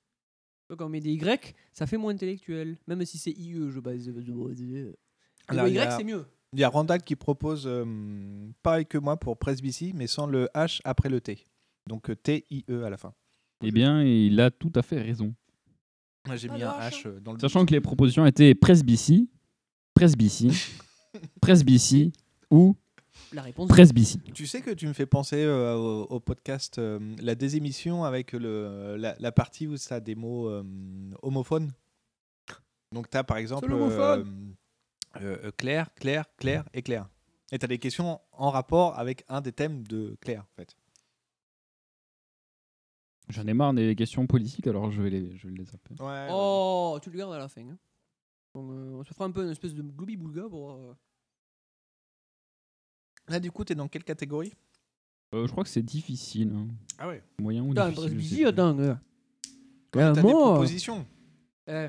Quand 0.69 0.85
on 0.85 0.89
met 0.89 0.99
des 0.99 1.11
Y, 1.13 1.55
ça 1.71 1.85
fait 1.87 1.97
moins 1.97 2.13
intellectuel. 2.13 2.77
Même 2.87 3.05
si 3.05 3.17
c'est 3.17 3.31
IE, 3.31 3.69
je 3.69 3.79
base. 3.79 4.07
Le 4.09 4.21
y 4.21 5.73
Y 5.73 5.79
a- 5.79 5.97
c'est 5.97 6.03
mieux. 6.03 6.25
Il 6.53 6.59
y 6.59 6.63
a 6.63 6.69
Randall 6.69 7.01
qui 7.03 7.15
propose 7.15 7.63
euh, 7.67 7.85
pareil 8.63 8.85
que 8.85 8.97
moi 8.97 9.17
pour 9.17 9.37
presbytie, 9.37 9.91
mais 9.93 10.07
sans 10.07 10.27
le 10.27 10.49
H 10.55 10.79
après 10.85 11.09
le 11.09 11.19
T. 11.21 11.43
Donc 11.87 12.09
euh, 12.09 12.15
T-I-E 12.15 12.83
à 12.83 12.89
la 12.89 12.97
fin. 12.97 13.13
Eh 13.63 13.71
bien, 13.71 14.03
il 14.03 14.39
a 14.39 14.51
tout 14.51 14.71
à 14.75 14.81
fait 14.81 15.01
raison. 15.01 15.33
J'ai 16.35 16.49
mis 16.49 16.63
un 16.63 16.71
H. 16.79 17.07
Euh, 17.07 17.19
dans 17.19 17.33
le 17.33 17.39
Sachant 17.39 17.65
que 17.65 17.71
les 17.73 17.81
propositions 17.81 18.25
étaient 18.25 18.53
presbytie, 18.55 19.29
presbytie, 19.93 20.51
presbytie 21.41 22.11
ou 22.51 22.75
La 23.33 23.41
réponse. 23.41 23.67
presbytie. 23.69 24.19
Tu 24.33 24.45
sais 24.47 24.61
que 24.61 24.71
tu 24.71 24.87
me 24.87 24.93
fais 24.93 25.05
penser 25.05 25.43
euh, 25.43 25.75
au, 25.75 26.03
au 26.03 26.19
podcast 26.19 26.79
euh, 26.79 26.99
La 27.21 27.35
désémission 27.35 28.03
avec 28.03 28.33
le, 28.33 28.95
la, 28.97 29.15
la 29.19 29.31
partie 29.31 29.67
où 29.67 29.75
ça 29.77 29.95
a 29.95 29.99
des 29.99 30.15
mots 30.15 30.49
euh, 30.49 30.63
homophones. 31.21 31.71
Donc 32.93 33.09
tu 33.09 33.17
as 33.17 33.23
par 33.23 33.37
exemple 33.37 33.67
l'homophone. 33.69 34.53
Euh, 35.21 35.37
euh, 35.45 35.51
Claire, 35.51 35.93
Claire, 35.95 36.25
Claire 36.37 36.65
et 36.73 36.81
Claire. 36.81 37.07
Et 37.51 37.57
tu 37.59 37.65
as 37.65 37.67
des 37.67 37.79
questions 37.79 38.19
en 38.31 38.49
rapport 38.51 38.97
avec 38.99 39.23
un 39.29 39.41
des 39.41 39.51
thèmes 39.53 39.85
de 39.87 40.17
Claire 40.21 40.41
en 40.41 40.55
fait. 40.55 40.75
J'en 43.29 43.45
ai 43.45 43.53
marre 43.53 43.73
des 43.73 43.95
questions 43.95 44.25
politiques, 44.25 44.67
alors 44.67 44.89
je 44.91 45.01
vais 45.01 45.09
les, 45.09 45.35
je 45.35 45.47
vais 45.49 45.53
les 45.57 45.65
zapper. 45.65 45.95
Ouais, 46.01 46.27
Oh, 46.31 46.97
tu 47.01 47.09
le 47.09 47.17
gardes 47.17 47.33
à 47.33 47.37
la 47.37 47.49
fin. 47.49 47.61
hein. 47.61 47.77
Donc, 48.55 48.71
euh, 48.71 48.93
on 48.95 49.03
se 49.03 49.13
fera 49.13 49.25
un 49.25 49.31
peu 49.31 49.43
une 49.43 49.51
espèce 49.51 49.73
de 49.73 49.81
gloubi-boulga 49.81 50.43
pour. 50.49 50.71
euh, 50.71 50.93
Là 53.27 53.39
du 53.41 53.51
coup 53.51 53.65
tu 53.65 53.73
es 53.73 53.75
dans 53.75 53.87
quelle 53.89 54.05
catégorie? 54.05 54.53
Euh, 55.33 55.45
je 55.45 55.51
crois 55.51 55.63
que 55.65 55.69
c'est 55.69 55.81
difficile. 55.83 56.53
hein. 56.55 56.67
Ah 56.97 57.07
ouais. 57.09 57.21
Moyen 57.39 57.63
ou 57.63 57.69
Putain, 57.69 57.89
difficile. 57.89 58.19
je 58.19 58.23
sais 58.23 58.35
plus. 58.37 58.45
attends. 58.47 58.79
euh. 58.79 58.95
T'as 59.91 60.07
un 60.09 60.13
des 60.13 60.21
mot, 60.21 60.29
euh. 60.29 60.51
propositions. 60.53 61.05
Eh. 61.67 61.87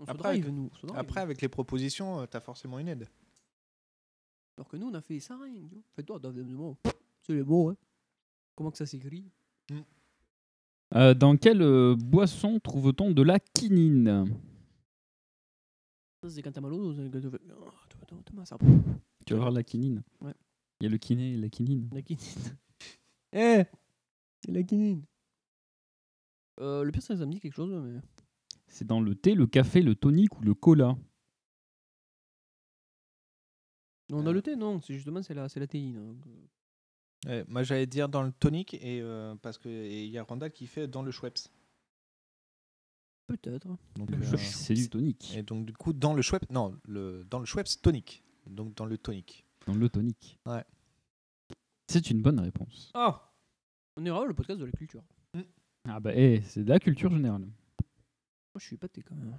On 0.00 0.06
se 0.06 0.10
Après, 0.10 0.22
drive, 0.30 0.44
avec- 0.44 0.54
nous. 0.54 0.70
on 0.72 0.76
se 0.76 0.86
drive. 0.86 0.98
Après 0.98 1.20
avec 1.20 1.40
les 1.42 1.48
propositions, 1.48 2.26
tu 2.26 2.36
as 2.36 2.40
forcément 2.40 2.78
une 2.78 2.88
aide. 2.88 3.06
Alors 4.56 4.68
que 4.68 4.76
nous, 4.76 4.86
on 4.88 4.94
a 4.94 5.00
fait 5.00 5.20
ça 5.20 5.38
rien. 5.38 5.60
dans 6.18 6.32
des 6.32 6.42
mots. 6.42 6.76
C'est 7.22 7.34
les 7.34 7.42
mots, 7.42 7.68
hein. 7.70 7.76
Comment 8.56 8.70
que 8.70 8.78
ça 8.78 8.86
s'écrit 8.86 9.24
Euh, 10.94 11.14
dans 11.14 11.36
quelle 11.36 11.62
euh, 11.62 11.94
boisson 11.96 12.58
trouve-t-on 12.60 13.12
de 13.12 13.22
la 13.22 13.38
quinine? 13.38 14.26
Ça, 16.22 16.30
c'est 16.30 16.42
quand 16.42 16.50
t'as 16.52 16.60
mal 16.60 16.72
au 16.72 16.92
tu 16.94 17.00
Oh, 17.56 18.44
ça- 18.44 18.58
Tu 19.24 19.34
vas 19.34 19.38
voir 19.40 19.50
la 19.52 19.62
quinine 19.62 20.02
Ouais. 20.20 20.34
Il 20.80 20.84
y 20.84 20.86
a 20.86 20.90
le 20.90 20.98
kiné 20.98 21.34
et 21.34 21.36
la 21.36 21.48
quinine. 21.48 21.88
La 21.92 22.02
quinine. 22.02 22.20
Eh 23.32 23.62
La 24.48 24.62
quinine. 24.64 25.04
Euh, 26.60 26.82
le 26.82 26.90
pire, 26.90 27.02
c'est 27.02 27.14
que 27.14 27.18
ça 27.20 27.26
me 27.26 27.32
dit 27.32 27.38
quelque 27.40 27.54
chose, 27.54 27.70
mais. 27.72 28.00
C'est 28.70 28.86
dans 28.86 29.00
le 29.00 29.14
thé, 29.14 29.34
le 29.34 29.46
café, 29.46 29.82
le 29.82 29.94
tonic 29.94 30.38
ou 30.38 30.42
le 30.42 30.54
cola 30.54 30.96
Non, 34.10 34.18
on 34.18 34.26
a 34.26 34.32
le 34.32 34.42
thé, 34.42 34.56
non. 34.56 34.80
C'est 34.80 34.94
justement, 34.94 35.22
c'est 35.22 35.34
la, 35.34 35.48
c'est 35.48 35.60
la 35.60 35.66
théine. 35.66 35.96
hein. 35.98 37.28
Ouais, 37.28 37.44
moi, 37.48 37.62
j'allais 37.62 37.86
dire 37.86 38.08
dans 38.08 38.22
le 38.22 38.32
tonic, 38.32 38.74
et, 38.74 39.00
euh, 39.02 39.34
parce 39.42 39.58
qu'il 39.58 40.06
y 40.06 40.16
a 40.16 40.22
Randall 40.22 40.50
qui 40.52 40.66
fait 40.66 40.88
dans 40.88 41.02
le 41.02 41.10
Schweppes. 41.10 41.38
Peut-être. 43.26 43.66
Donc, 43.96 44.10
Le 44.10 44.16
euh, 44.16 44.22
Schweppes, 44.22 44.40
c'est 44.40 44.74
du 44.74 44.88
tonic. 44.88 45.36
Et 45.36 45.42
donc, 45.42 45.66
du 45.66 45.72
coup, 45.74 45.92
dans 45.92 46.14
le 46.14 46.22
Schweppes, 46.22 46.50
non, 46.50 46.78
le, 46.88 47.24
dans 47.24 47.38
le 47.38 47.44
Schweppes 47.44 47.68
tonic. 47.82 48.22
Donc, 48.46 48.74
dans 48.74 48.86
le 48.86 48.96
tonic. 48.96 49.44
Dans 49.66 49.74
le 49.74 49.88
tonic. 49.88 50.38
Ouais. 50.46 50.64
C'est 51.88 52.10
une 52.10 52.22
bonne 52.22 52.40
réponse. 52.40 52.90
Ah 52.94 53.30
On 53.96 54.04
est 54.06 54.10
vraiment 54.10 54.26
le 54.26 54.34
podcast 54.34 54.58
de 54.60 54.64
la 54.64 54.72
culture. 54.72 55.02
Ah 55.88 56.00
bah, 56.00 56.12
eh, 56.14 56.40
c'est 56.42 56.64
de 56.64 56.68
la 56.68 56.78
culture 56.78 57.10
générale. 57.10 57.46
Moi, 58.54 58.58
je 58.60 58.66
suis 58.66 58.74
épaté 58.74 59.02
quand 59.02 59.14
même. 59.14 59.36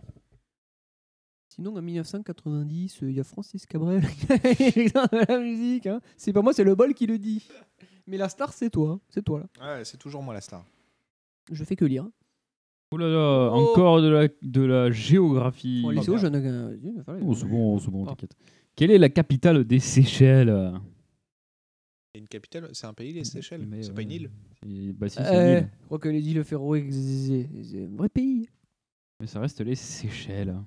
Sinon, 1.49 1.75
en 1.75 1.81
1990, 1.81 3.03
euh, 3.03 3.09
il 3.09 3.15
y 3.17 3.19
a 3.19 3.23
Francis 3.25 3.65
Cabrel 3.65 4.01
qui 4.57 4.85
dans 4.91 5.07
la 5.11 5.37
musique. 5.39 5.85
hein. 5.87 5.99
C'est 6.15 6.31
pas 6.31 6.41
moi, 6.41 6.53
c'est 6.53 6.63
le 6.63 6.75
bol 6.75 6.93
qui 6.93 7.07
le 7.07 7.17
dit. 7.17 7.45
Mais 8.07 8.17
la 8.17 8.29
star, 8.29 8.53
c'est 8.53 8.69
toi. 8.69 8.91
hein. 8.91 8.99
C'est 9.09 9.21
toi, 9.23 9.41
là. 9.59 9.77
Ouais, 9.77 9.85
c'est 9.85 9.97
toujours 9.97 10.23
moi 10.23 10.33
la 10.33 10.39
star. 10.41 10.65
Je 11.51 11.63
fais 11.65 11.75
que 11.75 11.83
lire. 11.85 12.07
Oh 12.93 12.97
là 12.97 13.07
là, 13.09 13.49
Oh. 13.53 13.69
encore 13.71 14.01
de 14.01 14.07
la, 14.07 14.27
de 14.41 14.61
la 14.61 14.91
géographie. 14.91 15.81
On 15.83 15.89
va 15.89 15.93
laisser 15.95 16.11
aux 16.11 16.17
jeunes. 16.17 16.35
euh, 16.35 16.67
vas-y, 16.69 16.79
il 16.91 16.97
va 16.97 17.03
falloir- 17.03 17.27
Oh, 17.27 17.35
c'est 17.35 17.47
bon, 17.47 17.79
c'est 17.79 17.91
bon, 17.91 18.05
Ah. 18.05 18.09
t'inquiète. 18.11 18.35
Quelle 18.75 18.91
est 18.91 18.97
la 18.97 19.09
capitale 19.09 19.63
des 19.65 19.79
Seychelles? 19.79 20.73
Et 22.13 22.19
une 22.19 22.27
capitale, 22.27 22.69
c'est 22.73 22.87
un 22.87 22.93
pays, 22.93 23.11
les 23.13 23.23
Seychelles. 23.25 23.65
Mais, 23.65 23.83
C'est 23.83 23.93
pas 23.93 24.01
une 24.01 24.09
euh, 24.11 24.15
île. 24.15 24.31
c'est- 24.63 24.93
Bah 24.93 25.09
si, 25.09 25.15
c'est 25.17 25.23
Eh, 25.23 25.35
une 25.51 25.57
île. 25.63 25.69
je 25.81 25.85
crois 25.85 25.99
que 25.99 26.09
les 26.09 26.29
îles 26.29 26.43
Féroé, 26.45 26.87
c'est 26.91 27.49
c'est 27.63 27.83
un 27.85 27.95
vrai 27.95 28.09
pays. 28.09 28.49
Mais 29.21 29.27
ça 29.27 29.39
reste 29.39 29.61
les 29.61 29.75
Seychelles. 29.75 30.57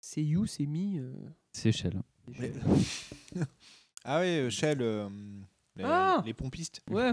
C'est 0.00 0.22
you, 0.22 0.46
c'est 0.46 0.64
me. 0.66 0.98
euh, 1.00 1.12
Seychelles. 1.52 2.00
Ah 4.02 4.20
ouais, 4.20 4.38
euh, 4.46 4.50
Shell, 4.50 4.78
euh, 4.80 5.10
les, 5.76 5.84
Ah 5.84 6.22
les 6.24 6.32
pompistes. 6.32 6.80
Ouais. 6.88 7.12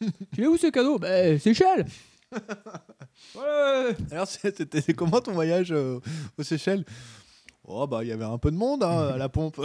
Tu 0.34 0.42
es 0.42 0.46
où 0.48 0.56
ce 0.56 0.66
cadeau? 0.66 0.98
Bah, 0.98 1.38
Seychelles 1.38 1.86
Ouais 3.36 3.96
Alors, 4.10 4.26
c'était 4.26 4.92
comment 4.92 5.20
ton 5.20 5.32
voyage 5.34 5.70
euh, 5.70 6.00
aux 6.36 6.42
Seychelles? 6.42 6.84
Oh, 7.62 7.86
bah, 7.86 8.02
il 8.02 8.08
y 8.08 8.12
avait 8.12 8.24
un 8.24 8.38
peu 8.38 8.50
de 8.50 8.56
monde 8.56 8.82
hein, 8.82 9.10
à 9.14 9.16
la 9.16 9.28
pompe. 9.28 9.60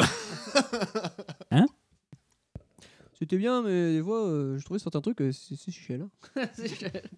C'était 3.17 3.37
bien, 3.37 3.63
mais 3.63 3.93
des 3.93 4.03
fois, 4.03 4.23
euh, 4.27 4.59
je 4.59 4.65
trouvais 4.65 4.79
certains 4.79 5.01
trucs, 5.01 5.21
euh, 5.21 5.31
c'est 5.31 5.55
c'est 5.55 5.71
Seychelles. 5.71 6.01
hein. 6.35 6.47
Seychelles. 6.53 7.09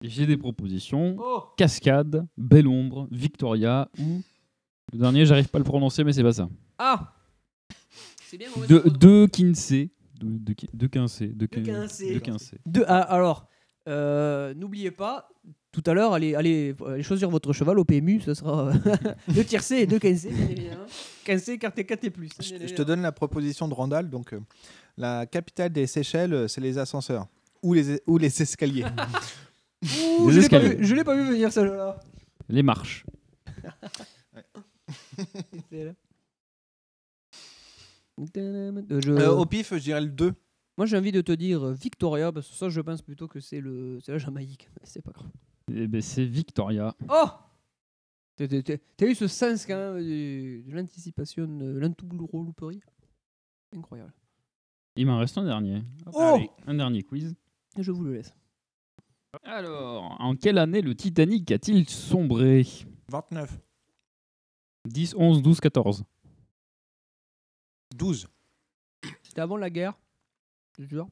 J'ai 0.00 0.26
des 0.26 0.36
propositions. 0.36 1.16
Oh 1.18 1.42
Cascade, 1.56 2.26
Belle 2.36 2.68
Ombre, 2.68 3.08
Victoria 3.10 3.88
ou... 3.98 4.22
Le 4.92 4.98
dernier, 5.00 5.26
j'arrive 5.26 5.48
pas 5.48 5.58
à 5.58 5.60
le 5.60 5.64
prononcer, 5.64 6.02
mais 6.02 6.12
c'est 6.14 6.22
pas 6.22 6.32
ça. 6.32 6.48
Ah 6.78 7.12
C'est 8.24 8.38
bien, 8.38 8.48
on 8.56 8.60
va 8.60 8.66
De, 8.66 8.78
se- 8.80 8.88
de 8.88 9.26
Kinsey. 9.26 9.90
De, 10.18 10.26
de, 10.38 10.54
de 10.72 10.86
Quincey. 10.86 11.26
De, 11.28 11.46
Quin- 11.46 11.62
Quincey. 11.62 12.14
de 12.14 12.18
Quincey. 12.20 12.58
De- 12.64 12.84
ah, 12.88 13.00
alors, 13.02 13.48
euh, 13.86 14.54
n'oubliez 14.54 14.90
pas, 14.90 15.28
tout 15.72 15.82
à 15.84 15.92
l'heure, 15.92 16.14
allez, 16.14 16.34
allez, 16.34 16.74
allez 16.86 17.02
choisir 17.02 17.28
votre 17.28 17.52
cheval 17.52 17.78
au 17.78 17.84
PMU, 17.84 18.20
ce 18.22 18.32
sera 18.32 18.68
euh, 18.68 18.72
de 19.34 19.42
tiercé 19.42 19.76
et 19.80 19.86
de 19.86 19.98
15 19.98 20.26
bien 20.28 20.48
évidemment. 20.48 20.86
15 21.24 21.50
carte 21.60 21.84
4 21.84 22.04
et 22.04 22.10
plus. 22.10 22.30
Je, 22.40 22.66
je 22.66 22.74
te 22.74 22.80
donne 22.82 23.02
la 23.02 23.12
proposition 23.12 23.68
de 23.68 23.74
Randall. 23.74 24.08
Donc, 24.08 24.32
euh, 24.32 24.40
la 24.96 25.26
capitale 25.26 25.70
des 25.70 25.86
Seychelles, 25.86 26.32
euh, 26.32 26.48
c'est 26.48 26.62
les 26.62 26.78
ascenseurs. 26.78 27.26
Ou 27.62 27.74
les, 27.74 28.00
ou 28.06 28.16
les 28.16 28.40
escaliers. 28.40 28.86
Ouh, 29.82 30.30
je 30.30 30.40
l'ai 30.40 30.48
pas 30.48 30.56
escaliers. 30.56 30.74
vu- 30.76 30.84
je 30.84 30.94
l'ai 30.94 31.04
pas 31.04 31.14
vu 31.16 31.24
venir 31.28 31.52
celle-là. 31.52 32.00
Les 32.48 32.62
marches. 32.62 33.04
Euh, 38.36 39.00
je- 39.00 39.12
Euh, 39.12 39.30
au 39.36 39.46
pif, 39.46 39.72
je 39.74 39.78
dirais 39.80 40.00
le 40.00 40.08
2. 40.10 40.34
Moi 40.76 40.86
j'ai 40.86 40.96
envie 40.96 41.12
de 41.12 41.20
te 41.20 41.32
dire 41.32 41.64
euh, 41.66 41.72
Victoria, 41.72 42.32
parce 42.32 42.48
que 42.48 42.54
ça 42.54 42.68
je 42.68 42.80
pense 42.80 43.02
plutôt 43.02 43.28
que 43.28 43.40
c'est 43.40 43.60
le... 43.60 43.98
c'est 44.00 44.12
la 44.12 44.18
Jamaïque. 44.18 44.68
C'est 44.84 45.02
pas 45.02 45.12
grave. 45.12 45.30
Eh 45.72 45.86
ben, 45.86 46.00
c'est 46.00 46.24
Victoria. 46.24 46.94
Oh 47.08 47.26
T'as- 48.36 48.48
t'as- 48.48 48.62
T'as 48.62 48.76
t'as 48.96 49.06
eu 49.06 49.14
ce 49.14 49.26
sens 49.28 49.66
quand 49.66 49.76
même 49.76 50.02
du- 50.02 50.62
de 50.66 50.74
l'anticipation, 50.74 51.46
de 51.46 51.78
l'entoulouperie 51.78 52.80
Incroyable. 53.76 54.12
Il 54.96 55.06
m'en 55.06 55.18
reste 55.18 55.36
un 55.38 55.44
dernier. 55.44 55.82
Oh 56.12 56.18
allez, 56.20 56.50
Un 56.66 56.74
dernier 56.74 57.02
quiz. 57.02 57.34
Je 57.76 57.92
vous 57.92 58.02
le 58.04 58.14
laisse. 58.14 58.34
Alors, 59.44 60.16
en 60.20 60.34
quelle 60.36 60.58
année 60.58 60.80
le 60.80 60.94
Titanic 60.94 61.50
a-t-il 61.52 61.88
sombré? 61.88 62.66
29. 63.08 63.58
10, 64.86 65.14
11, 65.16 65.42
12, 65.42 65.60
14. 65.60 66.04
12. 67.94 68.26
C'était 69.22 69.40
avant 69.40 69.56
la 69.56 69.70
guerre, 69.70 69.98
je 70.78 70.84
jure. 70.86 71.08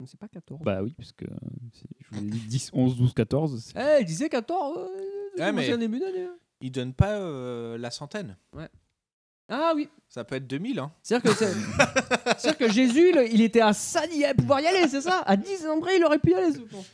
Donc 0.00 0.08
C'est 0.08 0.18
pas 0.18 0.28
14. 0.28 0.60
Bah 0.64 0.82
oui, 0.82 0.94
puisque 0.98 1.22
euh, 1.22 1.28
c'est- 1.72 1.86
je 2.00 2.08
vous 2.16 2.22
ai 2.24 2.28
dit 2.28 2.40
10, 2.40 2.70
11, 2.72 2.96
12, 2.96 3.14
14. 3.14 3.62
c'est- 3.62 3.78
Eh, 3.98 4.00
il 4.02 4.04
disait 4.06 4.28
14 4.28 4.76
euh, 4.78 5.52
mais- 5.52 5.76
début 5.78 6.00
d'année. 6.00 6.24
hein. 6.24 6.36
Il 6.60 6.70
donne 6.72 6.92
pas 6.92 7.18
euh, 7.18 7.78
la 7.78 7.90
centaine. 7.90 8.36
Ah 9.48 9.72
oui 9.74 9.88
Ça 10.08 10.24
peut 10.24 10.36
être 10.36 10.46
2000. 10.46 10.78
Hein. 10.78 10.92
C'est-à-dire 11.02 11.30
que, 11.30 11.36
c'est- 11.36 11.52
c'est-à-dire 12.38 12.58
que 12.58 12.72
Jésus, 12.72 13.12
le- 13.12 13.32
il 13.32 13.40
était 13.42 13.60
à 13.60 13.72
ça 13.72 14.06
d'y 14.06 14.22
pouvoir 14.36 14.60
y 14.60 14.66
aller, 14.66 14.88
c'est 14.88 15.00
ça? 15.02 15.20
À 15.26 15.36
10 15.36 15.66
ans 15.66 15.78
près, 15.80 15.96
il 15.98 16.04
aurait 16.04 16.18
pu 16.18 16.30
y 16.30 16.34
aller, 16.34 16.52
ce 16.52 16.58
con. 16.60 16.84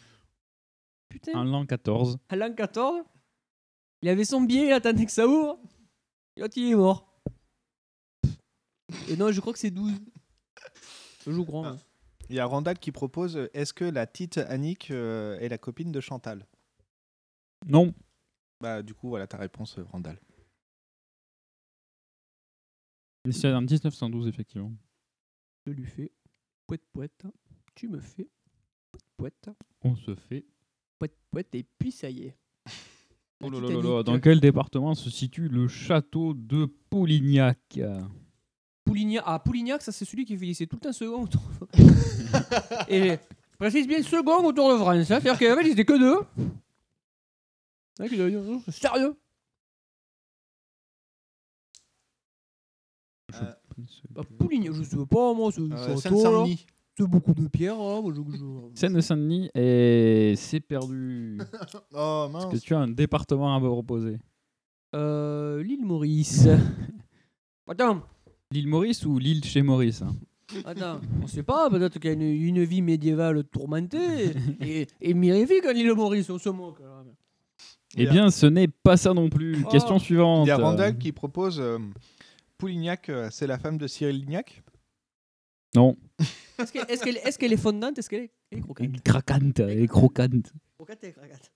Putain. 1.21 1.39
En 1.39 1.45
l'an 1.45 1.66
14. 1.66 2.19
À 2.29 2.37
l'an 2.37 2.53
14, 2.55 3.03
il 4.03 4.09
avait 4.09 4.25
son 4.25 4.41
billet, 4.43 4.66
il 4.66 4.73
attendait 4.73 5.05
que 5.07 5.12
ça 5.12 5.27
ouvre. 5.27 5.59
Et 6.37 6.41
l'autre, 6.41 6.55
il 6.57 6.71
est 6.73 6.75
mort. 6.77 7.21
Et 9.09 9.16
non, 9.16 9.31
je 9.33 9.41
crois 9.41 9.53
que 9.53 9.59
c'est 9.59 9.71
12. 9.71 9.93
Je 11.27 11.31
joue 11.33 11.45
grand. 11.45 11.64
hein. 11.66 11.79
Il 12.31 12.37
y 12.37 12.41
a 12.41 12.45
Randall 12.47 12.79
qui 12.79 12.93
propose 12.93 13.37
euh, 13.39 13.49
est-ce 13.55 13.73
que 13.73 13.85
la 13.85 14.07
petite 14.07 14.37
Annick 14.39 14.91
euh, 14.91 15.39
est 15.41 15.49
la 15.49 15.57
copine 15.59 15.91
de 15.93 16.01
Chantal? 16.01 16.47
Non. 17.66 17.95
Bah, 18.61 18.83
du 18.83 18.93
coup, 18.95 19.09
voilà 19.09 19.27
ta 19.27 19.39
réponse, 19.39 19.79
euh, 19.79 19.85
Randall. 19.85 20.19
C'est 23.31 23.53
en 23.53 23.61
1912, 23.62 24.27
effectivement. 24.29 24.73
Je 25.66 25.73
lui 25.73 25.85
fais 25.87 26.12
poète 26.66 26.85
poète. 26.93 27.25
Tu 27.75 27.89
me 27.89 28.01
fais 28.01 28.29
poète 29.16 29.35
poète. 29.45 29.51
On 29.83 29.97
se 29.97 30.14
fait. 30.14 30.45
Poète 30.99 31.17
poète. 31.31 31.55
Et 31.55 31.65
puis 31.79 31.93
ça 31.93 32.11
y 32.11 32.25
est. 32.25 32.37
Oh 33.41 33.51
là 33.51 33.61
La 33.61 33.69
là 33.69 33.69
là 33.69 33.75
là, 33.75 33.81
Titanic. 33.83 34.05
Dans 34.07 34.21
quel 34.21 34.41
département 34.41 34.95
se 34.95 35.11
situe 35.11 35.49
le 35.49 35.69
château 35.69 36.35
de 36.35 36.67
Polignac 36.91 37.79
Poulignac, 38.85 39.23
ah, 39.27 39.39
Poulignac, 39.39 39.83
ça 39.83 39.93
c'est 39.93 40.05
celui 40.05 40.25
qui 40.25 40.37
fait 40.37 40.55
c'est 40.55 40.67
tout 40.67 40.77
le 40.77 40.81
temps 40.81 40.93
second 40.93 41.23
autour 41.23 41.43
Et 42.89 43.11
je 43.11 43.17
précise 43.59 43.87
bien 43.87 44.03
second 44.03 44.45
autour 44.45 44.73
de 44.73 44.79
France. 44.79 44.97
hein. 44.97 45.05
C'est-à-dire 45.05 45.39
qu'en 45.39 45.57
fait, 45.57 45.69
ils 45.69 45.73
étaient 45.73 45.85
que 45.85 45.99
deux. 45.99 46.19
C'est 47.99 48.73
Sérieux 48.73 49.17
bah, 54.11 54.23
Poulignac, 54.39 54.73
je 54.73 54.83
sais 54.83 54.97
pas, 54.97 55.35
moi, 55.35 55.53
c'est 55.53 55.61
Euh, 55.61 55.97
château, 56.01 56.47
là. 56.99 57.05
C'est 57.07 57.11
beaucoup 57.11 57.35
de 57.35 57.49
pierres. 57.49 57.75
hein, 57.81 58.01
moi, 58.03 58.13
je- 58.15 58.37
je- 58.39 58.79
Seine-Saint-Denis 58.81 59.51
et 59.55 60.35
c'est 60.37 60.61
perdu. 60.61 61.39
Oh 61.95 62.29
Parce 62.33 62.47
que 62.47 62.57
tu 62.59 62.75
as 62.75 62.79
un 62.81 62.89
département 62.89 63.55
à 63.55 63.61
me 63.61 63.69
proposer. 63.69 64.19
Euh, 64.95 65.63
L'île 65.63 65.85
Maurice. 65.85 66.47
Attends, 67.69 68.03
L'île 68.51 68.69
Maurice 68.69 69.05
ou 69.05 69.19
l'île 69.19 69.45
chez 69.45 69.61
Maurice 69.63 70.01
hein 70.03 70.15
attends, 70.65 71.01
on 71.23 71.27
sait 71.27 71.43
pas, 71.43 71.69
peut-être 71.69 71.99
qu'il 71.99 72.07
y 72.07 72.09
a 72.09 72.13
une, 72.15 72.23
une 72.23 72.65
vie 72.65 72.81
médiévale 72.81 73.45
tourmentée 73.45 74.33
et, 74.63 74.87
et 75.03 75.13
mirifique 75.13 75.67
en 75.67 75.73
île 75.73 75.93
Maurice, 75.93 76.31
on 76.31 76.39
se 76.39 76.49
moque. 76.49 76.79
quand 76.79 77.05
même. 77.05 77.15
Eh 77.97 78.01
Il 78.01 78.05
y 78.05 78.09
a- 78.09 78.11
bien, 78.13 78.31
ce 78.31 78.47
n'est 78.47 78.69
pas 78.69 78.97
ça 78.97 79.13
non 79.13 79.29
plus. 79.29 79.63
Oh. 79.63 79.69
Question 79.69 79.99
suivante. 79.99 80.47
Il 80.47 80.49
y 80.49 80.53
a 80.53 80.57
Randall 80.57 80.97
qui 80.97 81.13
propose 81.13 81.61
euh, 81.61 81.77
Poulignac, 82.57 83.11
euh, 83.11 83.29
c'est 83.31 83.47
la 83.47 83.59
femme 83.59 83.77
de 83.77 83.87
Cyril 83.87 84.21
Lignac 84.21 84.63
Non. 85.75 85.97
Est-ce 86.59 86.73
qu'elle 86.73 86.91
est, 86.91 87.03
qu'elle 87.03 87.16
est, 87.19 87.39
qu'elle 87.39 87.53
est 87.53 87.57
fondante 87.57 87.99
Est-ce 87.99 88.09
qu'elle 88.09 88.23
est, 88.23 88.33
elle 88.51 88.59
est 88.59 88.62
croquante 88.62 89.03
Craquante 89.03 89.61
et 89.61 89.87
croquante. 89.87 90.53
Croquante 90.77 91.05
et 91.05 91.12
craquante. 91.12 91.53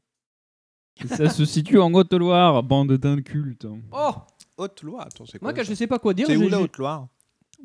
Ça 1.07 1.29
se 1.31 1.45
situe 1.45 1.79
en 1.79 1.93
Haute-Loire, 1.95 2.63
bande 2.63 2.93
d'incultes. 2.93 3.67
Oh 3.93 4.13
Haute-Loire, 4.59 5.07
attends, 5.07 5.25
c'est 5.27 5.39
quoi 5.39 5.47
Moi, 5.47 5.55
quand 5.55 5.65
je 5.65 5.75
sais 5.75 5.87
pas 5.87 5.99
quoi 5.99 6.13
dire, 6.15 6.27
C'est 6.27 6.37
où 6.37 6.49
la 6.49 6.61
Haute-Loire? 6.61 7.09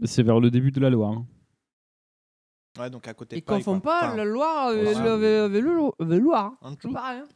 C'est 0.04 0.24
vers 0.24 0.40
le 0.40 0.50
début 0.50 0.72
de 0.72 0.80
la 0.80 0.90
Loire. 0.90 1.22
Ouais, 2.80 2.90
donc 2.90 3.08
à 3.08 3.14
côté 3.14 3.36
Ils 3.36 3.40
de 3.42 3.46
Paris, 3.46 3.60
confondent 3.64 3.82
quoi. 3.82 4.00
pas 4.00 4.08
Enfin, 4.08 4.16
la 4.18 4.26
Loire 4.26 4.68
avec, 4.68 4.88
avec 4.88 5.62
le, 5.64 6.18
Loire. 6.20 6.54
En 6.62 6.70
C'est 6.72 6.76
dessous. 6.78 6.94
pareil. 6.94 7.20
hein. 7.20 7.28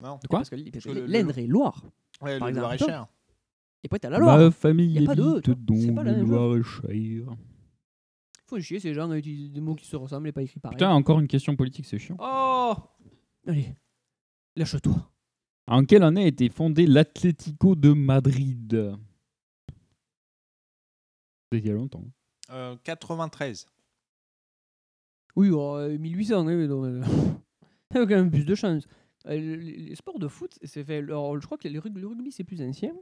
Non. 0.00 0.18
De 0.22 0.26
quoi? 0.28 0.38
Parce 0.40 0.50
que 0.50 0.56
que 0.56 0.78
que 0.78 0.90
l'Indre 0.90 1.36
et 1.38 1.46
Loire. 1.46 1.84
Ouais, 2.20 2.38
par 2.38 2.48
le 2.48 2.54
exemple. 2.54 2.76
Loir-et-Cher. 2.78 3.06
Et 3.82 3.86
après, 3.86 3.98
t'as 3.98 4.10
la 4.10 4.18
Loire. 4.18 4.38
Ma 4.38 4.50
famille 4.50 4.92
Y 4.92 5.02
a 5.02 5.06
pas 5.06 5.14
de, 5.14 5.22
habite 5.22 5.50
dans 5.50 5.94
pas 5.94 6.04
la 6.04 6.12
le 6.12 6.16
même 6.18 6.26
chose. 6.26 6.34
Loir-et-Cher. 6.84 7.36
Faut 8.46 8.60
chier 8.60 8.78
ces 8.80 8.94
gens 8.94 9.10
à 9.10 9.16
utiliser 9.18 9.48
des 9.48 9.60
mots 9.60 9.74
qui 9.74 9.86
se 9.86 9.96
ressemblent 9.96 10.28
et 10.28 10.32
pas 10.32 10.42
écrits 10.42 10.60
pareil. 10.60 10.76
Putain, 10.76 10.90
encore 10.90 11.18
une 11.20 11.26
question 11.28 11.56
politique, 11.56 11.86
c'est 11.86 11.98
chiant. 11.98 12.16
Oh 12.20 12.74
Allez, 13.46 13.74
lâche-toi. 14.56 15.10
En 15.66 15.84
quelle 15.84 16.02
année 16.02 16.24
a 16.24 16.26
été 16.26 16.48
fondé 16.48 16.86
l'Atlético 16.86 17.74
de 17.74 17.92
Madrid? 17.92 18.94
C'était 21.50 21.64
il 21.64 21.68
y 21.68 21.70
a 21.70 21.74
longtemps. 21.74 22.04
Euh, 22.50 22.76
93. 22.84 23.66
Oui, 25.34 25.50
oh, 25.50 25.76
euh, 25.76 25.96
1800, 25.98 26.46
oui, 26.46 26.54
mais 26.56 26.66
non, 26.66 26.82
mais- 26.82 27.06
Il 27.94 27.96
y 27.96 28.00
a 28.00 28.06
quand 28.06 28.14
même 28.16 28.30
plus 28.30 28.44
de 28.44 28.54
chance. 28.54 28.86
Euh, 29.26 29.34
les, 29.36 29.56
les 29.76 29.94
sports 29.94 30.18
de 30.18 30.28
foot, 30.28 30.58
c'est 30.62 30.84
fait. 30.84 30.96
alors, 30.98 31.38
je 31.40 31.46
crois 31.46 31.58
que 31.58 31.68
le 31.68 31.78
rugby, 31.78 32.00
le 32.00 32.08
rugby, 32.08 32.32
c'est 32.32 32.44
plus 32.44 32.60
ancien. 32.62 32.92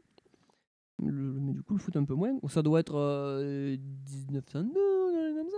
Le- 1.05 1.32
mais 1.40 1.53
du 1.53 1.62
coup, 1.62 1.74
le 1.74 1.80
foot 1.80 1.96
un 1.96 2.05
peu 2.05 2.14
moins. 2.14 2.38
Ça 2.48 2.62
doit 2.62 2.80
être 2.80 2.96
euh, 2.96 3.76
1902, 4.30 4.72
comme 5.36 5.51
ça. 5.51 5.57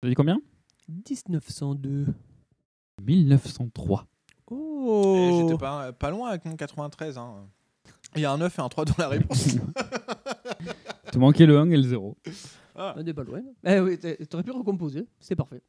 T'as 0.00 0.08
dit 0.08 0.14
combien? 0.14 0.40
1902. 0.88 2.06
1903. 3.02 4.06
Oh 4.50 5.14
Et 5.16 5.40
J'étais 5.42 5.58
pas, 5.58 5.92
pas 5.92 6.10
loin 6.10 6.28
avec 6.30 6.44
mon 6.44 6.56
93. 6.56 7.18
hein. 7.18 7.48
Il 8.14 8.22
y 8.22 8.24
a 8.24 8.32
un 8.32 8.38
9 8.38 8.58
et 8.58 8.62
un 8.62 8.68
3 8.68 8.84
dans 8.84 8.94
la 8.98 9.08
réponse. 9.08 9.56
Tu 11.12 11.18
manquais 11.18 11.46
le 11.46 11.56
1 11.58 11.70
et 11.70 11.76
le 11.76 11.82
0. 11.82 12.16
Ah. 12.74 12.94
On 12.96 13.06
est 13.06 13.14
pas 13.14 13.22
loin. 13.24 13.40
Eh 13.64 13.80
oui, 13.80 13.98
t'aurais 14.28 14.42
pu 14.42 14.50
recomposer. 14.50 15.06
C'est 15.18 15.36
parfait. 15.36 15.62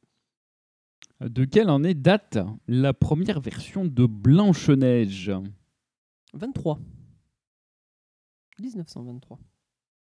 De 1.21 1.45
quelle 1.45 1.69
année 1.69 1.93
date 1.93 2.37
la 2.67 2.93
première 2.93 3.39
version 3.39 3.85
de 3.85 4.05
Blanche-Neige? 4.05 5.31
23. 6.33 6.79
1923. 8.59 9.39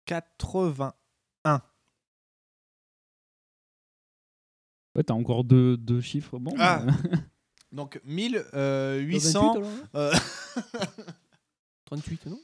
81. 0.05 1.61
Ouais, 4.95 5.03
t'as 5.03 5.13
encore 5.13 5.43
deux, 5.43 5.77
deux 5.77 6.01
chiffres 6.01 6.39
bons. 6.39 6.55
Ah. 6.57 6.83
mais- 6.85 6.91
Donc 7.71 7.99
euh, 8.53 9.03
1800. 9.05 9.53
28 9.55 9.57
alors, 9.57 9.69
hein 9.69 9.89
euh, 9.95 10.13
38, 11.85 12.25
non? 12.27 12.39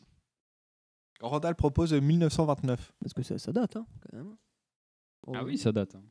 Randall 1.21 1.55
propose 1.55 1.93
1929. 1.93 2.93
Parce 2.99 3.13
que 3.13 3.23
ça, 3.23 3.37
ça 3.37 3.53
date, 3.53 3.75
hein, 3.77 3.85
quand 4.01 4.17
même. 4.17 4.35
Oh, 5.27 5.33
Ah 5.35 5.43
oui, 5.45 5.57
ça 5.57 5.71
date. 5.71 5.95
hein. 5.95 6.03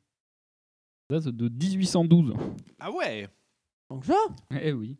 Ça 1.10 1.20
date 1.20 1.34
de 1.34 1.48
1812. 1.48 2.34
Ah 2.78 2.90
ouais 2.92 3.28
Donc 3.90 4.06
ça? 4.06 4.16
Eh 4.52 4.72
oui. 4.72 4.96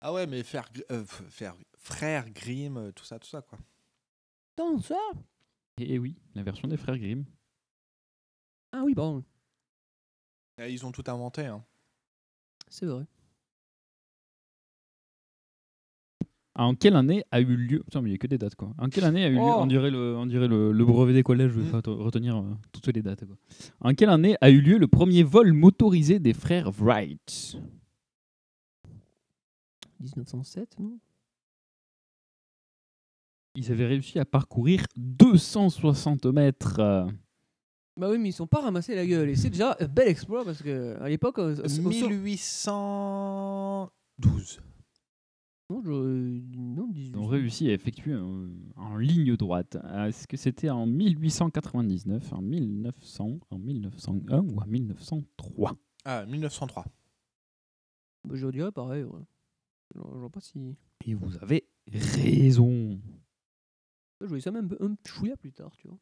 Ah 0.00 0.12
ouais, 0.12 0.26
mais 0.26 0.42
faire, 0.42 0.68
euh, 0.90 1.04
faire 1.04 1.54
frère 1.78 2.28
Grimm, 2.30 2.76
euh, 2.78 2.92
tout 2.92 3.04
ça, 3.04 3.18
tout 3.18 3.28
ça 3.28 3.42
quoi. 3.42 3.58
Tant 4.56 4.78
ça 4.78 4.98
Eh 5.78 5.98
oui, 5.98 6.16
la 6.34 6.42
version 6.42 6.68
des 6.68 6.76
frères 6.76 6.98
Grimm. 6.98 7.24
Ah 8.72 8.82
oui, 8.84 8.94
pardon. 8.94 9.24
Et 10.58 10.72
Ils 10.72 10.84
ont 10.86 10.92
tout 10.92 11.04
inventé. 11.06 11.46
Hein. 11.46 11.64
C'est 12.68 12.86
vrai. 12.86 13.04
En 16.56 16.76
quelle 16.76 16.94
année 16.94 17.24
a 17.32 17.40
eu 17.40 17.56
lieu. 17.56 17.80
Putain, 17.82 18.00
mais 18.00 18.10
il 18.10 18.12
n'y 18.12 18.14
a 18.14 18.18
que 18.18 18.28
des 18.28 18.38
dates 18.38 18.54
quoi. 18.54 18.72
En 18.78 18.88
quelle 18.88 19.02
année 19.04 19.24
a 19.24 19.28
eu 19.28 19.34
lieu. 19.34 19.40
Oh. 19.40 19.56
On 19.58 19.66
dirait 19.66 19.90
le, 19.90 20.16
on 20.16 20.24
dirait 20.26 20.46
le, 20.46 20.70
le 20.70 20.84
brevet 20.84 21.12
des 21.12 21.24
collèges, 21.24 21.50
je 21.50 21.60
vais 21.60 21.70
pas 21.70 21.82
te- 21.82 21.90
retenir 21.90 22.36
euh, 22.36 22.54
toutes 22.70 22.86
les 22.88 23.02
dates. 23.02 23.24
Quoi. 23.26 23.36
En 23.80 23.92
quelle 23.94 24.08
année 24.10 24.36
a 24.40 24.50
eu 24.50 24.60
lieu 24.60 24.78
le 24.78 24.86
premier 24.86 25.24
vol 25.24 25.52
motorisé 25.52 26.20
des 26.20 26.32
frères 26.32 26.70
Wright? 26.70 27.56
1907, 29.98 30.78
non? 30.78 30.98
Ils 33.56 33.70
avaient 33.72 33.86
réussi 33.86 34.18
à 34.18 34.24
parcourir 34.24 34.84
260 34.96 36.26
mètres. 36.26 36.80
Bah 37.96 38.10
oui, 38.10 38.18
mais 38.18 38.30
ils 38.30 38.32
sont 38.32 38.48
pas 38.48 38.60
ramassés 38.60 38.94
la 38.96 39.06
gueule. 39.06 39.28
Et 39.28 39.36
c'est 39.36 39.50
déjà 39.50 39.76
un 39.78 39.86
bel 39.86 40.08
exploit 40.08 40.44
parce 40.44 40.60
que 40.62 40.96
à 41.00 41.08
l'époque. 41.08 41.38
euh, 41.38 41.54
au- 41.56 41.86
au- 41.86 41.88
1812. 41.88 44.60
Non, 45.70 45.80
je- 45.82 46.40
non, 46.58 46.90
Ils 46.94 47.16
ont 47.16 47.26
réussi 47.26 47.70
à 47.70 47.72
effectuer 47.72 48.12
un- 48.12 48.50
en 48.76 48.96
ligne 48.96 49.34
droite. 49.36 49.76
Est-ce 50.06 50.26
que 50.28 50.36
c'était 50.36 50.68
en 50.70 50.86
1899, 50.86 52.32
en 52.32 52.42
1900, 52.42 53.38
en 53.50 53.58
1901 53.58 54.40
ou 54.40 54.58
en 54.60 54.66
1903 54.66 55.74
Ah, 56.04 56.26
1903. 56.26 56.84
Bah, 58.24 58.34
je 58.34 58.46
dirais 58.48 58.72
pareil. 58.72 59.04
Ouais. 59.04 59.20
Je, 59.94 60.00
je 60.00 60.18
vois 60.18 60.30
pas 60.30 60.40
si. 60.40 60.76
Et 61.06 61.14
vous 61.14 61.36
avez 61.40 61.64
raison. 61.90 62.98
Je 64.24 64.28
voyais 64.28 64.42
ça 64.42 64.50
même 64.50 64.68
un 64.80 64.94
chouïa 65.06 65.36
plus 65.36 65.52
tard, 65.52 65.72
tu 65.76 65.88
vois. 65.88 65.98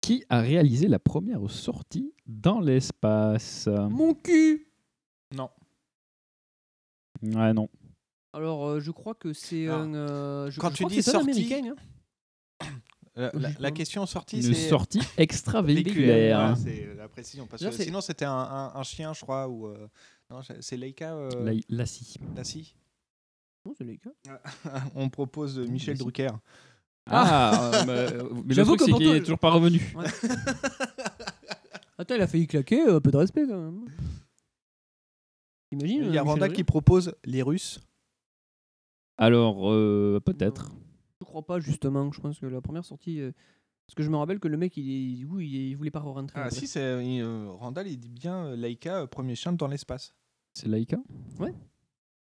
Qui 0.00 0.24
a 0.28 0.40
réalisé 0.40 0.88
la 0.88 0.98
première 0.98 1.48
sortie 1.50 2.12
dans 2.26 2.60
l'espace? 2.60 3.68
Mon 3.68 4.14
cul 4.14 4.66
Non. 5.34 5.50
Ouais, 7.22 7.52
non. 7.52 7.68
Alors, 8.32 8.66
euh, 8.66 8.80
je 8.80 8.90
crois 8.90 9.14
que 9.14 9.32
c'est 9.32 9.68
Ah. 9.68 9.76
un. 9.76 9.94
euh, 9.94 10.50
je, 10.50 10.58
Quand 10.58 10.70
je 10.70 10.76
tu 10.76 10.84
dis 10.86 10.96
que 10.96 11.02
c'est 11.02 11.10
un 11.14 11.20
sortie- 11.22 11.54
hein. 11.54 11.76
La, 13.14 13.30
la- 13.34 13.50
la 13.58 13.70
question 13.70 14.06
sortie, 14.06 14.36
Une 14.38 14.54
c'est. 14.54 14.70
sortie 14.70 15.02
extravéhiculaire. 15.18 16.48
Ouais, 16.52 16.56
c'est 16.56 16.94
la 16.94 17.08
précision. 17.10 17.46
Parce 17.46 17.62
que 17.62 17.70
sinon, 17.70 18.00
c'était 18.00 18.24
un, 18.24 18.32
un- 18.32 18.72
un 18.74 18.82
chien, 18.84 19.12
je 19.12 19.20
crois. 19.20 19.46
Ou, 19.48 19.66
euh, 19.66 19.86
non, 20.30 20.40
c'est 20.60 20.76
Leica. 20.78 21.12
euh, 21.14 21.44
La, 21.44 21.52
la 21.68 21.84
scie. 21.84 22.16
la 22.34 22.42
scie. 22.42 22.74
Non, 23.66 23.74
c'est 23.76 23.84
gars. 23.84 24.40
On 24.94 25.10
propose 25.10 25.58
Michel 25.58 25.98
Drucker. 25.98 26.30
Ah, 27.10 27.70
euh, 27.74 27.84
bah, 27.84 27.92
euh, 27.92 28.28
mais 28.32 28.42
le 28.48 28.54
J'avoue 28.54 28.76
truc 28.76 28.78
que 28.80 28.84
c'est 28.86 28.90
pour 28.92 28.98
qu'il 29.00 29.08
toi, 29.08 29.16
est 29.16 29.20
toujours 29.20 29.38
pas 29.38 29.50
revenu. 29.50 29.80
Ouais. 29.96 30.06
Attends, 31.98 32.14
il 32.14 32.22
a 32.22 32.26
failli 32.26 32.46
claquer, 32.46 32.82
euh, 32.82 32.96
un 32.96 33.00
peu 33.00 33.10
de 33.10 33.16
respect 33.16 33.46
quand 33.46 33.58
même. 33.60 33.84
Imagine. 35.72 36.04
Il 36.04 36.14
y 36.14 36.18
a 36.18 36.20
euh, 36.20 36.24
Randa 36.24 36.46
Michel 36.46 36.56
qui 36.56 36.64
propose 36.64 37.14
les 37.24 37.42
Russes. 37.42 37.80
Alors, 39.18 39.70
euh, 39.70 40.20
peut-être. 40.24 40.72
Je 41.20 41.24
crois 41.26 41.44
pas 41.44 41.60
justement. 41.60 42.10
Je 42.12 42.20
pense 42.20 42.38
que 42.38 42.46
la 42.46 42.60
première 42.60 42.84
sortie. 42.84 43.20
euh, 43.20 43.32
Parce 43.86 43.94
que 43.94 44.02
je 44.02 44.10
me 44.10 44.16
rappelle 44.16 44.40
que 44.40 44.48
le 44.48 44.56
mec, 44.56 44.76
il, 44.76 44.90
est- 44.90 45.16
du 45.16 45.26
coup, 45.26 45.40
il, 45.40 45.54
il 45.54 45.74
voulait 45.76 45.90
pas 45.90 46.00
rentrer. 46.00 46.38
Ah 46.40 46.44
après. 46.46 46.56
si, 46.58 46.66
c'est 46.66 46.80
euh, 46.82 47.50
Randall, 47.50 47.88
il 47.88 47.98
dit 47.98 48.08
bien 48.08 48.46
euh, 48.46 48.56
Leica, 48.56 49.02
euh, 49.02 49.06
premier 49.06 49.34
chien 49.34 49.52
dans 49.52 49.68
l'espace. 49.68 50.14
C'est 50.54 50.68
Laika 50.68 50.98
Ouais. 51.38 51.54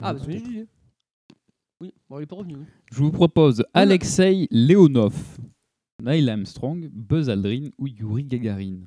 Ah, 0.01 0.13
bah, 0.13 0.21
c'est 0.21 0.25
ce 0.25 0.39
que 0.39 0.39
je 0.39 0.45
disais. 0.51 0.67
Oui, 1.81 1.93
bon, 2.11 2.19
il 2.19 2.23
est 2.25 2.27
pas 2.27 2.37
revenu. 2.37 2.57
oui. 2.57 2.65
Je 2.93 2.99
vous 2.99 3.13
propose 3.13 3.65
Alexei 3.73 4.49
Leonov, 4.51 5.15
Neil 6.03 6.29
Armstrong, 6.29 6.89
Buzz 6.93 7.31
Aldrin 7.31 7.69
ou 7.79 7.87
Yuri 7.87 8.25
Gagarin. 8.25 8.79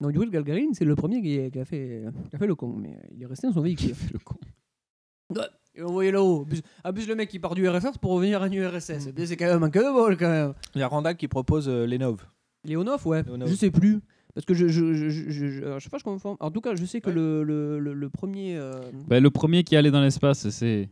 Non, 0.00 0.10
Yuri 0.10 0.30
Gagarin, 0.30 0.72
c'est 0.72 0.84
le 0.84 0.96
premier 0.96 1.22
qui, 1.22 1.50
qui 1.50 1.58
a 1.60 1.64
fait, 1.64 2.04
qui 2.28 2.36
a 2.36 2.38
fait 2.38 2.46
le 2.46 2.54
con, 2.54 2.74
mais 2.76 2.96
il 3.14 3.22
est 3.22 3.26
resté 3.26 3.46
dans 3.46 3.52
son 3.52 3.60
véhicule. 3.60 3.94
le 4.12 4.18
con. 4.18 4.36
Ouais, 5.32 5.42
Et 5.76 5.82
on 5.82 5.92
voyait 5.92 6.10
là-haut. 6.10 6.42
Abuse, 6.42 6.62
abuse 6.82 7.08
le 7.08 7.14
mec 7.14 7.28
qui 7.28 7.38
part 7.38 7.54
du 7.54 7.68
RSS 7.68 7.98
pour 8.00 8.12
revenir 8.12 8.42
à 8.42 8.48
l'URSS. 8.48 9.06
Mm. 9.06 9.12
Eh 9.16 9.26
C'est 9.26 9.36
quand 9.36 9.46
même 9.46 9.62
un 9.62 9.70
queue 9.70 9.84
de 9.84 9.92
bol 9.92 10.16
quand 10.16 10.28
même. 10.28 10.54
Il 10.74 10.80
y 10.80 10.82
a 10.82 10.88
Randall 10.88 11.16
qui 11.16 11.28
propose 11.28 11.68
euh, 11.68 11.86
Lenov. 11.86 12.26
Léonov, 12.64 13.06
ouais. 13.06 13.22
Léonov. 13.22 13.48
Je 13.48 13.54
sais 13.54 13.70
plus. 13.70 14.00
Parce 14.34 14.44
que 14.44 14.54
je, 14.54 14.66
je, 14.68 14.92
je, 14.94 15.08
je, 15.08 15.30
je- 15.30 15.48
je- 15.48 15.74
je 15.78 15.78
sais 15.84 15.88
pas, 15.90 15.98
je 15.98 16.04
confonds. 16.04 16.36
En 16.40 16.50
tout 16.50 16.60
cas, 16.60 16.74
je 16.74 16.84
sais 16.84 17.00
que 17.00 17.08
Ouais. 17.10 17.14
le, 17.14 17.44
le, 17.44 17.78
le, 17.78 17.92
le 17.94 18.10
premier. 18.10 18.56
euh, 18.56 18.72
Bah, 19.06 19.20
le 19.20 19.30
premier 19.30 19.62
qui 19.62 19.76
allait 19.76 19.90
dans 19.92 20.00
l'espace, 20.00 20.48
c'est 20.50 20.88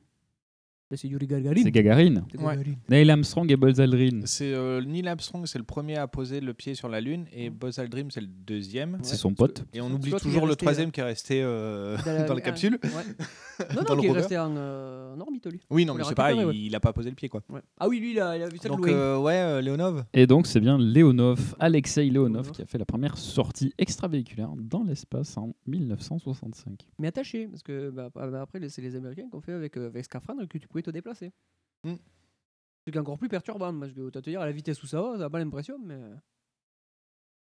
c'est 0.96 1.08
Yuri 1.08 1.26
Gagarin. 1.26 1.62
c'est 1.62 1.70
Gagarin. 1.70 2.24
C'est 2.32 2.38
Ouais. 2.42 2.56
Neil 2.88 3.10
Armstrong 3.10 3.50
et 3.50 3.56
Buzz 3.56 3.80
Aldrin. 3.80 4.20
C'est 4.24 4.52
euh, 4.52 4.80
Neil 4.82 5.06
Armstrong, 5.06 5.44
c'est 5.46 5.58
le 5.58 5.64
premier 5.64 5.96
à 5.96 6.06
poser 6.06 6.40
le 6.40 6.54
pied 6.54 6.74
sur 6.74 6.88
la 6.88 7.00
Lune, 7.00 7.26
et 7.32 7.50
Buzz 7.50 7.78
Aldrin, 7.78 8.06
c'est 8.10 8.20
le 8.22 8.26
deuxième. 8.28 8.98
C'est 9.02 9.16
son 9.16 9.34
pote. 9.34 9.64
Et 9.74 9.80
on 9.80 9.90
oublie 9.90 10.12
toujours 10.12 10.46
le 10.46 10.56
troisième 10.56 10.88
euh, 10.88 10.92
qui 10.92 11.00
est 11.00 11.04
resté 11.04 11.40
euh, 11.42 11.96
Dans 11.98 12.04
la- 12.12 12.24
dans 12.24 12.34
la 12.34 12.40
ah, 12.42 12.44
capsule. 12.44 12.78
ouais. 12.82 12.88
Non, 13.74 13.82
non, 13.96 14.00
qui 14.00 14.06
est 14.06 14.12
resté 14.12 14.38
en, 14.38 14.54
euh, 14.56 15.16
en 15.16 15.20
orbite, 15.20 15.44
lui. 15.50 15.58
Oui, 15.68 15.84
non, 15.84 15.94
Pour 15.94 15.98
mais 15.98 16.04
c'est 16.08 16.14
pareil, 16.14 16.38
il 16.66 16.74
a 16.76 16.78
pas 16.78 16.92
posé 16.92 17.10
le 17.10 17.16
pied, 17.16 17.28
quoi. 17.28 17.42
Ouais. 17.50 17.60
Ah 17.80 17.88
oui, 17.88 17.98
lui, 17.98 18.12
il 18.12 18.20
a, 18.20 18.36
il 18.36 18.42
a 18.44 18.48
vu 18.48 18.56
ça 18.56 18.68
Donc, 18.68 18.86
euh, 18.86 19.18
ouais, 19.18 19.34
euh, 19.34 19.60
Leonov. 19.60 20.04
Et 20.14 20.28
donc, 20.28 20.46
c'est 20.46 20.60
bien 20.60 20.78
Leonov, 20.78 21.56
Alexei 21.58 22.04
Leonov, 22.08 22.28
Leonov. 22.44 22.50
qui 22.52 22.62
a 22.62 22.66
fait 22.66 22.78
la 22.78 22.84
première 22.84 23.18
sortie 23.18 23.72
extravéhiculaire 23.76 24.50
dans 24.56 24.84
l'espace 24.84 25.36
en 25.36 25.54
1965. 25.66 26.86
Mais 27.00 27.08
attaché, 27.08 27.48
parce 27.48 27.64
que 27.64 27.90
bah, 27.90 28.10
après, 28.40 28.60
c'est 28.68 28.80
les 28.82 28.94
Américains 28.94 29.26
qui 29.28 29.34
ont 29.34 29.40
fait 29.40 29.52
avec, 29.52 29.76
euh, 29.76 29.88
avec 29.88 30.04
Scaphandre 30.04 30.46
que 30.48 30.58
tu 30.58 30.68
pouvais 30.68 30.77
te 30.82 30.90
déplacer. 30.90 31.32
Mm. 31.84 31.94
Ce 32.86 32.90
qui 32.90 32.96
est 32.96 33.00
encore 33.00 33.18
plus 33.18 33.28
perturbant, 33.28 33.78
parce 33.78 33.92
que 33.92 34.08
t'as 34.10 34.20
te 34.22 34.30
dire 34.30 34.40
à 34.40 34.46
la 34.46 34.52
vitesse 34.52 34.82
où 34.82 34.86
ça 34.86 35.00
va, 35.02 35.12
ça 35.12 35.18
n'a 35.18 35.30
pas 35.30 35.38
l'impression, 35.38 35.78
mais 35.78 35.98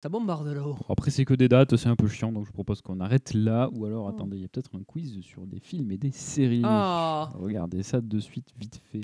ça 0.02 0.10
bombarde 0.10 0.48
là-haut. 0.48 0.78
Après, 0.90 1.12
c'est 1.12 1.26
que 1.26 1.34
des 1.34 1.48
dates, 1.50 1.76
c'est 1.76 1.90
un 1.90 1.96
peu 1.96 2.08
chiant, 2.08 2.32
donc 2.32 2.46
je 2.46 2.52
propose 2.52 2.82
qu'on 2.82 3.00
arrête 3.00 3.34
là. 3.34 3.70
Ou 3.74 3.86
alors, 3.86 4.06
Oh. 4.06 4.10
attendez, 4.10 4.38
il 4.38 4.42
y 4.42 4.46
a 4.46 4.48
peut-être 4.48 4.76
un 4.78 4.84
quiz 4.84 5.20
sur 5.22 5.46
des 5.46 5.60
films 5.60 5.92
et 5.92 5.98
des 5.98 6.12
séries. 6.12 6.62
Ah 6.64 7.32
Regardez 7.36 7.84
ça 7.84 8.00
de 8.02 8.20
suite, 8.20 8.48
vite 8.58 8.82
fait. 8.86 9.02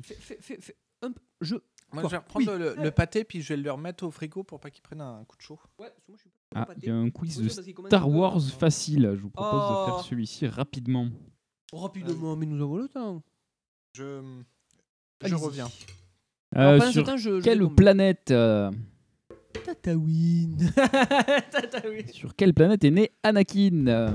Un 1.01 1.13
je. 1.41 1.55
Moi, 1.93 2.01
Quoi 2.01 2.09
je 2.09 2.15
vais 2.15 2.17
reprendre 2.17 2.51
Oui. 2.51 2.59
le, 2.59 2.84
le 2.84 2.91
pâté 2.91 3.23
puis 3.23 3.41
je 3.41 3.53
vais 3.53 3.57
le 3.61 3.71
remettre 3.71 4.05
au 4.05 4.11
frigo 4.11 4.43
pour 4.43 4.59
pas 4.59 4.69
qu'il 4.71 4.82
prenne 4.82 5.01
un 5.01 5.23
coup 5.26 5.38
de 5.38 5.41
chaud. 5.41 5.59
Ouais, 5.80 5.91
moi 6.07 6.17
je 6.17 6.21
suis 6.21 6.32
Ah, 6.55 6.67
il 6.78 6.86
y 6.86 6.89
a 6.89 6.95
un 6.95 7.09
quiz 7.09 7.38
de 7.41 7.47
Star 7.47 8.09
Wars 8.09 8.41
facile. 8.41 9.11
Je 9.15 9.21
vous 9.21 9.30
propose 9.30 9.59
de 9.61 9.76
Oh. 9.78 9.86
faire 9.86 9.99
celui-ci 9.99 10.47
rapidement. 10.47 11.09
Rapidement, 11.71 12.36
mais 12.36 12.45
nous 12.45 12.61
avons 12.61 12.78
le 12.78 12.88
temps. 12.89 13.21
Je, 13.95 14.03
je 15.21 15.25
Allez-y. 15.25 15.33
reviens. 15.45 15.67
Euh, 16.57 16.79
sur 16.91 17.03
temps, 17.05 17.15
je- 17.17 17.39
je 17.39 17.43
quelle 17.43 17.67
planète 17.69 18.31
euh, 18.31 18.69
Tatooine. 19.65 20.57
Tatooine. 21.51 22.07
Sur 22.09 22.35
quelle 22.35 22.53
planète 22.53 22.83
est 22.83 22.91
né 22.91 23.11
Anakin 23.23 23.87
euh, 23.87 24.11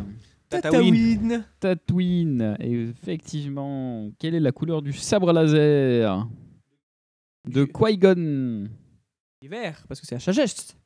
Tatooine. 0.50 1.44
Tatooine. 1.60 2.56
Effectivement, 2.60 4.10
quelle 4.18 4.34
est 4.34 4.40
la 4.40 4.52
couleur 4.52 4.82
du 4.82 4.92
sabre 4.92 5.32
laser 5.32 6.28
de 7.48 7.64
Qui-Gon? 7.64 8.68
Il 9.42 9.46
est 9.46 9.48
vert, 9.48 9.84
parce 9.88 9.98
que 10.00 10.06
c'est 10.06 10.16
la 10.16 10.20
sagesse. 10.20 10.76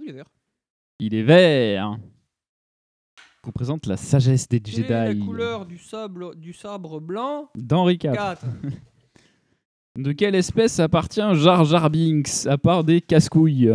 Il 0.00 0.10
est 0.10 0.12
vert. 0.12 0.28
Il 1.00 1.14
est 1.14 1.22
vert. 1.24 1.98
Représente 3.46 3.86
la 3.86 3.96
sagesse 3.96 4.48
des 4.48 4.58
Quelle 4.60 4.84
est 4.84 4.88
la 4.88 5.06
Jedi. 5.12 5.24
couleur 5.24 5.66
du, 5.66 5.78
sable, 5.78 6.34
du 6.36 6.52
sabre 6.52 7.00
blanc 7.00 7.48
D'Henri 7.54 7.94
IV. 7.94 8.12
4. 8.12 8.44
De 9.96 10.12
quelle 10.12 10.34
espèce 10.34 10.78
appartient 10.80 11.22
Jar 11.34 11.64
Jar 11.64 11.88
Binks, 11.88 12.44
à 12.46 12.58
part 12.58 12.84
des 12.84 13.00
casse-couilles? 13.00 13.72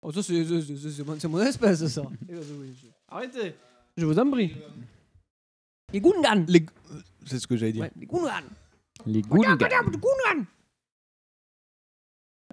Oh, 0.00 0.10
ça, 0.10 0.22
c'est 0.22 0.32
mon, 1.04 1.18
c'est 1.18 1.28
mon 1.28 1.40
espèce, 1.42 1.86
ça. 1.86 2.02
Arrêtez. 3.08 3.54
Je 3.96 4.06
vous 4.06 4.18
en 4.18 4.30
prie. 4.30 4.54
Les 5.92 6.00
Gungans. 6.00 6.44
Les... 6.48 6.64
C'est 7.26 7.38
ce 7.40 7.46
que 7.46 7.56
j'allais 7.56 7.72
dire. 7.72 7.82
Ouais, 7.82 7.92
les 7.94 8.06
Gungans. 8.06 8.30
Les 9.04 9.22
Regarde, 9.28 9.58
Gungans. 9.58 9.64
regarde, 9.66 9.86
les 9.92 9.98
Gungans. 10.00 10.46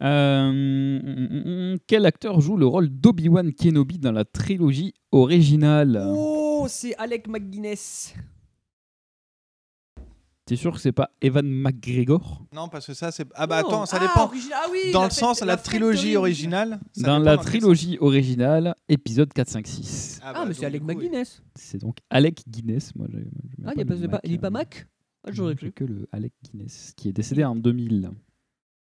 Euh, 0.02 1.78
quel 1.88 2.06
acteur 2.06 2.40
joue 2.42 2.58
le 2.58 2.66
rôle 2.66 2.90
d'Obi-Wan 2.90 3.54
Kenobi 3.54 4.00
dans 4.00 4.12
la 4.12 4.26
trilogie 4.26 4.94
originale? 5.12 6.02
Oh, 6.16 6.66
c'est 6.70 6.96
Alec 6.98 7.28
McGuinness. 7.28 8.14
T'es 10.46 10.56
sûr 10.56 10.74
que 10.74 10.80
c'est 10.80 10.92
pas 10.94 11.12
Evan 11.22 11.46
McGregor? 11.48 12.44
Non, 12.54 12.70
parce 12.70 12.88
que 12.88 12.96
ça, 12.96 13.12
c'est. 13.12 13.28
Ah 13.36 13.46
bah 13.46 13.58
attends, 13.58 13.86
ça 13.86 13.98
Ah, 14.00 14.08
dépend. 14.08 14.32
ah 14.56 14.68
oui, 14.72 14.92
dans 14.92 15.04
le 15.04 15.10
fête- 15.10 15.20
sens, 15.20 15.42
la, 15.42 15.58
trilogie 15.58 16.16
originale. 16.16 16.80
ça 16.92 17.06
Dans 17.06 17.20
la 17.20 17.38
trilogie 17.38 17.98
originale, 18.02 18.74
épisode 18.88 19.32
4, 19.32 19.48
5, 19.48 19.68
6. 19.68 20.20
Ah, 20.24 20.34
bah, 20.34 20.46
mais 20.48 20.56
c'est 20.56 20.66
Alec. 20.66 20.82
McGuinness. 20.82 21.44
C'est 21.54 21.78
donc 21.78 21.98
Alec 22.10 22.42
Guinness. 22.48 22.96
Moi, 22.96 23.06
Ah, 23.66 23.74
il 23.76 23.76
n'y 23.76 23.82
a 23.84 23.86
pas, 23.86 24.08
pas- 24.08 24.22
il 24.24 24.34
est 24.34 24.38
pas 24.40 24.48
euh, 24.48 24.50
Mac? 24.50 24.88
Ah, 25.24 25.30
j'aurais 25.32 25.54
cru. 25.56 25.72
que 25.72 25.84
le 25.84 26.08
Alec 26.12 26.34
Guinness, 26.44 26.94
qui 26.98 27.10
est 27.10 27.14
décédé 27.14 27.44
en 27.44 27.56
2000. 27.56 28.10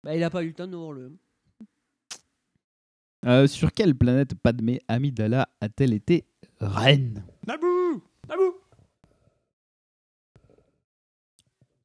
Bah, 0.03 0.15
il 0.15 0.23
a 0.23 0.29
pas 0.29 0.43
eu 0.43 0.47
le 0.47 0.53
temps 0.53 0.67
de 0.67 0.75
voir 0.75 0.91
le. 0.93 1.11
Euh, 3.25 3.47
sur 3.47 3.71
quelle 3.71 3.95
planète 3.95 4.35
Padmé 4.35 4.81
Amidala 4.89 5.47
a-t-elle 5.61 5.93
été 5.93 6.25
reine? 6.59 7.23
Naboo 7.47 8.01
Naboo 8.27 8.59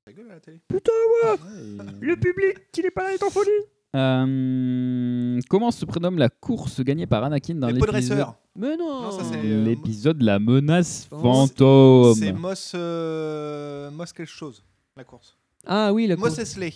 Ça 0.05 0.13
gueule 0.13 0.31
à 0.31 0.35
la 0.35 0.41
télé. 0.41 0.61
Putain, 0.67 0.91
ouais 1.23 1.37
Le 2.01 2.17
public, 2.17 2.57
il 2.77 2.87
est 2.87 2.91
pas 2.91 3.05
là, 3.05 3.11
il 3.13 3.15
est 3.15 3.23
en 3.23 3.31
folie 3.31 3.51
Euh, 3.95 5.41
comment 5.49 5.71
se 5.71 5.85
prénomme 5.85 6.19
la 6.19 6.29
course 6.29 6.81
gagnée 6.81 7.07
par 7.07 7.23
Anakin 7.23 7.55
dans 7.55 7.69
Les 7.69 7.75
l'épisode. 7.75 8.27
Mais 8.57 8.77
non, 8.77 9.03
Non, 9.03 9.11
ça, 9.13 9.23
c'est, 9.23 9.37
euh, 9.39 9.65
L'épisode 9.65 10.21
La 10.23 10.41
menace 10.41 11.07
Oh, 11.13 11.21
fantôme. 11.21 12.15
C'est 12.17 12.33
Moss. 12.33 12.73
euh, 12.75 13.93
Moss 13.93 14.13
quelque 14.13 14.27
chose, 14.29 14.65
la 14.97 15.05
course. 15.05 15.37
Ah 15.65 15.93
oui, 15.93 16.09
la 16.09 16.17
Moss 16.17 16.31
course. 16.31 16.41
Eisley. 16.41 16.73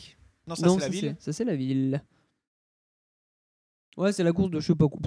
Non, 0.46 0.54
ça 0.54 0.66
Non, 0.66 0.74
c'est 0.74 0.80
la 0.80 0.88
ville. 0.88 1.16
Ça, 1.18 1.32
c'est 1.32 1.44
la 1.44 1.56
ville. 1.56 2.02
Ouais, 3.96 4.12
c'est 4.12 4.24
la 4.24 4.32
course 4.32 4.50
de 4.50 4.58
je 4.60 4.66
sais 4.68 4.74
pas 4.74 4.88
quoi. 4.88 5.00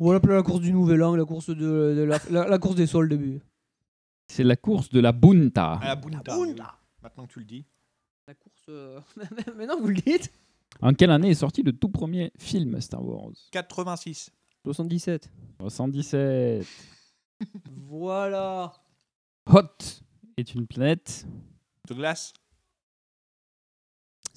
On 0.00 0.12
l'appelle 0.12 0.30
la 0.32 0.42
course 0.42 0.60
du 0.60 0.72
Nouvel 0.72 1.02
An, 1.02 1.14
la 1.14 1.24
course 1.26 1.50
de, 1.50 1.54
de 1.54 2.02
la, 2.02 2.18
la, 2.30 2.48
la 2.48 2.58
course 2.58 2.74
des 2.76 2.86
sols 2.86 3.08
début. 3.08 3.40
C'est 4.28 4.44
la 4.44 4.56
course 4.56 4.88
de 4.90 5.00
la 5.00 5.12
Bunta. 5.12 5.74
À 5.74 5.88
la 5.88 5.96
Bunta. 5.96 6.36
Maintenant 7.02 7.26
que 7.26 7.32
tu 7.32 7.38
le 7.40 7.44
dis. 7.44 7.64
La 8.26 8.34
course. 8.34 8.64
euh, 8.70 9.00
Mais 9.56 9.66
non, 9.66 9.78
vous 9.80 9.88
le 9.88 9.94
dites 9.94 10.32
En 10.80 10.92
quelle 10.94 11.10
année 11.10 11.30
est 11.30 11.34
sorti 11.34 11.62
le 11.62 11.72
tout 11.72 11.88
premier 11.90 12.32
film 12.38 12.80
Star 12.80 13.04
Wars? 13.04 13.32
86. 13.52 14.30
77. 14.64 15.30
77. 15.60 16.66
Voilà. 17.88 18.72
Hot 19.50 19.62
est 20.36 20.54
une 20.54 20.66
planète. 20.66 21.26
De 21.88 21.94
glace. 21.94 22.32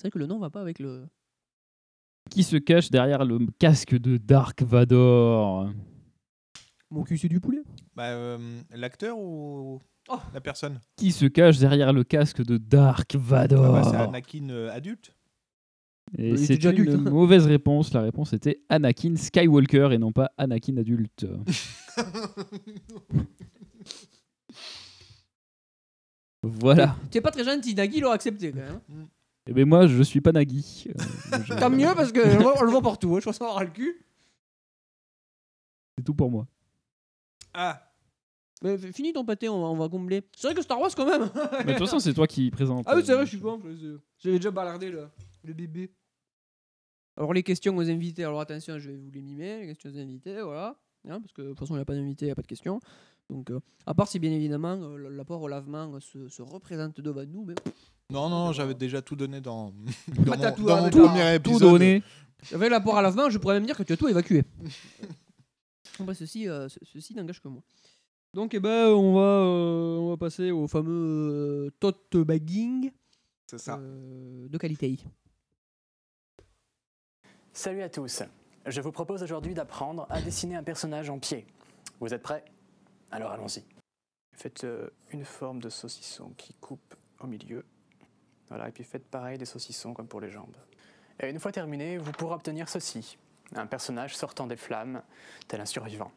C'est 0.02 0.08
vrai 0.08 0.12
que 0.14 0.20
le 0.20 0.26
nom 0.26 0.40
va 0.40 0.50
pas 0.50 0.62
avec 0.62 0.80
le. 0.80 1.06
Qui 2.32 2.42
se 2.42 2.58
cache 2.58 2.90
derrière 2.90 3.24
le 3.24 3.38
casque 3.60 3.96
de 3.96 4.18
Dark 4.18 4.64
Vador? 4.64 5.70
Mon 6.90 7.04
cul, 7.04 7.20
c'est 7.20 7.28
du 7.28 7.40
poulet. 7.40 7.62
Bah, 7.96 8.08
euh, 8.10 8.62
l'acteur 8.72 9.20
ou 9.20 9.80
Oh. 10.10 10.18
la 10.34 10.42
personne? 10.42 10.80
Qui 10.96 11.12
se 11.12 11.28
cache 11.28 11.60
derrière 11.60 11.94
le 11.94 12.04
casque 12.04 12.44
de 12.44 12.58
Dark 12.58 13.12
Ah 13.14 13.18
Vador 13.20 13.74
bah, 13.74 13.84
C'est 13.84 13.96
Anakin 13.96 14.50
euh, 14.50 14.72
adulte. 14.72 15.16
Et 16.18 16.36
c'est 16.36 16.56
déjà 16.56 16.72
une 16.72 16.82
adulte. 16.82 17.00
mauvaise 17.12 17.46
réponse. 17.46 17.94
La 17.94 18.02
réponse 18.02 18.34
était 18.34 18.64
Anakin 18.70 19.16
Skywalker 19.16 19.90
et 19.92 20.00
non 20.00 20.12
pas 20.12 20.32
Anakin 20.36 20.78
adulte. 20.78 21.28
voilà. 26.42 26.96
Tu 27.12 27.20
es 27.20 27.22
pas 27.22 27.30
très 27.32 27.44
gentil, 27.44 27.76
Nagui 27.76 28.00
l'a 28.00 28.14
accepté 28.14 28.52
quand 28.52 28.58
même. 28.90 29.08
Et 29.52 29.54
ben 29.54 29.68
moi, 29.68 29.86
je 29.86 30.02
suis 30.02 30.22
pas 30.22 30.32
Nagui. 30.32 30.86
Euh, 30.88 31.38
je- 31.44 31.54
Tant 31.60 31.70
mieux 31.70 31.94
parce 31.94 32.14
que 32.14 32.22
on 32.22 32.38
le 32.38 32.42
voit- 32.42 32.58
on 32.58 32.64
le 32.64 32.72
voit 32.72 32.82
partout. 32.82 33.14
hein. 33.18 33.20
Je 33.20 33.26
pense 33.26 33.38
qu'on 33.38 33.48
aura 33.48 33.66
le 33.66 33.70
cul. 33.72 34.06
C'est 35.98 36.06
tout 36.06 36.14
pour 36.14 36.32
moi. 36.32 36.48
Ah, 37.54 37.92
Mais 38.64 38.78
finis 38.78 39.12
ton 39.12 39.26
pâté, 39.26 39.50
on 39.50 39.60
va, 39.62 39.68
on 39.68 39.76
va 39.76 39.90
combler. 39.90 40.22
C'est 40.38 40.48
vrai 40.48 40.56
que 40.56 40.62
Star 40.62 40.80
Wars 40.80 40.96
quand 40.96 41.06
même. 41.06 41.30
Mais 41.66 41.74
de 41.74 41.78
toute 41.78 41.80
façon, 41.80 42.00
c'est 42.00 42.14
toi 42.14 42.28
qui 42.28 42.50
présente. 42.50 42.86
Ah 42.88 42.96
oui, 42.96 43.04
c'est 43.06 43.12
euh, 43.12 43.16
vrai, 43.18 43.26
je 43.26 43.32
suis 43.32 43.40
je- 43.42 43.98
J'avais 44.20 44.38
déjà 44.38 44.52
balardé 44.52 44.90
le, 44.90 45.10
le 45.44 45.54
bébé. 45.54 45.92
Alors, 47.18 47.34
les 47.34 47.44
questions 47.44 47.76
aux 47.76 47.90
invités. 47.90 48.24
Alors, 48.24 48.40
attention, 48.40 48.80
je 48.80 48.90
vais 48.90 48.96
vous 48.98 49.12
les 49.12 49.22
mimer. 49.22 49.60
Les 49.60 49.68
questions 49.68 49.90
aux 49.90 49.98
invités, 49.98 50.42
voilà. 50.42 50.78
Hein, 51.10 51.20
parce 51.20 51.34
que 51.34 51.42
de 51.42 51.50
toute 51.50 51.60
façon, 51.60 51.74
il 51.74 51.78
n'y 51.80 51.82
a 51.82 51.86
pas 51.86 51.96
d'invité, 51.96 52.24
il 52.26 52.28
n'y 52.30 52.32
a 52.32 52.36
pas 52.36 52.42
de 52.42 52.48
questions. 52.48 52.80
Donc, 53.32 53.50
euh, 53.50 53.60
à 53.86 53.94
part 53.94 54.08
si, 54.10 54.20
bien 54.20 54.32
évidemment, 54.32 54.74
euh, 54.74 55.10
l'apport 55.10 55.42
au 55.42 55.48
lavement 55.48 55.94
euh, 55.96 56.00
se, 56.02 56.28
se 56.28 56.42
représente 56.42 57.00
devant 57.00 57.26
nous. 57.26 57.46
Mais 57.46 57.56
non, 58.10 58.30
non, 58.30 58.52
j'avais 58.52 58.74
déjà 58.74 59.02
tout 59.02 59.16
donné 59.16 59.40
dans, 59.40 59.72
dans 60.26 60.38
mon, 60.38 60.52
tout- 60.54 60.66
dans 60.66 60.78
mon 60.78 60.84
d'accord. 60.90 61.08
premier 61.12 61.40
Tout 61.40 61.50
épisode. 61.52 61.72
donné. 61.72 62.04
avec 62.54 62.70
l'apport 62.70 62.98
à 62.98 63.02
lavement, 63.02 63.30
je 63.30 63.38
pourrais 63.38 63.56
même 63.56 63.66
dire 63.66 63.78
que 63.78 63.84
tu 63.84 63.94
as 63.94 63.98
tout 63.98 64.08
évacué. 64.10 64.44
Bon, 66.00 66.06
bah, 66.06 66.14
ceci 66.14 66.48
euh, 66.50 66.68
ce- 66.70 66.80
ceci 66.84 67.14
n'engage 67.14 67.42
que 67.42 67.48
moi. 67.48 67.62
Donc, 68.34 68.54
eh 68.54 68.60
ben, 68.60 68.88
on, 68.88 69.14
va, 69.14 69.22
euh, 69.22 69.98
on 69.98 70.10
va 70.10 70.18
passer 70.18 70.50
au 70.52 70.68
fameux 70.68 70.90
euh, 71.68 71.70
tote 71.80 72.16
bagging 72.18 72.92
C'est 73.46 73.60
ça. 73.60 73.78
euh, 73.78 74.48
de 74.48 74.58
qualité. 74.58 74.98
Salut 77.54 77.82
à 77.82 77.90
tous. 77.90 78.24
Je 78.66 78.82
vous 78.82 78.92
propose 78.92 79.22
aujourd'hui 79.24 79.54
d'apprendre 79.54 80.08
à 80.10 80.22
dessiner 80.22 80.56
un 80.56 80.64
personnage 80.64 81.10
en 81.10 81.20
pied. 81.20 81.46
Vous 82.00 82.14
êtes 82.14 82.22
prêts? 82.24 82.44
Alors 83.12 83.32
allons-y. 83.32 83.64
Faites 84.36 84.64
euh, 84.64 84.90
une 85.12 85.26
forme 85.26 85.60
de 85.60 85.70
saucisson 85.70 86.32
qui 86.38 86.54
coupe 86.56 86.96
au 87.20 87.28
milieu. 87.28 87.66
Voilà, 88.48 88.70
et 88.70 88.72
puis 88.72 88.84
faites 88.84 89.06
pareil 89.06 89.38
des 89.38 89.46
saucissons 89.46 89.94
comme 89.94 90.08
pour 90.08 90.22
les 90.22 90.30
jambes. 90.30 90.56
Et 91.20 91.30
une 91.30 91.40
fois 91.40 91.52
terminé, 91.52 91.98
vous 91.98 92.12
pourrez 92.12 92.36
obtenir 92.36 92.70
ceci. 92.70 93.18
Un 93.56 93.68
personnage 93.68 94.16
sortant 94.16 94.48
des 94.48 94.56
flammes, 94.56 95.02
tel 95.48 95.62
un 95.62 95.66
survivant. 95.66 96.12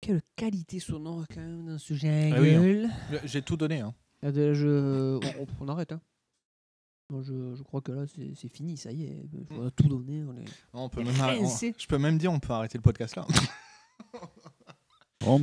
Quelle 0.00 0.22
qualité 0.36 0.78
sonore 0.78 1.24
quand 1.28 1.40
même 1.40 1.66
dans 1.66 1.78
ce 1.78 1.92
Ah 1.94 2.40
oui, 2.40 2.54
hein. 2.54 2.62
jingle. 2.62 2.90
J'ai 3.24 3.42
tout 3.42 3.56
donné. 3.56 3.80
Hein. 3.80 3.92
Là, 4.22 4.30
déjà, 4.30 4.54
je... 4.54 5.18
on, 5.40 5.46
on 5.60 5.68
arrête. 5.68 5.90
Hein. 5.90 6.00
Je, 7.10 7.54
je 7.56 7.62
crois 7.62 7.80
que 7.80 7.92
là, 7.92 8.02
c'est 8.34 8.48
fini, 8.52 8.76
ça 8.76 8.90
y 8.90 9.04
est. 9.04 9.22
On 9.52 9.66
a 9.66 9.70
tout 9.70 9.88
donné. 9.88 10.24
On 10.24 10.32
est... 10.36 10.44
Non, 10.74 10.84
on 10.84 10.88
peut 10.88 11.02
même 11.04 11.14
arrêter- 11.20 11.40
on- 11.44 11.74
je 11.78 11.86
peux 11.86 11.98
même 11.98 12.18
dire 12.18 12.32
on 12.32 12.40
peut 12.40 12.52
arrêter 12.52 12.78
le 12.78 12.82
podcast 12.82 13.14
là. 13.16 13.26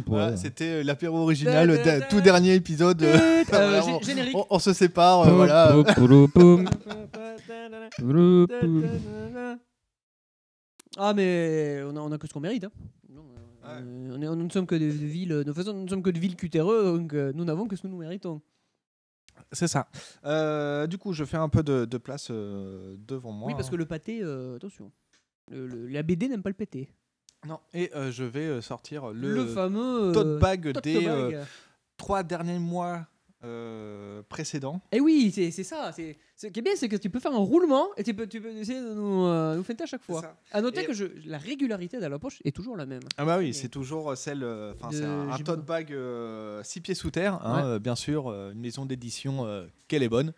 Voilà, 0.07 0.37
C'était 0.37 0.79
euh, 0.79 0.83
l'apéro 0.83 1.17
original, 1.17 1.67
le 1.67 1.75
Da, 1.77 1.83
da, 1.83 1.91
da- 1.93 1.99
da. 2.01 2.05
tout 2.07 2.21
dernier 2.21 2.53
épisode. 2.55 3.01
euh, 3.03 3.17
Euh, 3.43 3.43
voilà, 3.49 3.85
on, 3.85 4.01
générique. 4.01 4.35
on- 4.35 4.45
on 4.49 4.59
se 4.59 4.71
sépare, 4.73 5.21
euh, 5.21 5.33
voilà. 5.33 5.73
Ah, 10.97 11.13
mais 11.13 11.81
on 11.85 11.95
a, 11.95 11.99
on 11.99 12.11
a 12.11 12.17
que 12.17 12.27
ce 12.27 12.33
qu'on 12.33 12.39
mérite. 12.39 12.63
Hein. 12.65 12.71
Non, 13.09 13.25
euh, 13.65 14.11
on 14.15 14.21
est, 14.21 14.25
nous 14.25 14.35
ne 14.45 14.49
sommes 14.49 14.67
que 14.67 14.75
de, 14.75 14.85
de 14.85 14.91
villes, 15.05 15.29
de 15.29 15.43
toute 15.43 15.55
façon, 15.55 15.73
nous 15.73 15.83
ne 15.83 15.89
sommes 15.89 16.03
que 16.03 16.11
de 16.11 16.19
villes 16.19 16.35
cutéreux, 16.35 16.97
donc 16.99 17.13
euh, 17.13 17.31
nous 17.35 17.45
n'avons 17.45 17.67
que 17.67 17.75
ce 17.75 17.81
que 17.81 17.87
nous 17.87 17.97
méritons. 17.97 18.41
C'est 19.53 19.67
ça. 19.67 19.87
Euh, 20.25 20.85
du 20.87 20.97
coup, 20.97 21.13
je 21.13 21.23
fais 21.23 21.37
un 21.37 21.47
peu 21.49 21.63
de, 21.63 21.85
de 21.85 21.97
place 21.97 22.27
euh, 22.31 22.95
devant 22.99 23.31
moi. 23.31 23.47
Oui, 23.47 23.53
parce 23.55 23.69
que 23.69 23.75
le 23.75 23.85
pâté, 23.85 24.19
euh, 24.21 24.55
attention, 24.57 24.91
le- 25.51 25.67
le- 25.67 25.87
la 25.87 26.03
BD 26.03 26.27
n'aime 26.27 26.43
pas 26.43 26.49
le 26.49 26.55
pâté. 26.55 26.89
Non, 27.47 27.59
et 27.73 27.91
euh, 27.95 28.11
je 28.11 28.23
vais 28.23 28.45
euh, 28.47 28.61
sortir 28.61 29.11
le, 29.11 29.33
Le 29.33 29.45
fameux, 29.47 30.11
tote 30.13 30.39
bag 30.39 30.71
tote 30.73 30.83
des 30.83 30.95
bag. 31.05 31.33
euh, 31.33 31.43
trois 31.97 32.23
derniers 32.23 32.59
mois 32.59 33.05
euh, 33.43 34.21
précédents. 34.29 34.81
Et 34.91 34.99
oui, 34.99 35.31
c'est 35.33 35.51
c'est 35.51 35.63
ça. 35.63 35.91
c'est- 35.91 36.17
Ce 36.35 36.47
qui 36.47 36.59
est 36.59 36.61
bien, 36.61 36.73
c'est 36.75 36.89
que 36.89 36.95
tu 36.97 37.09
peux 37.09 37.19
faire 37.19 37.33
un 37.33 37.37
roulement 37.37 37.87
et 37.97 38.03
tu 38.03 38.13
peux, 38.13 38.27
tu 38.27 38.41
peux 38.41 38.49
essayer 38.49 38.81
de 38.81 38.93
nous, 38.93 39.25
euh, 39.25 39.55
nous 39.55 39.63
feinter 39.63 39.83
à 39.83 39.87
chaque 39.87 40.03
fois. 40.03 40.35
À 40.51 40.61
noter 40.61 40.81
Et- 40.81 40.85
que 40.85 40.93
je, 40.93 41.05
la 41.25 41.37
régularité 41.37 41.99
dans 41.99 42.09
la 42.09 42.19
poche 42.19 42.39
est 42.43 42.55
toujours 42.55 42.75
la 42.75 42.85
même. 42.85 43.01
Ah 43.17 43.25
bah 43.25 43.37
oui, 43.37 43.53
c'est 43.53 43.69
toujours 43.69 44.17
celle, 44.17 44.43
euh, 44.43 44.73
enfin 44.75 44.89
De 44.89 44.95
c'est 44.95 45.05
un, 45.05 45.29
un 45.29 45.37
tote 45.37 45.65
bag 45.65 45.93
6 46.63 46.81
pieds 46.81 46.95
sous 46.95 47.11
terre, 47.11 47.39
hein, 47.45 47.55
Ouais. 47.55 47.67
euh, 47.75 47.79
bien 47.79 47.95
sûr, 47.95 48.29
euh, 48.29 48.51
une 48.51 48.59
maison 48.59 48.85
d'édition 48.85 49.45
euh, 49.45 49.67
qu'elle 49.87 50.03
est 50.03 50.09
bonne. 50.09 50.33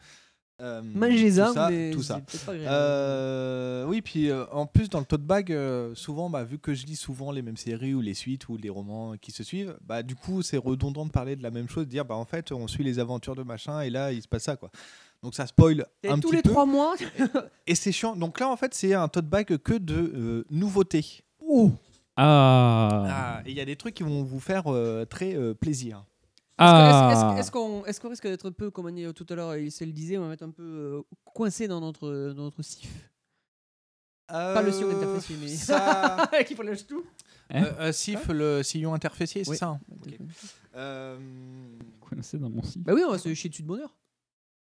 Euh, 0.61 0.81
Mangez-en, 0.83 1.47
tout 1.47 1.53
ça, 1.53 1.69
mais 1.69 1.91
tout 1.91 2.01
ça. 2.03 2.21
pas. 2.45 2.53
Euh, 2.53 3.85
oui, 3.87 4.01
puis 4.01 4.29
euh, 4.29 4.45
en 4.53 4.65
plus 4.65 4.87
dans 4.89 4.99
le 4.99 5.05
tote 5.05 5.23
bag, 5.23 5.51
euh, 5.51 5.93
souvent, 5.95 6.29
bah, 6.29 6.45
vu 6.45 6.59
que 6.59 6.73
je 6.73 6.85
lis 6.85 6.95
souvent 6.95 7.31
les 7.31 7.41
mêmes 7.41 7.57
séries 7.57 7.93
ou 7.93 7.99
les 7.99 8.13
suites 8.13 8.47
ou 8.47 8.55
les 8.55 8.69
romans 8.69 9.15
qui 9.19 9.31
se 9.31 9.43
suivent, 9.43 9.77
bah 9.85 10.01
du 10.01 10.15
coup 10.15 10.41
c'est 10.43 10.55
redondant 10.57 11.05
de 11.05 11.11
parler 11.11 11.35
de 11.35 11.43
la 11.43 11.51
même 11.51 11.67
chose, 11.67 11.85
de 11.85 11.89
dire 11.89 12.05
bah 12.05 12.15
en 12.15 12.23
fait 12.23 12.53
on 12.53 12.67
suit 12.67 12.85
les 12.85 12.99
aventures 12.99 13.35
de 13.35 13.43
machin 13.43 13.81
et 13.81 13.89
là 13.89 14.13
il 14.13 14.21
se 14.21 14.27
passe 14.29 14.43
ça 14.43 14.55
quoi. 14.55 14.71
Donc 15.23 15.35
ça 15.35 15.45
spoil 15.45 15.85
Et 16.03 16.07
un 16.07 16.15
tous 16.19 16.29
petit 16.29 16.35
les 16.37 16.41
peu. 16.41 16.49
trois 16.51 16.65
mois. 16.65 16.95
Et 17.67 17.75
c'est 17.75 17.91
chiant. 17.91 18.15
Donc 18.15 18.39
là 18.39 18.47
en 18.47 18.55
fait 18.55 18.73
c'est 18.73 18.93
un 18.93 19.09
tote 19.09 19.27
bag 19.27 19.57
que 19.57 19.73
de 19.73 19.93
euh, 19.95 20.45
nouveautés. 20.49 21.21
Ah. 22.15 23.05
Ah, 23.09 23.41
et 23.45 23.51
il 23.51 23.57
y 23.57 23.61
a 23.61 23.65
des 23.65 23.75
trucs 23.75 23.93
qui 23.93 24.03
vont 24.03 24.23
vous 24.23 24.39
faire 24.39 24.63
euh, 24.67 25.03
très 25.05 25.35
euh, 25.35 25.53
plaisir. 25.53 26.05
Ah. 26.57 27.35
est-ce- 27.37 27.51
qu'on 27.51 28.09
risque 28.09 28.23
d'être 28.27 28.47
un 28.47 28.51
peu, 28.51 28.71
comme 28.71 28.85
on 28.85 28.91
dit 28.91 29.05
tout 29.13 29.25
à 29.29 29.35
l'heure, 29.35 29.55
il 29.57 29.71
se 29.71 29.83
le 29.83 29.91
disait, 29.91 30.17
on 30.17 30.21
va 30.21 30.29
mettre 30.29 30.43
un 30.43 30.51
peu 30.51 30.63
euh, 30.63 31.01
coincé 31.25 31.67
dans 31.67 31.81
notre, 31.81 32.33
dans 32.35 32.43
notre 32.43 32.61
sif 32.63 32.89
Pas 34.27 34.61
le 34.61 34.71
sillon 34.71 34.89
Euh, 34.89 34.95
interfécié, 34.95 35.35
mais. 35.41 35.47
ça- 35.49 36.29
Qui 36.47 36.55
prolonge 36.55 36.85
tout 36.87 37.03
Hein 37.51 37.63
Euh, 37.63 37.73
euh, 37.79 37.91
sif, 37.91 38.27
le 38.29 38.63
sillon 38.63 38.93
interfécié, 38.93 39.43
c'est 39.43 39.51
Oui. 39.51 39.57
ça 39.57 39.67
hein. 39.67 39.79
Euh, 40.75 41.19
Coincé 41.99 42.37
dans 42.39 42.49
mon 42.49 42.63
site. 42.63 42.83
Bah 42.83 42.93
oui, 42.95 43.03
on 43.07 43.11
va 43.11 43.17
se 43.19 43.31
chier 43.33 43.49
dessus 43.49 43.61
de 43.61 43.67
bonheur. 43.67 43.93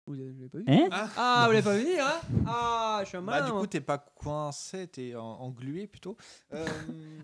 Vous 0.07 0.15
l'avez 0.15 0.31
vous 0.31 0.39
l'avez 0.41 0.49
pas 0.49 0.59
vu 0.59 0.65
Hein 0.69 0.89
Ah, 0.91 1.09
ah 1.17 1.43
vous 1.47 1.53
l'avez 1.53 1.63
pas 1.65 1.77
vu 1.77 1.85
venir, 1.85 2.05
hein 2.07 2.21
Ah, 2.47 3.01
je 3.05 3.09
suis 3.09 3.17
un 3.19 3.23
bah, 3.23 3.33
malin. 3.33 3.47
du 3.47 3.53
moi. 3.53 3.61
coup, 3.61 3.67
t'es 3.67 3.81
pas 3.81 3.99
coincé, 3.99 4.87
t'es 4.89 5.15
en- 5.15 5.23
englué 5.41 5.87
plutôt. 5.87 6.17
Euh, 6.53 6.67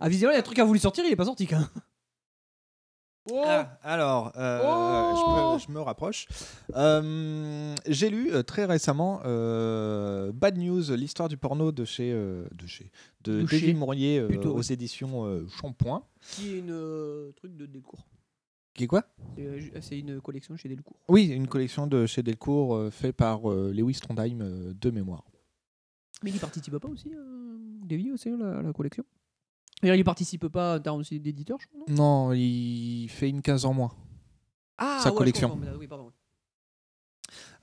Ah, 0.00 0.08
visiblement, 0.08 0.32
il 0.32 0.34
y 0.34 0.36
a 0.36 0.40
un 0.40 0.42
truc 0.42 0.54
qui 0.56 0.60
a 0.60 0.64
voulu 0.64 0.78
sortir, 0.78 1.04
il 1.04 1.12
est 1.12 1.16
pas 1.16 1.24
sorti 1.24 1.46
quand 1.46 1.58
même. 1.58 1.68
Oh 3.30 3.42
ah, 3.46 3.78
alors, 3.82 4.32
euh, 4.36 4.60
Oh 4.62 5.14
je, 5.16 5.54
me, 5.54 5.58
je 5.66 5.72
me 5.78 5.80
rapproche. 5.80 6.26
Euh, 6.74 7.74
J'ai 7.86 8.10
lu 8.10 8.30
euh, 8.34 8.42
très 8.42 8.66
récemment 8.66 9.22
euh, 9.24 10.30
Bad 10.32 10.58
News, 10.58 10.82
l'histoire 10.94 11.30
du 11.30 11.38
porno 11.38 11.72
de 11.72 11.86
chez, 11.86 12.12
euh, 12.12 12.46
de 12.54 12.66
chez, 12.66 12.90
de 13.22 13.32
De 13.32 13.42
David 13.42 13.60
chez, 13.60 13.74
Mourier 13.74 14.18
euh, 14.18 14.26
plutôt. 14.28 14.54
aux 14.54 14.60
éditions 14.60 15.24
euh, 15.24 15.46
Shampoing. 15.48 16.04
Qui 16.20 16.54
est 16.54 16.58
une 16.58 16.70
euh, 16.70 17.32
truc 17.32 17.56
de 17.56 17.64
Delcourt. 17.64 18.06
Qui 18.74 18.84
est 18.84 18.88
quoi? 18.88 19.04
C'est 19.80 19.98
une 19.98 20.20
collection 20.20 20.54
chez 20.56 20.68
Delcourt. 20.68 20.98
Oui, 21.08 21.26
une 21.28 21.46
collection 21.46 21.86
de 21.86 22.04
chez 22.04 22.22
Delcourt 22.22 22.74
euh, 22.76 22.90
fait 22.90 23.12
par 23.12 23.50
euh, 23.50 23.72
Lewis 23.72 24.00
Trondheim 24.02 24.40
euh, 24.42 24.74
de 24.78 24.90
mémoire. 24.90 25.24
Mais 26.22 26.30
il 26.30 26.36
y 26.36 26.38
participe 26.38 26.76
pas 26.76 26.88
aussi, 26.88 27.10
euh, 27.14 27.56
Davy, 27.84 28.10
aussi, 28.10 28.28
à 28.28 28.36
la, 28.36 28.58
à 28.58 28.62
la 28.62 28.72
collection? 28.72 29.04
D'ailleurs, 29.84 29.96
il 29.98 30.04
participe 30.04 30.48
pas 30.48 30.76
en 30.76 30.80
termes 30.80 31.00
aussi 31.00 31.20
d'éditeur, 31.20 31.58
je 31.60 31.66
crois, 31.66 31.80
non? 31.88 31.94
Non, 32.28 32.32
il 32.32 33.06
fait 33.08 33.28
une 33.28 33.42
15 33.42 33.66
ans 33.66 33.74
moins. 33.74 33.92
Ah, 34.78 34.98
sa 35.02 35.10
ouais, 35.10 35.16
collection. 35.16 35.58
oui, 35.78 35.86
pardon. 35.86 36.10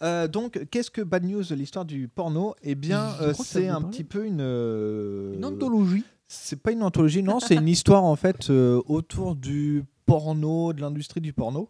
Euh, 0.04 0.28
donc, 0.28 0.68
qu'est-ce 0.72 0.92
que 0.92 1.02
Bad 1.02 1.24
News, 1.24 1.44
l'histoire 1.52 1.86
du 1.86 2.08
porno? 2.08 2.56
Eh 2.64 2.76
bien, 2.76 3.14
euh, 3.22 3.34
c'est 3.34 3.68
un 3.68 3.82
petit 3.82 4.04
peu 4.04 4.26
une. 4.26 4.42
euh, 4.42 5.34
Une 5.36 5.46
anthologie. 5.46 6.04
C'est 6.28 6.62
pas 6.62 6.72
une 6.72 6.84
anthologie, 6.84 7.24
non, 7.24 7.40
c'est 7.40 7.56
une 7.56 7.68
histoire 7.68 8.04
en 8.04 8.16
fait 8.16 8.50
euh, 8.50 8.82
autour 8.86 9.36
du 9.36 9.84
porno, 10.06 10.72
de 10.74 10.80
l'industrie 10.82 11.20
du 11.22 11.34
porno, 11.34 11.70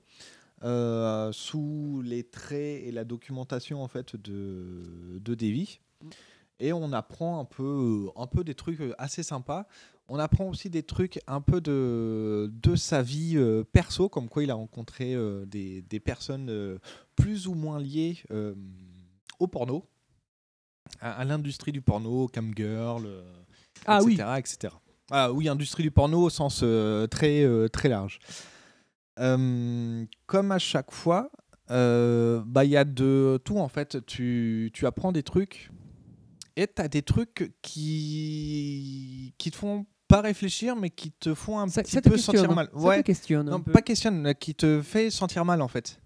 euh, 0.63 1.31
sous 1.31 2.01
les 2.05 2.23
traits 2.23 2.83
et 2.85 2.91
la 2.91 3.03
documentation 3.03 3.81
en 3.83 3.87
fait 3.87 4.15
de, 4.15 5.19
de 5.19 5.33
Davy. 5.33 5.79
Et 6.59 6.73
on 6.73 6.93
apprend 6.93 7.39
un 7.39 7.45
peu, 7.45 8.09
un 8.15 8.27
peu 8.27 8.43
des 8.43 8.53
trucs 8.53 8.79
assez 8.99 9.23
sympas. 9.23 9.65
On 10.13 10.19
apprend 10.19 10.49
aussi 10.49 10.69
des 10.69 10.83
trucs 10.83 11.21
un 11.25 11.39
peu 11.39 11.61
de, 11.61 12.51
de 12.61 12.75
sa 12.75 13.01
vie 13.01 13.37
euh, 13.37 13.63
perso, 13.63 14.09
comme 14.09 14.27
quoi 14.27 14.43
il 14.43 14.51
a 14.51 14.55
rencontré 14.55 15.13
euh, 15.13 15.45
des, 15.45 15.83
des 15.83 16.01
personnes 16.01 16.49
euh, 16.49 16.79
plus 17.15 17.47
ou 17.47 17.53
moins 17.53 17.79
liées 17.79 18.17
au 19.39 19.47
porno, 19.47 19.87
à, 20.99 21.13
à 21.13 21.23
l'industrie 21.23 21.71
du 21.71 21.79
porno, 21.81 22.27
camgirl, 22.27 23.07
Ah 23.85 24.01
oui. 24.03 24.15
etc., 24.15 24.29
etc. 24.37 24.73
Ah 25.11 25.31
oui, 25.31 25.47
industrie 25.47 25.83
du 25.83 25.91
porno 25.91 26.23
au 26.23 26.29
sens 26.29 26.61
très, 27.09 27.69
très 27.69 27.87
large. 27.87 28.19
Comme 29.15 30.51
à 30.51 30.59
chaque 30.59 30.91
fois, 30.91 31.31
bah, 31.69 32.65
il 32.65 32.69
y 32.71 32.75
a 32.75 32.83
de 32.83 33.39
tout 33.45 33.59
en 33.59 33.69
fait. 33.69 34.05
Tu, 34.05 34.71
tu 34.73 34.85
apprends 34.85 35.13
des 35.13 35.23
trucs 35.23 35.71
et 36.57 36.67
tu 36.67 36.81
as 36.81 36.89
des 36.89 37.01
trucs 37.01 37.53
qui, 37.61 39.33
qui 39.37 39.51
te 39.51 39.55
font 39.55 39.85
pas 40.11 40.21
réfléchir, 40.21 40.75
mais 40.75 40.89
qui 40.89 41.11
te 41.11 41.33
font 41.33 41.59
un 41.59 41.67
Ça- 41.67 41.81
petit 41.83 41.91
ça 41.93 42.01
te 42.01 42.09
peu 42.09 42.17
sentir 42.17 42.51
hein. 42.51 42.53
mal. 42.55 42.69
Ça 42.75 42.97
te 42.97 43.01
questionne 43.01 43.49
Non, 43.49 43.59
pas 43.61 43.81
questionne, 43.81 44.33
qui 44.35 44.53
te 44.53 44.81
fait 44.81 45.09
sentir 45.09 45.43
mal 45.45 45.61
en 45.61 45.67
fait. 45.67 45.99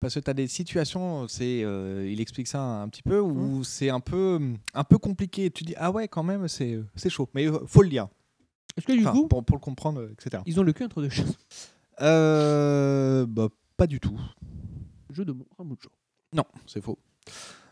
Parce 0.00 0.14
que 0.14 0.20
tu 0.20 0.30
as 0.30 0.34
des 0.34 0.48
situations, 0.48 1.28
c'est, 1.28 1.62
euh, 1.62 2.08
il 2.10 2.20
explique 2.20 2.48
ça 2.48 2.60
un 2.60 2.88
petit 2.88 3.02
peu, 3.04 3.20
où 3.20 3.58
Mmh. 3.60 3.64
c'est 3.64 3.88
un 3.90 4.00
peu, 4.00 4.40
un 4.74 4.82
peu 4.84 4.98
compliqué. 4.98 5.48
Tu 5.50 5.62
dis, 5.62 5.74
ah 5.76 5.92
ouais, 5.92 6.08
quand 6.08 6.24
même, 6.24 6.48
c'est, 6.48 6.80
c'est 6.96 7.08
chaud. 7.10 7.28
Mais 7.34 7.46
euh, 7.46 7.60
faut 7.66 7.82
le 7.82 7.88
lire. 7.88 8.08
Est-ce 8.76 8.86
que 8.86 8.92
du 8.92 9.00
Enfin, 9.06 9.12
coup, 9.12 9.28
pour, 9.28 9.44
pour 9.44 9.56
le 9.56 9.60
comprendre, 9.60 10.00
euh, 10.00 10.12
etc. 10.12 10.42
ils 10.46 10.58
ont 10.58 10.64
le 10.64 10.72
cul 10.72 10.84
entre 10.84 11.02
deux 11.02 11.08
choses 11.10 11.36
Euh, 12.00 13.26
bah, 13.28 13.48
pas 13.76 13.86
du 13.86 14.00
tout. 14.00 14.18
Jeu 15.10 15.24
de 15.24 15.32
mots. 15.32 15.46
Non, 16.32 16.44
c'est 16.66 16.80
faux. 16.82 16.98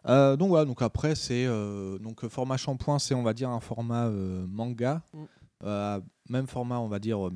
Euh, 0.08 0.36
donc 0.36 0.48
voilà, 0.48 0.64
donc 0.64 0.80
après 0.82 1.14
c'est 1.14 1.44
euh, 1.46 1.98
donc 1.98 2.26
format 2.28 2.56
shampoing, 2.56 2.98
c'est 2.98 3.14
on 3.14 3.22
va 3.22 3.32
dire 3.34 3.50
un 3.50 3.60
format 3.60 4.06
euh, 4.06 4.46
manga, 4.48 5.02
Mm. 5.12 5.24
Euh, 5.62 6.00
même 6.30 6.46
format 6.46 6.78
on 6.80 6.88
va 6.88 6.98
dire 6.98 7.26
euh, 7.26 7.32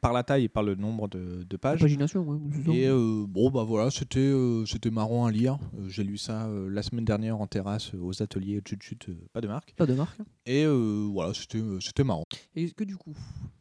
par 0.00 0.12
la 0.14 0.22
taille 0.22 0.44
et 0.44 0.48
par 0.48 0.62
le 0.62 0.76
nombre 0.76 1.08
de, 1.08 1.42
de 1.48 1.56
pages. 1.58 1.80
Pagination, 1.80 2.22
ouais. 2.22 2.38
Et 2.74 2.86
euh, 2.88 3.26
bon 3.28 3.50
bah 3.50 3.64
voilà, 3.64 3.90
c'était 3.90 4.32
c'était 4.66 4.90
marrant 4.90 5.26
à 5.26 5.30
lire. 5.30 5.58
J'ai 5.88 6.04
lu 6.04 6.16
ça 6.16 6.48
la 6.70 6.82
semaine 6.82 7.04
dernière 7.04 7.38
en 7.40 7.46
terrasse 7.46 7.92
aux 7.94 8.22
ateliers 8.22 8.62
Chut 8.66 8.82
Chut, 8.82 9.10
pas 9.32 9.40
de 9.42 9.48
marque. 9.48 9.74
Pas 9.76 9.86
de 9.86 9.94
marque. 9.94 10.18
Et 10.46 10.64
voilà, 10.66 11.32
c'était 11.34 12.04
marrant. 12.04 12.24
Et 12.54 12.64
est-ce 12.64 12.74
que 12.74 12.84
du 12.84 12.96
coup, 12.96 13.14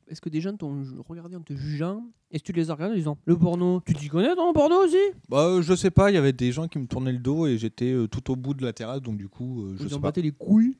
est-ce 0.07 0.21
que 0.21 0.29
des 0.29 0.39
gens 0.39 0.55
t'ont 0.55 0.81
regardé 1.09 1.35
en 1.35 1.41
te 1.41 1.53
jugeant? 1.53 2.03
Est-ce 2.31 2.43
que 2.43 2.51
tu 2.53 2.59
les 2.59 2.69
as 2.69 2.75
regardés 2.75 2.93
en 2.93 2.97
disant 2.97 3.17
Le 3.25 3.37
porno, 3.37 3.81
tu 3.85 3.93
t'y 3.95 4.07
connais 4.07 4.33
dans 4.35 4.47
le 4.47 4.53
porno 4.53 4.75
aussi? 4.85 4.95
Bah 5.27 5.61
je 5.61 5.75
sais 5.75 5.91
pas, 5.91 6.09
il 6.09 6.13
y 6.13 6.17
avait 6.17 6.31
des 6.33 6.51
gens 6.53 6.67
qui 6.69 6.79
me 6.79 6.85
tournaient 6.87 7.11
le 7.11 7.19
dos 7.19 7.47
et 7.47 7.57
j'étais 7.57 7.93
tout 8.09 8.31
au 8.31 8.35
bout 8.37 8.53
de 8.53 8.63
la 8.63 8.71
terrasse, 8.71 9.01
donc 9.01 9.17
du 9.17 9.27
coup 9.27 9.67
je 9.77 9.83
Ils 9.83 9.89
sais 9.89 9.95
ont 9.95 9.99
pas. 9.99 10.07
batté 10.09 10.21
les 10.21 10.31
couilles 10.31 10.77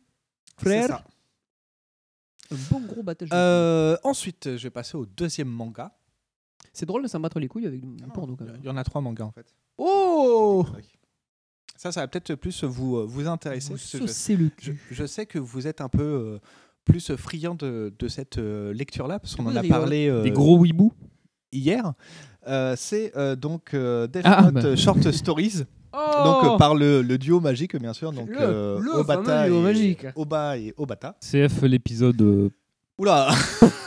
Frère. 0.58 1.04
Un 2.52 2.56
bon 2.72 2.80
gros 2.82 3.04
battage 3.04 3.30
de 3.30 3.36
Euh, 3.36 3.98
ensuite, 4.04 4.58
je 4.58 4.64
vais 4.64 4.70
passer 4.70 4.98
au 4.98 5.06
deuxième 5.06 5.48
manga. 5.50 5.86
couilles. 5.86 6.70
C'est 6.74 6.86
drôle 6.86 7.04
de 7.04 7.08
s'en 7.08 7.20
battre 7.20 7.40
les 7.40 7.48
couilles 7.48 7.68
avec 7.68 7.82
du 7.82 7.88
porno 8.14 8.36
quand 8.36 8.46
même. 8.46 8.58
Il 8.62 8.66
y 8.66 8.70
en 8.70 8.78
a 8.78 8.84
trois 8.84 9.02
mangas 9.02 9.26
en 9.26 9.32
fait. 9.32 9.54
Oh 9.78 10.66
Ça, 11.76 11.92
ça 11.92 12.02
va 12.02 12.08
peut-être 12.08 12.36
plus 12.36 12.64
vous, 12.64 12.98
euh, 12.98 13.06
vous 13.06 13.28
intéresser. 13.28 13.70
Vous 13.74 13.78
parce 13.80 13.92
que 13.92 13.98
saucez 14.00 14.36
je, 14.36 14.40
le 14.44 14.50
je, 14.60 14.72
cul. 14.72 14.82
je 14.92 15.06
sais 15.06 15.26
que 15.26 15.40
vous 15.40 15.68
êtes 15.68 15.82
un 15.82 15.90
peu 15.90 16.04
euh, 16.04 16.40
plus 16.86 17.16
friand 17.16 17.56
de, 17.56 17.94
de 17.98 18.08
cette 18.08 18.38
euh, 18.38 18.74
lecture-là, 18.74 19.20
parce 19.20 19.36
qu'on 19.36 19.46
en 19.48 19.56
a 19.56 19.64
parlé 19.64 20.08
euh, 20.10 20.24
Des 20.24 20.32
gros 20.32 20.60
weeboo 20.60 20.92
hier. 21.52 21.94
Euh, 22.48 22.76
C'est 22.78 23.16
euh, 23.16 23.36
donc 23.36 23.74
euh, 23.74 24.08
Death 24.08 24.24
Ah, 24.26 24.44
Note 24.52 24.64
bah. 24.64 24.76
Short 24.76 25.12
Stories. 25.12 25.64
Oh 25.94 26.24
Donc 26.24 26.44
euh, 26.44 26.58
par 26.58 26.76
le, 26.76 27.02
le 27.02 27.18
duo 27.18 27.40
magique 27.40 27.76
bien 27.78 27.94
sûr 27.94 28.12
donc 28.12 28.30
Le- 28.30 28.38
euh, 28.40 28.80
le 28.80 28.92
Obata 28.92 29.48
duo 29.48 29.60
et 29.60 29.62
magique. 29.64 30.06
Oba 30.16 30.58
et 30.58 30.74
Obata. 30.78 31.16
CF 31.22 31.62
l'épisode. 31.64 32.22
euh, 32.22 32.50
Oula 32.98 33.30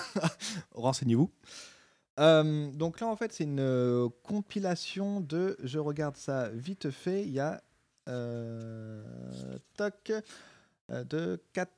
Renseignez-vous. 0.75 1.31
Euh, 2.21 2.71
donc 2.73 3.01
là, 3.01 3.07
en 3.07 3.17
fait, 3.17 3.33
c'est 3.33 3.45
une 3.45 4.09
compilation 4.23 5.21
de. 5.21 5.57
Je 5.63 5.79
regarde 5.79 6.17
ça 6.17 6.49
vite 6.51 6.91
fait. 6.91 7.23
Il 7.23 7.31
y 7.33 7.41
a. 7.41 7.63
Euh, 8.09 9.03
toc. 9.77 10.13
euh, 10.91 11.05
de 11.05 11.41
4. 11.53 11.71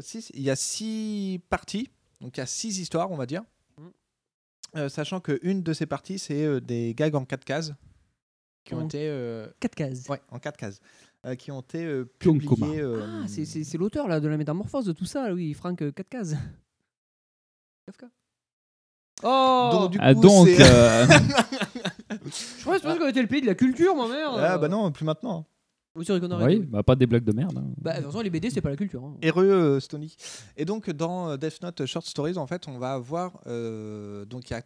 6. 0.00 0.30
Il 0.34 0.42
y 0.42 0.50
a 0.50 0.54
6 0.56 1.40
parties. 1.50 1.90
Donc 2.20 2.36
il 2.36 2.40
y 2.40 2.42
a 2.42 2.46
6 2.46 2.78
histoires, 2.78 3.10
on 3.10 3.16
va 3.16 3.26
dire. 3.26 3.42
Euh, 4.76 4.88
sachant 4.88 5.18
qu'une 5.20 5.62
de 5.62 5.72
ces 5.72 5.86
parties, 5.86 6.18
c'est 6.20 6.44
euh, 6.44 6.60
des 6.60 6.94
gags 6.94 7.14
en 7.16 7.24
4 7.24 7.44
cases. 7.44 7.72
Qui 8.68 8.74
ont 8.74 8.78
En 8.80 8.84
été. 8.84 9.08
euh, 9.08 9.46
4 9.60 9.74
cases. 9.74 10.06
ouais, 10.10 10.20
en 10.30 10.38
4 10.38 10.56
cases. 10.58 10.80
euh, 11.26 11.34
qui 11.34 11.50
ont 11.50 11.60
été 11.60 11.84
euh, 11.84 12.04
publiées. 12.18 12.80
euh, 12.80 13.22
Ah, 13.24 13.26
c'est- 13.26 13.74
l'auteur 13.78 14.06
là 14.06 14.20
de 14.20 14.28
la 14.28 14.36
métamorphose 14.36 14.84
de 14.84 14.92
tout 14.92 15.06
ça, 15.06 15.32
oui, 15.32 15.54
Franck 15.54 15.78
4 15.94 16.08
cases. 16.08 16.34
Kafka. 17.86 18.08
Oh 19.22 19.70
Donc, 19.72 19.90
du 19.92 19.98
Ah, 20.00 20.14
coup, 20.14 20.20
donc. 20.20 20.46
c'est- 20.46 20.62
euh, 20.62 21.06
Je 22.10 22.60
crois 22.62 22.74
que 22.74 22.80
c'est 22.80 22.86
parce 22.86 22.98
qu'on 22.98 23.08
était 23.08 23.22
le 23.22 23.26
pays 23.28 23.40
de 23.40 23.46
la 23.46 23.54
culture, 23.54 23.96
ma 23.96 24.06
mère. 24.06 24.32
Ah 24.34 24.58
bah 24.58 24.68
non, 24.68 24.92
plus 24.92 25.04
maintenant. 25.04 25.46
Oui, 25.96 26.60
bah, 26.60 26.82
pas 26.84 26.94
des 26.94 27.06
blagues 27.06 27.24
de 27.24 27.32
merde. 27.32 27.56
hein. 27.58 27.72
Bah, 27.78 27.92
de 27.94 27.96
toute 28.02 28.06
façon, 28.12 28.20
les 28.20 28.30
BD, 28.30 28.50
c'est 28.50 28.60
pas 28.60 28.70
la 28.70 28.76
culture. 28.76 29.02
hein. 29.04 29.16
Heureux 29.24 29.80
Stony. 29.80 30.14
Et 30.56 30.64
donc 30.64 30.90
dans 30.90 31.36
Death 31.36 31.60
Note 31.62 31.86
Short 31.86 32.06
Stories, 32.06 32.36
en 32.38 32.46
fait, 32.46 32.68
on 32.68 32.78
va 32.78 32.92
avoir 32.92 33.40
euh, 33.46 34.24
donc 34.26 34.48
il 34.50 34.52
y 34.52 34.56
a 34.56 34.62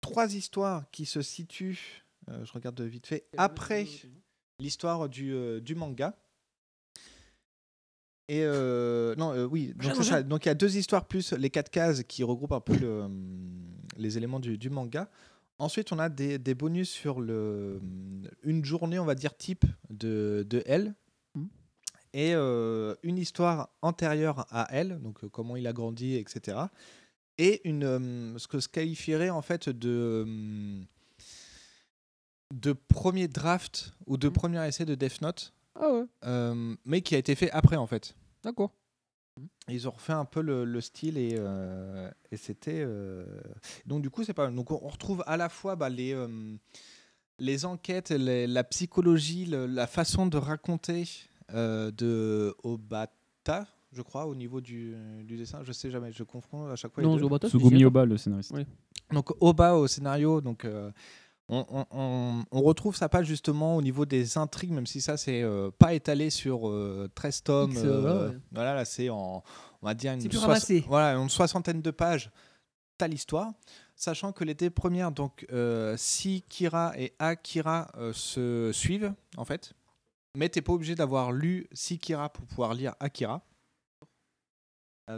trois 0.00 0.34
histoires 0.34 0.84
qui 0.90 1.04
se 1.06 1.22
situent. 1.22 2.01
Euh, 2.28 2.44
je 2.44 2.52
regarde 2.52 2.80
vite 2.80 3.06
fait 3.06 3.26
après 3.36 3.86
l'histoire 4.58 5.08
du, 5.08 5.34
euh, 5.34 5.60
du 5.60 5.74
manga. 5.74 6.16
Et 8.28 8.42
euh, 8.44 9.14
non, 9.16 9.32
euh, 9.34 9.44
oui, 9.44 9.74
donc 9.76 9.96
c'est 9.96 10.04
ça. 10.04 10.22
Donc 10.22 10.44
il 10.44 10.48
y 10.48 10.50
a 10.50 10.54
deux 10.54 10.76
histoires 10.76 11.06
plus 11.06 11.32
les 11.32 11.50
quatre 11.50 11.70
cases 11.70 12.02
qui 12.04 12.22
regroupent 12.22 12.52
un 12.52 12.60
peu 12.60 12.76
le, 12.76 13.08
les 13.96 14.16
éléments 14.16 14.40
du, 14.40 14.56
du 14.58 14.70
manga. 14.70 15.10
Ensuite, 15.58 15.92
on 15.92 15.98
a 15.98 16.08
des, 16.08 16.38
des 16.38 16.54
bonus 16.54 16.88
sur 16.88 17.20
le, 17.20 17.80
une 18.42 18.64
journée, 18.64 18.98
on 18.98 19.04
va 19.04 19.14
dire, 19.14 19.36
type 19.36 19.64
de, 19.90 20.46
de 20.48 20.62
L. 20.66 20.94
Et 22.14 22.34
euh, 22.34 22.94
une 23.02 23.16
histoire 23.16 23.70
antérieure 23.80 24.46
à 24.50 24.68
elle, 24.70 25.00
donc 25.00 25.26
comment 25.28 25.56
il 25.56 25.66
a 25.66 25.72
grandi, 25.72 26.16
etc. 26.16 26.58
Et 27.38 27.66
une, 27.66 27.84
euh, 27.84 28.38
ce 28.38 28.46
que 28.48 28.60
se 28.60 28.68
qualifierait 28.68 29.30
en 29.30 29.40
fait 29.40 29.70
de, 29.70 30.24
euh, 30.26 30.82
de 32.52 32.72
premier 32.72 33.28
draft 33.28 33.94
ou 34.06 34.16
de 34.16 34.28
premier 34.28 34.64
essai 34.66 34.84
de 34.84 34.94
Death 34.94 35.20
Note, 35.22 35.52
Ah 35.74 35.90
ouais, 35.90 36.04
euh, 36.24 36.74
mais 36.84 37.00
qui 37.00 37.14
a 37.14 37.18
été 37.18 37.34
fait 37.34 37.50
après 37.50 37.76
en 37.76 37.86
fait. 37.86 38.14
d'accord. 38.44 38.70
Ils 39.68 39.88
ont 39.88 39.92
refait 39.92 40.12
un 40.12 40.26
peu 40.26 40.42
le, 40.42 40.64
le 40.66 40.80
style 40.82 41.16
et, 41.16 41.36
euh, 41.38 42.10
et 42.30 42.36
c'était. 42.36 42.82
euh, 42.84 43.24
Donc, 43.86 44.02
du 44.02 44.10
coup, 44.10 44.24
c'est 44.24 44.34
pas. 44.34 44.50
Donc, 44.50 44.70
on 44.70 44.88
retrouve 44.88 45.24
à 45.26 45.38
la 45.38 45.48
fois 45.48 45.74
bah, 45.74 45.88
les, 45.88 46.12
euh, 46.12 46.28
les 47.38 47.64
enquêtes, 47.64 48.10
les- 48.10 48.46
la 48.46 48.62
psychologie, 48.64 49.46
le- 49.46 49.64
la 49.66 49.86
façon 49.86 50.26
de 50.26 50.36
raconter 50.36 51.08
euh, 51.54 51.90
de 51.92 52.54
Obata, 52.62 53.66
je 53.92 54.02
crois, 54.02 54.26
au 54.26 54.34
niveau 54.34 54.60
du, 54.60 54.94
du 55.24 55.36
dessin. 55.38 55.60
Je 55.64 55.72
sais 55.72 55.90
jamais, 55.90 56.12
je 56.12 56.24
confonds 56.24 56.66
à 56.68 56.76
chaque 56.76 56.92
fois. 56.92 57.02
les 57.02 57.08
Non, 57.08 57.16
deux. 57.16 57.22
Obata, 57.24 57.48
Sugumi. 57.48 57.84
Oba, 57.86 58.04
le 58.04 58.18
scénariste. 58.18 58.50
Oui. 58.54 58.66
Donc 59.12 59.30
Oba 59.40 59.74
au 59.76 59.86
scénario, 59.86 60.40
donc 60.42 60.64
euh, 60.66 60.90
on, 61.48 61.66
on- 61.70 61.86
on- 61.90 62.44
on 62.50 62.62
retrouve 62.62 62.96
sa 62.96 63.08
patte 63.08 63.24
justement 63.24 63.76
au 63.76 63.82
niveau 63.82 64.06
des 64.06 64.38
intrigues, 64.38 64.70
même 64.72 64.86
si 64.86 65.00
ça 65.00 65.16
c'est 65.16 65.42
euh, 65.42 65.70
pas 65.78 65.92
étalé 65.94 66.30
sur 66.30 66.68
euh, 66.68 67.10
13 67.14 67.42
tomes. 67.42 67.76
Euh, 67.76 68.00
voilà, 68.00 68.26
ouais. 68.28 68.38
voilà, 68.52 68.74
là 68.74 68.84
c'est 68.84 69.08
en, 69.10 69.42
on 69.82 69.86
va 69.86 69.94
dire 69.94 70.12
une, 70.12 70.20
soix- 70.40 70.54
voilà, 70.88 71.16
une 71.18 71.28
soixantaine 71.28 71.82
de 71.82 71.90
pages. 71.90 72.30
T'as 72.98 73.08
l'histoire, 73.08 73.50
sachant 73.96 74.32
que 74.32 74.44
les 74.44 74.54
deux 74.54 74.70
premières, 74.70 75.10
donc 75.10 75.44
euh, 75.52 75.96
Si 75.98 76.42
Kira 76.48 76.92
et 76.96 77.12
Akira 77.18 77.90
se 78.12 78.70
suivent 78.72 79.12
en 79.36 79.44
fait, 79.44 79.72
mais 80.36 80.48
t'es 80.48 80.62
pas 80.62 80.72
obligé 80.72 80.94
d'avoir 80.94 81.32
lu 81.32 81.66
Si 81.72 81.98
Kira 81.98 82.28
pour 82.28 82.44
pouvoir 82.46 82.74
lire 82.74 82.94
Akira. 83.00 83.42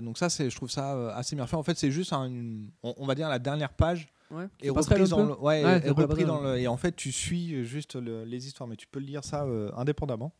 Donc 0.03 0.17
ça, 0.19 0.31
c'est, 0.31 0.49
je 0.51 0.57
trouve 0.57 0.71
ça 0.71 1.15
assez 1.15 1.37
bien 1.37 1.47
fait. 1.47 1.57
En 1.57 1.63
fait, 1.63 1.77
c'est 1.79 1.91
juste 1.91 2.13
un- 2.15 2.25
une- 2.27 2.71
on, 2.83 2.95
on 2.97 3.07
va 3.07 3.15
dire 3.15 3.29
la 3.29 3.39
dernière 3.39 3.73
page 3.75 4.09
Ouais, 4.31 4.49
et 4.63 4.71
un 4.71 4.73
dans 5.11 5.27
peu. 5.27 5.33
le, 5.35 5.39
ouais, 5.41 5.65
Ouais, 5.65 5.91
repris 5.91 6.25
dans 6.25 6.41
et 6.57 6.67
en 6.67 6.77
fait 6.77 6.97
tu 6.97 7.13
suis 7.13 7.65
juste 7.65 7.95
le- 7.97 8.25
les 8.25 8.47
histoires, 8.47 8.67
mais 8.69 8.77
tu 8.77 8.87
peux 8.87 8.99
lire 9.01 9.23
ça 9.25 9.45
euh, 9.45 9.71
indépendamment 9.77 10.33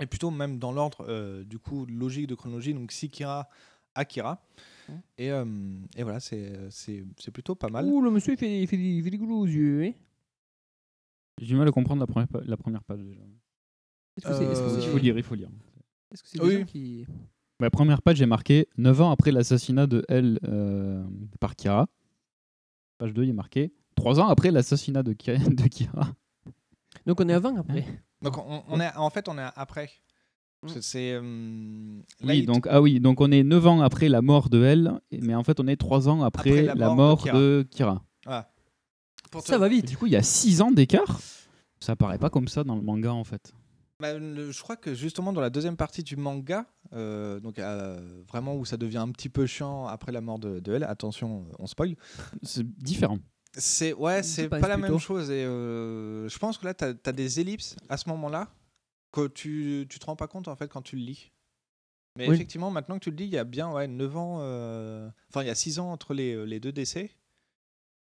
et 0.00 0.06
plutôt 0.06 0.30
même 0.30 0.58
dans 0.58 0.72
l'ordre 0.72 1.04
euh, 1.08 1.44
du 1.44 1.58
coup 1.58 1.84
logique 1.86 2.26
de 2.26 2.34
chronologie, 2.34 2.72
donc 2.74 2.90
Sikira, 2.92 3.48
Akira. 3.94 4.40
Et, 5.18 5.30
euh, 5.30 5.44
et 5.96 6.02
voilà, 6.02 6.18
c'est, 6.18 6.52
c'est, 6.70 7.04
c'est 7.18 7.30
plutôt 7.30 7.54
pas 7.54 7.68
mal. 7.68 7.84
Ouh, 7.84 8.00
le 8.00 8.10
monsieur, 8.10 8.32
il 8.32 8.38
fait, 8.38 8.62
il 8.62 8.66
fait, 8.66 8.76
des- 8.78 8.84
il 8.96 9.02
fait 9.04 9.10
des 9.10 9.18
goulous 9.18 9.40
aux 9.40 9.46
yeux. 9.46 9.84
hein. 9.84 9.92
J'ai 11.40 11.46
du 11.48 11.56
mal 11.56 11.68
à 11.68 11.70
comprendre 11.72 12.00
la 12.00 12.06
première, 12.06 12.28
la 12.44 12.56
première 12.56 12.82
page 12.84 13.00
déjà. 13.00 13.20
Est-ce 14.16 14.26
que 14.26 14.34
c'est 14.34 14.44
est-ce 14.44 14.60
que 14.62 14.66
Euh, 14.66 14.80
c'est- 14.80 14.86
Il 14.86 14.90
faut 14.90 14.98
lire, 14.98 15.16
il 15.18 15.22
faut 15.22 15.34
lire. 15.34 15.50
est-ce 16.12 16.22
que 16.22 16.28
c'est 16.28 16.38
des 16.38 16.44
Oui. 16.44 16.58
gens 16.60 16.64
qui. 16.64 17.06
La 17.60 17.70
première 17.70 18.02
page, 18.02 18.16
j'ai 18.16 18.26
marqué 18.26 18.66
9 18.76 19.00
ans 19.00 19.10
après 19.10 19.30
l'assassinat 19.30 19.86
de 19.86 20.04
elle 20.08 20.38
euh, 20.44 21.04
par 21.40 21.54
Kira. 21.54 21.86
Page 22.98 23.14
2, 23.14 23.22
il 23.24 23.28
y 23.28 23.30
a 23.30 23.34
marqué 23.34 23.72
3 23.94 24.20
ans 24.20 24.28
après 24.28 24.50
l'assassinat 24.50 25.02
de, 25.02 25.12
Ki- 25.12 25.38
de 25.38 25.68
Kira. 25.68 26.08
Donc 27.06 27.20
on 27.20 27.28
est 27.28 27.32
avant, 27.32 27.56
après. 27.56 27.84
Donc 28.22 28.36
on, 28.38 28.62
on 28.68 28.80
est, 28.80 28.94
en 28.96 29.10
fait, 29.10 29.28
on 29.28 29.38
est 29.38 29.46
après. 29.56 29.90
Que 30.66 30.80
C'est, 30.80 31.12
euh, 31.12 32.00
Oui, 32.24 32.44
donc, 32.44 32.66
ah 32.68 32.82
oui, 32.82 32.98
donc 32.98 33.20
on 33.20 33.30
est 33.30 33.44
9 33.44 33.64
ans 33.68 33.80
après 33.80 34.08
la 34.08 34.20
mort 34.22 34.48
de 34.50 34.62
elle, 34.64 35.00
et- 35.12 35.20
mais 35.20 35.36
en 35.36 35.44
fait 35.44 35.60
on 35.60 35.68
est 35.68 35.76
3 35.76 36.08
ans 36.08 36.22
après, 36.24 36.50
Après 36.50 36.62
la, 36.62 36.74
la 36.74 36.86
mort, 36.88 36.96
mort 36.96 37.24
de 37.24 37.30
de 37.32 37.66
Kira. 37.70 38.02
voilà. 38.24 38.50
Pour 39.30 39.42
te- 39.44 39.48
Ça 39.48 39.58
va 39.58 39.66
Et 39.68 39.70
vite. 39.70 39.86
du 39.86 39.96
coup, 39.96 40.06
il 40.06 40.12
y 40.12 40.16
a 40.16 40.22
6 40.22 40.60
ans 40.62 40.72
d'écart? 40.72 41.20
Ça 41.80 41.94
paraît 41.94 42.18
pas 42.18 42.28
comme 42.30 42.48
ça 42.48 42.64
dans 42.64 42.74
le 42.74 42.82
manga 42.82 43.12
en 43.12 43.22
fait. 43.22 43.52
Bah, 44.00 44.16
je 44.16 44.62
crois 44.62 44.76
que 44.76 44.94
justement 44.94 45.32
dans 45.32 45.40
la 45.40 45.50
deuxième 45.50 45.76
partie 45.76 46.04
du 46.04 46.16
manga, 46.16 46.66
euh, 46.92 47.40
donc 47.40 47.58
euh, 47.58 48.22
vraiment 48.28 48.54
où 48.54 48.64
ça 48.64 48.76
devient 48.76 48.98
un 48.98 49.10
petit 49.10 49.28
peu 49.28 49.44
chiant 49.44 49.86
après 49.88 50.12
la 50.12 50.20
mort 50.20 50.38
de, 50.38 50.60
de 50.60 50.72
elle, 50.72 50.84
attention, 50.84 51.46
on 51.58 51.66
spoil. 51.66 51.96
C'est 52.44 52.64
différent. 52.78 53.18
C'est 53.56 53.92
ouais, 53.94 54.22
c'est 54.22 54.48
pas 54.48 54.60
la 54.60 54.76
plutôt. 54.76 54.92
même 54.92 55.00
chose 55.00 55.30
et 55.30 55.44
euh, 55.44 56.28
je 56.28 56.38
pense 56.38 56.58
que 56.58 56.66
là 56.66 56.74
tu 56.74 56.84
as, 56.84 57.12
des 57.12 57.40
ellipses 57.40 57.74
à 57.88 57.96
ce 57.96 58.08
moment-là 58.10 58.52
que 59.10 59.26
tu 59.26 59.86
tu 59.90 59.98
te 59.98 60.06
rends 60.06 60.14
pas 60.16 60.28
compte 60.28 60.46
en 60.46 60.54
fait 60.54 60.68
quand 60.68 60.82
tu 60.82 60.94
le 60.94 61.02
lis. 61.02 61.32
Mais 62.16 62.28
Oui. 62.28 62.34
effectivement, 62.36 62.70
maintenant 62.70 62.98
que 62.98 63.04
tu 63.04 63.10
le 63.10 63.16
dis, 63.16 63.24
il 63.24 63.30
y 63.30 63.38
a 63.38 63.44
bien 63.44 63.72
ouais, 63.72 63.88
9 63.88 64.16
ans 64.16 64.38
euh, 64.42 65.08
enfin 65.30 65.42
il 65.42 65.48
y 65.48 65.50
a 65.50 65.54
6 65.56 65.80
ans 65.80 65.90
entre 65.90 66.14
les, 66.14 66.46
les 66.46 66.60
deux 66.60 66.72
décès. 66.72 67.10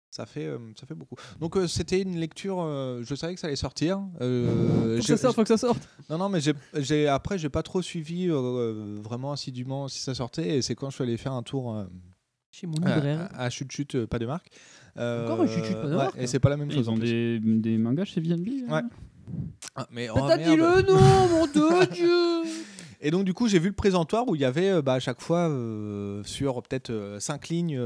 Ça 0.09 0.25
fait, 0.25 0.45
euh, 0.45 0.57
ça 0.79 0.87
fait 0.87 0.95
beaucoup. 0.95 1.15
Donc 1.39 1.57
euh, 1.57 1.67
c'était 1.67 2.01
une 2.01 2.17
lecture, 2.17 2.61
euh, 2.61 3.01
je 3.03 3.13
savais 3.13 3.35
que 3.35 3.39
ça 3.41 3.47
allait 3.47 3.55
sortir. 3.57 3.99
Euh, 4.21 4.95
Faut 4.95 5.01
que 5.01 5.05
ça 5.07 5.17
sorte, 5.17 5.35
faut 5.35 5.41
que 5.43 5.47
ça 5.49 5.57
sorte. 5.57 5.87
non, 6.09 6.17
non, 6.17 6.29
mais 6.29 6.39
j'ai, 6.75 7.07
après, 7.07 7.37
j'ai 7.37 7.49
pas 7.49 7.61
trop 7.61 7.81
suivi 7.81 8.27
euh, 8.29 8.97
vraiment 9.03 9.33
assidûment 9.33 9.87
si 9.87 9.99
ça 9.99 10.15
sortait. 10.15 10.57
Et 10.57 10.61
c'est 10.61 10.75
quand 10.75 10.89
je 10.89 10.95
suis 10.95 11.03
allé 11.03 11.17
faire 11.17 11.33
un 11.33 11.43
tour 11.43 11.75
euh, 11.75 11.83
Chez 12.51 12.67
mon 12.67 12.77
à, 12.83 12.95
libraire. 12.95 13.29
à 13.33 13.49
Chut 13.49 13.69
Chut, 13.71 13.95
euh, 13.95 14.07
pas 14.07 14.17
de 14.17 14.25
marque. 14.25 14.49
Euh, 14.97 15.25
Encore 15.25 15.41
un 15.41 15.47
Chut 15.47 15.63
Chut, 15.65 15.75
pas 15.75 15.83
de 15.87 15.89
ouais, 15.91 15.95
marque 15.97 16.17
Et 16.17 16.25
c'est 16.25 16.39
pas 16.39 16.49
la 16.49 16.57
même 16.57 16.71
chose. 16.71 16.85
Ils 16.85 16.89
en 16.89 16.93
ont 16.93 16.97
des, 16.97 17.39
des 17.39 17.77
mangas 17.77 18.05
chez 18.05 18.21
VNB 18.21 18.47
Ouais. 18.71 18.81
Ah, 19.75 19.87
mais, 19.91 20.09
oh, 20.09 20.15
T'as 20.27 20.37
dit 20.37 20.55
merde. 20.55 20.85
le 20.87 20.93
nom, 20.93 21.27
mon 21.29 21.47
Dieu, 21.47 21.85
Dieu 21.91 22.43
Et 23.01 23.11
donc, 23.11 23.25
du 23.25 23.33
coup, 23.33 23.47
j'ai 23.49 23.59
vu 23.59 23.67
le 23.67 23.75
présentoir 23.75 24.27
où 24.29 24.35
il 24.35 24.41
y 24.41 24.45
avait 24.45 24.81
bah, 24.81 24.93
à 24.93 24.99
chaque 24.99 25.21
fois, 25.21 25.49
euh, 25.49 26.23
sur 26.23 26.63
peut-être 26.63 27.17
5 27.19 27.49
lignes, 27.49 27.79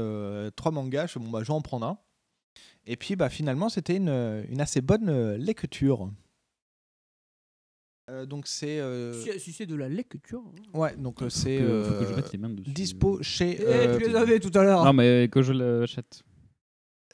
3 0.56 0.72
mangas. 0.72 1.08
Je 1.08 1.18
bon, 1.18 1.28
bah, 1.28 1.40
je 1.42 1.48
vais 1.48 1.52
en 1.52 1.60
prendre 1.60 1.84
un. 1.86 1.98
Et 2.86 2.96
puis, 2.96 3.14
bah, 3.16 3.28
finalement, 3.28 3.68
c'était 3.68 3.96
une, 3.96 4.44
une 4.50 4.60
assez 4.60 4.80
bonne 4.80 5.08
euh, 5.08 5.36
lecture. 5.36 6.10
Euh, 8.10 8.26
donc, 8.26 8.46
c'est. 8.48 8.80
euh, 8.80 9.12
Si, 9.22 9.38
si 9.38 9.52
c'est 9.52 9.66
de 9.66 9.76
la 9.76 9.88
lecture. 9.88 10.42
hein. 10.74 10.78
Ouais, 10.78 10.96
donc 10.96 11.22
euh, 11.22 11.28
c'est 11.28 11.58
Faut 11.60 11.64
que- 11.66 11.82
faut 11.84 11.98
que 12.00 12.04
je 12.06 12.12
euh, 12.12 12.16
mette 12.16 12.32
les 12.32 12.38
mains 12.38 12.48
dessus. 12.50 12.70
dispo 12.72 13.22
chez 13.22 13.56
Eh, 13.60 13.64
euh, 13.64 13.98
tu 13.98 14.08
les 14.08 14.14
avais 14.16 14.40
tout 14.40 14.50
à 14.58 14.64
l'heure. 14.64 14.84
Non, 14.84 14.92
mais 14.92 15.28
que 15.30 15.40
je 15.42 15.52
l'achète. 15.52 16.22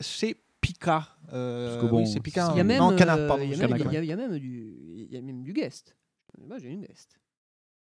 chez 0.01 0.35
Pika. 0.61 1.07
Euh, 1.33 1.69
Parce 1.77 1.85
que 1.85 1.91
bon, 1.91 1.99
oui, 1.99 2.07
c'est 2.11 2.21
Pika. 2.21 2.49
Il 2.53 2.57
y 2.57 2.59
a 2.59 2.63
hein. 2.63 2.65
même, 2.65 2.79
non, 2.79 2.97
Canard, 2.97 3.19
euh, 3.19 3.29
pardon. 3.29 3.43
il 3.45 3.51
y 3.51 3.55
y 3.55 3.59
y 3.59 4.13
a 4.13 4.17
même 4.17 4.39
du, 4.39 4.77
il 5.07 5.13
y 5.13 5.17
a 5.17 5.21
même 5.21 5.43
du 5.43 5.53
guest. 5.53 5.95
Moi, 6.41 6.59
j'ai 6.59 6.69
une 6.71 6.81
guest. 6.81 7.21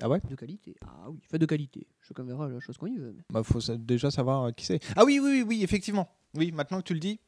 Ah 0.02 0.08
ouais? 0.08 0.20
De 0.28 0.34
qualité. 0.36 0.76
Ah 0.84 1.08
oui, 1.10 1.18
fait 1.28 1.38
de 1.38 1.46
qualité. 1.46 1.86
Chacun 2.00 2.24
verra 2.24 2.48
la 2.48 2.60
chose 2.60 2.76
qu'on 2.78 2.86
y 2.86 2.96
veut. 2.96 3.12
mais- 3.16 3.22
Bah, 3.30 3.42
faut 3.42 3.60
déjà 3.76 4.10
savoir 4.10 4.44
euh, 4.44 4.50
qui 4.52 4.64
c'est. 4.64 4.80
Ah 4.96 5.04
oui, 5.04 5.18
oui, 5.22 5.30
oui, 5.30 5.42
oui, 5.46 5.62
effectivement. 5.64 6.08
Oui, 6.36 6.52
maintenant 6.52 6.78
que 6.78 6.84
tu 6.84 6.94
le 6.94 7.00
dis. 7.00 7.20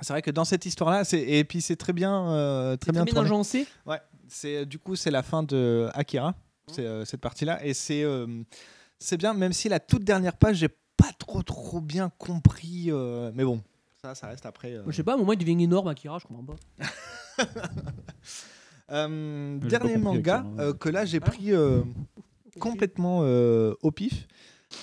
C'est 0.00 0.12
vrai 0.12 0.22
que 0.22 0.30
dans 0.30 0.44
cette 0.44 0.64
histoire-là, 0.66 1.04
c'est 1.04 1.20
et 1.20 1.44
puis 1.44 1.60
c'est 1.60 1.76
très 1.76 1.92
bien, 1.92 2.30
euh, 2.32 2.76
très 2.76 2.86
C'est 2.88 2.92
bien 2.92 3.04
très 3.04 3.12
bien 3.12 3.22
tourné. 3.22 3.28
agencé. 3.36 3.66
Ouais, 3.86 4.00
c'est 4.28 4.64
du 4.66 4.78
coup 4.78 4.94
c'est 4.96 5.10
la 5.10 5.22
fin 5.22 5.42
de 5.42 5.88
Akira, 5.94 6.34
c'est 6.70 6.84
euh, 6.86 7.04
cette 7.04 7.20
partie-là, 7.20 7.64
et 7.64 7.74
c'est 7.74 8.02
euh, 8.04 8.26
c'est 8.98 9.16
bien, 9.16 9.34
même 9.34 9.52
si 9.52 9.68
la 9.68 9.80
toute 9.80 10.04
dernière 10.04 10.36
page 10.36 10.56
j'ai 10.56 10.68
pas 10.68 11.10
trop 11.18 11.42
trop 11.42 11.80
bien 11.80 12.10
compris, 12.18 12.86
euh, 12.88 13.30
mais 13.34 13.44
bon, 13.44 13.60
ça, 14.02 14.14
ça 14.14 14.26
reste 14.28 14.46
après. 14.46 14.72
euh. 14.74 14.82
Je 14.86 14.92
sais 14.92 15.02
pas, 15.04 15.12
à 15.12 15.14
un 15.14 15.18
moment, 15.18 15.32
il 15.32 15.38
devient 15.38 15.62
énorme, 15.62 15.88
Akira, 15.88 16.18
je 16.18 16.26
comprends 16.26 16.44
pas. 16.44 16.56
Euh, 18.90 19.58
dernier 19.58 19.98
manga 19.98 20.36
Akira. 20.38 20.62
euh, 20.64 20.72
que 20.72 20.88
là 20.88 21.04
j'ai 21.04 21.20
pris 21.20 21.52
euh, 21.52 21.82
complètement 22.58 23.20
euh, 23.22 23.74
au 23.82 23.90
pif. 23.90 24.26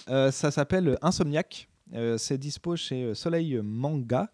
Euh, 0.10 0.30
ça 0.32 0.52
s'appelle 0.52 0.98
Insomniac. 1.02 1.68
Euh, 1.94 2.18
c'est 2.18 2.38
dispo 2.38 2.76
chez 2.76 3.04
euh, 3.04 3.14
Soleil 3.16 3.60
Manga 3.64 4.30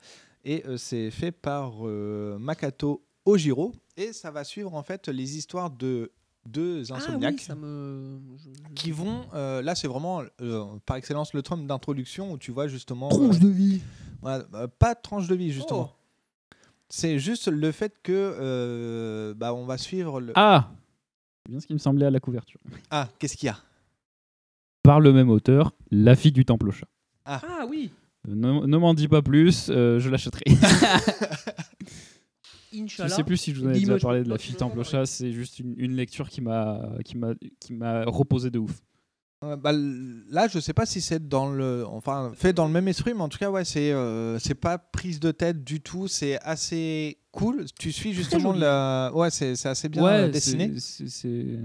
et 0.46 0.66
euh, 0.66 0.78
c'est 0.78 1.12
fait 1.12 1.32
par 1.32 1.74
euh, 1.88 2.38
Makato 2.40 3.04
Ojiro 3.26 3.74
et 3.98 4.14
ça 4.14 4.32
va 4.32 4.44
suivre 4.44 4.74
en 4.74 4.84
fait 4.84 5.08
les 5.08 5.38
histoires 5.38 5.70
de 5.70 6.12
deux 6.46 6.84
Ah 6.92 6.96
insomniaques 6.96 7.36
oui, 7.38 7.44
ça 7.44 7.54
me. 7.56 8.20
je- 8.38 8.44
je- 8.50 8.74
qui 8.74 8.92
vont 8.92 9.26
euh, 9.36 9.62
là 9.62 9.76
c'est 9.76 9.88
vraiment 9.88 10.24
euh, 10.42 10.66
par 10.86 10.98
excellence 10.98 11.34
le 11.34 11.44
tome 11.44 11.68
d'introduction 11.68 12.32
où 12.32 12.38
tu 12.38 12.52
vois 12.52 12.68
justement 12.68 13.10
Tronche 13.10 13.36
euh, 13.36 13.40
de 13.40 13.48
vie. 13.50 13.82
voilà, 14.22 14.46
euh, 14.56 14.68
pas 14.68 14.96
de 14.96 15.00
tranche 15.02 15.28
de 15.28 15.36
vie 15.36 15.52
justement. 15.52 15.92
Oh. 15.94 15.98
C'est 16.90 17.20
juste 17.20 17.48
le 17.48 17.72
fait 17.72 17.94
que 18.04 18.12
euh, 18.12 19.34
bah, 19.36 19.54
on 19.54 19.66
va 19.66 19.78
suivre 19.78 20.20
le 20.20 20.34
Ah 20.36 20.72
C'est 21.46 21.52
bien 21.52 21.60
ce 21.62 21.68
qui 21.68 21.74
me 21.74 21.80
semblait 21.80 22.06
à 22.08 22.12
la 22.12 22.20
couverture. 22.20 22.60
ah 22.90 23.08
qu'est-ce 23.20 23.38
qu'il 23.38 23.48
y 23.48 23.50
a? 23.50 23.58
Par 24.84 25.00
le 25.00 25.14
même 25.14 25.30
auteur, 25.30 25.74
La 25.92 26.16
fille 26.16 26.32
du 26.32 26.44
temple 26.44 26.70
au 26.70 26.72
chat. 26.72 26.88
Ah 27.24 27.66
oui. 27.70 27.92
Ne, 28.28 28.66
ne 28.68 28.78
m'en 28.78 28.94
dis 28.94 29.08
pas 29.08 29.22
plus, 29.22 29.70
euh, 29.70 30.00
je 30.00 30.10
l'achèterai. 30.10 30.44
Je 32.74 32.80
Inch'Allah. 32.84 33.10
sais 33.10 33.24
plus 33.26 33.36
si 33.36 33.54
je 33.54 33.60
vous 33.60 33.68
en 33.68 33.72
ai 33.72 33.80
déjà 33.80 33.98
parlé 33.98 34.24
de 34.24 34.30
la 34.30 34.38
fille 34.38 34.56
temple 34.56 34.80
au 34.80 34.84
chat, 34.86 35.06
c'est 35.06 35.34
juste 35.34 35.60
une, 35.60 35.74
une 35.78 35.94
lecture 35.94 36.30
qui 36.30 36.40
m'a 36.40 36.82
qui 37.04 37.18
m'a 37.18 37.34
qui 37.60 37.74
m'a 37.74 38.06
reposé 38.06 38.50
de 38.50 38.60
ouf. 38.60 38.80
Euh, 39.44 39.58
bah, 39.58 39.72
là, 39.74 40.48
je 40.48 40.58
sais 40.60 40.72
pas 40.72 40.86
si 40.86 41.02
c'est 41.02 41.28
dans 41.28 41.50
le, 41.52 41.84
enfin, 41.88 42.32
fait 42.36 42.54
dans 42.54 42.68
le 42.68 42.72
même 42.72 42.88
esprit, 42.88 43.14
mais 43.14 43.22
en 43.22 43.28
tout 43.28 43.40
cas, 43.40 43.50
ouais, 43.50 43.66
c'est, 43.66 43.92
euh, 43.92 44.38
c'est 44.40 44.54
pas 44.56 44.78
prise 44.78 45.20
de 45.20 45.32
tête 45.32 45.64
du 45.64 45.82
tout. 45.82 46.08
C'est 46.08 46.40
assez 46.44 47.18
cool. 47.32 47.66
Tu 47.80 47.92
suis 47.92 48.14
justement 48.14 48.54
la, 48.54 49.12
ouais, 49.16 49.32
c'est, 49.32 49.56
c'est 49.56 49.68
assez 49.68 49.90
bien 49.90 50.04
Ouais, 50.04 50.30
dessiné. 50.30 50.72
c'est 50.78 51.60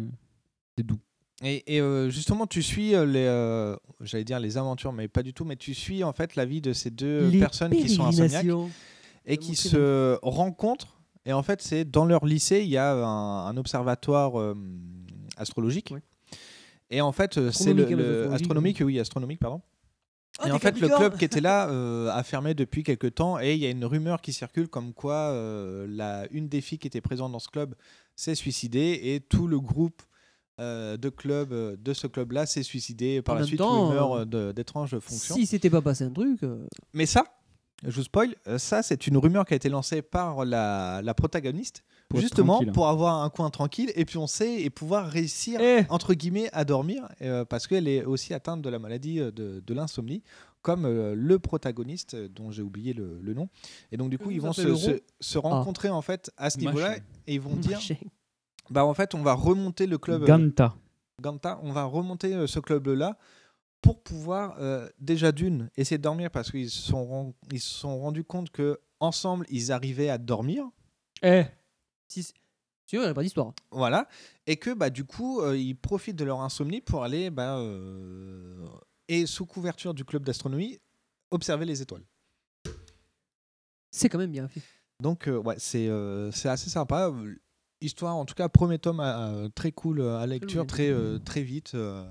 doux. 0.83 0.99
Et, 1.43 1.77
et, 1.77 1.81
euh, 1.81 2.09
justement, 2.09 2.47
tu 2.47 2.63
suis 2.63 2.95
euh, 2.95 3.05
les, 3.05 3.27
euh, 3.27 3.77
j'allais 4.01 4.25
dire 4.25 4.41
les 4.41 4.57
aventures, 4.57 4.93
mais 4.93 5.07
pas 5.07 5.23
du 5.23 5.35
tout. 5.35 5.45
Mais 5.45 5.57
tu 5.57 5.75
suis 5.75 6.03
en 6.03 6.13
fait 6.13 6.35
la 6.35 6.45
vie 6.45 6.61
de 6.61 6.73
ces 6.73 6.91
deux 6.91 7.29
Les 7.29 7.39
personnes 7.39 7.73
qui 7.73 7.89
sont 7.89 8.05
insomniaques 8.05 8.43
pérégrinations. 8.43 8.71
et 9.27 9.37
qui 9.37 9.55
se 9.55 10.19
rencontrent. 10.23 10.97
Et 11.27 11.33
en 11.33 11.43
fait, 11.43 11.61
c'est 11.61 11.85
dans 11.85 12.05
leur 12.05 12.25
lycée, 12.25 12.63
il 12.63 12.69
y 12.69 12.77
a 12.77 12.93
un, 12.93 13.47
un 13.47 13.57
observatoire 13.57 14.41
euh, 14.41 14.55
astrologique. 15.37 15.93
Et 16.89 17.01
en 17.01 17.13
fait, 17.13 17.51
c'est 17.51 17.75
le, 17.75 18.33
astronomique, 18.33 18.81
oui, 18.81 19.01
astronomique, 19.01 19.41
pardon. 19.41 19.61
Ah, 20.39 20.49
et 20.49 20.53
en 20.53 20.59
fait, 20.59 20.79
le 20.79 20.89
club 20.89 21.17
qui 21.17 21.25
était 21.25 21.41
là 21.41 21.69
euh, 21.71 22.11
a 22.11 22.23
fermé 22.23 22.55
depuis 22.55 22.83
quelques 22.83 23.15
temps 23.15 23.41
et 23.41 23.55
il 23.55 23.59
y 23.59 23.67
a 23.67 23.71
une 23.71 23.85
rumeur 23.85 24.21
qui 24.21 24.33
circule 24.33 24.69
comme 24.69 24.93
quoi 24.93 25.15
euh, 25.15 25.87
la, 25.89 26.27
une 26.31 26.49
des 26.49 26.61
filles 26.61 26.79
qui 26.79 26.87
était 26.87 27.01
présente 27.01 27.33
dans 27.33 27.39
ce 27.39 27.49
club 27.49 27.75
s'est 28.15 28.35
suicidée 28.35 29.01
et 29.03 29.21
tout 29.21 29.47
le 29.47 29.59
groupe 29.59 30.03
euh, 30.61 30.97
de 30.97 31.09
club 31.09 31.53
euh, 31.53 31.77
de 31.79 31.93
ce 31.93 32.07
club-là 32.07 32.47
s'est 32.47 32.63
suicidé 32.63 33.23
par 33.23 33.35
En 33.37 33.39
la 33.41 33.45
suite 33.45 33.59
temps, 33.59 33.89
rumeur 33.89 34.13
euh, 34.35 34.53
d'étranges 34.53 34.99
fonctions. 34.99 35.35
Si 35.35 35.47
c'était 35.47 35.71
pas 35.71 35.83
passé 35.83 36.05
un 36.05 36.11
truc. 36.11 36.43
euh, 36.43 36.67
Mais 36.95 37.07
ça, 37.07 37.25
je 37.85 37.91
vous 37.91 38.05
spoil, 38.05 38.35
ça 38.57 38.83
c'est 38.83 39.07
une 39.07 39.17
rumeur 39.19 39.45
qui 39.45 39.53
a 39.53 39.57
été 39.57 39.69
lancée 39.69 40.01
par 40.03 40.45
la, 40.47 41.03
la 41.03 41.13
protagoniste, 41.15 41.85
Pour 42.09 42.21
justement 42.21 42.61
pour 42.73 42.89
avoir 42.89 43.23
un 43.23 43.29
coin 43.29 43.51
tranquille 43.51 43.93
et 43.95 44.05
puis 44.07 44.17
on 44.17 44.27
sait 44.27 44.63
et 44.63 44.71
pouvoir 44.71 45.07
réussir 45.09 45.61
Eh. 45.61 45.85
entre 45.91 46.15
guillemets 46.15 46.49
à 46.55 46.65
dormir 46.65 47.07
euh, 47.21 47.45
parce 47.45 47.67
qu'elle 47.67 47.87
est 47.87 48.03
aussi 48.05 48.33
atteinte 48.33 48.63
de 48.63 48.71
la 48.71 48.79
maladie 48.79 49.17
de, 49.19 49.31
de 49.67 49.75
l'insomnie 49.75 50.23
comme 50.63 50.85
euh, 50.87 51.15
le 51.15 51.39
protagoniste 51.39 52.17
dont 52.17 52.51
j'ai 52.51 52.63
oublié 52.63 52.93
le, 52.95 53.21
le 53.21 53.35
nom 53.35 53.49
et 53.93 53.97
donc 53.99 54.09
du 54.11 54.17
coup 54.19 54.31
ils 54.31 54.41
vont 54.41 54.53
se, 54.55 54.75
se, 54.75 55.01
se 55.21 55.37
rencontrer 55.39 55.91
en 55.91 56.01
fait 56.03 56.31
à 56.39 56.49
ce 56.49 56.59
niveau-là 56.59 56.89
Machin. 56.91 57.03
et 57.27 57.35
ils 57.35 57.41
vont 57.43 57.57
dire. 57.57 57.79
Bah 58.71 58.85
en 58.85 58.95
fait 58.95 59.15
on 59.15 59.23
va 59.23 59.35
remonter 59.35 59.87
le 59.87 59.99
club 59.99 60.23
euh, 60.23 60.27
Ganta. 60.27 60.75
Ganta, 61.23 61.59
on 61.63 61.73
va 61.73 61.85
remonter 61.85 62.35
euh, 62.35 62.47
ce 62.47 62.61
club-là 62.61 63.17
pour 63.81 64.03
pouvoir 64.03 64.57
euh, 64.59 64.89
déjà 64.99 65.33
d'une 65.33 65.71
essayer 65.77 65.99
de 65.99 66.03
dormir 66.03 66.31
parce 66.31 66.51
qu'ils 66.51 66.71
se 66.71 66.83
sont, 66.83 67.35
ils 67.53 67.61
se 67.61 67.75
sont 67.75 67.99
rendus 68.01 68.25
compte 68.25 68.51
que 68.51 68.81
ensemble 69.01 69.47
ils 69.49 69.73
arrivaient 69.73 70.11
à 70.11 70.19
dormir. 70.19 70.65
Eh. 71.23 71.45
Si, 72.09 72.23
si 72.23 72.35
il 72.93 72.99
n'y 72.99 73.05
aurait 73.05 73.15
pas 73.15 73.23
d'histoire. 73.23 73.53
Voilà. 73.71 74.09
Et 74.47 74.57
que 74.57 74.73
bah, 74.73 74.91
du 74.91 75.05
coup, 75.05 75.41
euh, 75.41 75.57
ils 75.57 75.75
profitent 75.75 76.17
de 76.17 76.25
leur 76.25 76.41
insomnie 76.41 76.81
pour 76.81 77.03
aller, 77.03 77.31
bah, 77.31 77.59
euh, 77.59 78.67
et 79.09 79.27
sous 79.27 79.45
couverture 79.45 79.93
du 79.93 80.05
club 80.05 80.25
d'astronomie, 80.25 80.79
observer 81.31 81.65
les 81.65 81.83
étoiles. 81.83 82.05
C'est 83.91 84.09
quand 84.09 84.19
même 84.19 84.31
bien 84.31 84.47
fait. 84.47 84.63
Donc, 85.03 85.27
euh, 85.27 85.39
ouais, 85.39 85.57
c'est 85.59 85.89
euh, 85.89 86.31
c'est 86.31 86.49
assez 86.49 86.71
sympa. 86.71 87.13
Histoire, 87.81 88.17
en 88.17 88.25
tout 88.25 88.35
cas, 88.35 88.49
premier 88.49 88.79
tome 88.79 89.01
euh, 89.01 89.49
très 89.51 89.71
cool 89.73 90.01
euh, 90.01 90.19
à 90.19 90.27
lecture, 90.27 90.63
oui. 90.63 90.67
très, 90.67 90.89
euh, 90.89 91.19
très 91.19 91.43
vite. 91.43 91.73
euh, 91.75 92.05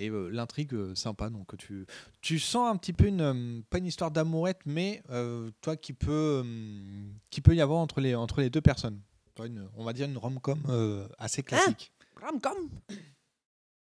et 0.00 0.08
euh, 0.10 0.28
l'intrigue 0.28 0.74
euh, 0.74 0.94
sympa. 0.94 1.30
Donc, 1.30 1.56
tu, 1.56 1.86
tu 2.20 2.38
sens 2.40 2.72
un 2.72 2.76
petit 2.76 2.92
peu 2.92 3.06
une. 3.06 3.20
euh, 3.20 3.60
pas 3.70 3.78
une 3.78 3.86
histoire 3.86 4.10
d'amourette, 4.10 4.60
mais 4.66 5.02
euh, 5.10 5.50
toi 5.60 5.76
qui 5.76 5.92
peut, 5.92 6.42
euh, 6.44 7.06
qui 7.30 7.40
peut 7.40 7.54
y 7.54 7.60
avoir 7.60 7.78
entre 7.80 8.00
les, 8.00 8.14
entre 8.14 8.40
les 8.40 8.50
deux 8.50 8.60
personnes. 8.60 9.00
Une- 9.44 9.68
on 9.76 9.84
va 9.84 9.92
dire 9.92 10.06
une 10.08 10.16
rom-com 10.16 10.60
euh, 10.68 11.08
assez 11.18 11.42
classique. 11.42 11.92
Ram-com 12.20 12.56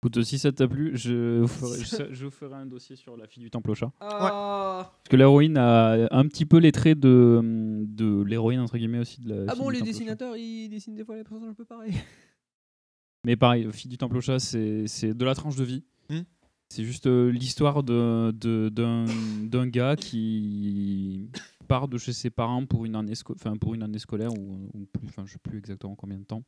Écoute, 0.06 0.22
si 0.22 0.38
ça 0.38 0.52
t'a 0.52 0.68
plu, 0.68 0.96
je 0.96 1.40
vous, 1.40 1.48
ferai, 1.48 1.78
je, 1.80 2.14
je 2.14 2.24
vous 2.26 2.30
ferai 2.30 2.54
un 2.54 2.66
dossier 2.66 2.94
sur 2.94 3.16
la 3.16 3.26
fille 3.26 3.42
du 3.42 3.50
temple 3.50 3.72
au 3.72 3.74
chat. 3.74 3.90
Ah, 3.98 4.82
Parce 4.84 5.08
que 5.10 5.16
l'héroïne 5.16 5.56
a 5.58 6.06
un 6.16 6.28
petit 6.28 6.46
peu 6.46 6.58
les 6.58 6.70
traits 6.70 7.00
de, 7.00 7.40
de 7.88 8.22
l'héroïne, 8.22 8.60
entre 8.60 8.78
guillemets, 8.78 9.00
aussi 9.00 9.20
de 9.20 9.34
la 9.34 9.52
Ah 9.52 9.56
bon, 9.56 9.68
les 9.68 9.82
dessinateurs, 9.82 10.36
ils 10.36 10.68
dessinent 10.68 10.94
des 10.94 11.04
fois 11.04 11.16
les 11.16 11.24
personnages 11.24 11.48
un 11.50 11.54
peu 11.54 11.64
pareils. 11.64 11.92
Mais 13.24 13.34
pareil, 13.34 13.66
Fille 13.72 13.90
du 13.90 13.98
Temple 13.98 14.18
au 14.18 14.20
Chat, 14.20 14.38
c'est 14.38 15.12
de 15.12 15.24
la 15.24 15.34
tranche 15.34 15.56
de 15.56 15.64
vie. 15.64 15.82
Hmm. 16.08 16.20
C'est 16.68 16.84
juste 16.84 17.08
euh, 17.08 17.28
l'histoire 17.32 17.82
de- 17.82 18.30
de- 18.30 18.68
d'un 18.68 19.66
gars 19.66 19.96
qui 19.96 21.30
part 21.66 21.88
de 21.88 21.98
chez 21.98 22.12
ses 22.12 22.30
parents 22.30 22.64
pour 22.64 22.84
une 22.84 22.94
année, 22.94 23.14
sco- 23.14 23.34
enfin, 23.34 23.56
pour 23.56 23.74
une 23.74 23.82
année 23.82 23.98
scolaire, 23.98 24.32
ou, 24.32 24.70
ou 24.72 24.86
plus, 24.86 25.08
enfin, 25.08 25.24
je 25.26 25.32
sais 25.32 25.38
plus 25.42 25.58
exactement 25.58 25.96
combien 25.96 26.18
de 26.18 26.24
temps. 26.24 26.44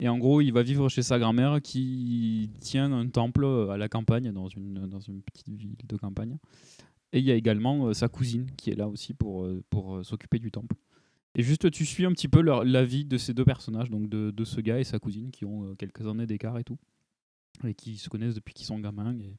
Et 0.00 0.08
en 0.08 0.18
gros, 0.18 0.40
il 0.40 0.50
va 0.50 0.62
vivre 0.62 0.88
chez 0.88 1.02
sa 1.02 1.18
grand-mère 1.18 1.60
qui 1.62 2.50
tient 2.60 2.90
un 2.90 3.06
temple 3.08 3.44
à 3.70 3.76
la 3.76 3.88
campagne, 3.88 4.32
dans 4.32 4.48
une, 4.48 4.86
dans 4.86 5.00
une 5.00 5.20
petite 5.20 5.50
ville 5.50 5.76
de 5.86 5.96
campagne. 5.96 6.38
Et 7.12 7.18
il 7.18 7.24
y 7.24 7.30
a 7.30 7.34
également 7.34 7.86
euh, 7.88 7.92
sa 7.92 8.08
cousine 8.08 8.46
qui 8.56 8.70
est 8.70 8.74
là 8.74 8.88
aussi 8.88 9.14
pour, 9.14 9.44
euh, 9.44 9.62
pour 9.68 9.96
euh, 9.96 10.02
s'occuper 10.02 10.38
du 10.38 10.50
temple. 10.50 10.76
Et 11.34 11.42
juste, 11.42 11.70
tu 11.70 11.84
suis 11.84 12.06
un 12.06 12.12
petit 12.12 12.28
peu 12.28 12.40
leur, 12.40 12.64
la 12.64 12.84
vie 12.84 13.04
de 13.04 13.18
ces 13.18 13.34
deux 13.34 13.44
personnages, 13.44 13.90
donc 13.90 14.08
de, 14.08 14.30
de 14.30 14.44
ce 14.44 14.60
gars 14.60 14.80
et 14.80 14.84
sa 14.84 14.98
cousine, 14.98 15.30
qui 15.30 15.44
ont 15.44 15.74
quelques 15.76 16.06
années 16.06 16.26
d'écart 16.26 16.58
et 16.58 16.64
tout, 16.64 16.78
et 17.64 17.74
qui 17.74 17.98
se 17.98 18.08
connaissent 18.08 18.34
depuis 18.34 18.54
qu'ils 18.54 18.66
sont 18.66 18.78
gamins. 18.78 19.14
Et 19.20 19.36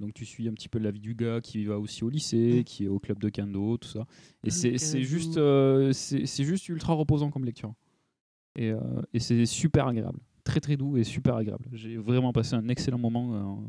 donc, 0.00 0.14
tu 0.14 0.24
suis 0.24 0.46
un 0.46 0.52
petit 0.52 0.68
peu 0.68 0.78
la 0.78 0.92
vie 0.92 1.00
du 1.00 1.14
gars 1.14 1.40
qui 1.40 1.64
va 1.64 1.80
aussi 1.80 2.04
au 2.04 2.10
lycée, 2.10 2.62
qui 2.64 2.84
est 2.84 2.88
au 2.88 3.00
club 3.00 3.18
de 3.18 3.28
kendo, 3.28 3.76
tout 3.76 3.88
ça. 3.88 4.06
Et 4.44 4.50
c'est 4.50 5.02
juste, 5.02 5.40
c'est 5.92 6.44
juste 6.44 6.68
ultra 6.68 6.92
reposant 6.92 7.30
comme 7.30 7.44
lecture. 7.44 7.74
Et, 8.56 8.70
euh, 8.70 8.78
et 9.14 9.18
c'est 9.18 9.46
super 9.46 9.86
agréable. 9.86 10.18
Très, 10.44 10.60
très 10.60 10.76
doux 10.76 10.96
et 10.96 11.04
super 11.04 11.36
agréable. 11.36 11.66
J'ai 11.72 11.96
vraiment 11.96 12.32
passé 12.32 12.54
un 12.54 12.68
excellent 12.68 12.98
moment. 12.98 13.34
euh, 13.34 13.68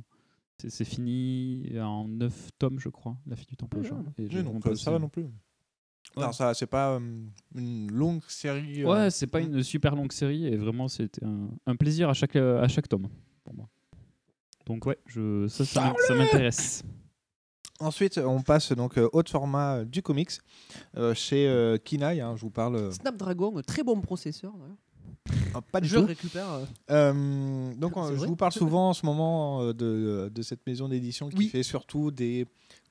c'est- 0.69 0.85
fini 0.85 1.69
en 1.79 2.07
9 2.07 2.49
tomes, 2.57 2.79
je 2.79 2.89
crois, 2.89 3.17
La 3.27 3.35
fille 3.35 3.47
du 3.47 3.57
temple. 3.57 3.79
Et 4.17 4.29
j'ai 4.29 4.37
Oui, 4.37 4.43
donc, 4.43 4.65
euh, 4.65 4.69
passé- 4.71 4.83
ça 4.85 4.91
va 4.91 4.99
non 4.99 5.09
plus. 5.09 5.23
Ouais. 5.23 6.23
Non, 6.25 6.31
ça, 6.31 6.53
c'est 6.53 6.67
pas 6.67 6.95
euh, 6.95 6.99
une 7.55 7.91
longue 7.91 8.21
série. 8.27 8.83
euh, 8.83 8.87
Ouais, 8.89 9.09
c'est 9.09 9.27
pas 9.27 9.39
une 9.41 9.63
super 9.63 9.95
longue 9.95 10.11
série 10.11 10.45
et 10.47 10.55
vraiment 10.57 10.87
c'était 10.87 11.23
un, 11.25 11.49
un 11.65 11.75
plaisir 11.75 12.09
à 12.09 12.13
chaque, 12.13 12.35
à 12.35 12.67
chaque 12.67 12.87
tome 12.87 13.07
pour 13.43 13.53
moi. 13.55 13.67
Donc 14.65 14.85
ouais, 14.85 14.97
je, 15.07 15.47
ça, 15.47 15.65
ça 15.65 16.15
m'intéresse. 16.15 16.83
Ensuite, 17.83 18.17
on 18.17 18.41
passe 18.41 18.71
donc 18.71 18.97
euh, 18.97 19.09
haut 19.13 19.21
format 19.29 19.77
euh, 19.77 19.85
du 19.85 20.01
comics 20.01 20.31
euh, 20.97 21.13
chez 21.13 21.47
euh, 21.47 21.77
Kinaï. 21.77 22.21
hein, 22.21 22.33
je 22.35 22.41
vous 22.41 22.49
parle. 22.49 22.93
Snapdragon, 22.93 23.61
très 23.65 23.83
bon 23.83 23.99
processeur. 23.99 24.53
ah, 25.53 25.61
pas 25.61 25.81
du 25.81 25.87
Je 25.89 25.97
tout. 25.99 26.05
récupère. 26.05 26.47
euh, 26.91 27.73
donc, 27.75 27.97
euh, 27.97 28.09
je 28.11 28.13
vrai 28.15 28.27
vous 28.27 28.35
parle 28.35 28.53
souvent 28.53 28.89
en 28.89 28.93
ce 28.93 29.05
moment 29.05 29.61
euh, 29.61 29.73
de, 29.73 30.31
de 30.33 30.41
cette 30.41 30.65
maison 30.65 30.87
d'édition 30.87 31.27
qui 31.29 31.37
Oui. 31.37 31.47
fait 31.49 31.63
surtout 31.63 32.09
des 32.11 32.47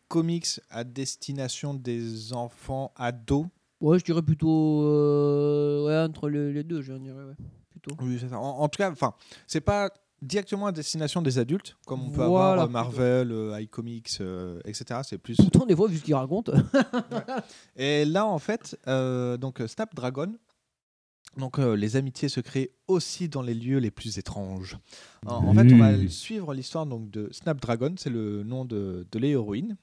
comics 0.08 0.60
à 0.70 0.84
destination 0.84 1.72
des 1.72 2.32
enfants 2.34 2.92
ados. 2.96 3.46
Ouais, 3.80 3.98
je 3.98 4.04
dirais 4.04 4.22
plutôt 4.22 4.82
euh, 4.82 5.86
ouais, 5.86 5.98
entre 6.08 6.28
le- 6.28 6.52
les 6.52 6.62
deux, 6.64 6.82
je 6.82 6.92
dirais. 6.92 7.24
Ouais. 7.24 7.34
Plutôt. 7.70 7.96
Oui, 8.02 8.18
c'est 8.20 8.28
ça. 8.28 8.38
En, 8.38 8.60
en 8.60 8.68
tout 8.68 8.76
cas, 8.76 8.90
enfin, 8.90 9.14
c'est 9.46 9.62
pas 9.62 9.90
directement 10.22 10.66
à 10.66 10.72
destination 10.72 11.20
des 11.20 11.38
adultes, 11.38 11.76
comme 11.86 12.02
on 12.04 12.10
peut 12.10 12.24
Voilà, 12.24 12.26
avoir 12.26 12.52
euh, 12.52 12.64
plutôt. 12.64 12.72
Marvel, 12.72 13.32
euh, 13.32 13.60
iComics, 13.60 14.18
euh, 14.20 14.60
etc. 14.64 15.00
C'est 15.04 15.18
plus. 15.18 15.36
Pourtant, 15.36 15.66
des 15.66 15.76
fois, 15.76 15.88
vu 15.88 15.98
ce 15.98 16.04
qu'il 16.04 16.14
raconte. 16.14 16.50
Et 17.76 18.04
là, 18.04 18.24
en 18.26 18.38
fait, 18.38 18.78
euh, 18.86 19.36
donc 19.36 19.60
Snapdragon, 19.66 20.34
donc 21.36 21.58
euh, 21.58 21.74
les 21.74 21.96
amitiés 21.96 22.28
se 22.28 22.40
créent 22.40 22.70
aussi 22.88 23.28
dans 23.28 23.42
les 23.42 23.54
lieux 23.54 23.78
les 23.78 23.90
plus 23.90 24.18
étranges. 24.18 24.78
En, 25.26 25.48
en 25.48 25.54
fait, 25.54 25.72
on 25.72 25.78
va 25.78 26.08
suivre 26.08 26.54
l'histoire 26.54 26.86
donc 26.86 27.10
de 27.10 27.28
Snapdragon, 27.32 27.94
c'est 27.98 28.10
le 28.10 28.42
nom 28.44 28.64
de, 28.64 29.06
de 29.10 29.18
l'héroïne, 29.18 29.76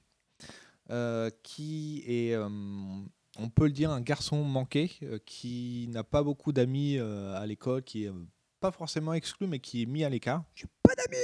euh, 0.89 1.29
qui 1.43 2.03
est, 2.07 2.33
euh, 2.33 2.47
on 3.37 3.49
peut 3.49 3.65
le 3.65 3.71
dire, 3.71 3.91
un 3.91 4.01
garçon 4.01 4.43
manqué, 4.43 4.91
euh, 5.03 5.17
qui 5.25 5.87
n'a 5.91 6.03
pas 6.03 6.23
beaucoup 6.23 6.51
d'amis 6.51 6.97
euh, 6.97 7.35
à 7.39 7.45
l'école, 7.45 7.83
qui 7.83 8.03
est 8.05 8.09
euh, 8.09 8.13
pas 8.59 8.71
forcément 8.71 9.13
exclu, 9.13 9.47
mais 9.47 9.59
qui 9.59 9.83
est 9.83 9.85
mis 9.85 10.03
à 10.03 10.09
l'écart. 10.09 10.43
J'ai 10.55 10.67
pas 10.83 10.95
d'amis 10.95 11.17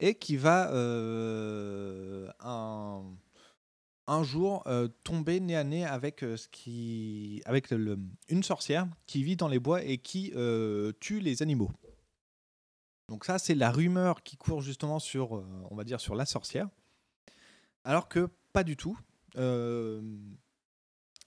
Et 0.00 0.14
qui 0.14 0.36
va 0.36 0.70
euh, 0.72 2.30
un 2.42 4.22
jour 4.22 4.62
euh, 4.66 4.88
tomber 5.04 5.40
nez 5.40 5.56
à 5.56 5.64
nez 5.64 5.84
avec, 5.84 6.22
euh, 6.22 6.36
ce 6.36 6.48
qui, 6.48 7.42
avec 7.46 7.70
le- 7.70 7.98
une 8.28 8.42
sorcière 8.42 8.86
qui 9.06 9.22
vit 9.22 9.36
dans 9.36 9.48
les 9.48 9.58
bois 9.58 9.82
et 9.82 9.98
qui 9.98 10.32
tue 11.00 11.20
les 11.20 11.42
animaux. 11.42 11.70
Donc 13.08 13.24
ça, 13.24 13.38
c'est 13.38 13.54
la 13.54 13.70
rumeur 13.70 14.22
qui 14.22 14.36
court 14.36 14.60
justement 14.62 14.98
sur, 14.98 15.44
on 15.70 15.74
va 15.76 15.84
dire, 15.84 16.00
sur 16.00 16.14
la 16.16 16.26
sorcière. 16.26 16.68
Alors 17.84 18.08
que 18.08 18.28
pas 18.52 18.64
du 18.64 18.76
tout. 18.76 18.98
Euh, 19.36 20.00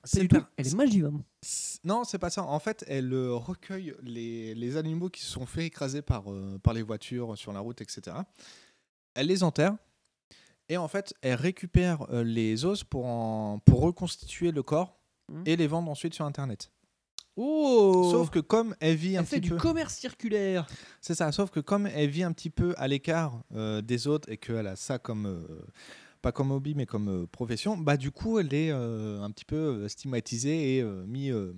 c'est 0.04 0.22
du 0.22 0.28
tout. 0.28 0.42
Elle 0.58 0.68
est 0.68 0.76
magivante. 0.76 1.22
c'est- 1.42 1.84
Non, 1.84 2.04
c'est 2.04 2.20
pas 2.20 2.30
ça. 2.30 2.44
En 2.44 2.60
fait, 2.60 2.84
elle 2.88 3.14
euh, 3.14 3.34
recueille 3.36 3.94
les, 4.04 4.54
les 4.56 4.78
animaux 4.78 5.10
qui 5.10 5.22
se 5.22 5.32
sont 5.32 5.46
fait 5.46 5.66
écraser 5.66 6.02
par, 6.02 6.32
euh, 6.32 6.58
par 6.64 6.74
les 6.74 6.82
voitures 6.84 7.38
sur 7.38 7.52
la 7.54 7.60
route, 7.60 7.82
etc. 7.82 8.18
Elle 9.14 9.28
les 9.28 9.44
enterre. 9.44 9.76
Et 10.70 10.78
en 10.78 10.88
fait, 10.88 11.14
elle 11.22 11.36
récupère 11.36 12.06
euh, 12.12 12.24
les 12.24 12.64
os 12.66 12.84
pour, 12.84 13.06
en- 13.08 13.60
pour 13.60 13.82
reconstituer 13.82 14.52
le 14.52 14.62
corps 14.64 14.96
Mhm. 15.32 15.44
et 15.46 15.56
les 15.56 15.68
vendre 15.68 15.90
ensuite 15.92 16.14
sur 16.14 16.26
Internet. 16.26 16.72
Oh 17.36 18.10
Sauf 18.12 18.30
que 18.30 18.40
comme 18.40 18.76
elle 18.82 18.96
vit 18.96 19.16
un 19.16 19.22
Elle 19.22 19.26
fait 19.26 19.38
petit 19.38 19.42
du 19.50 19.50
peu. 19.52 19.58
commerce 19.58 19.94
circulaire. 19.96 20.68
C'est 21.02 21.16
ça, 21.16 21.32
sauf 21.32 21.50
que 21.52 21.60
comme 21.62 21.88
elle 21.88 22.10
vit 22.10 22.24
un 22.24 22.34
petit 22.34 22.50
peu 22.50 22.74
à 22.78 22.88
l'écart 22.88 23.42
euh, 23.56 23.82
des 23.82 24.08
autres 24.08 24.30
et 24.32 24.38
qu'elle 24.38 24.68
a 24.68 24.76
ça 24.76 25.00
comme. 25.00 25.26
Pas 26.22 26.32
comme 26.32 26.52
hobby, 26.52 26.74
mais 26.76 26.86
comme 26.86 27.08
euh, 27.10 27.26
profession, 27.28 27.78
bah 27.78 27.98
du 27.98 28.12
coup, 28.12 28.40
elle 28.40 28.54
est 28.54 28.72
euh, 28.72 29.22
un 29.22 29.32
petit 29.32 29.46
peu 29.46 29.88
stigmatisée 29.88 30.76
et 30.78 30.82
euh, 30.82 31.06
mis, 31.06 31.32
euh, 31.32 31.54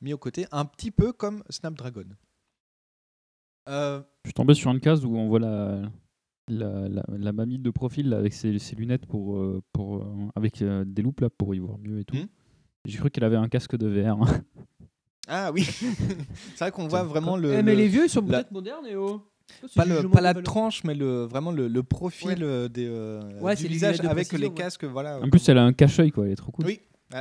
mis 0.00 0.12
au 0.12 0.18
côté, 0.18 0.46
un 0.52 0.64
petit 0.64 0.90
peu 0.90 1.12
comme 1.12 1.42
Snapdragon. 1.50 2.04
Euh, 3.68 4.00
Je 4.24 4.28
suis 4.30 4.34
tombé 4.34 4.54
sur 4.54 4.70
une 4.70 4.80
case 4.80 5.04
où 5.04 5.16
on 5.16 5.28
voit 5.28 5.40
la, 5.40 5.82
la, 6.48 6.88
la, 6.88 7.04
la 7.08 7.32
mamie 7.32 7.58
de 7.58 7.70
profil 7.70 8.08
là, 8.10 8.18
avec 8.18 8.32
ses, 8.32 8.58
ses 8.58 8.76
lunettes 8.76 9.06
pour, 9.06 9.36
euh, 9.38 9.62
pour, 9.72 9.96
euh, 9.96 10.04
avec 10.36 10.62
euh, 10.62 10.84
des 10.86 11.02
loupes 11.02 11.20
là, 11.20 11.30
pour 11.30 11.54
y 11.54 11.58
voir 11.58 11.78
mieux 11.78 12.00
et 12.00 12.04
tout. 12.04 12.16
Hmm. 12.16 12.26
J'ai 12.84 12.98
cru 12.98 13.10
qu'elle 13.10 13.24
avait 13.24 13.36
un 13.36 13.48
casque 13.48 13.76
de 13.76 13.88
VR. 13.88 14.18
Ah 15.26 15.50
oui, 15.52 15.64
c'est 15.64 16.58
vrai 16.60 16.70
qu'on 16.70 16.86
voit 16.86 17.02
vraiment 17.02 17.36
le. 17.36 17.52
Eh, 17.54 17.62
mais 17.64 17.72
le- 17.74 17.78
les 17.78 17.88
vieux, 17.88 18.04
ils 18.04 18.08
sont 18.08 18.20
la- 18.20 18.38
peut-être 18.38 18.52
modernes 18.52 18.86
et 18.86 18.94
oh. 18.94 19.20
Pas, 19.74 19.84
le, 19.84 20.02
la 20.02 20.32
valeur. 20.32 20.42
tranche, 20.42 20.84
mais 20.84 20.94
le, 20.94 21.24
vraiment 21.24 21.52
le, 21.52 21.68
le 21.68 21.82
profil 21.82 22.42
euh, 22.42 22.68
des, 22.68 22.86
euh, 22.88 23.20
Ouais, 23.40 23.54
du 23.56 23.66
visage 23.68 24.00
avec 24.00 24.28
précision, 24.28 24.38
les 24.38 24.46
ouais. 24.48 24.54
casques. 24.54 24.84
Voilà, 24.84 25.20
En 25.20 25.30
plus, 25.30 25.48
elle 25.48 25.58
a 25.58 25.64
un 25.64 25.72
cache-œil, 25.72 26.10
quoi. 26.10 26.26
Elle 26.26 26.32
est 26.32 26.36
trop 26.36 26.52
cool. 26.52 26.66
Oui, 26.66 26.80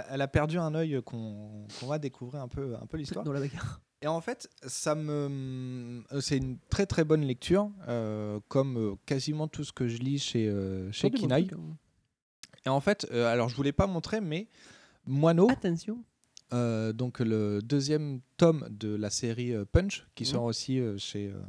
elle 0.09 0.21
a 0.21 0.27
perdu 0.27 0.57
un 0.57 0.73
œil 0.75 0.99
qu'on 1.05 1.65
qu'on 1.79 1.87
va 1.87 1.99
découvrir 1.99 2.41
un 2.41 2.47
peu, 2.47 2.75
un 2.81 2.85
peu 2.87 2.97
l'histoire. 2.97 3.23
Dans 3.23 3.31
la 3.31 3.39
bagarre. 3.39 3.79
Et 4.01 4.07
en 4.07 4.21
fait, 4.21 4.49
ça 4.67 4.93
me, 4.95 6.03
euh, 6.11 6.21
c'est 6.21 6.37
une 6.37 6.57
très 6.69 6.85
très 6.85 7.03
bonne 7.03 7.21
lecture, 7.25 7.71
euh, 7.87 8.39
comme 8.49 8.97
quasiment 9.05 9.47
tout 9.47 9.63
ce 9.63 9.71
que 9.71 9.87
je 9.87 9.97
lis 9.97 10.19
chez 10.19 10.47
euh, 10.47 10.91
chez 10.91 11.07
hein. 11.31 11.37
Et 12.65 12.69
en 12.69 12.79
fait, 12.81 13.07
euh, 13.11 13.31
alors 13.31 13.49
je 13.49 13.55
voulais 13.55 13.71
pas 13.71 13.87
montrer, 13.87 14.21
mais 14.21 14.47
Moineau, 15.07 15.49
Attention. 15.49 15.99
euh, 16.53 16.91
donc 16.93 17.19
le 17.19 17.61
deuxième 17.63 18.19
tome 18.37 18.67
de 18.71 18.95
la 18.95 19.09
série 19.09 19.53
Punch, 19.71 20.05
qui 20.15 20.23
Mhm. 20.23 20.29
sort 20.29 20.43
aussi 20.43 20.79
euh, 20.79 20.97
chez 20.97 21.27
euh, 21.27 21.39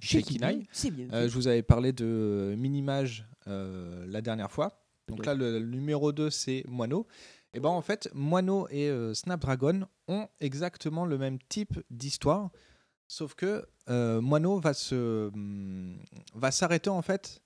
Chez 0.00 0.22
Kinaï. 0.22 0.66
Euh, 1.12 1.28
je 1.28 1.34
vous 1.34 1.48
avais 1.48 1.62
parlé 1.62 1.92
de 1.92 2.04
euh, 2.04 2.56
Minimage 2.56 3.26
euh, 3.46 4.04
la 4.06 4.20
dernière 4.20 4.50
fois. 4.50 4.84
Donc 5.08 5.24
là, 5.24 5.34
le, 5.34 5.58
le 5.58 5.66
numéro 5.76 6.12
2, 6.12 6.30
c'est 6.30 6.64
Moineau. 6.68 7.06
Et 7.54 7.60
ben 7.60 7.70
en 7.70 7.80
fait, 7.80 8.10
Moineau 8.14 8.68
et 8.70 8.88
euh, 8.88 9.14
Snapdragon 9.14 9.86
ont 10.06 10.28
exactement 10.40 11.06
le 11.06 11.16
même 11.16 11.38
type 11.48 11.80
d'histoire, 11.90 12.50
sauf 13.06 13.34
que 13.34 13.66
euh, 13.88 14.20
Moineau 14.20 14.60
va 14.60 14.74
se 14.74 15.28
hum, 15.32 15.98
va 16.34 16.50
s'arrêter 16.50 16.90
en 16.90 17.00
fait 17.00 17.42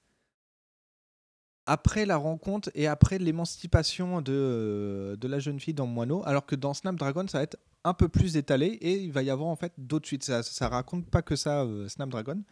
après 1.66 2.04
la 2.04 2.16
rencontre 2.16 2.70
et 2.74 2.88
après 2.88 3.18
l'émancipation 3.18 4.20
de, 4.20 4.32
euh, 4.32 5.16
de 5.16 5.28
la 5.28 5.38
jeune 5.38 5.60
fille 5.60 5.74
dans 5.74 5.86
Moineau, 5.86 6.22
alors 6.26 6.44
que 6.46 6.56
dans 6.56 6.74
Snapdragon, 6.74 7.28
ça 7.28 7.38
va 7.38 7.44
être 7.44 7.56
un 7.84 7.94
peu 7.94 8.08
plus 8.08 8.36
étalé 8.36 8.66
et 8.80 8.94
il 8.94 9.12
va 9.12 9.22
y 9.22 9.30
avoir 9.30 9.48
en 9.48 9.56
fait 9.56 9.72
d'autres 9.78 10.06
suites. 10.06 10.24
Ça, 10.24 10.42
ça 10.42 10.68
raconte 10.68 11.06
pas 11.10 11.22
que 11.22 11.36
ça, 11.36 11.62
euh, 11.62 11.88
Snapdragon, 11.88 12.42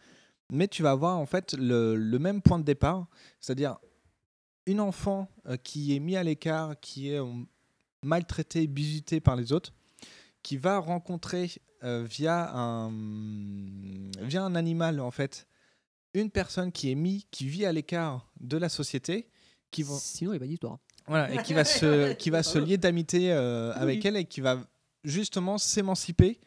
mais 0.51 0.67
tu 0.67 0.83
vas 0.83 0.91
avoir 0.91 1.17
en 1.17 1.25
fait 1.25 1.53
le, 1.57 1.95
le 1.95 2.19
même 2.19 2.41
point 2.41 2.59
de 2.59 2.63
départ, 2.65 3.07
c'est-à-dire 3.39 3.77
une 4.65 4.79
enfant 4.79 5.29
euh, 5.47 5.57
qui 5.57 5.95
est 5.95 5.99
mise 5.99 6.17
à 6.17 6.23
l'écart, 6.23 6.79
qui 6.79 7.09
est 7.09 7.19
euh, 7.19 7.25
maltraitée, 8.03 8.67
bisutée 8.67 9.19
par 9.19 9.35
les 9.35 9.53
autres, 9.53 9.73
qui 10.43 10.57
va 10.57 10.77
rencontrer 10.79 11.51
euh, 11.83 12.05
via, 12.07 12.51
un, 12.55 12.91
via 14.21 14.43
un 14.43 14.55
animal 14.55 14.99
en 14.99 15.11
fait 15.11 15.47
une 16.13 16.29
personne 16.29 16.71
qui 16.73 16.91
est 16.91 16.95
mise, 16.95 17.23
qui 17.31 17.47
vit 17.47 17.65
à 17.65 17.71
l'écart 17.71 18.29
de 18.39 18.57
la 18.57 18.67
société, 18.69 19.29
qui 19.71 19.81
va 19.83 19.93
Sinon, 19.97 20.31
il 20.31 20.33
n'y 20.33 20.37
a 20.37 20.39
pas 20.41 20.47
d'histoire. 20.47 20.77
voilà, 21.07 21.33
et 21.33 21.41
qui 21.41 21.53
va 21.53 21.63
se, 21.63 22.11
qui 22.13 22.29
va 22.29 22.43
se 22.43 22.59
lier 22.59 22.77
d'amitié 22.77 23.31
euh, 23.31 23.71
avec 23.75 23.99
Oui. 24.01 24.07
elle 24.07 24.17
et 24.17 24.25
qui 24.25 24.41
va 24.41 24.59
justement 25.03 25.57
s'émanciper, 25.57 26.39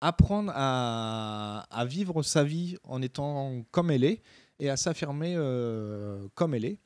apprendre 0.00 0.52
à, 0.54 1.66
à 1.70 1.84
vivre 1.84 2.22
sa 2.22 2.44
vie 2.44 2.76
en 2.84 3.02
étant 3.02 3.62
comme 3.70 3.90
elle 3.90 4.04
est 4.04 4.22
et 4.58 4.70
à 4.70 4.76
s'affirmer 4.76 5.34
euh, 5.36 6.28
comme 6.34 6.54
elle 6.54 6.64
est. 6.64 6.78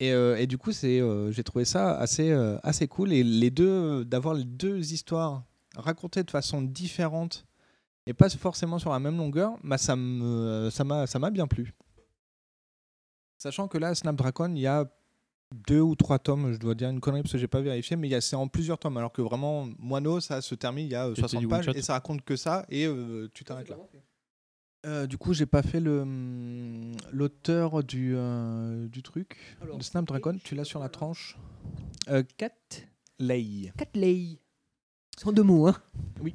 Et, 0.00 0.12
euh, 0.12 0.36
et 0.38 0.46
du 0.46 0.58
coup, 0.58 0.72
c'est, 0.72 1.00
euh, 1.00 1.32
j'ai 1.32 1.42
trouvé 1.42 1.64
ça 1.64 1.98
assez, 1.98 2.32
assez 2.62 2.86
cool. 2.86 3.12
Et 3.12 3.24
les 3.24 3.50
deux, 3.50 4.04
d'avoir 4.04 4.34
les 4.34 4.44
deux 4.44 4.92
histoires 4.92 5.42
racontées 5.76 6.22
de 6.22 6.30
façon 6.30 6.62
différente 6.62 7.46
et 8.06 8.14
pas 8.14 8.28
forcément 8.30 8.78
sur 8.78 8.90
la 8.90 8.98
même 8.98 9.16
longueur, 9.16 9.56
bah, 9.62 9.78
ça, 9.78 9.96
m'a, 9.96 10.70
ça 11.06 11.18
m'a 11.18 11.30
bien 11.30 11.46
plu. 11.46 11.74
Sachant 13.38 13.68
que 13.68 13.78
là, 13.78 13.94
Snapdragon, 13.94 14.54
il 14.54 14.60
y 14.60 14.66
a 14.66 14.84
deux 15.54 15.80
ou 15.80 15.94
trois 15.94 16.18
tomes, 16.18 16.52
je 16.52 16.58
dois 16.58 16.74
dire 16.74 16.90
une 16.90 17.00
connerie 17.00 17.22
parce 17.22 17.32
que 17.32 17.38
j'ai 17.38 17.48
pas 17.48 17.60
vérifié, 17.60 17.96
mais 17.96 18.08
il 18.08 18.10
y 18.10 18.14
a, 18.14 18.20
c'est 18.20 18.36
en 18.36 18.48
plusieurs 18.48 18.78
tomes. 18.78 18.96
Alors 18.96 19.12
que 19.12 19.22
vraiment, 19.22 19.68
Moineau, 19.78 20.20
ça 20.20 20.40
se 20.40 20.54
termine, 20.54 20.86
il 20.86 20.92
y 20.92 20.94
a 20.94 21.06
euh, 21.06 21.14
C'était 21.14 21.28
60 21.28 21.40
du 21.40 21.48
pages 21.48 21.68
et 21.74 21.82
ça 21.82 21.94
raconte 21.94 22.22
que 22.22 22.36
ça 22.36 22.66
et 22.68 22.86
euh, 22.86 23.28
tu 23.34 23.44
t'arrêtes 23.44 23.68
là. 23.68 23.76
Euh, 24.86 25.06
du 25.06 25.18
coup, 25.18 25.34
j'ai 25.34 25.46
pas 25.46 25.62
fait 25.62 25.80
le 25.80 26.02
hum, 26.02 26.92
l'auteur 27.12 27.82
du, 27.82 28.12
euh, 28.14 28.88
du 28.88 29.02
truc. 29.02 29.56
Alors, 29.60 29.78
de 29.78 29.82
Snapdragon, 29.82 30.38
tu 30.42 30.54
l'as 30.54 30.64
sur 30.64 30.80
la 30.80 30.88
tranche. 30.88 31.36
Euh, 32.08 32.22
Cat 32.36 32.52
Lay. 33.18 33.72
Catley. 33.76 34.38
C'est 35.16 35.26
en 35.26 35.32
deux 35.32 35.42
mots, 35.42 35.66
hein. 35.66 35.76
Oui. 36.20 36.34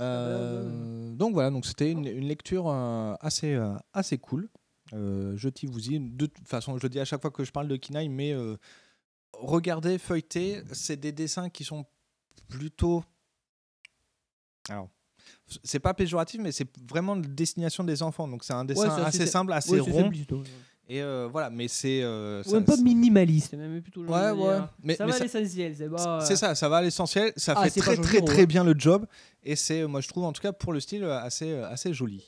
Euh, 0.00 1.14
donc 1.14 1.32
voilà, 1.32 1.50
donc 1.50 1.64
c'était 1.64 1.90
une, 1.90 2.06
une 2.06 2.26
lecture 2.26 2.68
euh, 2.68 3.14
assez, 3.20 3.54
euh, 3.54 3.74
assez 3.92 4.18
cool. 4.18 4.48
Euh, 4.92 5.34
je 5.36 5.48
t'y 5.48 5.66
vous 5.66 5.88
y. 5.90 5.98
De 6.00 6.26
toute 6.26 6.46
façon, 6.46 6.76
je 6.76 6.82
le 6.82 6.88
dis 6.88 7.00
à 7.00 7.04
chaque 7.04 7.22
fois 7.22 7.30
que 7.30 7.44
je 7.44 7.50
parle 7.52 7.68
de 7.68 7.76
Kinaï, 7.76 8.08
mais 8.08 8.32
euh, 8.32 8.56
regardez, 9.32 9.98
feuilleter, 9.98 10.62
c'est 10.72 10.96
des 10.98 11.12
dessins 11.12 11.48
qui 11.48 11.64
sont 11.64 11.84
plutôt. 12.48 13.02
Alors, 14.68 14.88
c'est 15.64 15.80
pas 15.80 15.94
péjoratif, 15.94 16.40
mais 16.40 16.52
c'est 16.52 16.68
vraiment 16.88 17.14
la 17.14 17.22
destination 17.22 17.84
des 17.84 18.02
enfants. 18.02 18.28
Donc 18.28 18.44
c'est 18.44 18.52
un 18.52 18.64
dessin 18.64 18.88
assez 18.88 19.22
assez- 19.22 19.26
simple, 19.26 19.52
assez 19.52 19.72
ouais, 19.72 19.80
rond. 19.80 20.08
ouais. 20.10 20.42
Et 20.88 21.00
euh, 21.00 21.28
voilà, 21.30 21.48
mais 21.48 21.68
c'est. 21.68 22.02
euh, 22.02 22.42
un 22.52 22.62
peu 22.62 22.76
minimaliste, 22.76 23.54
même 23.54 23.80
plutôt. 23.80 24.02
Ouais, 24.04 24.30
ouais. 24.30 24.34
dire. 24.58 24.68
Mais- 24.82 24.94
ça 24.96 25.06
mais 25.06 25.12
va 25.12 25.16
à 25.16 25.20
l'essentiel, 25.20 25.76
c'est 26.26 26.36
ça, 26.36 26.54
ça 26.54 26.68
va 26.68 26.78
à 26.78 26.82
l'essentiel. 26.82 27.32
Ça 27.36 27.54
Ah, 27.56 27.68
fait 27.70 27.80
très 27.80 27.96
très 27.96 28.20
très 28.20 28.42
hein. 28.42 28.46
bien 28.46 28.64
le 28.64 28.74
job. 28.76 29.06
Et 29.42 29.56
c'est, 29.56 29.86
moi 29.86 30.00
je 30.00 30.08
trouve 30.08 30.24
en 30.24 30.32
tout 30.32 30.42
cas 30.42 30.52
pour 30.52 30.72
le 30.72 30.80
style 30.80 31.04
assez, 31.04 31.54
assez 31.54 31.94
joli. 31.94 32.24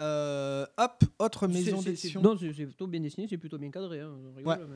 Euh, 0.00 0.66
hop, 0.76 1.04
autre 1.18 1.46
maison 1.46 1.80
d'édition. 1.80 2.20
Non, 2.20 2.36
c'est 2.38 2.50
plutôt 2.52 2.86
bien 2.86 3.00
dessiné, 3.00 3.26
c'est 3.28 3.38
plutôt 3.38 3.58
bien 3.58 3.70
cadré. 3.70 4.00
Hein. 4.00 4.12
rigole, 4.36 4.58
Ouais. 4.58 4.66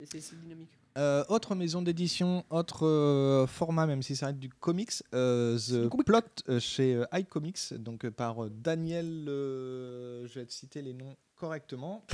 mais 0.00 0.06
c'est- 0.20 0.34
dynamique. 0.40 0.70
Euh, 0.98 1.24
autre 1.28 1.54
maison 1.54 1.82
d'édition, 1.82 2.44
autre 2.50 2.86
euh, 2.86 3.46
format, 3.46 3.86
même 3.86 4.02
si 4.02 4.16
ça 4.16 4.26
reste 4.26 4.38
du 4.38 4.48
comics, 4.48 4.90
The 5.12 5.88
Plot 6.06 6.20
euh, 6.48 6.58
chez 6.58 6.94
euh, 6.96 7.04
iComics, 7.12 7.74
donc 7.74 8.08
par 8.10 8.48
Daniel, 8.50 9.24
je 9.26 10.32
vais 10.34 10.46
te 10.46 10.52
citer 10.52 10.82
les 10.82 10.94
noms 10.94 11.14
correctement. 11.34 12.04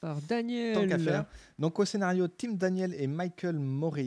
Par 0.00 0.16
Daniel. 0.22 0.74
Tant 0.74 0.88
qu'à 0.88 0.98
faire. 0.98 1.26
Donc 1.58 1.78
au 1.78 1.84
scénario, 1.84 2.26
Tim 2.26 2.52
Daniel 2.52 2.94
et 2.94 3.06
Michael 3.06 3.58
More- 3.58 3.98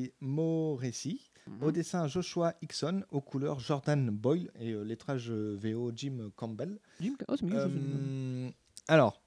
Moresi. 1.47 1.65
Au 1.65 1.71
dessin, 1.71 2.07
Joshua 2.07 2.53
Hickson. 2.61 3.03
Aux 3.11 3.21
couleurs, 3.21 3.59
Jordan 3.59 4.09
Boyle. 4.09 4.51
Et 4.59 4.71
euh, 4.71 4.83
lettrage 4.83 5.29
euh, 5.31 5.57
VO, 5.59 5.91
Jim 5.95 6.31
Campbell. 6.35 6.79
Jim 6.99 7.13
oh, 7.27 7.35
Euh, 7.51 8.49
alors, 8.87 9.21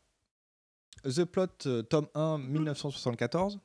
The 1.04 1.24
Plot, 1.24 1.46
euh, 1.66 1.82
tome 1.82 2.08
1, 2.14 2.38
1974. 2.38 3.60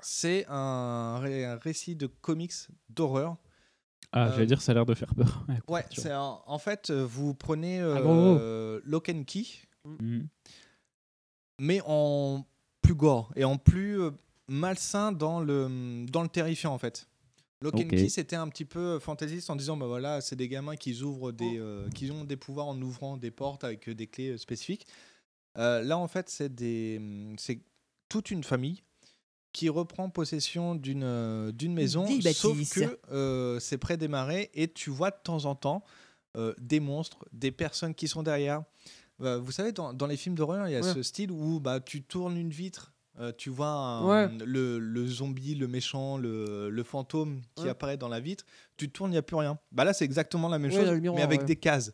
C'est 0.00 0.44
un, 0.48 1.18
ré- 1.18 1.44
un 1.44 1.56
récit 1.56 1.96
de 1.96 2.06
comics 2.06 2.52
d'horreur. 2.88 3.36
Ah, 4.12 4.28
Euh, 4.28 4.32
j'allais 4.32 4.46
dire, 4.46 4.62
ça 4.62 4.72
a 4.72 4.74
l'air 4.74 4.86
de 4.86 4.94
faire 4.94 5.14
peur. 5.14 5.44
Ouais, 5.68 5.84
c'est 5.92 6.14
en, 6.14 6.42
en 6.46 6.58
fait, 6.58 6.90
euh, 6.90 7.04
vous 7.04 7.34
prenez 7.34 7.80
Ah, 7.80 7.84
euh, 7.98 8.80
Lock 8.84 9.08
and 9.08 9.24
Key, 9.26 9.44
Mhm. 9.84 10.28
mais 11.60 11.80
en 11.86 12.44
plus 12.82 12.94
gore 12.94 13.32
et 13.36 13.44
en 13.44 13.56
plus 13.58 14.00
euh, 14.00 14.10
malsain 14.48 15.12
dans 15.12 15.40
le, 15.40 16.04
dans 16.06 16.22
le 16.22 16.28
terrifiant 16.28 16.72
en 16.74 16.78
fait. 16.78 17.08
Lock 17.60 17.74
and. 17.74 17.88
Key, 17.88 18.08
c'était 18.08 18.36
un 18.36 18.48
petit 18.48 18.64
peu 18.64 18.98
fantaisiste 18.98 19.50
en 19.50 19.56
disant 19.56 19.76
bah 19.76 19.86
voilà, 19.86 20.20
c'est 20.20 20.36
des 20.36 20.48
gamins 20.48 20.76
qui 20.76 21.02
ouvrent 21.02 21.32
des, 21.32 21.58
euh, 21.58 21.88
qui 21.90 22.10
ont 22.10 22.24
des 22.24 22.36
pouvoirs 22.36 22.66
en 22.68 22.80
ouvrant 22.80 23.16
des 23.16 23.30
portes 23.30 23.64
avec 23.64 23.88
euh, 23.88 23.94
des 23.94 24.06
clés 24.06 24.30
euh, 24.30 24.38
spécifiques. 24.38 24.86
Euh, 25.56 25.82
là 25.82 25.98
en 25.98 26.06
fait, 26.08 26.28
c'est 26.28 26.54
des, 26.54 27.00
c'est 27.36 27.60
toute 28.08 28.30
une 28.30 28.44
famille 28.44 28.82
qui 29.52 29.68
reprend 29.68 30.08
possession 30.08 30.74
d'une 30.76 31.02
euh, 31.02 31.50
d'une 31.52 31.74
maison, 31.74 32.06
sauf 32.34 32.56
que 32.70 32.98
euh, 33.10 33.58
c'est 33.58 33.78
près 33.78 33.96
des 33.96 34.06
marais 34.08 34.50
et 34.54 34.68
tu 34.72 34.90
vois 34.90 35.10
de 35.10 35.16
temps 35.24 35.46
en 35.46 35.54
temps 35.56 35.82
euh, 36.36 36.54
des 36.58 36.78
monstres, 36.80 37.24
des 37.32 37.50
personnes 37.50 37.94
qui 37.94 38.06
sont 38.06 38.22
derrière. 38.22 38.62
Euh, 39.20 39.38
vous 39.38 39.50
savez, 39.50 39.72
dans, 39.72 39.92
dans 39.92 40.06
les 40.06 40.16
films 40.16 40.36
d'horreur, 40.36 40.68
il 40.68 40.72
y 40.72 40.76
a 40.76 40.80
Ouais. 40.80 40.94
ce 40.94 41.02
style 41.02 41.32
où 41.32 41.58
bah, 41.58 41.80
tu 41.80 42.02
tournes 42.04 42.36
une 42.36 42.50
vitre, 42.50 42.92
euh, 43.20 43.32
tu 43.36 43.50
vois 43.50 43.68
un- 43.68 44.06
Ouais. 44.28 44.38
le, 44.44 44.78
le 44.78 45.06
zombie, 45.06 45.54
le 45.54 45.66
méchant, 45.68 46.16
le, 46.18 46.70
le 46.70 46.82
fantôme 46.82 47.40
qui 47.56 47.64
Ouais. 47.64 47.70
apparaît 47.70 47.96
dans 47.96 48.08
la 48.08 48.20
vitre, 48.20 48.44
tu 48.76 48.90
tournes, 48.90 49.10
il 49.10 49.14
n'y 49.14 49.18
a 49.18 49.22
plus 49.22 49.36
rien. 49.36 49.58
Bah 49.72 49.84
là, 49.84 49.92
c'est 49.92 50.04
exactement 50.04 50.48
la 50.48 50.58
même 50.58 50.70
Ouais, 50.70 50.76
chose, 50.86 51.00
miroir, 51.00 51.16
mais 51.18 51.22
avec 51.24 51.44
des 51.44 51.56
cases. 51.56 51.92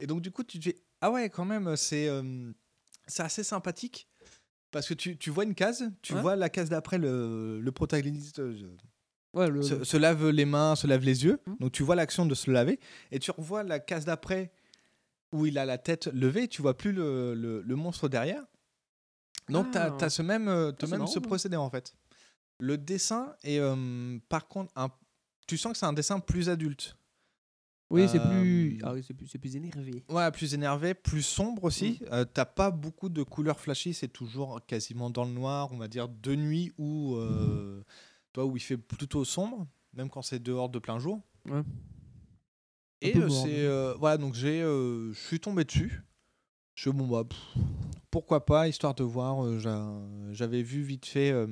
Et 0.00 0.06
donc, 0.06 0.20
du 0.22 0.30
coup, 0.30 0.42
tu 0.44 0.58
te 0.58 0.68
dis, 0.70 0.74
ah 1.00 1.10
ouais, 1.10 1.30
quand 1.30 1.44
même, 1.44 1.76
c'est 1.76 2.08
euh, 2.08 2.50
c'est 3.06 3.22
assez 3.22 3.44
sympathique. 3.44 4.08
Parce 4.72 4.88
que 4.88 4.94
tu, 4.94 5.16
tu 5.16 5.30
vois 5.30 5.44
une 5.44 5.54
case, 5.54 5.90
tu 6.02 6.12
vois 6.14 6.36
la 6.36 6.48
case 6.50 6.68
d'après 6.68 6.98
le, 6.98 7.60
le 7.60 7.72
protagoniste 7.72 8.40
euh, 8.40 8.52
le- 9.34 9.62
se, 9.62 9.96
lave 9.96 10.28
les 10.30 10.44
mains, 10.44 10.74
se 10.76 10.86
lave 10.86 11.04
les 11.04 11.24
yeux. 11.24 11.38
Mmh. 11.46 11.54
Donc 11.60 11.72
tu 11.72 11.82
vois 11.82 11.94
l'action 11.94 12.26
de 12.26 12.34
se 12.34 12.50
laver 12.50 12.78
et 13.12 13.18
tu 13.18 13.30
revois 13.30 13.62
la 13.62 13.78
case 13.78 14.04
d'après 14.04 14.50
où 15.32 15.46
il 15.46 15.56
a 15.58 15.64
la 15.64 15.78
tête 15.78 16.06
levée, 16.12 16.48
tu 16.48 16.62
vois 16.62 16.76
plus 16.76 16.92
le, 16.92 17.34
le- 17.34 17.62
le 17.62 17.76
monstre 17.76 18.08
derrière. 18.08 18.42
Donc 19.48 19.66
Ah. 19.74 19.94
tu 19.98 20.04
as, 20.04 20.10
ce 20.10 20.22
même, 20.22 20.48
euh, 20.48 20.72
c'est 20.78 20.88
même 20.90 21.00
marrant, 21.00 21.10
ce 21.10 21.18
procédé 21.18 21.56
en 21.56 21.70
fait. 21.70 21.94
Le 22.58 22.78
dessin 22.78 23.34
est 23.44 23.58
euh, 23.58 24.18
par 24.28 24.48
contre 24.48 24.72
un, 24.76 24.88
tu 25.46 25.56
sens 25.58 25.72
que 25.72 25.78
c'est 25.78 25.86
un 25.86 25.92
dessin 25.92 26.18
plus 26.20 26.48
adulte. 26.48 26.96
Oui, 27.88 28.08
c'est 28.08 28.18
Euh, 28.18 28.28
plus... 28.28 28.80
Ah 28.82 28.94
oui, 28.94 29.04
c'est 29.06 29.14
plus, 29.14 29.28
plus 29.38 29.54
énervé. 29.54 30.02
Ouais, 30.08 30.28
plus 30.32 30.54
énervé, 30.54 30.92
plus 30.94 31.22
sombre 31.22 31.62
aussi. 31.64 32.00
Mm. 32.00 32.06
Euh, 32.12 32.24
T'as 32.24 32.44
pas 32.44 32.72
beaucoup 32.72 33.08
de 33.08 33.22
couleurs 33.22 33.60
flashy, 33.60 33.94
c'est 33.94 34.08
toujours 34.08 34.60
quasiment 34.66 35.08
dans 35.08 35.24
le 35.24 35.30
noir, 35.30 35.68
on 35.72 35.76
va 35.76 35.86
dire 35.86 36.08
de 36.08 36.34
nuit 36.34 36.72
ou 36.78 37.14
euh, 37.16 37.84
toi 38.32 38.44
où 38.44 38.56
il 38.56 38.60
fait 38.60 38.76
plutôt 38.76 39.24
sombre, 39.24 39.68
même 39.92 40.10
quand 40.10 40.22
c'est 40.22 40.40
dehors 40.42 40.68
de 40.68 40.80
plein 40.80 40.98
jour. 40.98 41.20
Ouais. 41.48 41.62
Et 43.02 43.16
euh, 43.16 43.28
c'est 43.28 43.64
euh, 43.66 43.94
voilà 44.00 44.16
donc 44.16 44.34
j'ai 44.34 44.62
euh, 44.62 45.12
je 45.12 45.18
suis 45.20 45.38
tombé 45.38 45.62
dessus. 45.64 46.02
Je 46.76 46.90
bon 46.90 47.06
bah 47.08 47.24
pff, 47.24 47.54
pourquoi 48.10 48.44
pas 48.44 48.68
histoire 48.68 48.94
de 48.94 49.02
voir. 49.02 49.44
euh, 49.44 49.58
j'a- 49.58 49.98
J'avais 50.32 50.62
vu 50.62 50.82
vite 50.82 51.06
fait 51.06 51.30
euh, 51.30 51.46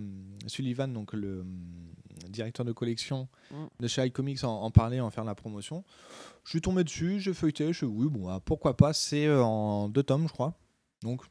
Sullivan 0.46 0.88
donc 0.92 1.12
le 1.14 1.38
euh, 1.40 1.44
directeur 2.28 2.64
de 2.66 2.72
collection 2.72 3.28
Mm. 3.50 3.64
de 3.80 3.88
chez 3.88 4.04
iComics 4.06 4.44
en, 4.44 4.60
en 4.62 4.70
parler, 4.70 5.00
en 5.00 5.10
faire 5.10 5.24
la 5.24 5.34
promotion. 5.34 5.82
Je 6.44 6.50
suis 6.50 6.60
tombé 6.60 6.84
dessus, 6.84 7.20
j'ai 7.20 7.32
feuilleté, 7.34 7.68
je 7.72 7.78
suis 7.78 7.86
oui 7.86 8.06
bon 8.08 8.26
bah, 8.26 8.40
pourquoi 8.44 8.76
pas. 8.76 8.92
C'est 8.92 9.26
euh, 9.26 9.42
en 9.42 9.88
deux 9.88 10.02
tomes 10.02 10.28
je 10.28 10.32
crois. 10.32 10.54
Donc 11.02 11.22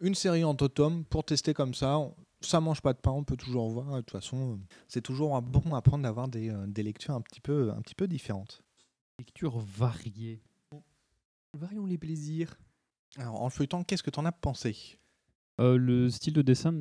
une 0.00 0.14
série 0.14 0.42
en 0.44 0.54
deux 0.54 0.68
tomes 0.70 1.04
pour 1.04 1.22
tester 1.24 1.52
comme 1.54 1.74
ça. 1.74 1.98
Ça 2.40 2.60
mange 2.60 2.80
pas 2.80 2.92
de 2.94 2.98
pain, 2.98 3.10
on 3.10 3.24
peut 3.24 3.36
toujours 3.36 3.68
voir. 3.68 3.96
De 3.96 4.00
toute 4.00 4.12
façon, 4.12 4.60
c'est 4.86 5.02
toujours 5.02 5.34
un 5.36 5.42
bon 5.42 5.74
à 5.74 5.82
prendre 5.82 6.04
d'avoir 6.04 6.28
des, 6.28 6.54
des 6.68 6.82
lectures 6.84 7.14
un 7.14 7.20
petit 7.20 7.40
peu, 7.40 7.72
un 7.72 7.82
petit 7.82 7.96
peu 7.96 8.06
différentes. 8.06 8.62
Lecture 9.18 9.58
variée. 9.58 10.40
Varions 11.54 11.84
les 11.86 11.98
plaisirs. 11.98 12.56
Alors, 13.16 13.40
en 13.42 13.44
le 13.46 13.50
feuilletant, 13.50 13.82
qu'est-ce 13.84 14.02
que 14.02 14.10
t'en 14.10 14.24
as 14.24 14.32
pensé? 14.32 14.98
Euh, 15.60 15.76
le 15.76 16.08
style 16.08 16.34
de 16.34 16.42
dessin, 16.42 16.72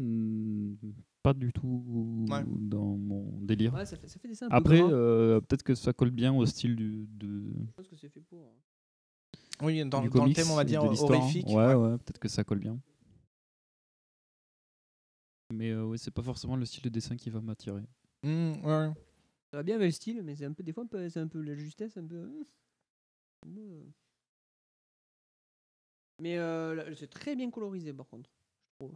pas 1.23 1.33
du 1.33 1.51
tout 1.51 2.25
Ouais. 2.29 2.43
dans 2.45 2.95
mon 2.97 3.39
délire. 3.41 3.73
Ouais, 3.73 3.85
ça 3.85 3.97
fait, 3.97 4.07
ça 4.07 4.19
fait 4.19 4.27
des 4.27 4.33
dessins 4.33 4.45
un 4.47 4.49
peu 4.49 4.55
Après, 4.55 4.81
euh, 4.81 5.41
peut-être 5.41 5.63
que 5.63 5.73
ça 5.73 5.93
colle 5.93 6.11
bien 6.11 6.33
au 6.33 6.45
style 6.45 6.75
du, 6.75 7.07
de, 7.07 7.53
Je 7.65 7.71
pense 7.75 7.87
que 7.87 7.95
c'est 7.95 8.09
fait 8.09 8.21
pour. 8.21 8.45
hein. 8.45 9.63
Oui, 9.63 9.79
dans, 9.79 10.05
dans 10.05 10.25
le 10.25 10.33
thème, 10.33 10.51
on 10.51 10.55
va 10.55 10.63
dire 10.63 10.83
horrifique. 10.83 11.47
Ouais, 11.47 11.73
ouais, 11.73 11.97
peut-être 11.97 12.19
que 12.19 12.27
ça 12.27 12.43
colle 12.43 12.59
bien. 12.59 12.79
Mais 15.53 15.71
euh, 15.71 15.85
ouais, 15.85 15.97
c'est 15.97 16.11
pas 16.11 16.21
forcément 16.21 16.55
le 16.55 16.65
style 16.65 16.83
de 16.83 16.89
dessin 16.89 17.15
qui 17.15 17.29
va 17.29 17.41
m'attirer. 17.41 17.83
Mmh, 18.23 18.51
ouais. 18.65 18.91
Ça 19.51 19.57
va 19.57 19.63
bien 19.63 19.75
avec 19.75 19.87
le 19.87 19.91
style, 19.91 20.21
mais 20.23 20.35
c'est 20.35 20.45
un 20.45 20.51
peu 20.53 20.61
des 20.61 20.73
fois 20.73 20.85
c'est 21.09 21.19
un 21.19 21.27
peu 21.27 21.41
la 21.41 21.55
justesse, 21.55 21.97
un 21.97 22.05
peu. 22.05 22.45
peu, 23.41 23.59
euh. 23.59 23.83
Mais 26.19 26.37
euh, 26.37 26.93
c'est 26.95 27.09
très 27.09 27.35
bien 27.35 27.49
colorisé 27.51 27.93
par 27.93 28.07
contre, 28.07 28.29
je 28.71 28.85
trouve. 28.85 28.95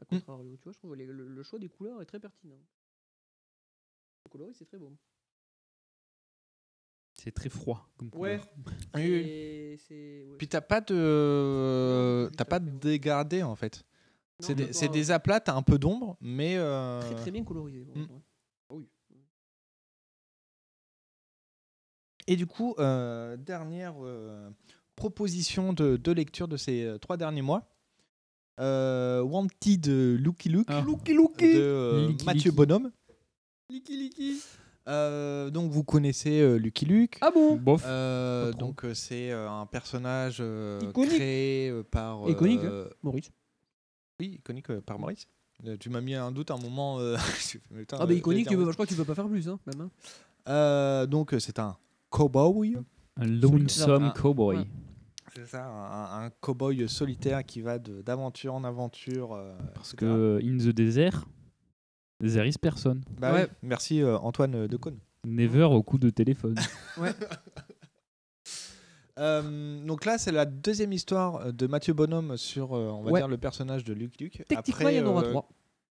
À 0.00 0.04
contrario, 0.04 0.56
tu 0.56 0.64
vois, 0.64 0.72
je 0.72 0.78
trouve 0.78 0.96
les- 0.96 1.06
le, 1.06 1.28
le 1.28 1.42
choix 1.44 1.58
des 1.58 1.68
couleurs 1.68 2.02
est 2.02 2.06
très 2.06 2.18
pertinent. 2.18 2.58
Le 4.24 4.30
coloris 4.30 4.54
c'est 4.54 4.64
très 4.64 4.78
beau. 4.78 4.92
C'est 7.12 7.30
très 7.30 7.48
froid 7.48 7.88
comme 7.96 8.08
Ouais. 8.14 8.38
couleur. 8.40 8.48
Oui, 8.96 9.02
oui. 9.08 9.78
Ouais. 9.90 10.36
Puis 10.36 10.48
t'as 10.48 10.60
pas 10.60 10.80
de, 10.80 12.28
t'as 12.36 12.44
pas 12.44 12.58
de 12.58 12.70
dégradé 12.70 13.42
en 13.44 13.54
fait. 13.54 13.84
C'est 14.40 14.54
des, 14.90 15.10
aplats, 15.12 15.38
t'as 15.40 15.54
un 15.54 15.62
peu 15.62 15.78
d'ombre, 15.78 16.16
mais 16.20 16.56
euh, 16.56 17.00
Très 17.00 17.14
très 17.14 17.30
bien 17.30 17.44
colorisé. 17.44 17.84
Mm. 17.94 18.00
ouais. 18.00 18.20
Ah 18.68 18.74
oui. 18.74 18.88
Et 22.26 22.36
du 22.36 22.46
coup, 22.46 22.74
euh, 22.78 23.36
dernière 23.36 23.94
euh, 24.00 24.50
proposition 24.96 25.72
de, 25.72 25.96
de 25.96 26.12
lecture 26.12 26.48
de 26.48 26.56
ces 26.56 26.84
euh, 26.84 26.98
trois 26.98 27.16
derniers 27.16 27.42
mois. 27.42 27.62
Euh, 28.60 29.20
Wanted 29.22 29.86
Looky 30.20 30.48
Look 30.48 30.68
Looky 30.86 31.54
de 31.54 31.60
euh, 31.60 32.06
Licky 32.08 32.24
Mathieu 32.24 32.50
Licky. 32.50 32.56
Bonhomme. 32.56 32.90
Liki 33.70 33.96
Liki. 33.96 34.40
Euh, 34.86 35.50
donc 35.50 35.70
vous 35.72 35.82
connaissez 35.82 36.40
euh, 36.40 36.56
Lucky 36.56 36.84
Luke. 36.84 37.18
Ah 37.20 37.30
bon? 37.32 37.56
Bof. 37.56 37.82
Euh, 37.86 38.52
donc 38.52 38.84
euh, 38.84 38.94
c'est 38.94 39.32
euh, 39.32 39.50
un 39.50 39.66
personnage 39.66 40.36
euh, 40.40 40.78
Iconique. 40.82 41.14
créé 41.14 41.70
euh, 41.70 41.82
par 41.82 42.28
Iconique, 42.28 42.62
euh, 42.62 42.88
Maurice. 43.02 43.30
oui 44.20 44.34
iconique 44.38 44.70
euh, 44.70 44.80
par 44.80 44.98
Maurice. 44.98 45.26
Euh, 45.66 45.76
tu 45.80 45.88
m'as 45.88 46.00
mis 46.02 46.14
un 46.14 46.30
doute 46.30 46.50
un 46.50 46.58
moment. 46.58 47.00
euh, 47.00 47.16
putain, 47.74 47.96
Ah 47.98 48.02
euh, 48.02 48.06
bah 48.06 48.12
iconique, 48.14 48.48
je 48.50 48.70
crois 48.72 48.84
que 48.86 48.90
tu 48.90 48.96
peux 48.96 49.04
pas 49.04 49.14
faire 49.14 49.28
plus 49.28 49.48
hein, 49.48 49.58
même. 49.66 49.80
hein. 49.80 49.90
Euh, 50.48 51.06
donc 51.06 51.32
euh, 51.34 51.40
c'est 51.40 51.58
un 51.58 51.76
cowboy. 52.10 52.76
Un 53.16 53.26
lonesome 53.26 54.12
cowboy. 54.14 54.56
ouais. 54.58 54.66
C'est 55.36 55.46
ça, 55.46 55.64
un, 55.66 56.26
un 56.26 56.30
cowboy 56.40 56.88
solitaire 56.88 57.44
qui 57.44 57.60
va 57.60 57.78
d'aventure 57.78 58.54
en 58.54 58.62
aventure. 58.64 59.32
euh, 59.34 59.56
Parce 59.74 59.94
etc. 59.94 60.06
que 60.12 60.40
in 60.42 60.58
the 60.58 60.72
desert, 60.74 61.24
there 62.20 62.46
is 62.48 62.54
person. 62.60 63.00
Bah 63.18 63.32
Ouais. 63.32 63.42
oui, 63.44 63.56
merci 63.62 64.00
euh, 64.02 64.16
Antoine 64.18 64.66
Decaune. 64.68 64.98
Never 65.26 65.64
au 65.64 65.82
coup 65.82 65.98
de 65.98 66.10
téléphone. 66.10 66.56
Euh, 69.16 69.84
donc 69.86 70.04
là, 70.06 70.18
c'est 70.18 70.32
la 70.32 70.44
deuxième 70.44 70.92
histoire 70.92 71.52
de 71.52 71.68
Mathieu 71.68 71.94
Bonhomme 71.94 72.36
sur, 72.36 72.74
euh, 72.74 72.88
on 72.90 73.04
va 73.04 73.12
Ouais. 73.12 73.20
dire, 73.20 73.28
le 73.28 73.38
personnage 73.38 73.84
de 73.84 73.92
Lucky 73.94 74.24
Luke. 74.24 74.42
Techniquement, 74.48 74.74
Après, 74.74 74.94
il 74.94 74.98
y 74.98 75.00
en 75.00 75.06
aura 75.06 75.22
euh, 75.22 75.30
trois. 75.30 75.48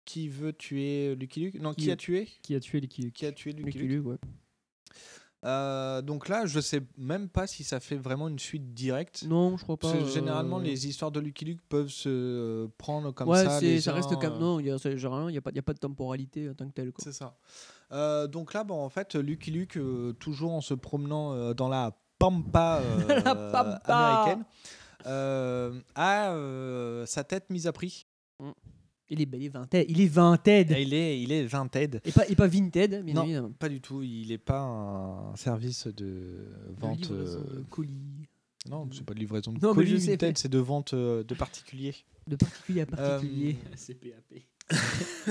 Qui 0.04 0.28
veut 0.28 0.52
tuer 0.52 1.14
Lucky 1.14 1.38
Luke? 1.44 1.60
Non, 1.60 1.74
qui, 1.74 1.84
Qui- 1.84 1.90
a 1.92 1.96
tué? 1.96 2.28
Qui 2.42 2.56
a 2.56 2.60
tué 2.60 2.80
Licky 2.80 3.12
Qui 3.12 3.26
a 3.26 3.30
tué 3.30 3.52
Lucky, 3.52 3.64
Lucky 3.66 3.78
Luke? 3.78 3.90
Luke, 3.90 4.06
ouais. 4.08 4.16
Euh, 5.44 6.00
Donc 6.02 6.28
là, 6.28 6.46
je 6.46 6.58
sais 6.60 6.80
même 6.96 7.28
pas 7.28 7.46
si 7.46 7.64
ça 7.64 7.78
fait 7.80 7.96
vraiment 7.96 8.28
une 8.28 8.38
suite 8.38 8.72
directe. 8.72 9.24
Non, 9.28 9.56
je 9.56 9.62
crois 9.62 9.76
pas. 9.76 9.92
Parce 9.92 10.04
que 10.04 10.10
généralement, 10.10 10.58
euh, 10.58 10.62
les 10.62 10.86
histoires 10.88 11.10
de 11.10 11.20
Lucky 11.20 11.44
Luke 11.44 11.60
peuvent 11.68 11.88
se 11.90 12.08
euh, 12.08 12.68
prendre 12.78 13.12
comme 13.12 13.28
ouais, 13.28 13.44
ça. 13.44 13.60
les 13.60 13.80
ça 13.80 13.92
reste 13.92 14.18
comme. 14.18 14.32
euh, 14.34 14.38
Non, 14.38 14.58
il 14.60 14.64
n'y 14.64 14.70
a, 14.70 14.78
pas- 15.42 15.50
a 15.50 15.72
de 15.74 15.78
temporalité 15.78 16.48
en 16.48 16.54
tant 16.54 16.66
que 16.66 16.72
telle. 16.72 16.92
C'est 16.98 17.12
ça. 17.12 17.36
Euh, 17.92 18.26
donc 18.26 18.54
là, 18.54 18.64
bon, 18.64 18.82
en 18.82 18.88
fait, 18.88 19.14
Lucky 19.14 19.50
Luke, 19.50 19.76
euh, 19.76 20.12
toujours 20.14 20.52
en 20.52 20.60
se 20.62 20.72
promenant 20.74 21.34
euh, 21.34 21.52
dans 21.52 21.68
la 21.68 21.92
pampa, 22.18 22.80
euh, 22.82 23.06
La 23.22 23.34
pampa. 23.34 23.78
américaine, 23.86 24.44
euh, 25.06 25.78
a 25.94 26.30
euh, 26.32 27.04
sa 27.04 27.22
tête 27.22 27.50
mise 27.50 27.66
à 27.66 27.72
prix. 27.72 28.06
Il 29.10 29.20
est, 29.20 29.28
il 29.32 29.44
est 29.44 29.48
vinted. 29.48 29.86
Il 29.88 30.00
est 30.00 30.06
vinted. 30.08 30.70
Et 30.72 30.82
il 30.82 30.94
est, 30.94 31.20
il 31.22 31.30
est 31.32 31.44
vinted. 31.44 32.00
Et 32.04 32.12
pas, 32.12 32.26
et 32.28 32.34
pas 32.34 32.46
vinted, 32.46 33.04
bien 33.04 33.14
non, 33.14 33.24
évidemment. 33.24 33.50
pas 33.58 33.68
du 33.68 33.80
tout. 33.80 34.02
Il 34.02 34.28
n'est 34.28 34.38
pas 34.38 34.60
un 34.62 35.36
service 35.36 35.86
de 35.88 36.46
vente. 36.78 37.00
livraison 37.10 37.38
euh, 37.38 37.56
de 37.58 37.62
colis. 37.68 38.28
Non, 38.70 38.88
c'est 38.92 39.04
pas 39.04 39.12
de 39.14 39.18
livraison 39.18 39.52
de 39.52 39.60
Non, 39.60 39.74
colis. 39.74 39.96
Vinted, 39.98 40.22
mais- 40.22 40.32
c'est 40.36 40.48
de 40.48 40.58
vente 40.58 40.94
euh, 40.94 41.22
de 41.22 41.34
particuliers. 41.34 41.94
De 42.26 42.36
particulier 42.36 42.80
à 42.80 42.84
Euh, 42.84 42.86
particulier. 43.18 43.56
CPAP. 43.76 44.42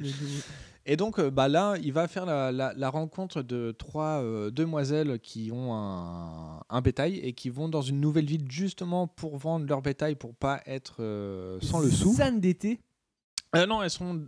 Le 0.00 0.06
nouveau- 0.06 0.42
Et 0.84 0.96
donc 0.96 1.18
euh, 1.20 1.30
bah 1.30 1.48
là, 1.48 1.76
il 1.82 1.92
va 1.92 2.08
faire 2.08 2.26
la, 2.26 2.50
la- 2.50 2.72
la 2.74 2.90
rencontre 2.90 3.42
de 3.42 3.70
trois 3.78 4.20
euh, 4.22 4.50
demoiselles 4.50 5.20
qui 5.20 5.50
ont 5.52 5.72
un, 5.74 6.60
un 6.68 6.80
bétail 6.80 7.18
et 7.18 7.32
qui 7.34 7.50
vont 7.50 7.68
dans 7.68 7.82
une 7.82 8.00
nouvelle 8.00 8.24
ville 8.26 8.50
justement 8.50 9.06
pour 9.06 9.36
vendre 9.38 9.64
leur 9.66 9.80
bétail 9.80 10.16
pour 10.16 10.34
pas 10.34 10.60
être 10.66 10.96
euh, 11.00 11.58
sans 11.62 11.78
le 11.78 11.90
sou. 11.90 12.12
Zan 12.14 12.32
d'été. 12.32 12.80
Euh, 13.54 13.64
non, 13.66 13.82
elles 13.82 13.90
sont 13.90 14.26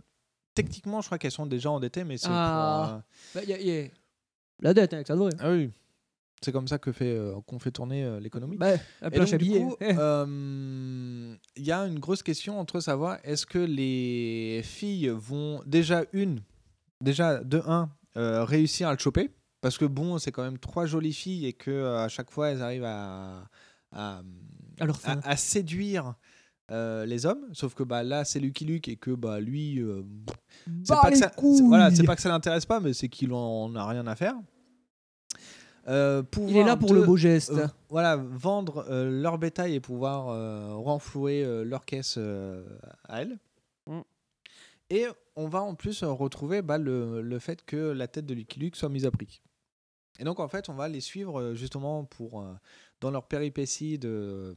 techniquement, 0.53 1.01
je 1.01 1.07
crois 1.07 1.17
qu'elles 1.17 1.31
sont 1.31 1.45
déjà 1.45 1.69
endettées, 1.71 2.05
mais 2.05 2.17
c'est 2.17 2.27
Ah. 2.29 3.01
pour. 3.33 3.41
Bah, 3.41 3.47
y 3.47 3.53
a- 3.53 3.59
y 3.61 3.85
a- 3.85 3.89
La 4.61 4.73
dette, 4.73 4.91
ça 5.05 5.13
devrait. 5.15 5.33
Ah 5.39 5.51
oui. 5.51 5.69
C'est 6.45 6.51
comme 6.51 6.67
ça 6.67 6.77
que 6.77 6.91
fait 6.91 7.09
euh, 7.17 7.33
qu'on 7.47 7.57
fait 7.57 7.71
tourner 7.71 8.03
euh, 8.03 8.19
l'économie. 8.19 8.55
Bah, 8.55 8.75
Et 9.11 9.17
donc, 9.17 9.35
du 9.35 9.49
coup, 9.49 9.75
euh, 9.81 11.35
Il 11.55 11.65
y 11.65 11.71
a 11.71 11.79
une 11.87 11.97
grosse 11.97 12.21
question 12.21 12.59
entre 12.59 12.79
savoir 12.81 13.17
est-ce 13.23 13.47
que 13.47 13.57
les 13.57 14.61
filles 14.63 15.07
vont 15.09 15.63
déjà 15.65 16.03
une, 16.13 16.41
déjà 17.01 17.43
de 17.43 17.63
un, 17.65 17.89
réussir 18.15 18.89
à 18.89 18.93
le 18.93 18.99
choper? 18.99 19.31
Parce 19.61 19.79
que 19.79 19.85
bon, 19.85 20.19
c'est 20.19 20.31
quand 20.31 20.43
même 20.43 20.59
trois 20.59 20.85
jolies 20.85 21.13
filles 21.13 21.47
et 21.47 21.53
que 21.53 21.95
à 21.95 22.09
chaque 22.09 22.29
fois 22.29 22.49
elles 22.49 22.61
arrivent 22.61 22.83
à 22.85 23.45
à, 23.91 24.21
À 24.79 24.85
leur 24.85 24.99
fin. 24.99 25.17
à- 25.23 25.29
à 25.29 25.35
séduire 25.35 26.13
les 26.69 27.25
hommes. 27.25 27.47
Sauf 27.53 27.73
que 27.73 27.81
bah 27.81 28.03
là 28.03 28.23
c'est 28.23 28.39
Lucky 28.39 28.65
Luke 28.65 28.87
et 28.87 28.97
que 28.97 29.09
bah 29.09 29.39
lui, 29.39 29.81
c'est 30.83 30.93
Bah 30.93 30.99
pas 31.01 31.09
voilà, 31.67 31.89
pas 32.05 32.15
que 32.15 32.21
ça 32.21 32.29
l'intéresse 32.29 32.67
pas, 32.67 32.79
mais 32.79 32.93
c'est 32.93 33.09
qu'il 33.09 33.33
en 33.33 33.73
a 33.73 33.87
rien 33.87 34.05
à 34.05 34.15
faire. 34.15 34.35
Euh, 35.87 36.23
Il 36.47 36.57
est 36.57 36.63
là 36.63 36.75
pour 36.77 36.89
de- 36.89 36.95
le 36.95 37.03
beau 37.03 37.15
geste. 37.17 37.51
euh, 37.51 37.67
voilà, 37.89 38.15
vendre 38.17 38.85
euh, 38.89 39.21
leur 39.21 39.37
bétail 39.37 39.75
et 39.75 39.79
pouvoir 39.79 40.25
renflouer 40.83 41.45
leur 41.63 41.85
caisse 41.85 42.17
à 43.07 43.21
elles. 43.21 43.37
Mm. 43.87 43.99
Et 44.89 45.05
on 45.35 45.47
va 45.47 45.61
en 45.61 45.75
plus 45.75 46.03
retrouver 46.03 46.61
bah, 46.61 46.77
le, 46.77 47.21
le 47.21 47.39
fait 47.39 47.63
que 47.65 47.75
la 47.91 48.07
tête 48.07 48.25
de 48.25 48.33
Lucky 48.33 48.59
Luke 48.59 48.75
soit 48.75 48.89
mise 48.89 49.05
à 49.05 49.11
prix. 49.11 49.41
Et 50.19 50.23
donc 50.23 50.39
en 50.39 50.47
fait, 50.47 50.69
on 50.69 50.73
va 50.75 50.87
les 50.87 51.01
suivre 51.01 51.53
justement 51.55 52.05
pour 52.05 52.45
dans 53.01 53.11
leur 53.11 53.25
péripéties 53.27 53.99
de 53.99 54.55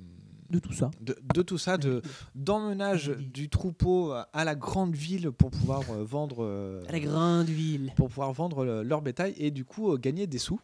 de 0.51 0.59
tout 0.61 0.73
ça, 0.73 0.91
de, 1.03 1.15
de 1.35 1.43
tout 1.43 1.59
ça, 1.59 1.77
de 1.77 2.01
d'emmenage 2.35 3.09
du 3.09 3.51
troupeau 3.51 4.13
à 4.33 4.45
la 4.45 4.55
grande 4.55 4.95
ville 4.95 5.31
pour 5.31 5.51
pouvoir 5.51 5.83
vendre 5.83 6.83
À 6.89 6.93
la 6.93 7.01
grande 7.01 7.49
ville. 7.49 7.93
pour 7.97 8.09
pouvoir 8.09 8.33
vendre 8.33 8.65
le- 8.65 8.83
leur 8.83 9.03
bétail 9.03 9.35
et 9.37 9.51
du 9.51 9.65
coup 9.67 9.97
gagner 9.99 10.27
des 10.27 10.39
sous. 10.39 10.61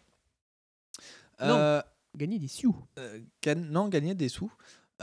Non, 1.40 1.56
Euh, 1.56 1.80
gagner 2.16 2.38
des 2.38 2.48
sous. 2.48 2.76
euh, 2.98 3.18
non, 3.70 3.88
gagner 3.88 4.14
des 4.14 4.28
sous. 4.28 4.52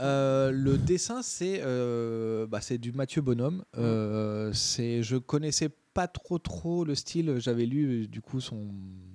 Euh, 0.00 0.50
le 0.50 0.78
dessin, 0.78 1.20
c'est 1.22 1.60
euh, 1.62 2.46
bah, 2.46 2.60
du 2.78 2.92
Mathieu 2.92 3.20
Bonhomme. 3.22 3.62
Euh, 3.76 4.50
je 4.52 5.16
connaissais 5.18 5.68
pas 5.94 6.08
trop 6.08 6.38
trop 6.38 6.84
le 6.84 6.94
style. 6.94 7.34
J'avais 7.38 7.66
lu 7.66 8.04
euh, 8.04 8.06
du 8.08 8.22
coup 8.22 8.40
son, 8.40 8.68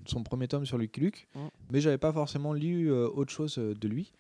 son 0.05 0.21
premier 0.23 0.47
tome 0.47 0.65
sur 0.65 0.77
Lucky 0.77 0.99
Luke, 1.01 1.27
Mm. 1.35 1.39
mais 1.71 1.81
j'avais 1.81 1.97
pas 1.97 2.13
forcément 2.13 2.53
lu 2.53 2.91
euh, 2.91 3.07
autre 3.09 3.33
chose 3.33 3.57
euh, 3.57 3.73
de 3.73 3.87
lui. 3.87 4.11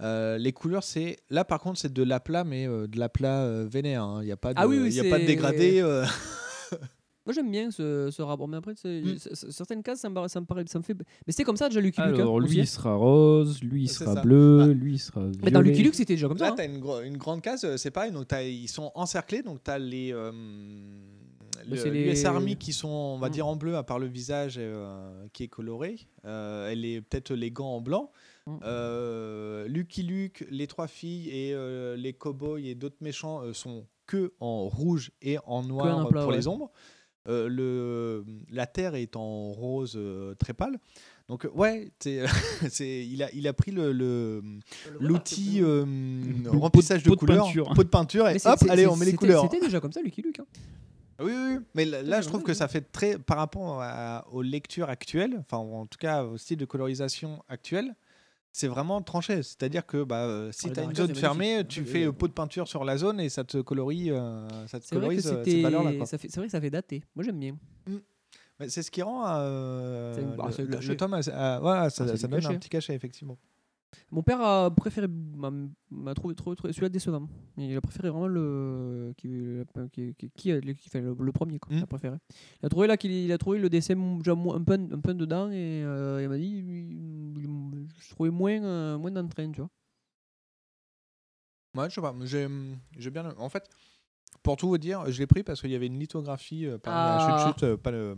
Euh, 0.00 0.38
les 0.38 0.52
couleurs, 0.52 0.84
c'est 0.84 1.18
là 1.30 1.44
par 1.44 1.60
contre, 1.60 1.80
c'est 1.80 1.92
de 1.92 2.02
l'aplat, 2.04 2.44
mais 2.44 2.66
euh, 2.68 2.86
de 2.86 2.98
l'aplat 2.98 3.42
euh, 3.42 3.66
vénère. 3.68 4.02
hein. 4.04 4.20
Il 4.22 4.26
n'y 4.26 4.32
a 4.32 4.36
pas 4.36 4.54
de, 4.54 4.60
Ah 4.60 4.68
oui, 4.68 4.78
oui, 4.78 4.88
il 4.88 4.94
y 4.94 5.00
a 5.00 5.10
pas 5.10 5.18
de 5.18 5.26
dégradé. 5.26 5.82
Moi 7.26 7.32
j'aime 7.34 7.50
bien 7.50 7.70
ce, 7.70 8.08
ce 8.10 8.22
rapport, 8.22 8.46
mais 8.48 8.56
après 8.56 8.74
c'est- 8.76 9.02
Mm. 9.02 9.18
certaines 9.50 9.82
cases 9.82 10.00
ça 10.00 10.08
me, 10.08 10.14
paraît- 10.14 10.28
ça 10.28 10.40
me 10.40 10.46
paraît, 10.46 10.64
ça 10.68 10.78
me 10.78 10.84
fait. 10.84 10.94
Mais 10.94 11.04
c'était 11.32 11.42
comme 11.44 11.56
ça 11.56 11.68
déjà 11.68 11.80
Lucky 11.80 12.00
Luke. 12.00 12.10
hein, 12.16 12.20
Alors, 12.20 12.38
lui, 12.40 12.46
aussi. 12.48 12.58
il 12.60 12.66
sera 12.66 12.94
rose, 12.94 13.60
lui, 13.62 13.82
il 13.82 13.88
C'est 13.88 14.04
sera 14.04 14.14
ça. 14.14 14.20
bleu, 14.22 14.60
Ah. 14.62 14.66
lui, 14.68 14.94
il 14.94 14.98
sera 14.98 15.20
violet. 15.22 15.38
Mais 15.42 15.50
dans 15.50 15.60
Lucky 15.60 15.82
Luke 15.82 15.94
c'était 15.96 16.14
déjà 16.14 16.28
comme 16.28 16.38
Là, 16.38 16.50
ça. 16.50 16.52
tu 16.54 16.60
hein. 16.62 16.64
as 16.64 16.66
une, 16.68 16.78
gro- 16.80 17.00
une 17.00 17.16
grande 17.16 17.42
case, 17.42 17.64
euh, 17.64 17.76
c'est 17.76 17.90
pareil. 17.90 18.12
Donc, 18.12 18.28
t'as- 18.28 18.42
ils 18.44 18.68
sont 18.68 18.92
encerclés. 18.94 19.42
Donc, 19.42 19.62
tu 19.64 19.70
as 19.70 19.78
les. 19.78 20.12
euh, 20.12 20.30
le- 20.30 21.70
Bah, 21.70 21.76
c'est 21.82 21.90
les- 21.90 22.04
l'US 22.12 22.24
Army 22.26 22.56
qui 22.56 22.72
sont, 22.72 22.88
on 22.88 23.18
va 23.18 23.28
Mm. 23.28 23.32
dire, 23.32 23.46
en 23.48 23.56
bleu, 23.56 23.76
à 23.76 23.82
part 23.82 23.98
le 23.98 24.06
visage 24.06 24.54
euh, 24.58 25.26
qui 25.32 25.42
est 25.42 25.48
coloré. 25.48 25.96
Euh, 26.24 26.72
peut-être 27.10 27.34
les 27.34 27.50
gants 27.50 27.74
en 27.76 27.80
blanc. 27.80 28.12
Mm. 28.46 28.58
Euh, 28.62 29.66
Lucky 29.68 30.02
Luke, 30.04 30.46
les 30.50 30.66
trois 30.68 30.86
filles 30.86 31.28
et 31.30 31.52
euh, 31.54 31.96
les 31.96 32.12
cowboys 32.12 32.68
et 32.68 32.74
d'autres 32.76 32.98
méchants 33.00 33.42
euh, 33.42 33.52
sont 33.52 33.86
que 34.06 34.32
en 34.38 34.68
rouge 34.68 35.10
et 35.20 35.38
en 35.46 35.64
noir 35.64 36.06
aplat, 36.06 36.20
pour 36.22 36.30
ouais. 36.30 36.36
les 36.36 36.46
ombres. 36.46 36.70
Euh, 37.28 37.48
le, 37.48 38.24
la 38.50 38.66
terre 38.66 38.94
est 38.94 39.16
en 39.16 39.52
rose 39.52 39.94
euh, 39.96 40.34
très 40.34 40.52
pâle. 40.54 40.78
Donc 41.28 41.44
euh, 41.44 41.50
ouais, 41.54 41.90
c'est, 41.98 42.24
c'est, 42.70 43.04
il, 43.06 43.22
a, 43.22 43.28
il 43.34 43.48
a 43.48 43.52
pris 43.52 43.72
le, 43.72 43.92
le- 43.92 44.42
l'outil 45.00 45.60
euh, 45.60 45.84
pot- 46.44 46.58
remplissage 46.60 47.02
de 47.02 47.08
pot 47.08 47.14
de 47.16 47.20
couleurs, 47.20 47.44
peinture. 47.46 47.72
pot 47.74 47.82
de 47.84 47.88
peinture 47.88 48.28
et 48.28 48.36
hop, 48.44 48.64
allez, 48.68 48.86
on 48.86 48.96
met 48.96 49.06
les 49.06 49.14
couleurs. 49.14 49.42
C'était 49.50 49.60
déjà 49.64 49.80
comme 49.80 49.92
ça 49.92 50.00
Lucky 50.02 50.22
Luke. 50.22 50.38
hein. 50.40 50.44
Oui, 51.18 51.32
oui, 51.34 51.54
oui. 51.56 51.64
mais 51.74 51.84
là, 51.86 52.02
là, 52.02 52.20
je 52.20 52.28
trouve 52.28 52.42
que 52.42 52.52
ça 52.52 52.68
fait 52.68 52.82
très, 52.92 53.18
par 53.18 53.38
rapport 53.38 53.80
à- 53.82 54.26
aux 54.30 54.42
lectures 54.42 54.90
actuelles, 54.90 55.36
enfin 55.40 55.56
en 55.56 55.86
tout 55.86 55.98
cas 55.98 56.22
au 56.24 56.36
style 56.36 56.58
de 56.58 56.64
colorisation 56.66 57.42
actuel, 57.48 57.94
c'est 58.58 58.68
vraiment 58.68 59.02
tranché. 59.02 59.42
C'est-à-dire 59.42 59.84
que 59.84 60.02
bah, 60.02 60.24
euh, 60.24 60.50
si 60.50 60.68
Ah, 60.68 60.74
tu 60.74 60.80
as 60.80 60.82
une 60.84 60.94
zone 60.94 61.14
fermée, 61.14 61.62
tu 61.68 61.84
fais 61.84 62.06
euh, 62.06 62.12
pot 62.12 62.26
de 62.28 62.32
peinture 62.32 62.66
sur 62.68 62.84
la 62.84 62.96
zone 62.96 63.20
et 63.20 63.28
ça 63.28 63.44
te 63.44 63.58
colorie, 63.58 64.10
euh, 64.10 64.48
ça 64.66 64.80
te 64.80 64.86
C'est 64.86 64.94
vrai 64.96 65.16
que 65.16 65.22
colorise 65.22 65.26
euh, 65.26 65.44
ces 65.44 65.62
valeurs-là. 65.62 65.92
quoi. 65.94 66.06
ça 66.06 66.16
fait- 66.18 66.28
C'est 66.30 66.36
vrai 66.38 66.46
que 66.46 66.52
ça 66.52 66.60
fait 66.60 66.70
dater. 66.70 67.02
Moi 67.14 67.24
j'aime 67.24 67.38
bien. 67.38 67.56
Mais 68.58 68.70
c'est 68.70 68.82
ce 68.82 68.90
qui 68.90 69.02
rend 69.02 69.22
bah, 69.24 69.42
le, 70.58 70.64
le 70.88 70.96
tome, 70.96 71.12
assez- 71.14 71.30
ah, 71.34 71.58
voilà, 71.60 71.90
ça, 71.90 72.04
Ah, 72.10 72.16
ça 72.16 72.26
donne 72.28 72.40
cachet. 72.40 72.54
un 72.54 72.58
petit 72.58 72.70
cachet 72.70 72.94
effectivement. 72.94 73.36
Mon 74.10 74.22
père 74.22 74.40
a 74.40 74.70
préféré, 74.74 75.06
m'a 75.08 75.50
m'a 75.90 76.14
trouvé, 76.14 76.34
trouvé, 76.34 76.54
trouvé 76.56 76.72
celui-là 76.72 76.88
décevant. 76.88 77.28
Il 77.56 77.76
a 77.76 77.80
préféré 77.80 78.10
vraiment 78.10 78.26
le 78.28 79.14
qui, 79.16 79.28
qui, 79.92 80.14
qui, 80.14 80.30
qui, 80.30 80.52
a- 80.52 80.60
qui 80.60 80.88
fait 80.90 81.00
le, 81.00 81.14
le 81.18 81.32
premier 81.32 81.58
quoi. 81.58 81.74
Il 81.74 81.82
a 81.82 81.86
préféré. 81.86 82.16
Il 82.62 82.66
a 82.66 82.68
trouvé 82.68 82.86
là 82.88 82.96
qu'il 82.96 83.10
il 83.12 83.32
a 83.32 83.38
trouvé 83.38 83.58
le 83.58 83.68
dessin 83.70 83.94
déjà 84.18 84.34
mo- 84.34 84.54
un 84.54 84.62
peu 84.64 84.74
un 84.74 85.00
peu 85.00 85.14
dedans 85.14 85.50
et 85.50 85.82
euh, 85.84 86.20
il 86.22 86.28
m'a 86.28 86.36
dit 86.36 86.44
il- 86.46 87.38
il- 87.38 87.88
je 87.98 88.10
trouvais 88.10 88.30
moins 88.30 88.62
euh, 88.62 88.98
moins 88.98 89.10
d'entrain 89.10 89.50
tu 89.50 89.60
vois. 89.60 89.70
Ouais, 91.76 91.88
je 91.90 91.94
sais 91.94 92.00
pas, 92.00 92.12
mais 92.12 92.26
j'ai 92.26 92.48
j'ai 92.98 93.10
bien. 93.10 93.34
En 93.38 93.48
fait, 93.48 93.68
pour 94.42 94.56
tout 94.56 94.68
vous 94.68 94.78
dire, 94.78 95.10
je 95.10 95.18
l'ai 95.18 95.26
pris 95.26 95.42
parce 95.42 95.60
qu'il 95.60 95.70
y 95.70 95.74
avait 95.74 95.86
une 95.86 95.98
lithographie 95.98 96.66
euh, 96.66 96.78
parmi 96.78 96.96
la 96.98 97.16
Ah. 97.36 97.46
chute 97.48 97.54
chute, 97.54 97.62
euh, 97.64 97.76
pas 97.76 97.90
le. 97.90 98.16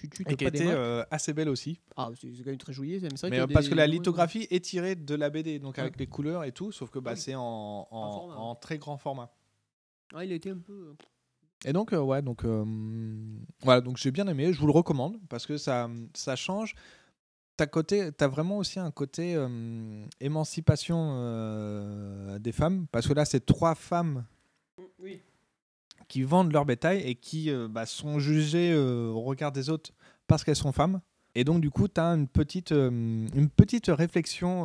Chut, 0.00 0.20
et 0.28 0.36
qui 0.36 0.44
était 0.44 0.66
euh, 0.68 1.04
assez 1.10 1.32
belle 1.32 1.48
aussi. 1.48 1.80
Ah 1.96 2.10
c'est 2.20 2.28
quand 2.28 2.46
même 2.46 2.56
très 2.58 2.72
joli. 2.72 2.98
C'est 3.14 3.26
vrai 3.28 3.38
a 3.38 3.42
euh, 3.42 3.46
parce 3.46 3.66
des- 3.66 3.70
que 3.70 3.74
la 3.76 3.86
lithographie 3.86 4.46
est 4.50 4.64
tirée 4.64 4.94
de 4.96 5.14
la 5.14 5.30
BD, 5.30 5.58
donc 5.58 5.78
avec 5.78 5.98
les 5.98 6.06
couleurs 6.06 6.44
et 6.44 6.52
tout, 6.52 6.72
sauf 6.72 6.90
que 6.90 6.98
bah, 6.98 7.10
Ah 7.12 7.14
oui. 7.14 7.20
c'est 7.20 7.34
en, 7.34 7.86
en- 7.90 8.12
format. 8.12 8.34
en 8.36 8.54
très 8.54 8.78
grand 8.78 8.96
format. 8.96 9.30
Ah, 10.14 10.24
il 10.24 10.32
a 10.32 10.34
été 10.34 10.50
un 10.50 10.58
peu. 10.58 10.94
Et 11.64 11.72
donc, 11.72 11.92
euh, 11.92 12.00
ouais, 12.00 12.22
donc 12.22 12.44
euh, 12.44 12.64
voilà, 13.62 13.80
donc 13.80 13.96
j'ai 13.96 14.10
bien 14.10 14.26
aimé, 14.26 14.52
je 14.52 14.58
vous 14.58 14.66
le 14.66 14.72
recommande 14.72 15.18
parce 15.28 15.46
que 15.46 15.56
ça, 15.58 15.88
ça 16.14 16.34
change. 16.36 16.74
T'as 17.56 17.66
côté, 17.66 18.10
as 18.18 18.28
vraiment 18.28 18.58
aussi 18.58 18.80
un 18.80 18.90
côté 18.90 19.34
euh, 19.36 20.04
émancipation 20.20 21.12
euh, 21.18 22.38
des 22.38 22.50
femmes, 22.52 22.86
parce 22.90 23.06
que 23.06 23.12
là, 23.12 23.24
c'est 23.24 23.44
trois 23.46 23.74
femmes 23.74 24.24
Oui. 24.98 25.20
Qui 26.08 26.22
vendent 26.22 26.52
leur 26.52 26.64
bétail 26.64 27.00
et 27.00 27.14
qui 27.14 27.50
euh, 27.50 27.68
bah, 27.68 27.86
sont 27.86 28.18
jugées 28.18 28.72
euh, 28.72 29.08
au 29.08 29.22
regard 29.22 29.52
des 29.52 29.70
autres 29.70 29.90
parce 30.26 30.44
qu'elles 30.44 30.56
sont 30.56 30.72
femmes. 30.72 31.00
Et 31.34 31.44
donc, 31.44 31.60
du 31.62 31.70
coup, 31.70 31.88
tu 31.88 31.98
as 32.00 32.08
une 32.08 32.28
petite, 32.28 32.72
euh, 32.72 32.90
une 32.90 33.48
petite 33.48 33.86
réflexion 33.86 34.64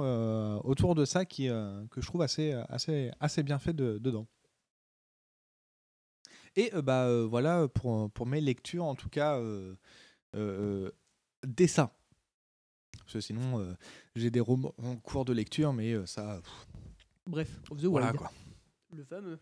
autour 0.66 0.96
de 0.96 1.06
ça 1.06 1.24
qui, 1.26 1.48
que 1.48 2.02
je 2.02 2.06
trouve 2.06 2.22
assez, 2.22 2.52
assez, 2.70 3.10
assez 3.22 3.42
bien 3.44 3.58
fait 3.58 3.74
de- 3.74 3.98
dedans. 4.00 4.28
Et 6.58 6.72
bah, 6.84 7.24
voilà 7.26 7.68
pour, 7.68 8.10
pour 8.12 8.26
mes 8.26 8.42
lectures, 8.42 8.84
en 8.84 8.96
tout 8.96 9.10
cas, 9.10 9.40
euh, 10.36 10.92
dessin. 11.46 11.90
Parce 13.00 13.14
que 13.14 13.22
sinon, 13.22 13.76
j'ai 14.16 14.30
des 14.32 14.40
romans 14.42 14.74
en 14.84 14.98
cours 14.98 15.24
de 15.24 15.32
lecture, 15.34 15.72
mais 15.72 15.96
ça. 16.06 16.42
pff, 16.42 16.68
Bref, 17.28 17.62
of 17.72 17.80
the 17.82 17.86
voilà 17.86 18.08
Wild. 18.08 18.18
quoi. 18.18 18.32
Le 18.94 19.04
fameux. 19.06 19.40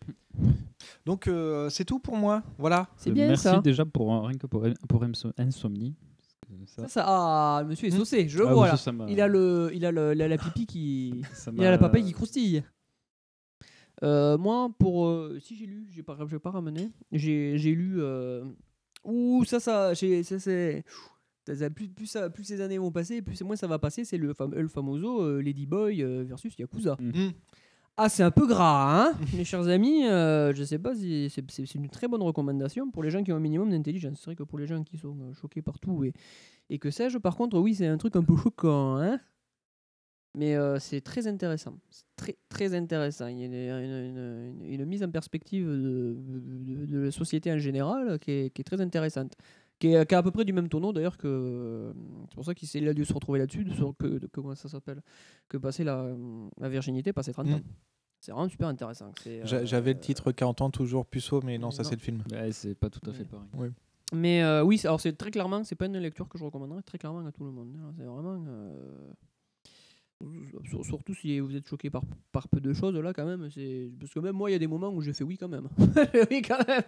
Donc, 1.04 1.26
euh, 1.26 1.68
c'est 1.70 1.84
tout 1.84 1.98
pour 1.98 2.16
moi. 2.16 2.42
Voilà. 2.58 2.88
C'est 2.96 3.10
bien 3.10 3.28
Merci 3.28 3.44
ça. 3.44 3.60
déjà 3.60 3.84
pour 3.84 4.12
euh, 4.14 4.20
rien 4.20 4.36
que 4.38 4.46
pour, 4.46 4.66
pour 4.88 5.02
Inso- 5.04 5.32
Insomnie. 5.38 5.94
Ça- 6.66 6.82
Ça, 6.82 6.88
ça, 6.88 7.04
ah, 7.06 7.58
le 7.62 7.68
monsieur 7.70 7.88
est 7.88 7.90
saucé, 7.92 8.28
je 8.28 8.38
le 8.38 8.46
Ah 8.48 8.52
vois 8.54 8.66
là. 8.68 9.06
il 9.08 9.20
a 9.20 9.26
le, 9.26 9.70
il 9.74 9.84
a 9.84 9.90
le, 9.90 10.12
la, 10.14 10.28
la 10.28 10.38
pipi 10.38 10.64
qui, 10.66 11.22
Ça 11.34 11.50
il 11.56 11.64
a 11.64 11.70
la 11.70 11.78
papaye 11.78 12.04
qui 12.04 12.12
croustille. 12.12 12.62
Euh, 14.02 14.36
moi, 14.38 14.70
pour, 14.78 15.06
euh, 15.06 15.38
si 15.40 15.56
j'ai 15.56 15.66
lu, 15.66 15.86
j'ai 15.90 16.02
pas, 16.02 16.16
j'ai 16.28 16.38
pas 16.38 16.50
ramené. 16.50 16.92
J'ai, 17.12 17.56
j'ai 17.58 17.74
lu, 17.74 17.96
euh, 17.98 18.44
ouh, 19.04 19.44
ça, 19.44 19.58
ça, 19.58 19.94
j'ai, 19.94 20.22
ça 20.22 20.38
c'est, 20.38 20.84
plus, 21.74 21.88
plus, 21.88 22.06
ça, 22.06 22.28
plus 22.30 22.44
ces 22.44 22.60
années 22.60 22.78
vont 22.78 22.92
passer, 22.92 23.22
plus 23.22 23.40
moins 23.42 23.56
ça 23.56 23.66
va 23.66 23.78
passer. 23.78 24.04
C'est 24.04 24.18
le, 24.18 24.32
fam- 24.34 24.54
El 24.54 24.68
Famoso 24.68 25.22
euh, 25.22 25.40
Ladyboy 25.40 26.02
euh, 26.02 26.24
versus 26.24 26.56
Yakuza. 26.58 26.96
Mm. 27.00 27.30
Ah, 27.98 28.10
c'est 28.10 28.22
un 28.22 28.30
peu 28.30 28.46
gras, 28.46 29.08
hein, 29.08 29.14
mes 29.34 29.44
chers 29.44 29.66
amis. 29.68 30.06
euh, 30.06 30.52
je 30.54 30.62
sais 30.64 30.78
pas 30.78 30.94
si 30.94 31.30
c'est, 31.30 31.74
une 31.74 31.88
très 31.88 32.08
bonne 32.08 32.22
recommandation 32.22 32.90
pour 32.90 33.02
les 33.02 33.10
gens 33.10 33.22
qui 33.24 33.32
ont 33.32 33.36
un 33.36 33.40
minimum 33.40 33.70
d'intelligence. 33.70 34.18
C'est 34.18 34.26
vrai 34.26 34.36
que 34.36 34.42
pour 34.42 34.58
les 34.58 34.66
gens 34.66 34.82
qui 34.84 34.98
sont 34.98 35.16
euh, 35.22 35.32
choqués 35.40 35.62
partout 35.62 36.04
et, 36.04 36.12
et 36.68 36.78
que 36.78 36.90
sais-je, 36.90 37.16
par 37.16 37.36
contre, 37.36 37.58
oui, 37.58 37.74
c'est 37.74 37.86
un 37.86 37.96
truc 37.96 38.16
un 38.16 38.22
peu 38.22 38.36
choquant, 38.36 38.98
hein. 38.98 39.18
Mais 40.34 40.54
euh, 40.54 40.78
c'est 40.78 41.00
très 41.00 41.26
intéressant. 41.26 41.78
C'est 41.88 42.04
très, 42.14 42.36
très 42.50 42.74
intéressant. 42.74 43.26
Il 43.28 43.38
y 43.38 43.44
a 43.44 43.46
une, 43.46 43.54
une- 43.54 44.64
une- 44.66 44.84
mise 44.84 45.02
en 45.02 45.10
perspective 45.10 45.66
de, 45.66 46.14
de- 46.18 46.84
de 46.84 46.98
la 46.98 47.10
société 47.10 47.50
en 47.50 47.56
général 47.58 48.18
qui 48.18 48.30
est, 48.32 48.50
qui 48.50 48.60
est 48.60 48.64
très 48.64 48.82
intéressante. 48.82 49.32
Qui 49.78 49.88
est, 49.88 50.06
qui 50.06 50.14
est 50.14 50.16
à 50.18 50.22
peu 50.22 50.30
près 50.30 50.44
du 50.46 50.52
même 50.54 50.68
tonneau 50.68 50.92
d'ailleurs 50.92 51.18
que. 51.18 51.92
C'est 52.30 52.34
pour 52.34 52.44
ça 52.44 52.54
qu'il 52.54 52.88
a 52.88 52.94
dû 52.94 53.04
se 53.04 53.12
retrouver 53.12 53.38
là-dessus, 53.38 53.64
que, 53.98 54.18
que- 54.18 54.26
comment 54.28 54.54
ça 54.54 54.68
s'appelle 54.70 55.02
Que 55.48 55.58
passer 55.58 55.84
la, 55.84 56.14
la 56.58 56.68
virginité, 56.68 57.12
passer 57.12 57.32
30 57.32 57.46
ans. 57.48 57.58
Mm. 57.58 57.62
C'est 58.20 58.32
vraiment 58.32 58.48
super 58.48 58.68
intéressant. 58.68 59.12
Euh, 59.26 59.42
J'avais 59.64 59.92
le 59.92 60.00
titre 60.00 60.32
40 60.32 60.62
ans 60.62 60.70
toujours 60.70 61.04
puceau, 61.06 61.42
mais 61.44 61.58
non, 61.58 61.70
ça 61.70 61.84
c'est 61.84 61.94
le 61.94 62.00
film. 62.00 62.22
Ouais, 62.32 62.50
c'est 62.52 62.74
pas 62.74 62.88
tout 62.88 63.00
à 63.08 63.12
fait 63.12 63.24
pareil. 63.24 63.46
Oui. 63.54 63.68
Mais 64.14 64.42
euh, 64.42 64.62
oui, 64.64 64.80
alors 64.84 65.00
c'est 65.00 65.12
très 65.12 65.30
clairement, 65.30 65.62
c'est 65.64 65.74
pas 65.74 65.86
une 65.86 65.98
lecture 65.98 66.28
que 66.28 66.38
je 66.38 66.44
recommanderais 66.44 66.82
très 66.82 66.96
clairement 66.96 67.26
à 67.26 67.32
tout 67.32 67.44
le 67.44 67.50
monde. 67.50 67.76
hein. 67.78 67.92
C'est 67.98 68.04
vraiment. 68.04 68.42
euh, 68.48 69.12
sur- 70.64 70.84
Surtout 70.84 71.14
si 71.14 71.38
vous 71.40 71.54
êtes 71.54 71.68
choqué 71.68 71.90
par, 71.90 72.02
par 72.32 72.48
peu 72.48 72.60
de 72.60 72.72
choses, 72.72 72.94
là, 72.96 73.12
quand 73.12 73.26
même. 73.26 73.50
c'est 73.50 73.90
Parce 74.00 74.12
que 74.14 74.20
même 74.20 74.34
moi, 74.36 74.48
il 74.48 74.54
y 74.54 74.56
a 74.56 74.58
des 74.58 74.66
moments 74.66 74.88
où 74.88 75.02
j'ai 75.02 75.12
fait 75.12 75.24
oui, 75.24 75.36
quand 75.36 75.48
même. 75.48 75.68
oui, 76.30 76.40
quand 76.42 76.66
même. 76.66 76.82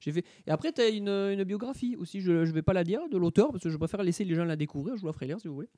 J'ai 0.00 0.12
fait... 0.12 0.24
Et 0.46 0.50
après, 0.50 0.72
tu 0.72 0.80
as 0.80 0.88
une, 0.88 1.08
une 1.08 1.44
biographie 1.44 1.96
aussi, 1.96 2.20
je 2.20 2.32
ne 2.32 2.52
vais 2.52 2.62
pas 2.62 2.72
la 2.72 2.84
dire, 2.84 3.08
de 3.08 3.16
l'auteur, 3.16 3.50
parce 3.52 3.62
que 3.62 3.70
je 3.70 3.76
préfère 3.76 4.02
laisser 4.02 4.24
les 4.24 4.34
gens 4.34 4.44
la 4.44 4.56
découvrir, 4.56 4.96
je 4.96 5.00
vous 5.00 5.06
la 5.06 5.12
ferai 5.12 5.26
lire 5.26 5.40
si 5.40 5.48
vous 5.48 5.54
voulez, 5.54 5.68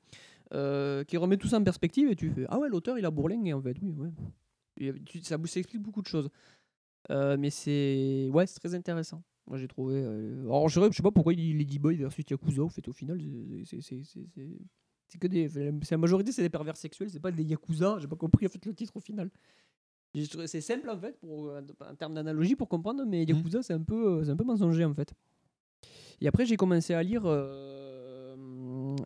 euh, 0.53 1.03
qui 1.03 1.17
remet 1.17 1.37
tout 1.37 1.47
ça 1.47 1.57
en 1.57 1.63
perspective 1.63 2.09
et 2.09 2.15
tu 2.15 2.29
fais 2.31 2.45
Ah 2.49 2.59
ouais, 2.59 2.69
l'auteur, 2.69 2.97
il 2.97 3.05
a 3.05 3.11
bourlingué 3.11 3.53
en 3.53 3.61
fait, 3.61 3.75
oui, 3.81 4.91
tu- 5.05 5.21
ça, 5.23 5.37
ça 5.45 5.59
explique 5.59 5.81
beaucoup 5.81 6.01
de 6.01 6.07
choses. 6.07 6.29
Euh, 7.11 7.35
mais 7.37 7.49
c'est 7.49 8.29
ouais, 8.31 8.47
c'est 8.47 8.59
très 8.59 8.73
intéressant. 8.75 9.21
Moi 9.45 9.57
j'ai 9.57 9.67
trouvé. 9.67 9.95
euh, 9.97 10.43
Alors 10.45 10.69
je 10.69 10.79
sais 10.79 11.03
pas 11.03 11.11
pourquoi 11.11 11.33
il 11.33 11.57
Lady 11.57 11.77
Boy 11.77 11.97
versus 11.97 12.23
Yakuza. 12.29 12.63
En 12.63 12.69
fait, 12.69 12.87
au 12.87 12.93
final, 12.93 13.19
c'est- 13.65 15.19
que 15.19 15.27
des. 15.27 15.49
La 15.91 15.97
majorité, 15.97 16.31
c'est 16.31 16.41
des 16.41 16.49
pervers 16.49 16.77
sexuels. 16.77 17.09
C'est 17.09 17.19
pas 17.19 17.29
des 17.31 17.43
Yakuza. 17.43 17.97
J'ai 17.99 18.07
pas 18.07 18.15
compris 18.15 18.45
en 18.45 18.49
fait 18.49 18.65
le 18.65 18.73
titre 18.73 18.95
au 18.95 19.01
final. 19.01 19.29
C'est 20.45 20.61
simple 20.61 20.89
en 20.89 20.97
fait 20.97 21.19
pour 21.19 21.47
euh, 21.47 21.61
en 21.79 21.95
termes 21.95 22.13
d'analogie 22.13 22.55
pour 22.55 22.69
comprendre, 22.69 23.03
mais 23.05 23.23
Yakuza 23.23 23.63
c'est 23.63 23.73
un 23.73 23.81
peu 23.81 24.19
euh, 24.19 24.23
c'est 24.23 24.29
un 24.29 24.35
peu 24.35 24.43
mensonger 24.43 24.85
en 24.85 24.93
fait. 24.93 25.11
Et 26.21 26.27
après 26.27 26.45
j'ai 26.45 26.55
commencé 26.55 26.93
à 26.93 27.01
lire 27.01 27.23
euh, 27.25 28.35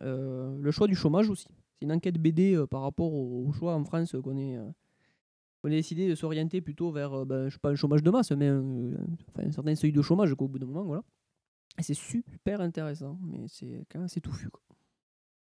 euh, 0.01 0.57
le 0.59 0.71
choix 0.71 0.87
du 0.87 0.95
chômage 0.95 1.29
aussi. 1.29 1.47
C'est 1.79 1.85
une 1.85 1.91
enquête 1.93 2.17
BD 2.17 2.61
par 2.69 2.81
rapport 2.81 3.13
au, 3.13 3.47
au 3.47 3.53
choix 3.53 3.73
en 3.75 3.85
France 3.85 4.15
qu'on 4.21 4.37
est. 4.37 4.57
qu'on 5.61 5.69
a 5.69 5.71
décidé 5.71 6.09
de 6.09 6.15
s'orienter 6.15 6.59
plutôt 6.59 6.91
vers, 6.91 7.25
ben, 7.25 7.47
je 7.47 7.53
sais 7.53 7.59
pas 7.59 7.69
un 7.69 7.75
chômage 7.75 8.03
de 8.03 8.11
masse, 8.11 8.31
mais 8.31 8.47
un, 8.47 8.93
enfin, 9.29 9.47
un 9.47 9.51
certain 9.51 9.75
seuil 9.75 9.91
de 9.93 10.01
chômage 10.01 10.33
qu'au 10.35 10.47
bout 10.47 10.59
d'un 10.59 10.65
moment, 10.65 10.83
voilà. 10.83 11.03
Et 11.79 11.83
c'est 11.83 11.93
super 11.93 12.59
intéressant, 12.61 13.17
mais 13.21 13.45
c'est 13.47 13.85
quand 13.89 13.99
même 13.99 14.05
assez 14.05 14.19
touffu. 14.19 14.49
Quoi. 14.49 14.61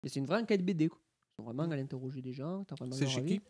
Et 0.03 0.09
c'est 0.09 0.19
une 0.19 0.25
vraie 0.25 0.41
enquête 0.41 0.63
BD. 0.63 0.89
Quoi. 0.89 0.99
Ils 0.99 1.35
sont 1.37 1.43
vraiment 1.43 1.63
à 1.63 1.75
l'interroger 1.75 2.21
des 2.21 2.33
gens. 2.33 2.63
C'est 2.91 3.07
chez 3.07 3.23
qui? 3.25 3.41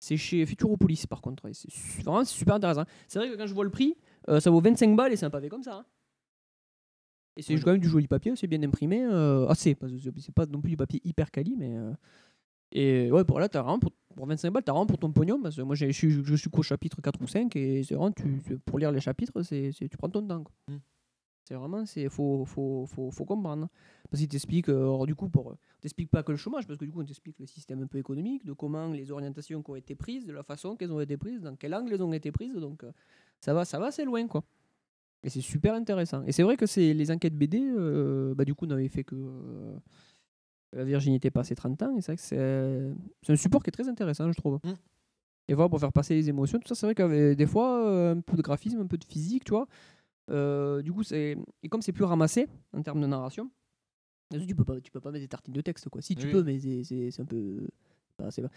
C'est 0.00 0.16
chez 0.16 0.46
Futuropolis, 0.46 1.06
par 1.06 1.20
contre. 1.20 1.46
et 1.48 1.54
C'est 1.54 1.70
su- 1.70 2.02
vraiment 2.02 2.24
c'est 2.24 2.36
super 2.36 2.54
intéressant. 2.56 2.84
C'est 3.08 3.18
vrai 3.18 3.28
que 3.30 3.36
quand 3.36 3.46
je 3.46 3.54
vois 3.54 3.64
le 3.64 3.70
prix, 3.70 3.96
euh, 4.28 4.38
ça 4.40 4.50
vaut 4.50 4.60
25 4.60 4.94
balles 4.96 5.12
et 5.12 5.16
c'est 5.16 5.26
un 5.26 5.30
pavé 5.30 5.48
comme 5.48 5.62
ça. 5.62 5.76
hein. 5.78 5.86
Et 7.36 7.42
c'est 7.42 7.54
quand 7.62 7.70
même 7.72 7.80
du 7.80 7.88
joli 7.88 8.08
papier, 8.08 8.34
c'est 8.36 8.46
bien 8.48 8.62
imprimé. 8.62 9.04
Euh, 9.04 9.46
assez, 9.48 9.74
parce 9.74 9.92
que 9.92 9.98
c'est 10.18 10.34
pas 10.34 10.46
non 10.46 10.60
plus 10.60 10.70
du 10.70 10.76
papier 10.76 11.00
hyper 11.04 11.30
quali, 11.30 11.54
mais. 11.56 11.76
euh, 11.76 11.92
et 12.72 13.10
ouais, 13.12 13.24
pour 13.24 13.38
là, 13.40 13.48
t'as 13.48 13.62
vraiment 13.62 13.78
pour, 13.78 13.92
pour 14.14 14.26
25 14.26 14.50
balles, 14.50 14.62
t'as 14.64 14.72
vraiment 14.72 14.86
pour 14.86 14.98
ton 14.98 15.10
pognon. 15.12 15.40
Parce 15.40 15.56
que 15.56 15.62
moi, 15.62 15.74
j'ai- 15.76 15.92
je 15.92 15.96
suis, 15.96 16.10
je 16.24 16.34
suis 16.34 16.50
qu'au 16.50 16.62
chapitre 16.62 17.00
4 17.00 17.20
ou 17.22 17.26
5 17.28 17.54
et 17.56 17.82
c'est 17.84 17.94
vraiment, 17.94 18.12
tu, 18.12 18.40
pour 18.66 18.78
lire 18.78 18.90
les 18.92 19.00
chapitres, 19.00 19.42
c'est, 19.42 19.70
c'est- 19.72 19.88
tu 19.88 19.96
prends 19.96 20.08
ton 20.10 20.26
temps. 20.26 20.42
quoi. 20.44 20.52
C'est 21.48 21.54
vraiment, 21.54 21.86
c'est 21.86 22.10
faut, 22.10 22.44
faut, 22.44 22.84
faut, 22.84 23.10
faut 23.10 23.24
comprendre. 23.24 23.68
Parce 24.10 24.20
qu'il 24.20 24.28
t'explique, 24.28 24.68
euh, 24.68 24.82
alors 24.82 25.06
du 25.06 25.14
coup, 25.14 25.30
pour, 25.30 25.46
on 25.46 25.56
t'explique 25.80 26.10
pas 26.10 26.22
que 26.22 26.30
le 26.30 26.36
chômage, 26.36 26.66
parce 26.66 26.78
que 26.78 26.84
du 26.84 26.90
coup, 26.90 27.00
on 27.00 27.06
t'explique 27.06 27.38
le 27.38 27.46
système 27.46 27.82
un 27.82 27.86
peu 27.86 27.96
économique, 27.96 28.44
de 28.44 28.52
comment 28.52 28.88
les 28.88 29.10
orientations 29.10 29.62
qui 29.62 29.70
ont 29.70 29.76
été 29.76 29.94
prises, 29.94 30.26
de 30.26 30.32
la 30.34 30.42
façon 30.42 30.76
qu'elles 30.76 30.92
ont 30.92 31.00
été 31.00 31.16
prises, 31.16 31.40
dans 31.40 31.56
quel 31.56 31.74
angle 31.74 31.94
elles 31.94 32.02
ont 32.02 32.12
été 32.12 32.32
prises. 32.32 32.52
Donc, 32.52 32.84
euh, 32.84 32.92
ça 33.40 33.54
va, 33.54 33.64
ça 33.64 33.78
va 33.78 33.86
assez 33.86 34.04
loin, 34.04 34.26
quoi. 34.26 34.44
Et 35.22 35.30
c'est 35.30 35.40
super 35.40 35.72
intéressant. 35.72 36.22
Et 36.26 36.32
c'est 36.32 36.42
vrai 36.42 36.58
que 36.58 36.66
c'est 36.66 36.92
les 36.92 37.10
enquêtes 37.10 37.34
BD, 37.34 37.62
euh, 37.62 38.34
bah, 38.34 38.44
du 38.44 38.54
coup, 38.54 38.66
n'avaient 38.66 38.88
fait 38.88 39.04
que 39.04 39.16
euh, 39.16 39.78
la 40.74 40.84
virginité 40.84 41.30
passée 41.30 41.54
30 41.54 41.82
ans. 41.82 41.96
Et 41.96 42.02
c'est 42.02 42.12
vrai 42.12 42.16
que 42.16 42.22
c'est 42.22 42.92
c'est 43.22 43.32
un 43.32 43.36
support 43.36 43.62
qui 43.62 43.70
est 43.70 43.72
très 43.72 43.88
intéressant, 43.88 44.30
je 44.30 44.36
trouve. 44.36 44.60
Et 45.48 45.54
voilà, 45.54 45.70
pour 45.70 45.80
faire 45.80 45.92
passer 45.92 46.14
les 46.14 46.28
émotions, 46.28 46.58
tout 46.58 46.68
ça, 46.68 46.74
c'est 46.74 46.86
vrai 46.86 46.94
qu'avec 46.94 47.36
des 47.36 47.46
fois, 47.46 47.82
euh, 47.86 48.14
un 48.14 48.20
peu 48.20 48.36
de 48.36 48.42
graphisme, 48.42 48.80
un 48.80 48.86
peu 48.86 48.98
de 48.98 49.04
physique, 49.04 49.44
tu 49.44 49.52
vois. 49.52 49.66
Euh, 50.30 50.82
du 50.82 50.92
coup, 50.92 51.02
c'est. 51.02 51.36
Et 51.62 51.68
comme 51.68 51.82
c'est 51.82 51.92
plus 51.92 52.04
ramassé 52.04 52.46
en 52.72 52.82
termes 52.82 53.00
de 53.00 53.06
narration, 53.06 53.50
tu 54.30 54.54
peux 54.54 54.64
pas, 54.64 54.80
tu 54.80 54.90
peux 54.90 55.00
pas 55.00 55.10
mettre 55.10 55.22
des 55.24 55.28
tartines 55.28 55.54
de 55.54 55.60
texte, 55.60 55.88
quoi. 55.88 56.02
Si 56.02 56.14
tu 56.14 56.26
Oui. 56.26 56.32
peux, 56.32 56.42
mais 56.42 56.58
c'est- 56.60 56.84
c'est 56.84 57.10
c'est 57.10 57.22
un 57.22 57.26
peu. 57.26 57.66
bah, 58.18 58.30
c'est 58.30 58.42
pas- 58.42 58.50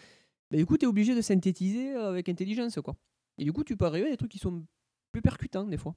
Mais 0.52 0.58
du 0.58 0.66
coup, 0.66 0.78
tu 0.78 0.86
es 0.86 0.88
obligé 0.88 1.16
de 1.16 1.22
synthétiser 1.22 1.94
avec 1.94 2.28
intelligence, 2.28 2.78
quoi. 2.84 2.96
Et 3.38 3.44
du 3.46 3.54
coup, 3.54 3.64
tu 3.64 3.78
peux 3.78 3.86
arriver 3.86 4.08
à 4.08 4.12
des 4.12 4.18
trucs 4.18 4.32
qui 4.32 4.40
sont 4.40 4.66
plus 5.12 5.22
percutants, 5.22 5.66
des 5.66 5.78
fois, 5.78 5.96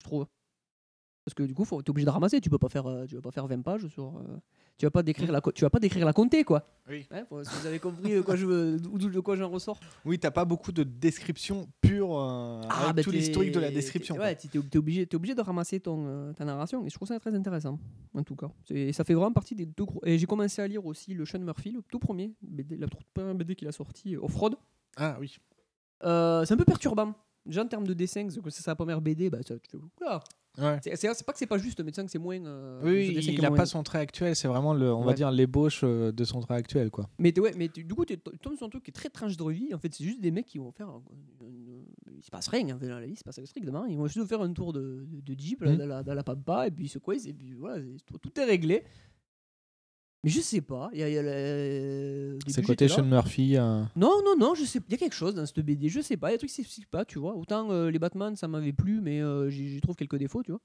je 0.00 0.04
trouve. 0.04 0.26
Parce 1.24 1.34
que 1.34 1.42
du 1.42 1.54
coup, 1.54 1.64
tu 1.64 1.74
es 1.74 1.90
obligé 1.90 2.04
de 2.04 2.10
ramasser. 2.10 2.40
Tu 2.40 2.50
peux 2.50 2.58
pas 2.58 2.68
faire, 2.68 2.86
euh, 2.86 3.06
tu 3.06 3.14
vas 3.14 3.22
pas 3.22 3.30
faire 3.30 3.46
20 3.46 3.62
pages 3.62 3.86
sur. 3.88 4.18
euh, 4.18 4.36
tu 4.76 4.84
vas 4.86 4.90
pas 4.90 5.02
décrire 5.02 5.30
la, 5.32 5.40
co- 5.40 5.52
tu 5.52 5.62
vas 5.64 5.70
pas 5.70 5.78
décrire 5.78 6.04
la 6.04 6.12
compter, 6.12 6.42
quoi. 6.44 6.66
Oui. 6.90 7.06
Ouais, 7.10 7.24
faut- 7.28 7.42
si 7.44 7.50
vous 7.60 7.66
avez 7.66 7.78
compris 7.78 8.12
de 8.12 8.20
quoi 8.20 8.34
je 8.36 8.44
veux- 8.44 8.78
d'où- 8.78 8.98
de 9.08 9.20
quoi 9.20 9.36
j'en 9.36 9.48
ressors. 9.48 9.78
Oui, 10.04 10.18
t'as 10.18 10.32
pas 10.32 10.44
beaucoup 10.44 10.72
de 10.72 10.82
description 10.82 11.66
pure 11.80 12.18
euh, 12.18 12.60
avec 12.62 12.96
bah, 12.96 13.02
tout 13.04 13.10
t'es- 13.12 13.16
l'historique 13.18 13.52
de 13.52 13.60
la 13.60 13.68
t'es- 13.68 13.74
description. 13.74 14.16
Ouais, 14.16 14.34
t'es 14.34 14.48
t'es 14.48 14.76
obligé, 14.78 15.06
t'es 15.06 15.14
obligé 15.16 15.34
de 15.34 15.40
ramasser 15.40 15.78
ton, 15.80 16.04
euh, 16.06 16.32
ta 16.34 16.44
narration 16.44 16.84
et 16.84 16.90
je 16.90 16.94
trouve 16.94 17.08
ça 17.08 17.18
très 17.20 17.34
intéressant, 17.34 17.78
en 18.14 18.22
tout 18.24 18.34
cas. 18.36 18.50
C'est- 18.64 18.92
Ça 18.92 19.04
fait 19.04 19.14
vraiment 19.14 19.32
partie 19.32 19.54
des 19.54 19.64
deux 19.64 19.84
gros. 19.84 20.00
Et 20.04 20.18
j'ai 20.18 20.26
commencé 20.26 20.60
à 20.60 20.66
lire 20.66 20.84
aussi 20.84 21.14
le 21.14 21.24
Sean 21.24 21.38
Murphy, 21.38 21.70
le 21.70 21.80
tout 21.90 21.98
premier 22.00 22.34
BD, 22.42 22.76
la 22.76 22.86
toute 22.88 23.04
première 23.14 23.34
BD 23.34 23.54
qu'il 23.54 23.68
a 23.68 23.72
sorti, 23.72 24.16
euh, 24.16 24.20
Off-Road. 24.24 24.56
Ah 24.96 25.16
oui. 25.20 25.38
Euh, 26.04 26.44
c'est 26.44 26.52
un 26.52 26.56
peu 26.58 26.64
perturbant. 26.64 27.14
Déjà 27.46 27.62
en 27.62 27.68
termes 27.68 27.86
de 27.86 27.94
dessin, 27.94 28.22
parce 28.24 28.38
que 28.40 28.50
c'est 28.50 28.62
sa 28.62 28.74
première 28.74 29.00
BD, 29.00 29.30
bah, 29.30 29.38
ça, 29.46 29.54
tu 29.58 29.70
fais, 29.70 29.76
Oula. 30.00 30.22
Ouais. 30.56 30.78
C'est- 30.82 31.24
pas 31.24 31.32
que 31.32 31.38
c'est 31.38 31.46
pas 31.46 31.58
juste, 31.58 31.84
tu 31.84 31.92
sens 31.94 32.04
que 32.04 32.10
c'est 32.10 32.18
moins. 32.18 32.44
euh, 32.44 32.80
Oui, 32.84 33.08
il 33.18 33.40
n'a 33.40 33.50
pas 33.50 33.66
son 33.66 33.82
trait 33.82 33.98
actuel, 33.98 34.36
c'est 34.36 34.46
vraiment 34.48 34.72
le, 34.74 34.92
on 34.92 35.02
va 35.04 35.12
dire 35.14 35.30
l'ébauche 35.30 35.80
euh, 35.82 36.12
de 36.12 36.24
son 36.24 36.40
trait 36.40 36.54
actuel, 36.54 36.90
quoi. 36.90 37.08
Mais, 37.18 37.36
ouais, 37.40 37.52
mais 37.56 37.68
du 37.68 37.86
coup, 37.88 38.04
tu 38.04 38.16
tombes 38.18 38.56
sur 38.56 38.66
un 38.66 38.70
truc 38.70 38.84
qui 38.84 38.90
est 38.90 38.94
très 38.94 39.08
tranche 39.10 39.36
de 39.36 39.50
vie. 39.50 39.74
En 39.74 39.78
fait, 39.78 39.92
c'est 39.92 40.04
juste 40.04 40.20
des 40.20 40.30
mecs 40.30 40.46
qui 40.46 40.58
vont 40.58 40.70
faire. 40.70 40.88
une- 41.40 41.84
il 42.16 42.22
se 42.24 42.30
passe 42.30 42.48
rien, 42.48 42.74
en 42.74 42.78
fait, 42.78 42.88
dans 42.88 42.98
la 43.00 43.06
vie, 43.06 43.12
il 43.12 43.18
se 43.18 43.24
passe 43.24 43.44
strictement. 43.44 43.84
Ils 43.84 43.96
vont 43.98 44.06
juste 44.06 44.26
faire 44.28 44.40
un 44.40 44.52
tour 44.52 44.72
de, 44.72 45.04
de, 45.06 45.20
de 45.34 45.38
Jeep 45.40 45.60
là, 45.62 45.72
Mm. 45.72 45.76
dans, 45.76 45.86
la, 45.86 46.02
dans 46.02 46.14
la 46.14 46.22
pampa, 46.22 46.68
et 46.68 46.70
puis 46.70 46.84
ils 46.86 46.88
se 46.88 46.98
coincent, 46.98 47.26
et 47.28 47.32
puis 47.34 47.52
voilà, 47.54 47.82
tout 48.22 48.40
est 48.40 48.44
réglé. 48.44 48.84
Mais 50.24 50.30
je 50.30 50.40
sais 50.40 50.60
pas. 50.62 50.88
Il 50.92 50.98
y 51.00 51.02
a, 51.02 51.08
il 51.08 51.14
y 51.14 51.18
a 51.18 51.22
début, 51.22 52.38
C'est 52.52 52.62
côté. 52.62 52.88
Sean 52.88 53.04
Murphy. 53.04 53.56
euh, 53.56 53.82
Non, 53.94 54.20
non, 54.24 54.34
non, 54.38 54.54
je 54.54 54.64
sais. 54.64 54.80
Il 54.88 54.92
y 54.92 54.94
a 54.94 54.98
quelque 54.98 55.14
chose 55.14 55.34
dans 55.34 55.44
cette 55.46 55.60
BD, 55.60 55.88
je 55.88 56.00
sais 56.00 56.16
pas. 56.16 56.28
Il 56.28 56.32
y 56.32 56.34
a 56.34 56.36
des 56.36 56.38
trucs 56.38 56.50
qui 56.50 56.56
s'expliquent 56.56 56.90
pas, 56.90 57.04
tu 57.04 57.18
vois. 57.18 57.36
Autant 57.36 57.70
euh, 57.70 57.90
les 57.90 57.98
Batman, 57.98 58.34
ça 58.34 58.48
m'avait 58.48 58.72
plu, 58.72 59.00
mais 59.02 59.20
euh, 59.20 59.50
j'y 59.50 59.80
trouve 59.80 59.94
quelques 59.96 60.16
défauts, 60.16 60.42
tu 60.42 60.50
vois. 60.52 60.60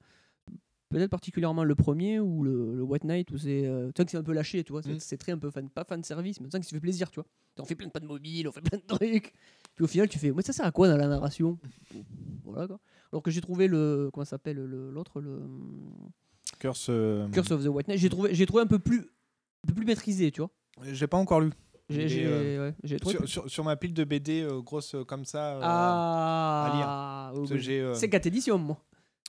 Peut-être 0.88 1.10
particulièrement 1.10 1.62
le 1.62 1.76
premier 1.76 2.18
ou 2.18 2.42
le, 2.42 2.74
le 2.74 2.82
White 2.82 3.04
Knight 3.04 3.30
où 3.30 3.38
c'est. 3.38 3.64
euh, 3.64 3.88
tu 3.94 3.98
vois 4.00 4.04
que 4.06 4.10
c'est 4.10 4.16
un 4.16 4.24
peu 4.24 4.32
lâché, 4.32 4.64
tu 4.64 4.72
vois. 4.72 4.82
C'est 4.82 4.94
Mm. 4.94 4.98
c'est 4.98 5.16
très 5.18 5.30
un 5.32 5.38
peu 5.38 5.48
fan, 5.50 5.68
pas 5.70 5.84
fan 5.84 6.02
service, 6.02 6.40
mais 6.40 6.46
tu 6.48 6.50
sens 6.52 6.60
que 6.62 6.66
ça 6.66 6.72
fait 6.74 6.80
plaisir, 6.80 7.10
tu 7.12 7.20
vois. 7.20 7.26
On 7.58 7.64
fait 7.64 7.76
plein 7.76 7.86
de 7.86 7.92
pas 7.92 8.00
de 8.00 8.06
mobile, 8.06 8.48
on 8.48 8.52
fait 8.52 8.60
plein 8.62 8.78
de 8.78 8.82
trucs. 8.96 9.32
Puis 9.76 9.84
au 9.84 9.86
final, 9.86 10.08
tu 10.08 10.18
fais, 10.18 10.32
mais 10.32 10.42
ça 10.42 10.52
sert 10.52 10.64
à 10.66 10.72
quoi 10.72 10.88
dans 10.88 10.96
la 10.96 11.06
narration? 11.06 11.58
Voilà 12.44 12.66
quoi. 12.66 12.80
Alors 13.12 13.22
que 13.22 13.30
j'ai 13.30 13.40
trouvé 13.40 13.68
le. 13.68 14.10
Comment 14.12 14.24
ça 14.24 14.30
s'appelle 14.30 14.56
le- 14.56 14.90
l'autre 14.90 15.20
le, 15.20 15.38
Curse. 16.58 16.88
euh, 16.90 17.28
Curse 17.28 17.50
of 17.52 17.62
the 17.62 17.68
White 17.68 17.86
Knight. 17.88 17.98
J'ai 18.00 18.08
trouvé, 18.10 18.34
j'ai 18.34 18.46
trouvé 18.46 18.62
un 18.62 18.66
peu 18.66 18.78
plus, 18.80 19.06
peu 19.66 19.74
plus 19.74 19.84
maîtrisé, 19.86 20.30
tu 20.30 20.40
vois. 20.40 20.50
J'ai 20.92 21.06
pas 21.06 21.16
encore 21.18 21.40
lu. 21.40 21.50
J'ai- 21.88 22.08
j'ai- 22.08 22.26
euh, 22.26 22.70
ouais, 22.84 22.98
sur, 23.10 23.28
sur- 23.28 23.50
sur 23.50 23.64
ma 23.64 23.74
pile 23.76 23.92
de 23.92 24.04
BD 24.04 24.42
euh, 24.42 24.60
grosse 24.60 24.94
euh, 24.94 25.04
comme 25.04 25.24
ça 25.24 25.56
euh, 25.56 25.60
Ah, 25.62 27.32
à 27.32 27.32
lire. 27.34 27.94
C'est 27.96 28.08
4 28.08 28.26
éditions, 28.26 28.58
moi. 28.58 28.78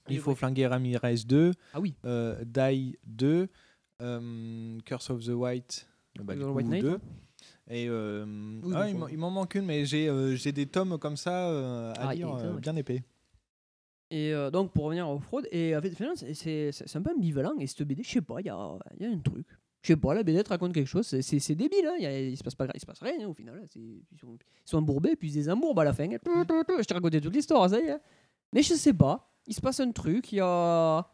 Il 0.09 0.19
faut 0.19 0.35
flinguer 0.35 0.67
Ramirez 0.67 1.15
2. 1.25 1.51
Ah 1.73 1.79
oui. 1.79 1.95
Die 2.45 2.97
2. 3.05 3.47
euh, 4.01 4.79
Curse 4.85 5.09
of 5.09 5.23
the 5.25 5.29
White. 5.29 5.87
bah, 6.23 6.35
The 6.35 6.39
White 6.43 6.67
Knight, 6.67 6.81
2. 6.83 6.89
ouais. 6.91 6.97
Et 7.69 7.89
Oui, 7.89 8.73
ah, 8.75 8.89
il 8.89 9.17
m'en- 9.17 9.31
manque 9.31 9.55
une, 9.55 9.65
mais 9.65 9.85
j'ai 9.85 10.09
j'ai 10.35 10.51
des 10.51 10.65
tomes 10.67 10.97
comme 10.99 11.17
ça 11.17 11.49
à 11.93 12.09
Ah, 12.09 12.13
lire 12.15 12.35
bien 12.59 12.75
épais. 12.75 13.03
Et 14.11 14.33
donc, 14.51 14.71
pour 14.73 14.85
revenir 14.85 15.07
aux 15.09 15.19
fraudes, 15.19 15.47
et 15.51 15.75
en 15.75 15.81
fait, 15.81 15.93
c'est- 16.71 16.95
un 16.95 17.01
peu 17.01 17.11
ambivalent. 17.15 17.53
Et 17.59 17.67
cette 17.67 17.83
BD, 17.87 18.03
je 18.03 18.09
sais 18.09 18.21
pas, 18.21 18.35
il 18.39 18.45
y 18.47 18.49
a, 18.49 18.77
il 18.99 19.05
y 19.05 19.09
a 19.09 19.11
un 19.11 19.19
truc. 19.19 19.47
Je 19.81 19.87
sais 19.87 19.97
pas, 19.97 20.13
la 20.13 20.21
BD 20.23 20.43
te 20.43 20.49
raconte 20.49 20.73
quelque 20.73 20.87
chose. 20.87 21.07
C'est- 21.07 21.55
débile, 21.55 21.85
hein. 21.87 21.95
il, 21.99 22.05
a- 22.05 22.19
il 22.21 22.37
se 22.37 22.43
passe 22.43 22.53
pas, 22.55 22.67
il 22.73 22.79
se 22.79 22.85
passe 22.85 22.99
rien 23.01 23.13
hein, 23.21 23.27
au 23.27 23.33
final. 23.33 23.55
hein. 23.59 23.65
Ils 23.75 24.17
sont, 24.19 24.37
ils 24.37 24.69
sont 24.69 24.77
embourbés, 24.77 25.15
puis 25.15 25.27
ils 25.29 25.31
se 25.31 25.37
désembourbent 25.37 25.79
à 25.79 25.83
la 25.85 25.93
fin. 25.93 26.07
Je 26.79 26.83
t'ai 26.83 26.93
raconté 26.93 27.19
toute 27.19 27.33
l'histoire, 27.35 27.69
ça 27.69 27.79
y 27.79 27.85
est. 27.85 27.97
Mais 28.53 28.61
je 28.61 28.73
sais 28.75 28.93
pas, 28.93 29.33
il 29.47 29.55
se 29.55 29.61
passe 29.61 29.79
un 29.79 29.91
truc, 29.91 30.31
il 30.31 30.35
y 30.35 30.41
a. 30.41 31.07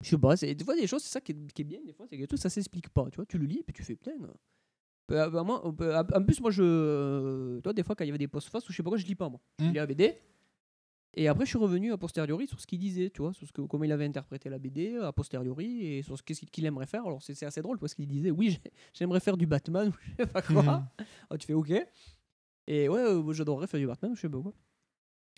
Je 0.00 0.08
sais 0.10 0.18
pas, 0.18 0.34
des 0.36 0.64
fois, 0.64 0.74
des 0.76 0.86
choses, 0.86 1.02
c'est 1.02 1.10
ça 1.12 1.20
qui 1.20 1.32
est, 1.32 1.52
qui 1.52 1.62
est 1.62 1.64
bien, 1.64 1.80
des 1.84 1.92
fois, 1.92 2.06
c'est 2.08 2.18
que 2.18 2.24
tout 2.26 2.36
ça 2.36 2.48
s'explique 2.50 2.88
pas. 2.90 3.08
Tu 3.10 3.16
vois, 3.16 3.26
tu 3.26 3.38
le 3.38 3.46
lis, 3.46 3.62
puis 3.64 3.72
tu 3.72 3.82
fais 3.82 3.98
euh, 4.08 4.26
bah, 5.08 5.28
bah, 5.30 5.42
moi, 5.42 5.62
peut- 5.76 5.94
en 5.96 6.22
plus, 6.24 6.40
moi, 6.40 6.50
je. 6.50 7.58
Toi, 7.60 7.72
des 7.72 7.82
fois, 7.82 7.94
quand 7.96 8.04
il 8.04 8.08
y 8.08 8.10
avait 8.10 8.18
des 8.18 8.28
post-face, 8.28 8.68
ou 8.68 8.72
je 8.72 8.76
sais 8.76 8.82
pas 8.82 8.90
quoi, 8.90 8.98
je 8.98 9.06
lis 9.06 9.14
pas, 9.14 9.28
moi. 9.28 9.40
Je 9.58 9.64
lis 9.70 9.74
la 9.74 9.86
BD. 9.86 10.14
Et 11.14 11.28
après, 11.28 11.44
je 11.44 11.50
suis 11.50 11.58
revenu 11.58 11.92
a 11.92 11.98
posteriori 11.98 12.46
sur 12.46 12.58
ce 12.58 12.66
qu'il 12.66 12.78
disait, 12.78 13.10
tu 13.10 13.20
vois, 13.20 13.34
sur 13.34 13.46
ce 13.46 13.52
que, 13.52 13.60
comment 13.62 13.84
il 13.84 13.92
avait 13.92 14.06
interprété 14.06 14.48
la 14.48 14.58
BD 14.58 14.96
a 14.96 15.12
posteriori 15.12 15.84
et 15.86 16.02
sur 16.02 16.16
ce 16.16 16.22
qu'est-ce 16.22 16.46
qu'il 16.46 16.64
aimerait 16.64 16.86
faire. 16.86 17.04
Alors, 17.06 17.22
c'est 17.22 17.42
assez 17.44 17.60
drôle 17.60 17.78
parce 17.78 17.94
qu'il 17.94 18.06
disait, 18.06 18.30
oui, 18.30 18.50
j'ai- 18.50 18.72
j'aimerais 18.94 19.20
faire 19.20 19.36
du 19.36 19.46
Batman 19.46 19.88
ou 19.88 19.92
je 20.18 20.22
sais 20.22 20.26
pas 20.26 20.40
quoi. 20.40 20.62
Mhm. 20.62 20.86
Ah, 21.30 21.36
tu 21.38 21.46
fais 21.46 21.52
OK. 21.52 21.70
Et 22.66 22.88
ouais, 22.88 23.00
euh, 23.00 23.32
j'adorerais 23.32 23.66
faire 23.66 23.80
du 23.80 23.86
Batman 23.86 24.12
je 24.14 24.20
sais 24.22 24.28
pas 24.28 24.40
quoi. 24.40 24.54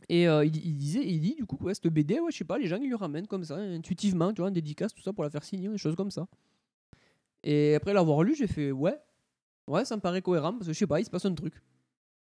Et 0.09 0.29
euh, 0.29 0.45
il, 0.45 0.55
il 0.65 0.77
disait, 0.77 1.05
il 1.05 1.19
dit 1.21 1.35
du 1.35 1.45
coup, 1.47 1.57
ouais, 1.63 1.75
cette 1.75 1.89
BD, 1.89 2.21
ouais, 2.21 2.31
je 2.31 2.37
sais 2.37 2.45
pas, 2.45 2.59
les 2.59 2.67
gens 2.69 2.77
ils 2.77 2.87
lui 2.87 2.95
ramènent 2.95 3.27
comme 3.27 3.43
ça, 3.45 3.57
intuitivement, 3.57 4.33
tu 4.33 4.43
vois, 4.43 4.49
en 4.51 4.53
dédicace, 4.53 4.95
tout 4.95 5.03
ça 5.03 5.13
pour 5.13 5.25
la 5.25 5.31
faire 5.31 5.43
signer, 5.43 5.69
des 5.69 5.79
choses 5.79 5.97
comme 5.97 6.11
ça. 6.11 6.27
Et 7.43 7.75
après 7.75 7.93
l'avoir 7.93 8.23
lu, 8.23 8.35
j'ai 8.35 8.47
fait, 8.47 8.71
ouais, 8.71 8.97
ouais, 9.67 9.85
ça 9.85 9.97
me 9.97 10.01
paraît 10.01 10.23
cohérent 10.23 10.53
parce 10.53 10.67
que 10.67 10.73
je 10.73 10.79
sais 10.79 10.87
pas, 10.87 11.01
il 11.01 11.05
se 11.05 11.11
passe 11.11 11.25
un 11.25 11.35
truc. 11.35 11.55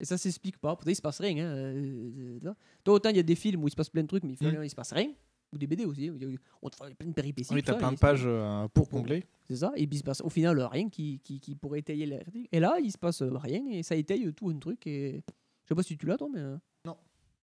Et 0.05 0.07
ça 0.07 0.19
s'explique 0.19 0.59
pas. 0.59 0.77
Peut-être 0.77 0.91
il 0.93 0.97
se 0.97 1.01
passe 1.01 1.19
rien. 1.19 1.39
Hein. 1.47 1.49
euh, 1.49 2.39
euh, 2.45 2.53
Toi, 2.85 2.93
autant 2.95 3.09
il 3.09 3.17
y 3.17 3.21
a 3.21 3.23
des 3.23 3.35
films 3.35 3.65
où 3.65 3.69
il 3.69 3.71
se 3.71 3.75
passe 3.77 3.89
plein 3.89 4.03
de 4.03 4.07
trucs, 4.07 4.23
mais 4.23 4.37
finalement, 4.37 4.61
il 4.63 4.69
se 4.69 4.75
passe 4.75 4.93
rien. 4.93 5.11
Ou 5.51 5.57
des 5.57 5.67
BD 5.67 5.87
aussi. 5.87 6.11
où 6.11 6.17
a- 6.17 6.37
On 6.61 6.69
te 6.69 6.77
fait 6.77 6.93
plein 6.95 7.09
de 7.09 7.15
péripéties. 7.15 7.55
Oui, 7.55 7.63
t'as 7.63 7.73
plein 7.79 7.93
de 7.93 7.99
pages 7.99 8.25
euh, 8.27 8.69
pour 8.69 8.91
combler. 8.91 9.25
C'est 9.49 9.57
ça. 9.57 9.73
Et 9.77 9.87
puis 9.87 9.97
il 9.97 10.01
se 10.01 10.05
passe 10.05 10.21
au 10.21 10.29
final 10.29 10.61
rien 10.61 10.91
qui, 10.91 11.21
qui, 11.25 11.41
qui 11.41 11.55
pourrait 11.55 11.79
étayer 11.79 12.05
l'article. 12.05 12.47
Et 12.53 12.61
là, 12.61 12.77
il 12.83 12.93
se 12.93 12.99
passe 12.99 13.23
euh, 13.23 13.31
rien 13.39 13.65
et 13.71 13.83
ça 13.83 13.97
étaye 13.97 14.31
tout 14.35 14.51
un 14.51 14.59
truc. 14.59 14.87
Et 14.87 15.23
je 15.63 15.69
sais 15.69 15.75
pas 15.75 15.83
si 15.83 15.97
tu 15.97 16.05
l'as, 16.05 16.19
toi, 16.19 16.29
mais. 16.31 16.41
euh, 16.41 16.59
Non. 16.85 16.97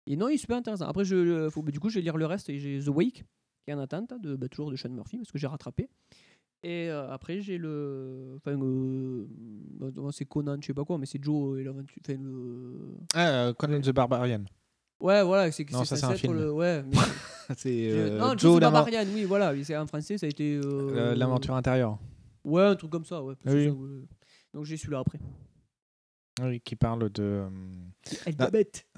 Et 0.07 0.15
non, 0.17 0.29
il 0.29 0.35
est 0.35 0.39
super 0.39 0.59
intéressant. 0.59 0.87
Après, 0.87 1.05
je, 1.05 1.49
faut, 1.51 1.63
bah, 1.63 1.73
du 1.73 1.81
coup, 1.81 1.89
je 1.89 1.97
vais 1.97 2.03
lire 2.03 2.17
le 2.17 2.27
reste 2.27 2.49
et 2.49 2.59
j'ai 2.61 2.79
The 2.79 2.89
Wake 2.89 3.25
qui 3.65 3.71
est 3.71 3.75
en 3.75 3.81
attente, 3.81 4.13
hein, 4.13 4.19
de, 4.23 4.37
bah, 4.37 4.49
toujours 4.49 4.71
de 4.71 4.77
Sean 4.77 4.91
Murphy, 4.91 5.17
parce 5.17 5.33
que 5.33 5.39
j'ai 5.39 5.49
rattrapé. 5.49 5.89
Et 6.63 6.89
euh, 6.91 7.11
après, 7.13 7.41
j'ai 7.41 7.59
le. 7.59 8.35
Enfin, 8.37 8.59
euh, 8.61 9.27
c'est 10.13 10.25
Conan, 10.25 10.57
je 10.61 10.67
sais 10.67 10.75
pas 10.75 10.85
quoi, 10.85 10.99
mais 10.99 11.07
c'est 11.07 11.23
Joe 11.23 11.61
et 11.61 11.65
l'aventure. 11.65 11.97
Enfin, 12.05 12.19
le. 12.21 12.95
Ah, 13.15 13.53
Conan 13.57 13.81
the 13.81 13.91
Barbarian. 13.91 14.45
Ouais, 14.99 15.23
voilà, 15.23 15.53
c'est 15.53 15.71
Non, 15.71 15.85
ça, 15.85 15.97
c'est 15.97 16.07
un 16.07 16.15
film. 16.15 16.33
Le, 16.35 16.51
ouais, 16.53 16.83
mais- 16.91 16.97
C'est 17.57 17.91
euh, 17.93 18.19
non, 18.19 18.37
Joe 18.37 18.57
the 18.57 18.61
Barbarian, 18.63 19.05
oui, 19.15 19.25
voilà. 19.25 19.53
c'est 19.63 19.77
en 19.77 19.87
français, 19.87 20.19
ça 20.19 20.27
a 20.27 20.29
été. 20.29 20.57
euh, 20.57 20.63
euh, 20.65 21.15
L'aventure 21.15 21.55
intérieure. 21.55 21.99
Ouais, 22.43 22.63
un 22.63 22.75
truc 22.77 22.91
comme 22.91 23.05
ça, 23.05 23.23
ouais. 23.23 23.35
parce 23.43 23.55
que 23.55 23.61
Oui. 23.61 23.67
ça, 23.67 23.73
ouais. 23.75 24.01
Donc 24.55 24.65
j'ai 24.65 24.77
celui-là 24.77 25.01
après. 25.01 25.19
Oui, 26.43 26.61
qui 26.61 26.75
parle 26.77 27.11
de. 27.11 27.45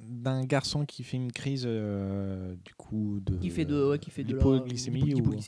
d'un- 0.01 0.45
garçon 0.45 0.85
qui 0.87 1.03
fait 1.05 1.17
une 1.19 1.33
crise, 1.33 1.65
du 1.67 2.75
coup, 2.77 3.19
de. 3.21 3.37
Qui 3.37 3.51
fait 3.51 3.65
de- 3.65 3.85
ouais, 3.91 3.99
qui 3.99 4.11
fait 4.11 4.25
de 4.25 4.31
la- 4.37 4.39
l'hypoglycémie 4.39 5.03
l'hypo- 5.03 5.27
ou- 5.29 5.31
ouais. 5.33 5.39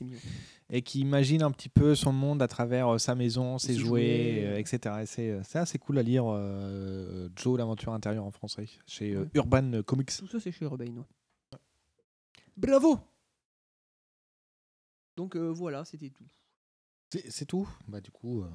Et 0.72 0.82
qui 0.82 1.00
imagine 1.00 1.42
un 1.42 1.50
petit 1.50 1.68
peu 1.68 1.96
son 1.96 2.12
monde 2.12 2.40
à 2.42 2.46
travers 2.48 2.94
euh, 2.94 2.98
sa 2.98 3.16
maison, 3.16 3.58
ses 3.58 3.74
jouets, 3.74 3.80
jouets, 4.38 4.44
euh, 4.44 4.54
euh. 4.54 4.58
etc. 4.58 4.96
Et 5.02 5.06
c'est, 5.06 5.42
c'est 5.42 5.58
assez 5.58 5.78
cool 5.78 5.98
à 5.98 6.02
lire. 6.02 6.24
euh, 6.28 7.28
Joe, 7.34 7.58
l'aventure 7.58 7.92
intérieure 7.92 8.24
en 8.24 8.30
français, 8.30 8.66
chez 8.86 9.12
euh, 9.14 9.28
Urban 9.34 9.82
Comics. 9.82 10.10
Tout 10.16 10.28
ça, 10.28 10.38
c'est 10.38 10.52
chez 10.52 10.64
Urbain. 10.64 10.84
ouais. 10.86 11.58
Bravo 12.56 13.00
Donc 15.16 15.34
euh, 15.36 15.48
voilà, 15.48 15.84
c'était 15.84 16.10
tout. 16.10 16.24
C'est, 17.12 17.28
c'est 17.30 17.46
tout? 17.46 17.68
Bah, 17.88 18.00
du 18.00 18.10
coup. 18.12 18.42
euh, 18.42 18.48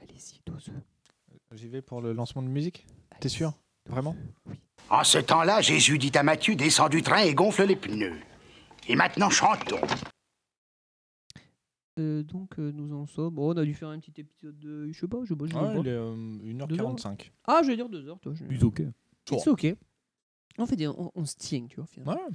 Allez-y, 0.00 0.40
dose. 0.46 0.70
J'y 1.52 1.68
vais 1.68 1.82
pour 1.82 2.00
le 2.00 2.12
lancement 2.14 2.42
de 2.42 2.48
musique? 2.48 2.86
T'es 3.20 3.28
sûr? 3.28 3.52
Vraiment? 3.86 4.16
En 4.88 5.04
ce 5.04 5.18
temps-là, 5.18 5.60
Jésus 5.60 5.98
dit 5.98 6.12
à 6.16 6.22
Matthieu 6.22 6.54
Descends 6.54 6.88
du 6.88 7.02
train 7.02 7.18
et 7.18 7.34
gonfle 7.34 7.64
les 7.64 7.76
pneus. 7.76 8.18
Et 8.86 8.96
maintenant, 8.96 9.28
chantons. 9.28 9.80
Euh, 11.98 12.22
donc 12.22 12.58
euh, 12.58 12.70
nous 12.72 12.94
en 12.94 13.06
sommes. 13.06 13.34
Bon, 13.34 13.52
on 13.52 13.56
a 13.56 13.64
dû 13.64 13.74
faire 13.74 13.88
un 13.88 13.98
petit 13.98 14.20
épisode 14.20 14.58
de. 14.58 14.90
Je 14.92 14.98
sais 14.98 15.08
pas, 15.08 15.18
je 15.24 15.28
sais 15.28 15.36
pas. 15.36 15.46
Je 15.46 15.52
sais 15.52 15.58
pas. 15.58 15.74
il 15.76 15.86
est, 15.88 15.90
euh, 15.90 16.66
Deux 16.66 16.80
heures 16.80 16.94
1h45. 16.94 17.30
Ah, 17.44 17.60
je 17.62 17.68
vais 17.68 17.76
dire 17.76 17.88
2 17.88 18.08
heures, 18.08 18.18
toi. 18.20 18.32
je- 18.34 18.44
Plus 18.44 18.62
ok. 18.64 18.82
C'est 19.26 19.48
ok. 19.50 19.76
En 20.58 20.66
fait, 20.66 20.86
on, 20.88 21.12
on 21.14 21.24
se 21.24 21.34
tient, 21.36 21.66
tu 21.66 21.76
vois. 21.76 21.86
finalement. 21.86 22.12
Ouais. 22.14 22.32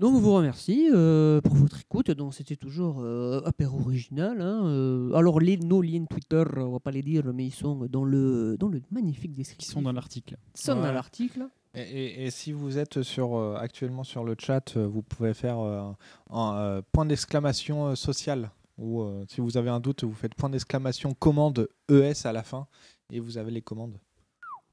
Donc, 0.00 0.14
on 0.14 0.18
vous 0.20 0.32
remercie 0.34 0.88
euh, 0.92 1.40
pour 1.40 1.54
votre 1.54 1.80
écoute. 1.80 2.10
Donc, 2.10 2.34
c'était 2.34 2.56
toujours 2.56 3.00
euh, 3.00 3.40
apéro 3.44 3.78
original. 3.80 4.40
hein, 4.40 4.66
euh. 4.66 5.12
alors, 5.14 5.40
les, 5.40 5.56
nos 5.56 5.80
liens 5.80 6.04
Twitter, 6.04 6.42
on 6.56 6.72
va 6.72 6.80
pas 6.80 6.90
les 6.90 7.02
dire, 7.02 7.24
mais 7.32 7.46
ils 7.46 7.54
sont 7.54 7.86
dans 7.86 8.04
le, 8.04 8.56
dans 8.58 8.68
le 8.68 8.82
magnifique 8.90 9.32
descriptif. 9.34 9.68
Ils 9.68 9.72
sont 9.72 9.82
dans 9.82 9.92
l'article. 9.92 10.36
Ils 10.56 10.60
sont 10.60 10.74
dans 10.74 10.82
Ouais. 10.82 10.92
l'article. 10.92 11.48
Et, 11.74 11.80
et- 11.82 12.26
et 12.26 12.30
si 12.30 12.52
vous 12.52 12.78
êtes 12.78 13.02
sur, 13.02 13.36
euh, 13.36 13.56
actuellement 13.56 14.04
sur 14.04 14.24
le 14.24 14.36
chat, 14.38 14.76
euh, 14.76 14.86
vous 14.86 15.02
pouvez 15.02 15.34
faire 15.34 15.58
euh, 15.58 15.90
un 16.30 16.82
point 16.92 17.04
d'exclamation 17.04 17.88
euh, 17.88 17.94
social. 17.94 18.50
Ou 18.76 19.04
si 19.28 19.40
vous 19.40 19.56
avez 19.56 19.70
un 19.70 19.78
doute, 19.78 20.02
vous 20.02 20.14
faites 20.14 20.34
point 20.34 20.50
d'exclamation 20.50 21.14
commande 21.14 21.68
ES 21.88 22.26
à 22.26 22.32
la 22.32 22.42
fin 22.42 22.66
et 23.08 23.20
vous 23.20 23.38
avez 23.38 23.52
les 23.52 23.62
commandes. 23.62 24.00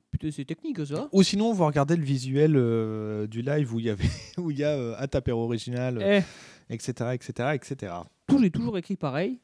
Putain, 0.10 0.32
c'est 0.32 0.44
technique 0.44 0.84
ça. 0.86 1.08
Ou 1.12 1.22
sinon, 1.22 1.54
vous 1.54 1.64
regardez 1.66 1.96
le 1.96 2.04
visuel 2.04 2.56
euh, 2.56 3.28
du 3.28 3.44
live 3.44 3.74
où 3.76 3.80
il 3.80 3.86
y 3.86 3.90
avait 3.92 4.10
où 4.40 4.50
il 4.50 4.58
y 4.58 4.64
a 4.64 4.72
euh, 4.72 4.96
original, 5.30 6.02
etc., 6.70 7.12
etc., 7.14 7.50
etc. 7.54 7.94
Tout, 8.28 8.40
j'ai 8.40 8.50
toujours 8.50 8.76
écrit 8.78 8.96
pareil. 8.96 9.40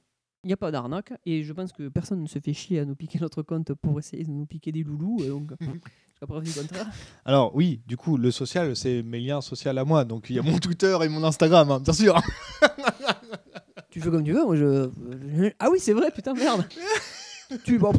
Il 0.48 0.52
n'y 0.52 0.53
a 0.53 0.57
pas 0.57 0.72
d'arnaque. 0.72 1.11
Et 1.26 1.44
je 1.44 1.52
pense 1.52 1.74
que 1.74 1.90
personne 1.90 2.22
ne 2.22 2.28
se 2.28 2.40
fait 2.40 2.53
chier 2.53 2.80
à 2.80 2.86
nous 2.86 2.95
piquer 2.95 3.19
notre 3.19 3.41
compte 3.41 3.74
pour 3.74 3.99
essayer 3.99 4.24
de 4.24 4.30
nous 4.32 4.45
piquer 4.45 4.72
des 4.72 4.82
loulous. 4.82 5.18
et 5.22 5.28
donc. 5.28 5.52
Alors 7.26 7.53
oui, 7.53 7.82
du 7.86 7.98
coup, 7.98 8.15
le 8.15 8.32
social, 8.32 8.74
c'est 8.78 9.03
mes 9.03 9.19
liens 9.19 9.41
sociaux 9.41 9.72
à 9.78 9.84
moi. 9.84 10.06
Donc 10.06 10.30
il 10.30 10.38
y 10.38 10.40
a 10.40 10.41
mon 10.41 10.57
Twitter 10.57 10.98
et 11.03 11.10
mon 11.10 11.22
Instagram, 11.26 11.69
hein, 11.69 11.80
bien 11.82 11.91
sûr. 11.91 12.15
Tu 13.90 13.99
fais 14.02 14.10
comme 14.10 14.24
tu 14.24 14.32
veux. 14.32 14.44
Moi, 14.45 14.56
je... 14.56 15.52
Ah 15.60 15.69
oui, 15.72 15.80
c'est 15.80 15.94
vrai, 15.94 16.11
putain, 16.11 16.34
merde. 16.34 16.65
tu, 17.65 17.78
bon, 17.80 17.91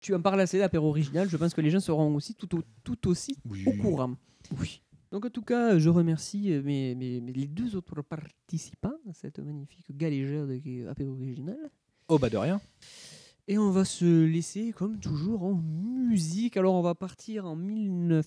tu 0.00 0.14
en 0.14 0.20
parles 0.22 0.40
assez 0.40 0.58
d'apéro 0.58 0.88
original. 0.88 1.28
Je 1.28 1.36
pense 1.36 1.52
que 1.54 1.60
les 1.60 1.70
gens 1.70 1.80
seront 1.80 2.14
aussi 2.14 2.34
tout, 2.34 2.56
au- 2.58 2.62
tout 2.82 3.08
aussi 3.08 3.36
au 3.66 3.72
courant. 3.82 4.14
Oui. 4.58 4.80
Donc, 5.12 5.26
en 5.26 5.30
tout 5.30 5.42
cas, 5.42 5.78
je 5.78 5.88
remercie 5.88 6.52
euh, 6.52 6.62
mes, 6.62 6.94
mes- 6.94 7.20
mes- 7.20 7.32
les 7.32 7.46
deux 7.46 7.74
autres 7.76 8.00
participants 8.02 8.94
à 9.08 9.12
cette 9.12 9.38
magnifique 9.40 9.86
galégère 9.96 10.46
de 10.46 10.56
qui 10.56 10.80
est 10.80 10.86
apéro 10.86 11.12
original. 11.14 11.58
Oh 12.08 12.18
bah 12.18 12.30
de 12.30 12.36
rien. 12.36 12.60
Et 13.48 13.58
on 13.58 13.70
va 13.70 13.84
se 13.84 14.24
laisser, 14.24 14.72
comme 14.72 15.00
toujours, 15.00 15.42
en 15.42 15.54
musique. 15.54 16.56
Alors, 16.56 16.74
on 16.74 16.82
va 16.82 16.94
partir 16.94 17.46
en 17.46 17.56
19... 17.56 18.24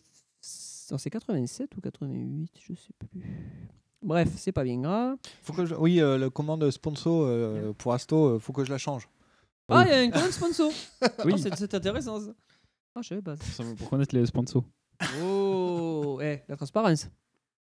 non, 0.92 0.98
C'est 0.98 1.10
87 1.10 1.78
ou 1.78 1.82
88 1.82 2.52
Je 2.60 2.74
sais 2.76 2.92
plus. 3.00 3.22
Bref, 4.02 4.30
c'est 4.36 4.52
pas 4.52 4.66
bien 4.66 4.82
grave. 4.82 5.18
Faut 5.44 5.54
que 5.54 5.66
je- 5.66 5.76
Oui, 5.76 6.02
euh, 6.02 6.18
la 6.18 6.30
commande 6.30 6.70
sponsor 6.72 7.24
euh, 7.26 7.72
pour 7.78 7.94
Asto, 7.94 8.26
euh, 8.36 8.40
faut 8.40 8.52
que 8.52 8.66
je 8.66 8.70
la 8.70 8.78
change. 8.78 9.08
Ah, 9.70 9.86
il 9.88 9.92
y 9.92 9.94
a 9.94 10.04
une 10.04 10.12
commande 10.12 10.32
sponsor 10.32 10.70
Oui. 11.26 11.34
Ah, 11.50 11.56
c'est- 11.56 11.74
intéressant 11.74 12.20
ça. 12.20 12.34
Ah, 12.96 13.02
je 13.02 13.08
savais 13.08 13.22
pas. 13.22 13.38
ça. 13.38 13.64
Pour 13.78 13.90
connaître 13.90 14.14
les 14.14 14.26
sponsors. 14.26 14.66
Oh, 15.24 16.20
eh, 16.22 16.40
la 16.48 16.56
transparence. 16.56 17.10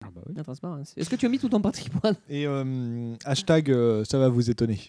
Ah 0.03 0.09
bah 0.15 0.23
oui. 0.27 0.35
La 0.37 0.43
transparence. 0.45 0.95
Est-ce 0.97 1.11
que 1.11 1.17
tu 1.17 1.27
as 1.27 1.29
mis 1.29 1.39
tout 1.39 1.49
ton 1.49 1.61
patrimoine 1.61 2.17
Et 2.29 2.47
euh, 2.47 3.15
hashtag, 3.25 3.71
euh, 3.71 4.05
ça 4.05 4.19
va 4.19 4.29
vous 4.29 4.51
étonner. 4.51 4.81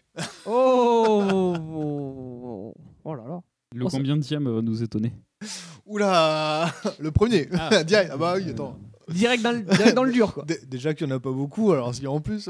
oh, 0.45 1.61
oh, 1.73 2.73
oh 3.03 3.13
là 3.15 3.23
là. 3.27 3.41
Le 3.73 3.85
Oh, 3.85 3.89
combien 3.89 4.17
de 4.17 4.23
va 4.49 4.61
nous 4.61 4.83
étonner 4.83 5.13
Oula 5.85 6.71
Le 6.99 7.11
premier 7.11 7.47
Ah. 7.53 7.83
Direct. 7.83 8.11
Ah 8.13 8.17
bah 8.17 8.33
oui, 8.37 8.49
attends. 8.49 8.77
Direct 9.09 9.43
dans 9.43 9.51
le, 9.51 9.61
direct 9.61 9.93
dans 9.95 10.03
le 10.03 10.11
dur, 10.11 10.33
quoi. 10.33 10.43
Dé- 10.45 10.59
Déjà 10.65 10.93
qu'il 10.93 11.07
n'y 11.07 11.13
en 11.13 11.17
a 11.17 11.19
pas 11.19 11.31
beaucoup, 11.31 11.71
alors 11.71 11.93
si 11.93 12.05
en 12.07 12.21
plus. 12.21 12.49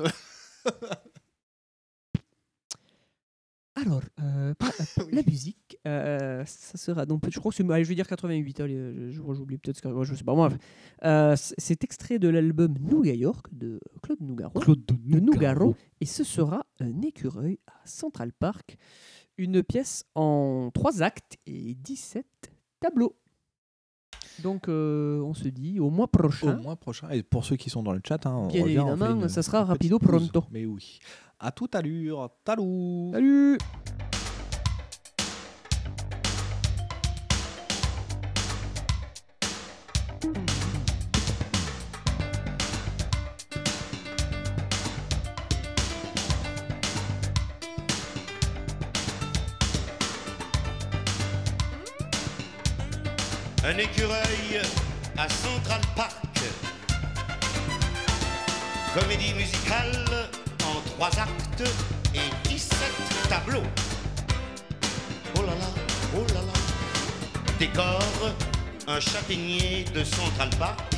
Alors, 3.81 4.01
euh, 4.21 4.53
euh, 4.61 5.03
la 5.11 5.21
musique, 5.23 5.77
euh, 5.87 6.43
ça 6.45 6.77
sera 6.77 7.05
donc, 7.05 7.23
je 7.29 7.39
crois 7.39 7.51
que 7.51 7.55
c'est, 7.57 7.69
allez, 7.71 7.83
je 7.83 7.89
vais 7.89 7.95
dire 7.95 8.07
88, 8.07 8.59
allez, 8.59 9.11
j'oublie 9.11 9.57
peut-être, 9.57 9.77
ce 9.77 9.81
que- 9.81 9.87
ouais, 9.87 10.05
je 10.05 10.13
sais 10.15 10.23
pas 10.23 10.35
moi. 10.35 10.49
Euh, 11.03 11.35
c'est 11.37 11.83
extrait 11.83 12.19
de 12.19 12.27
l'album 12.29 12.75
Nougat 12.79 13.13
York 13.15 13.47
de 13.51 13.79
Claude 14.03 14.21
Nougaro. 14.21 14.59
Claude 14.59 14.85
de 14.85 14.93
de 14.93 15.19
Nougaro. 15.19 15.65
Nougaro. 15.65 15.75
Et 15.99 16.05
ce 16.05 16.23
sera 16.23 16.65
un 16.79 17.01
écureuil 17.01 17.59
à 17.67 17.73
Central 17.85 18.31
Park, 18.33 18.77
une 19.37 19.63
pièce 19.63 20.05
en 20.15 20.69
3 20.73 21.01
actes 21.01 21.37
et 21.47 21.73
17 21.75 22.25
tableaux. 22.79 23.15
Donc, 24.39 24.67
euh, 24.67 25.21
on 25.21 25.33
se 25.33 25.47
dit 25.47 25.79
au 25.79 25.89
mois 25.89 26.07
prochain. 26.07 26.57
Au 26.57 26.61
mois 26.61 26.75
prochain. 26.75 27.09
Et 27.11 27.23
pour 27.23 27.45
ceux 27.45 27.55
qui 27.55 27.69
sont 27.69 27.83
dans 27.83 27.93
le 27.93 28.01
chat, 28.07 28.25
hein, 28.25 28.33
on 28.35 28.47
Bien 28.47 28.63
revient, 28.63 28.79
on 28.79 28.85
fait 28.87 28.91
évidemment, 28.93 29.21
une- 29.23 29.29
ça 29.29 29.43
sera 29.43 29.59
une 29.59 29.65
rapido 29.67 29.99
pause. 29.99 30.29
pronto. 30.29 30.47
Mais 30.51 30.65
oui. 30.65 30.99
À 31.39 31.51
toute 31.51 31.75
allure. 31.75 32.29
Talou 32.43 33.09
Salut 33.13 33.57
Un 53.71 53.77
écureuil 53.77 54.59
à 55.17 55.29
Central 55.29 55.79
Park. 55.95 56.13
Comédie 58.93 59.33
musicale 59.33 60.27
en 60.65 60.81
trois 60.89 61.07
actes 61.17 61.63
et 62.13 62.49
17 62.49 62.79
tableaux. 63.29 63.63
Oh 65.37 65.43
là 65.43 65.55
là, 65.55 65.69
oh 66.17 66.25
là 66.33 66.41
là. 66.41 67.53
Décor, 67.59 68.03
un 68.87 68.99
châtaignier 68.99 69.85
de 69.95 70.03
Central 70.03 70.49
Park. 70.59 70.97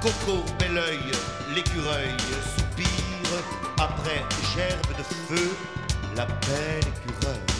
Coco, 0.00 0.42
bel 0.58 0.76
oeil, 0.76 0.98
l'écureuil 1.54 2.16
soupire. 2.56 3.44
Après 3.78 4.24
gerbe 4.56 4.98
de 4.98 5.04
feu, 5.04 5.56
la 6.16 6.26
belle 6.26 6.88
écureuil. 7.06 7.53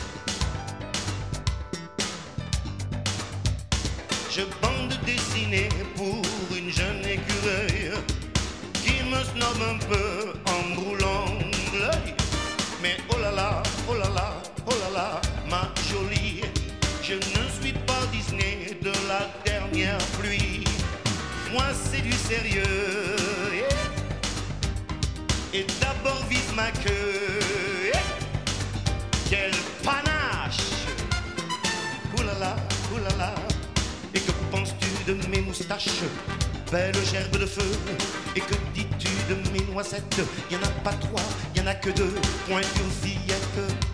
Je 4.36 4.40
bande 4.60 4.98
dessinée 5.06 5.68
pour 5.94 6.20
une 6.56 6.68
jeune 6.68 7.04
écureuil 7.06 7.92
qui 8.82 8.94
me 9.04 9.22
snob 9.22 9.62
un 9.62 9.78
peu 9.86 10.32
en 10.50 10.74
brûlant 10.74 11.26
l'œil. 11.72 12.14
Mais 12.82 12.96
oh 13.12 13.20
là 13.22 13.30
là, 13.30 13.62
oh 13.88 13.94
là 13.94 14.08
là, 14.12 14.42
oh 14.66 14.72
là 14.82 14.90
là, 14.92 15.20
ma 15.48 15.72
jolie, 15.88 16.40
je 17.00 17.14
ne 17.14 17.48
suis 17.60 17.74
pas 17.86 18.04
Disney 18.10 18.76
de 18.82 18.90
la 19.06 19.30
dernière 19.44 20.04
pluie. 20.18 20.64
Moi 21.52 21.66
c'est 21.72 22.02
du 22.02 22.10
sérieux. 22.10 23.14
Et 25.52 25.64
d'abord 25.80 26.24
vise 26.28 26.52
ma 26.56 26.72
queue. 26.72 27.34
De 35.06 35.14
mes 35.28 35.40
moustaches. 35.42 36.02
Belle 36.70 36.94
gerbe 37.10 37.38
de 37.38 37.46
feu. 37.46 37.62
Et 38.36 38.40
que 38.40 38.54
dis-tu 38.74 39.08
de 39.28 39.36
mes 39.52 39.64
noisettes? 39.72 40.22
Y 40.50 40.56
en 40.56 40.62
a 40.62 40.68
pas 40.82 40.94
trois, 40.94 41.22
y 41.54 41.60
en 41.60 41.66
a 41.66 41.74
que 41.74 41.90
deux. 41.90 42.14
Pointure 42.46 42.92
fillette 43.02 43.58
Ouh 43.58 43.93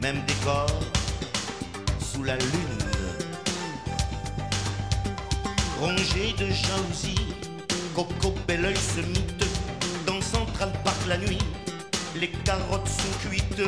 Même 0.00 0.20
décor 0.26 0.66
sous 2.00 2.22
la 2.22 2.36
lune. 2.36 2.78
Rongé 5.80 6.34
de 6.38 6.46
jalousie, 6.46 7.34
Coco 7.94 8.34
Belleuil 8.46 8.76
se 8.76 9.00
mythe 9.00 9.46
dans 10.06 10.20
Central 10.20 10.72
Park 10.84 10.96
la 11.08 11.18
nuit. 11.18 11.38
Les 12.16 12.30
carottes 12.30 12.88
sont 12.88 13.28
cuites. 13.28 13.62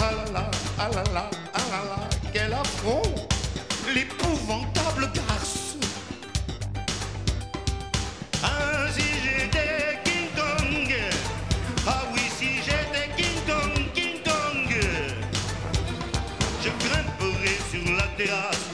Ah 0.00 0.12
là 0.12 0.32
là, 0.32 0.50
ah 0.78 0.88
là 0.94 1.04
là, 1.14 1.30
ah 1.54 1.58
là 1.70 1.84
là, 1.88 2.08
quel 2.32 2.52
affront! 2.52 3.02
L'épouvantable 3.94 5.10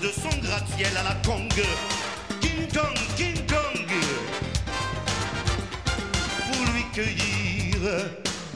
de 0.03 0.09
son 0.09 0.35
gratte-ciel 0.41 0.97
à 0.97 1.03
la 1.03 1.15
Kong. 1.27 1.53
King 2.41 2.69
Kong, 2.73 2.97
King 3.17 3.37
Kong. 3.47 3.87
Pour 6.47 6.73
lui 6.73 6.85
cueillir 6.95 7.77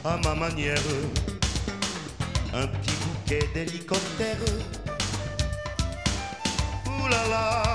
à 0.03 0.17
ma 0.17 0.33
manière 0.33 0.81
un 2.53 2.67
petit 2.67 2.95
bouquet 3.05 3.47
ouh 6.87 7.07
là 7.07 7.27
là. 7.29 7.67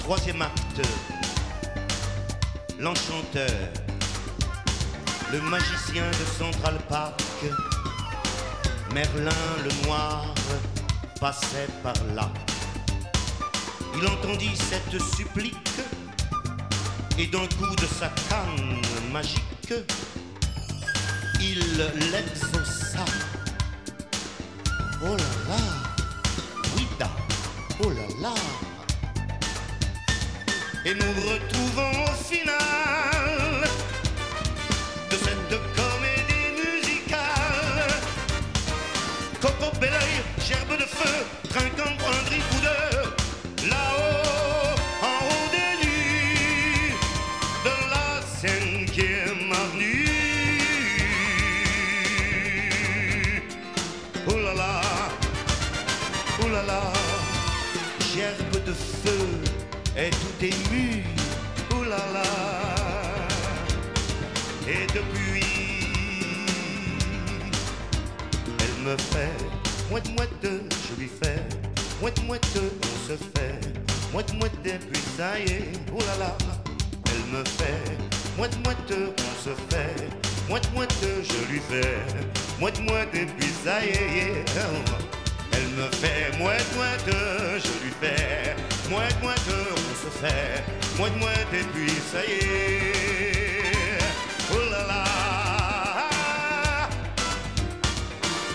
Troisième 0.00 0.40
acte. 0.40 0.80
L'enchanteur. 2.78 3.87
Le 5.30 5.40
magicien 5.42 6.04
de 6.10 6.24
Central 6.38 6.78
Park. 6.88 7.20
Merlin 8.94 9.30
le 9.62 9.86
noir 9.86 10.24
passait 11.20 11.68
par 11.82 11.94
là. 12.14 12.30
Il 13.94 14.06
entendit 14.06 14.56
cette 14.56 14.98
supplique 15.16 15.54
et 17.18 17.26
d'un 17.26 17.46
coup 17.58 17.74
de 17.76 17.86
sa 17.86 18.08
canne 18.30 18.80
magique, 19.12 19.74
il 21.40 21.60
l'exauça. 22.10 23.04
Oh 25.02 25.16
là 25.16 25.32
là, 25.48 27.10
oh 27.84 27.90
là 27.90 28.06
là. 28.22 28.34
Et 30.84 30.94
nous 30.94 31.12
retrouvons 31.28 32.04
au 32.04 32.24
final 32.24 33.17
feu, 40.98 41.18
trinquant 41.50 41.94
deux, 42.62 43.68
là-haut, 43.68 44.74
en 45.02 45.18
haut 45.26 45.48
des 45.56 45.72
nuits 45.84 46.94
de 47.64 47.74
la 47.92 48.08
cinquième 48.42 49.52
avenue. 49.52 50.08
Oh 54.26 54.38
là 54.44 54.54
là, 54.54 54.74
oh 56.42 56.48
là 56.48 56.62
là, 56.62 56.82
gerbe 58.14 58.56
de 58.66 58.72
feu 58.72 59.24
est 59.96 60.10
tout 60.10 60.38
ému. 60.44 61.04
Oh 61.72 61.82
là 61.84 62.02
là, 62.16 62.30
et 64.66 64.86
depuis 64.86 65.46
elle 68.60 68.76
me 68.84 68.96
fait 68.96 69.38
moite 69.90 70.08
moite, 70.16 70.57
je 70.88 71.00
lui 71.00 71.08
fais. 71.08 71.40
Moite 72.00 72.22
moite, 72.24 72.46
on 72.56 73.08
se 73.08 73.16
fait. 73.16 73.60
Moite 74.12 74.32
moite, 74.34 74.52
et 74.64 74.78
puis 74.78 75.02
ça 75.16 75.38
y 75.38 75.42
est, 75.42 75.72
oh 75.92 75.98
là 75.98 76.26
là, 76.26 76.36
elle 77.06 77.38
me 77.38 77.44
fait. 77.44 77.98
Moite 78.36 78.56
moite, 78.64 78.92
on 78.92 79.44
se 79.44 79.50
fait. 79.70 80.08
Moite 80.48 80.68
moite, 80.74 80.94
je 81.02 81.52
lui 81.52 81.60
fais. 81.60 81.98
Moite 82.58 82.80
moite, 82.80 83.14
et 83.14 83.26
puis 83.26 83.48
ça 83.64 83.84
y 83.84 83.88
est, 83.88 84.44
elle 85.52 85.68
me 85.76 85.90
fait. 85.90 86.38
Moite 86.38 86.66
moite, 86.76 87.04
je 87.06 87.84
lui 87.84 87.92
fais. 88.00 88.56
Moite 88.88 89.22
moite, 89.22 89.48
on 89.72 89.76
se 89.76 90.10
fait. 90.18 90.62
Moite 90.96 91.16
moite, 91.18 91.52
et 91.52 91.64
puis 91.74 91.90
ça 92.12 92.24
y 92.24 92.32
est, 92.32 93.98
oh 94.52 94.70
là 94.70 94.86
là. 94.86 95.04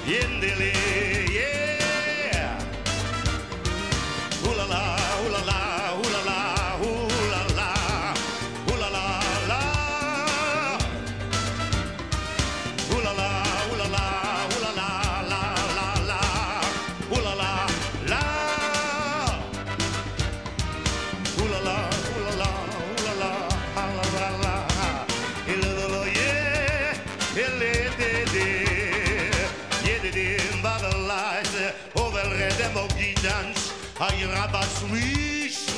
Yendele, 0.06 0.74
yeah. 0.74 1.13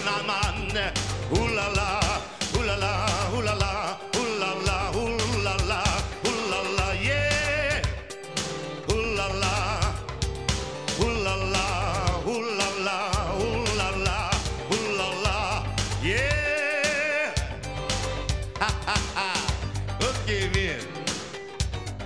Wish 0.06 0.12
na 0.12 0.24
man. 0.24 0.94
Ooh 1.34 1.48
la 1.56 1.68
la, 1.70 2.22
ooh 2.56 2.64
la 2.64 2.76
la, 2.76 2.92
ooh 3.34 3.42
la 3.42 3.54
la, 3.54 3.72
ooh 4.16 4.38
la 4.40 4.54
la, 4.68 4.92
la 5.44 5.56
la, 5.70 5.84
la 6.52 6.60
la, 6.78 6.94
yeah. 7.02 7.82
Ooh 8.92 9.16
la 9.16 9.28
la, 9.28 9.54
ooh 11.00 11.14
la 11.24 11.36
la, 11.54 11.66
la 12.58 12.70
la, 12.86 12.98
la 13.78 13.90
la, 14.06 14.20
la 14.98 15.08
la, 15.24 15.64
yeah. 16.04 17.34
Ha 18.60 18.70
ha 18.88 18.98
ha. 19.16 19.34
bien. 20.54 20.80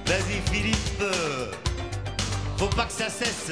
Vas-y 0.05 0.41
Philippe, 0.51 1.03
faut 2.57 2.69
pas 2.75 2.85
que 2.85 2.93
ça 2.93 3.09
cesse. 3.09 3.51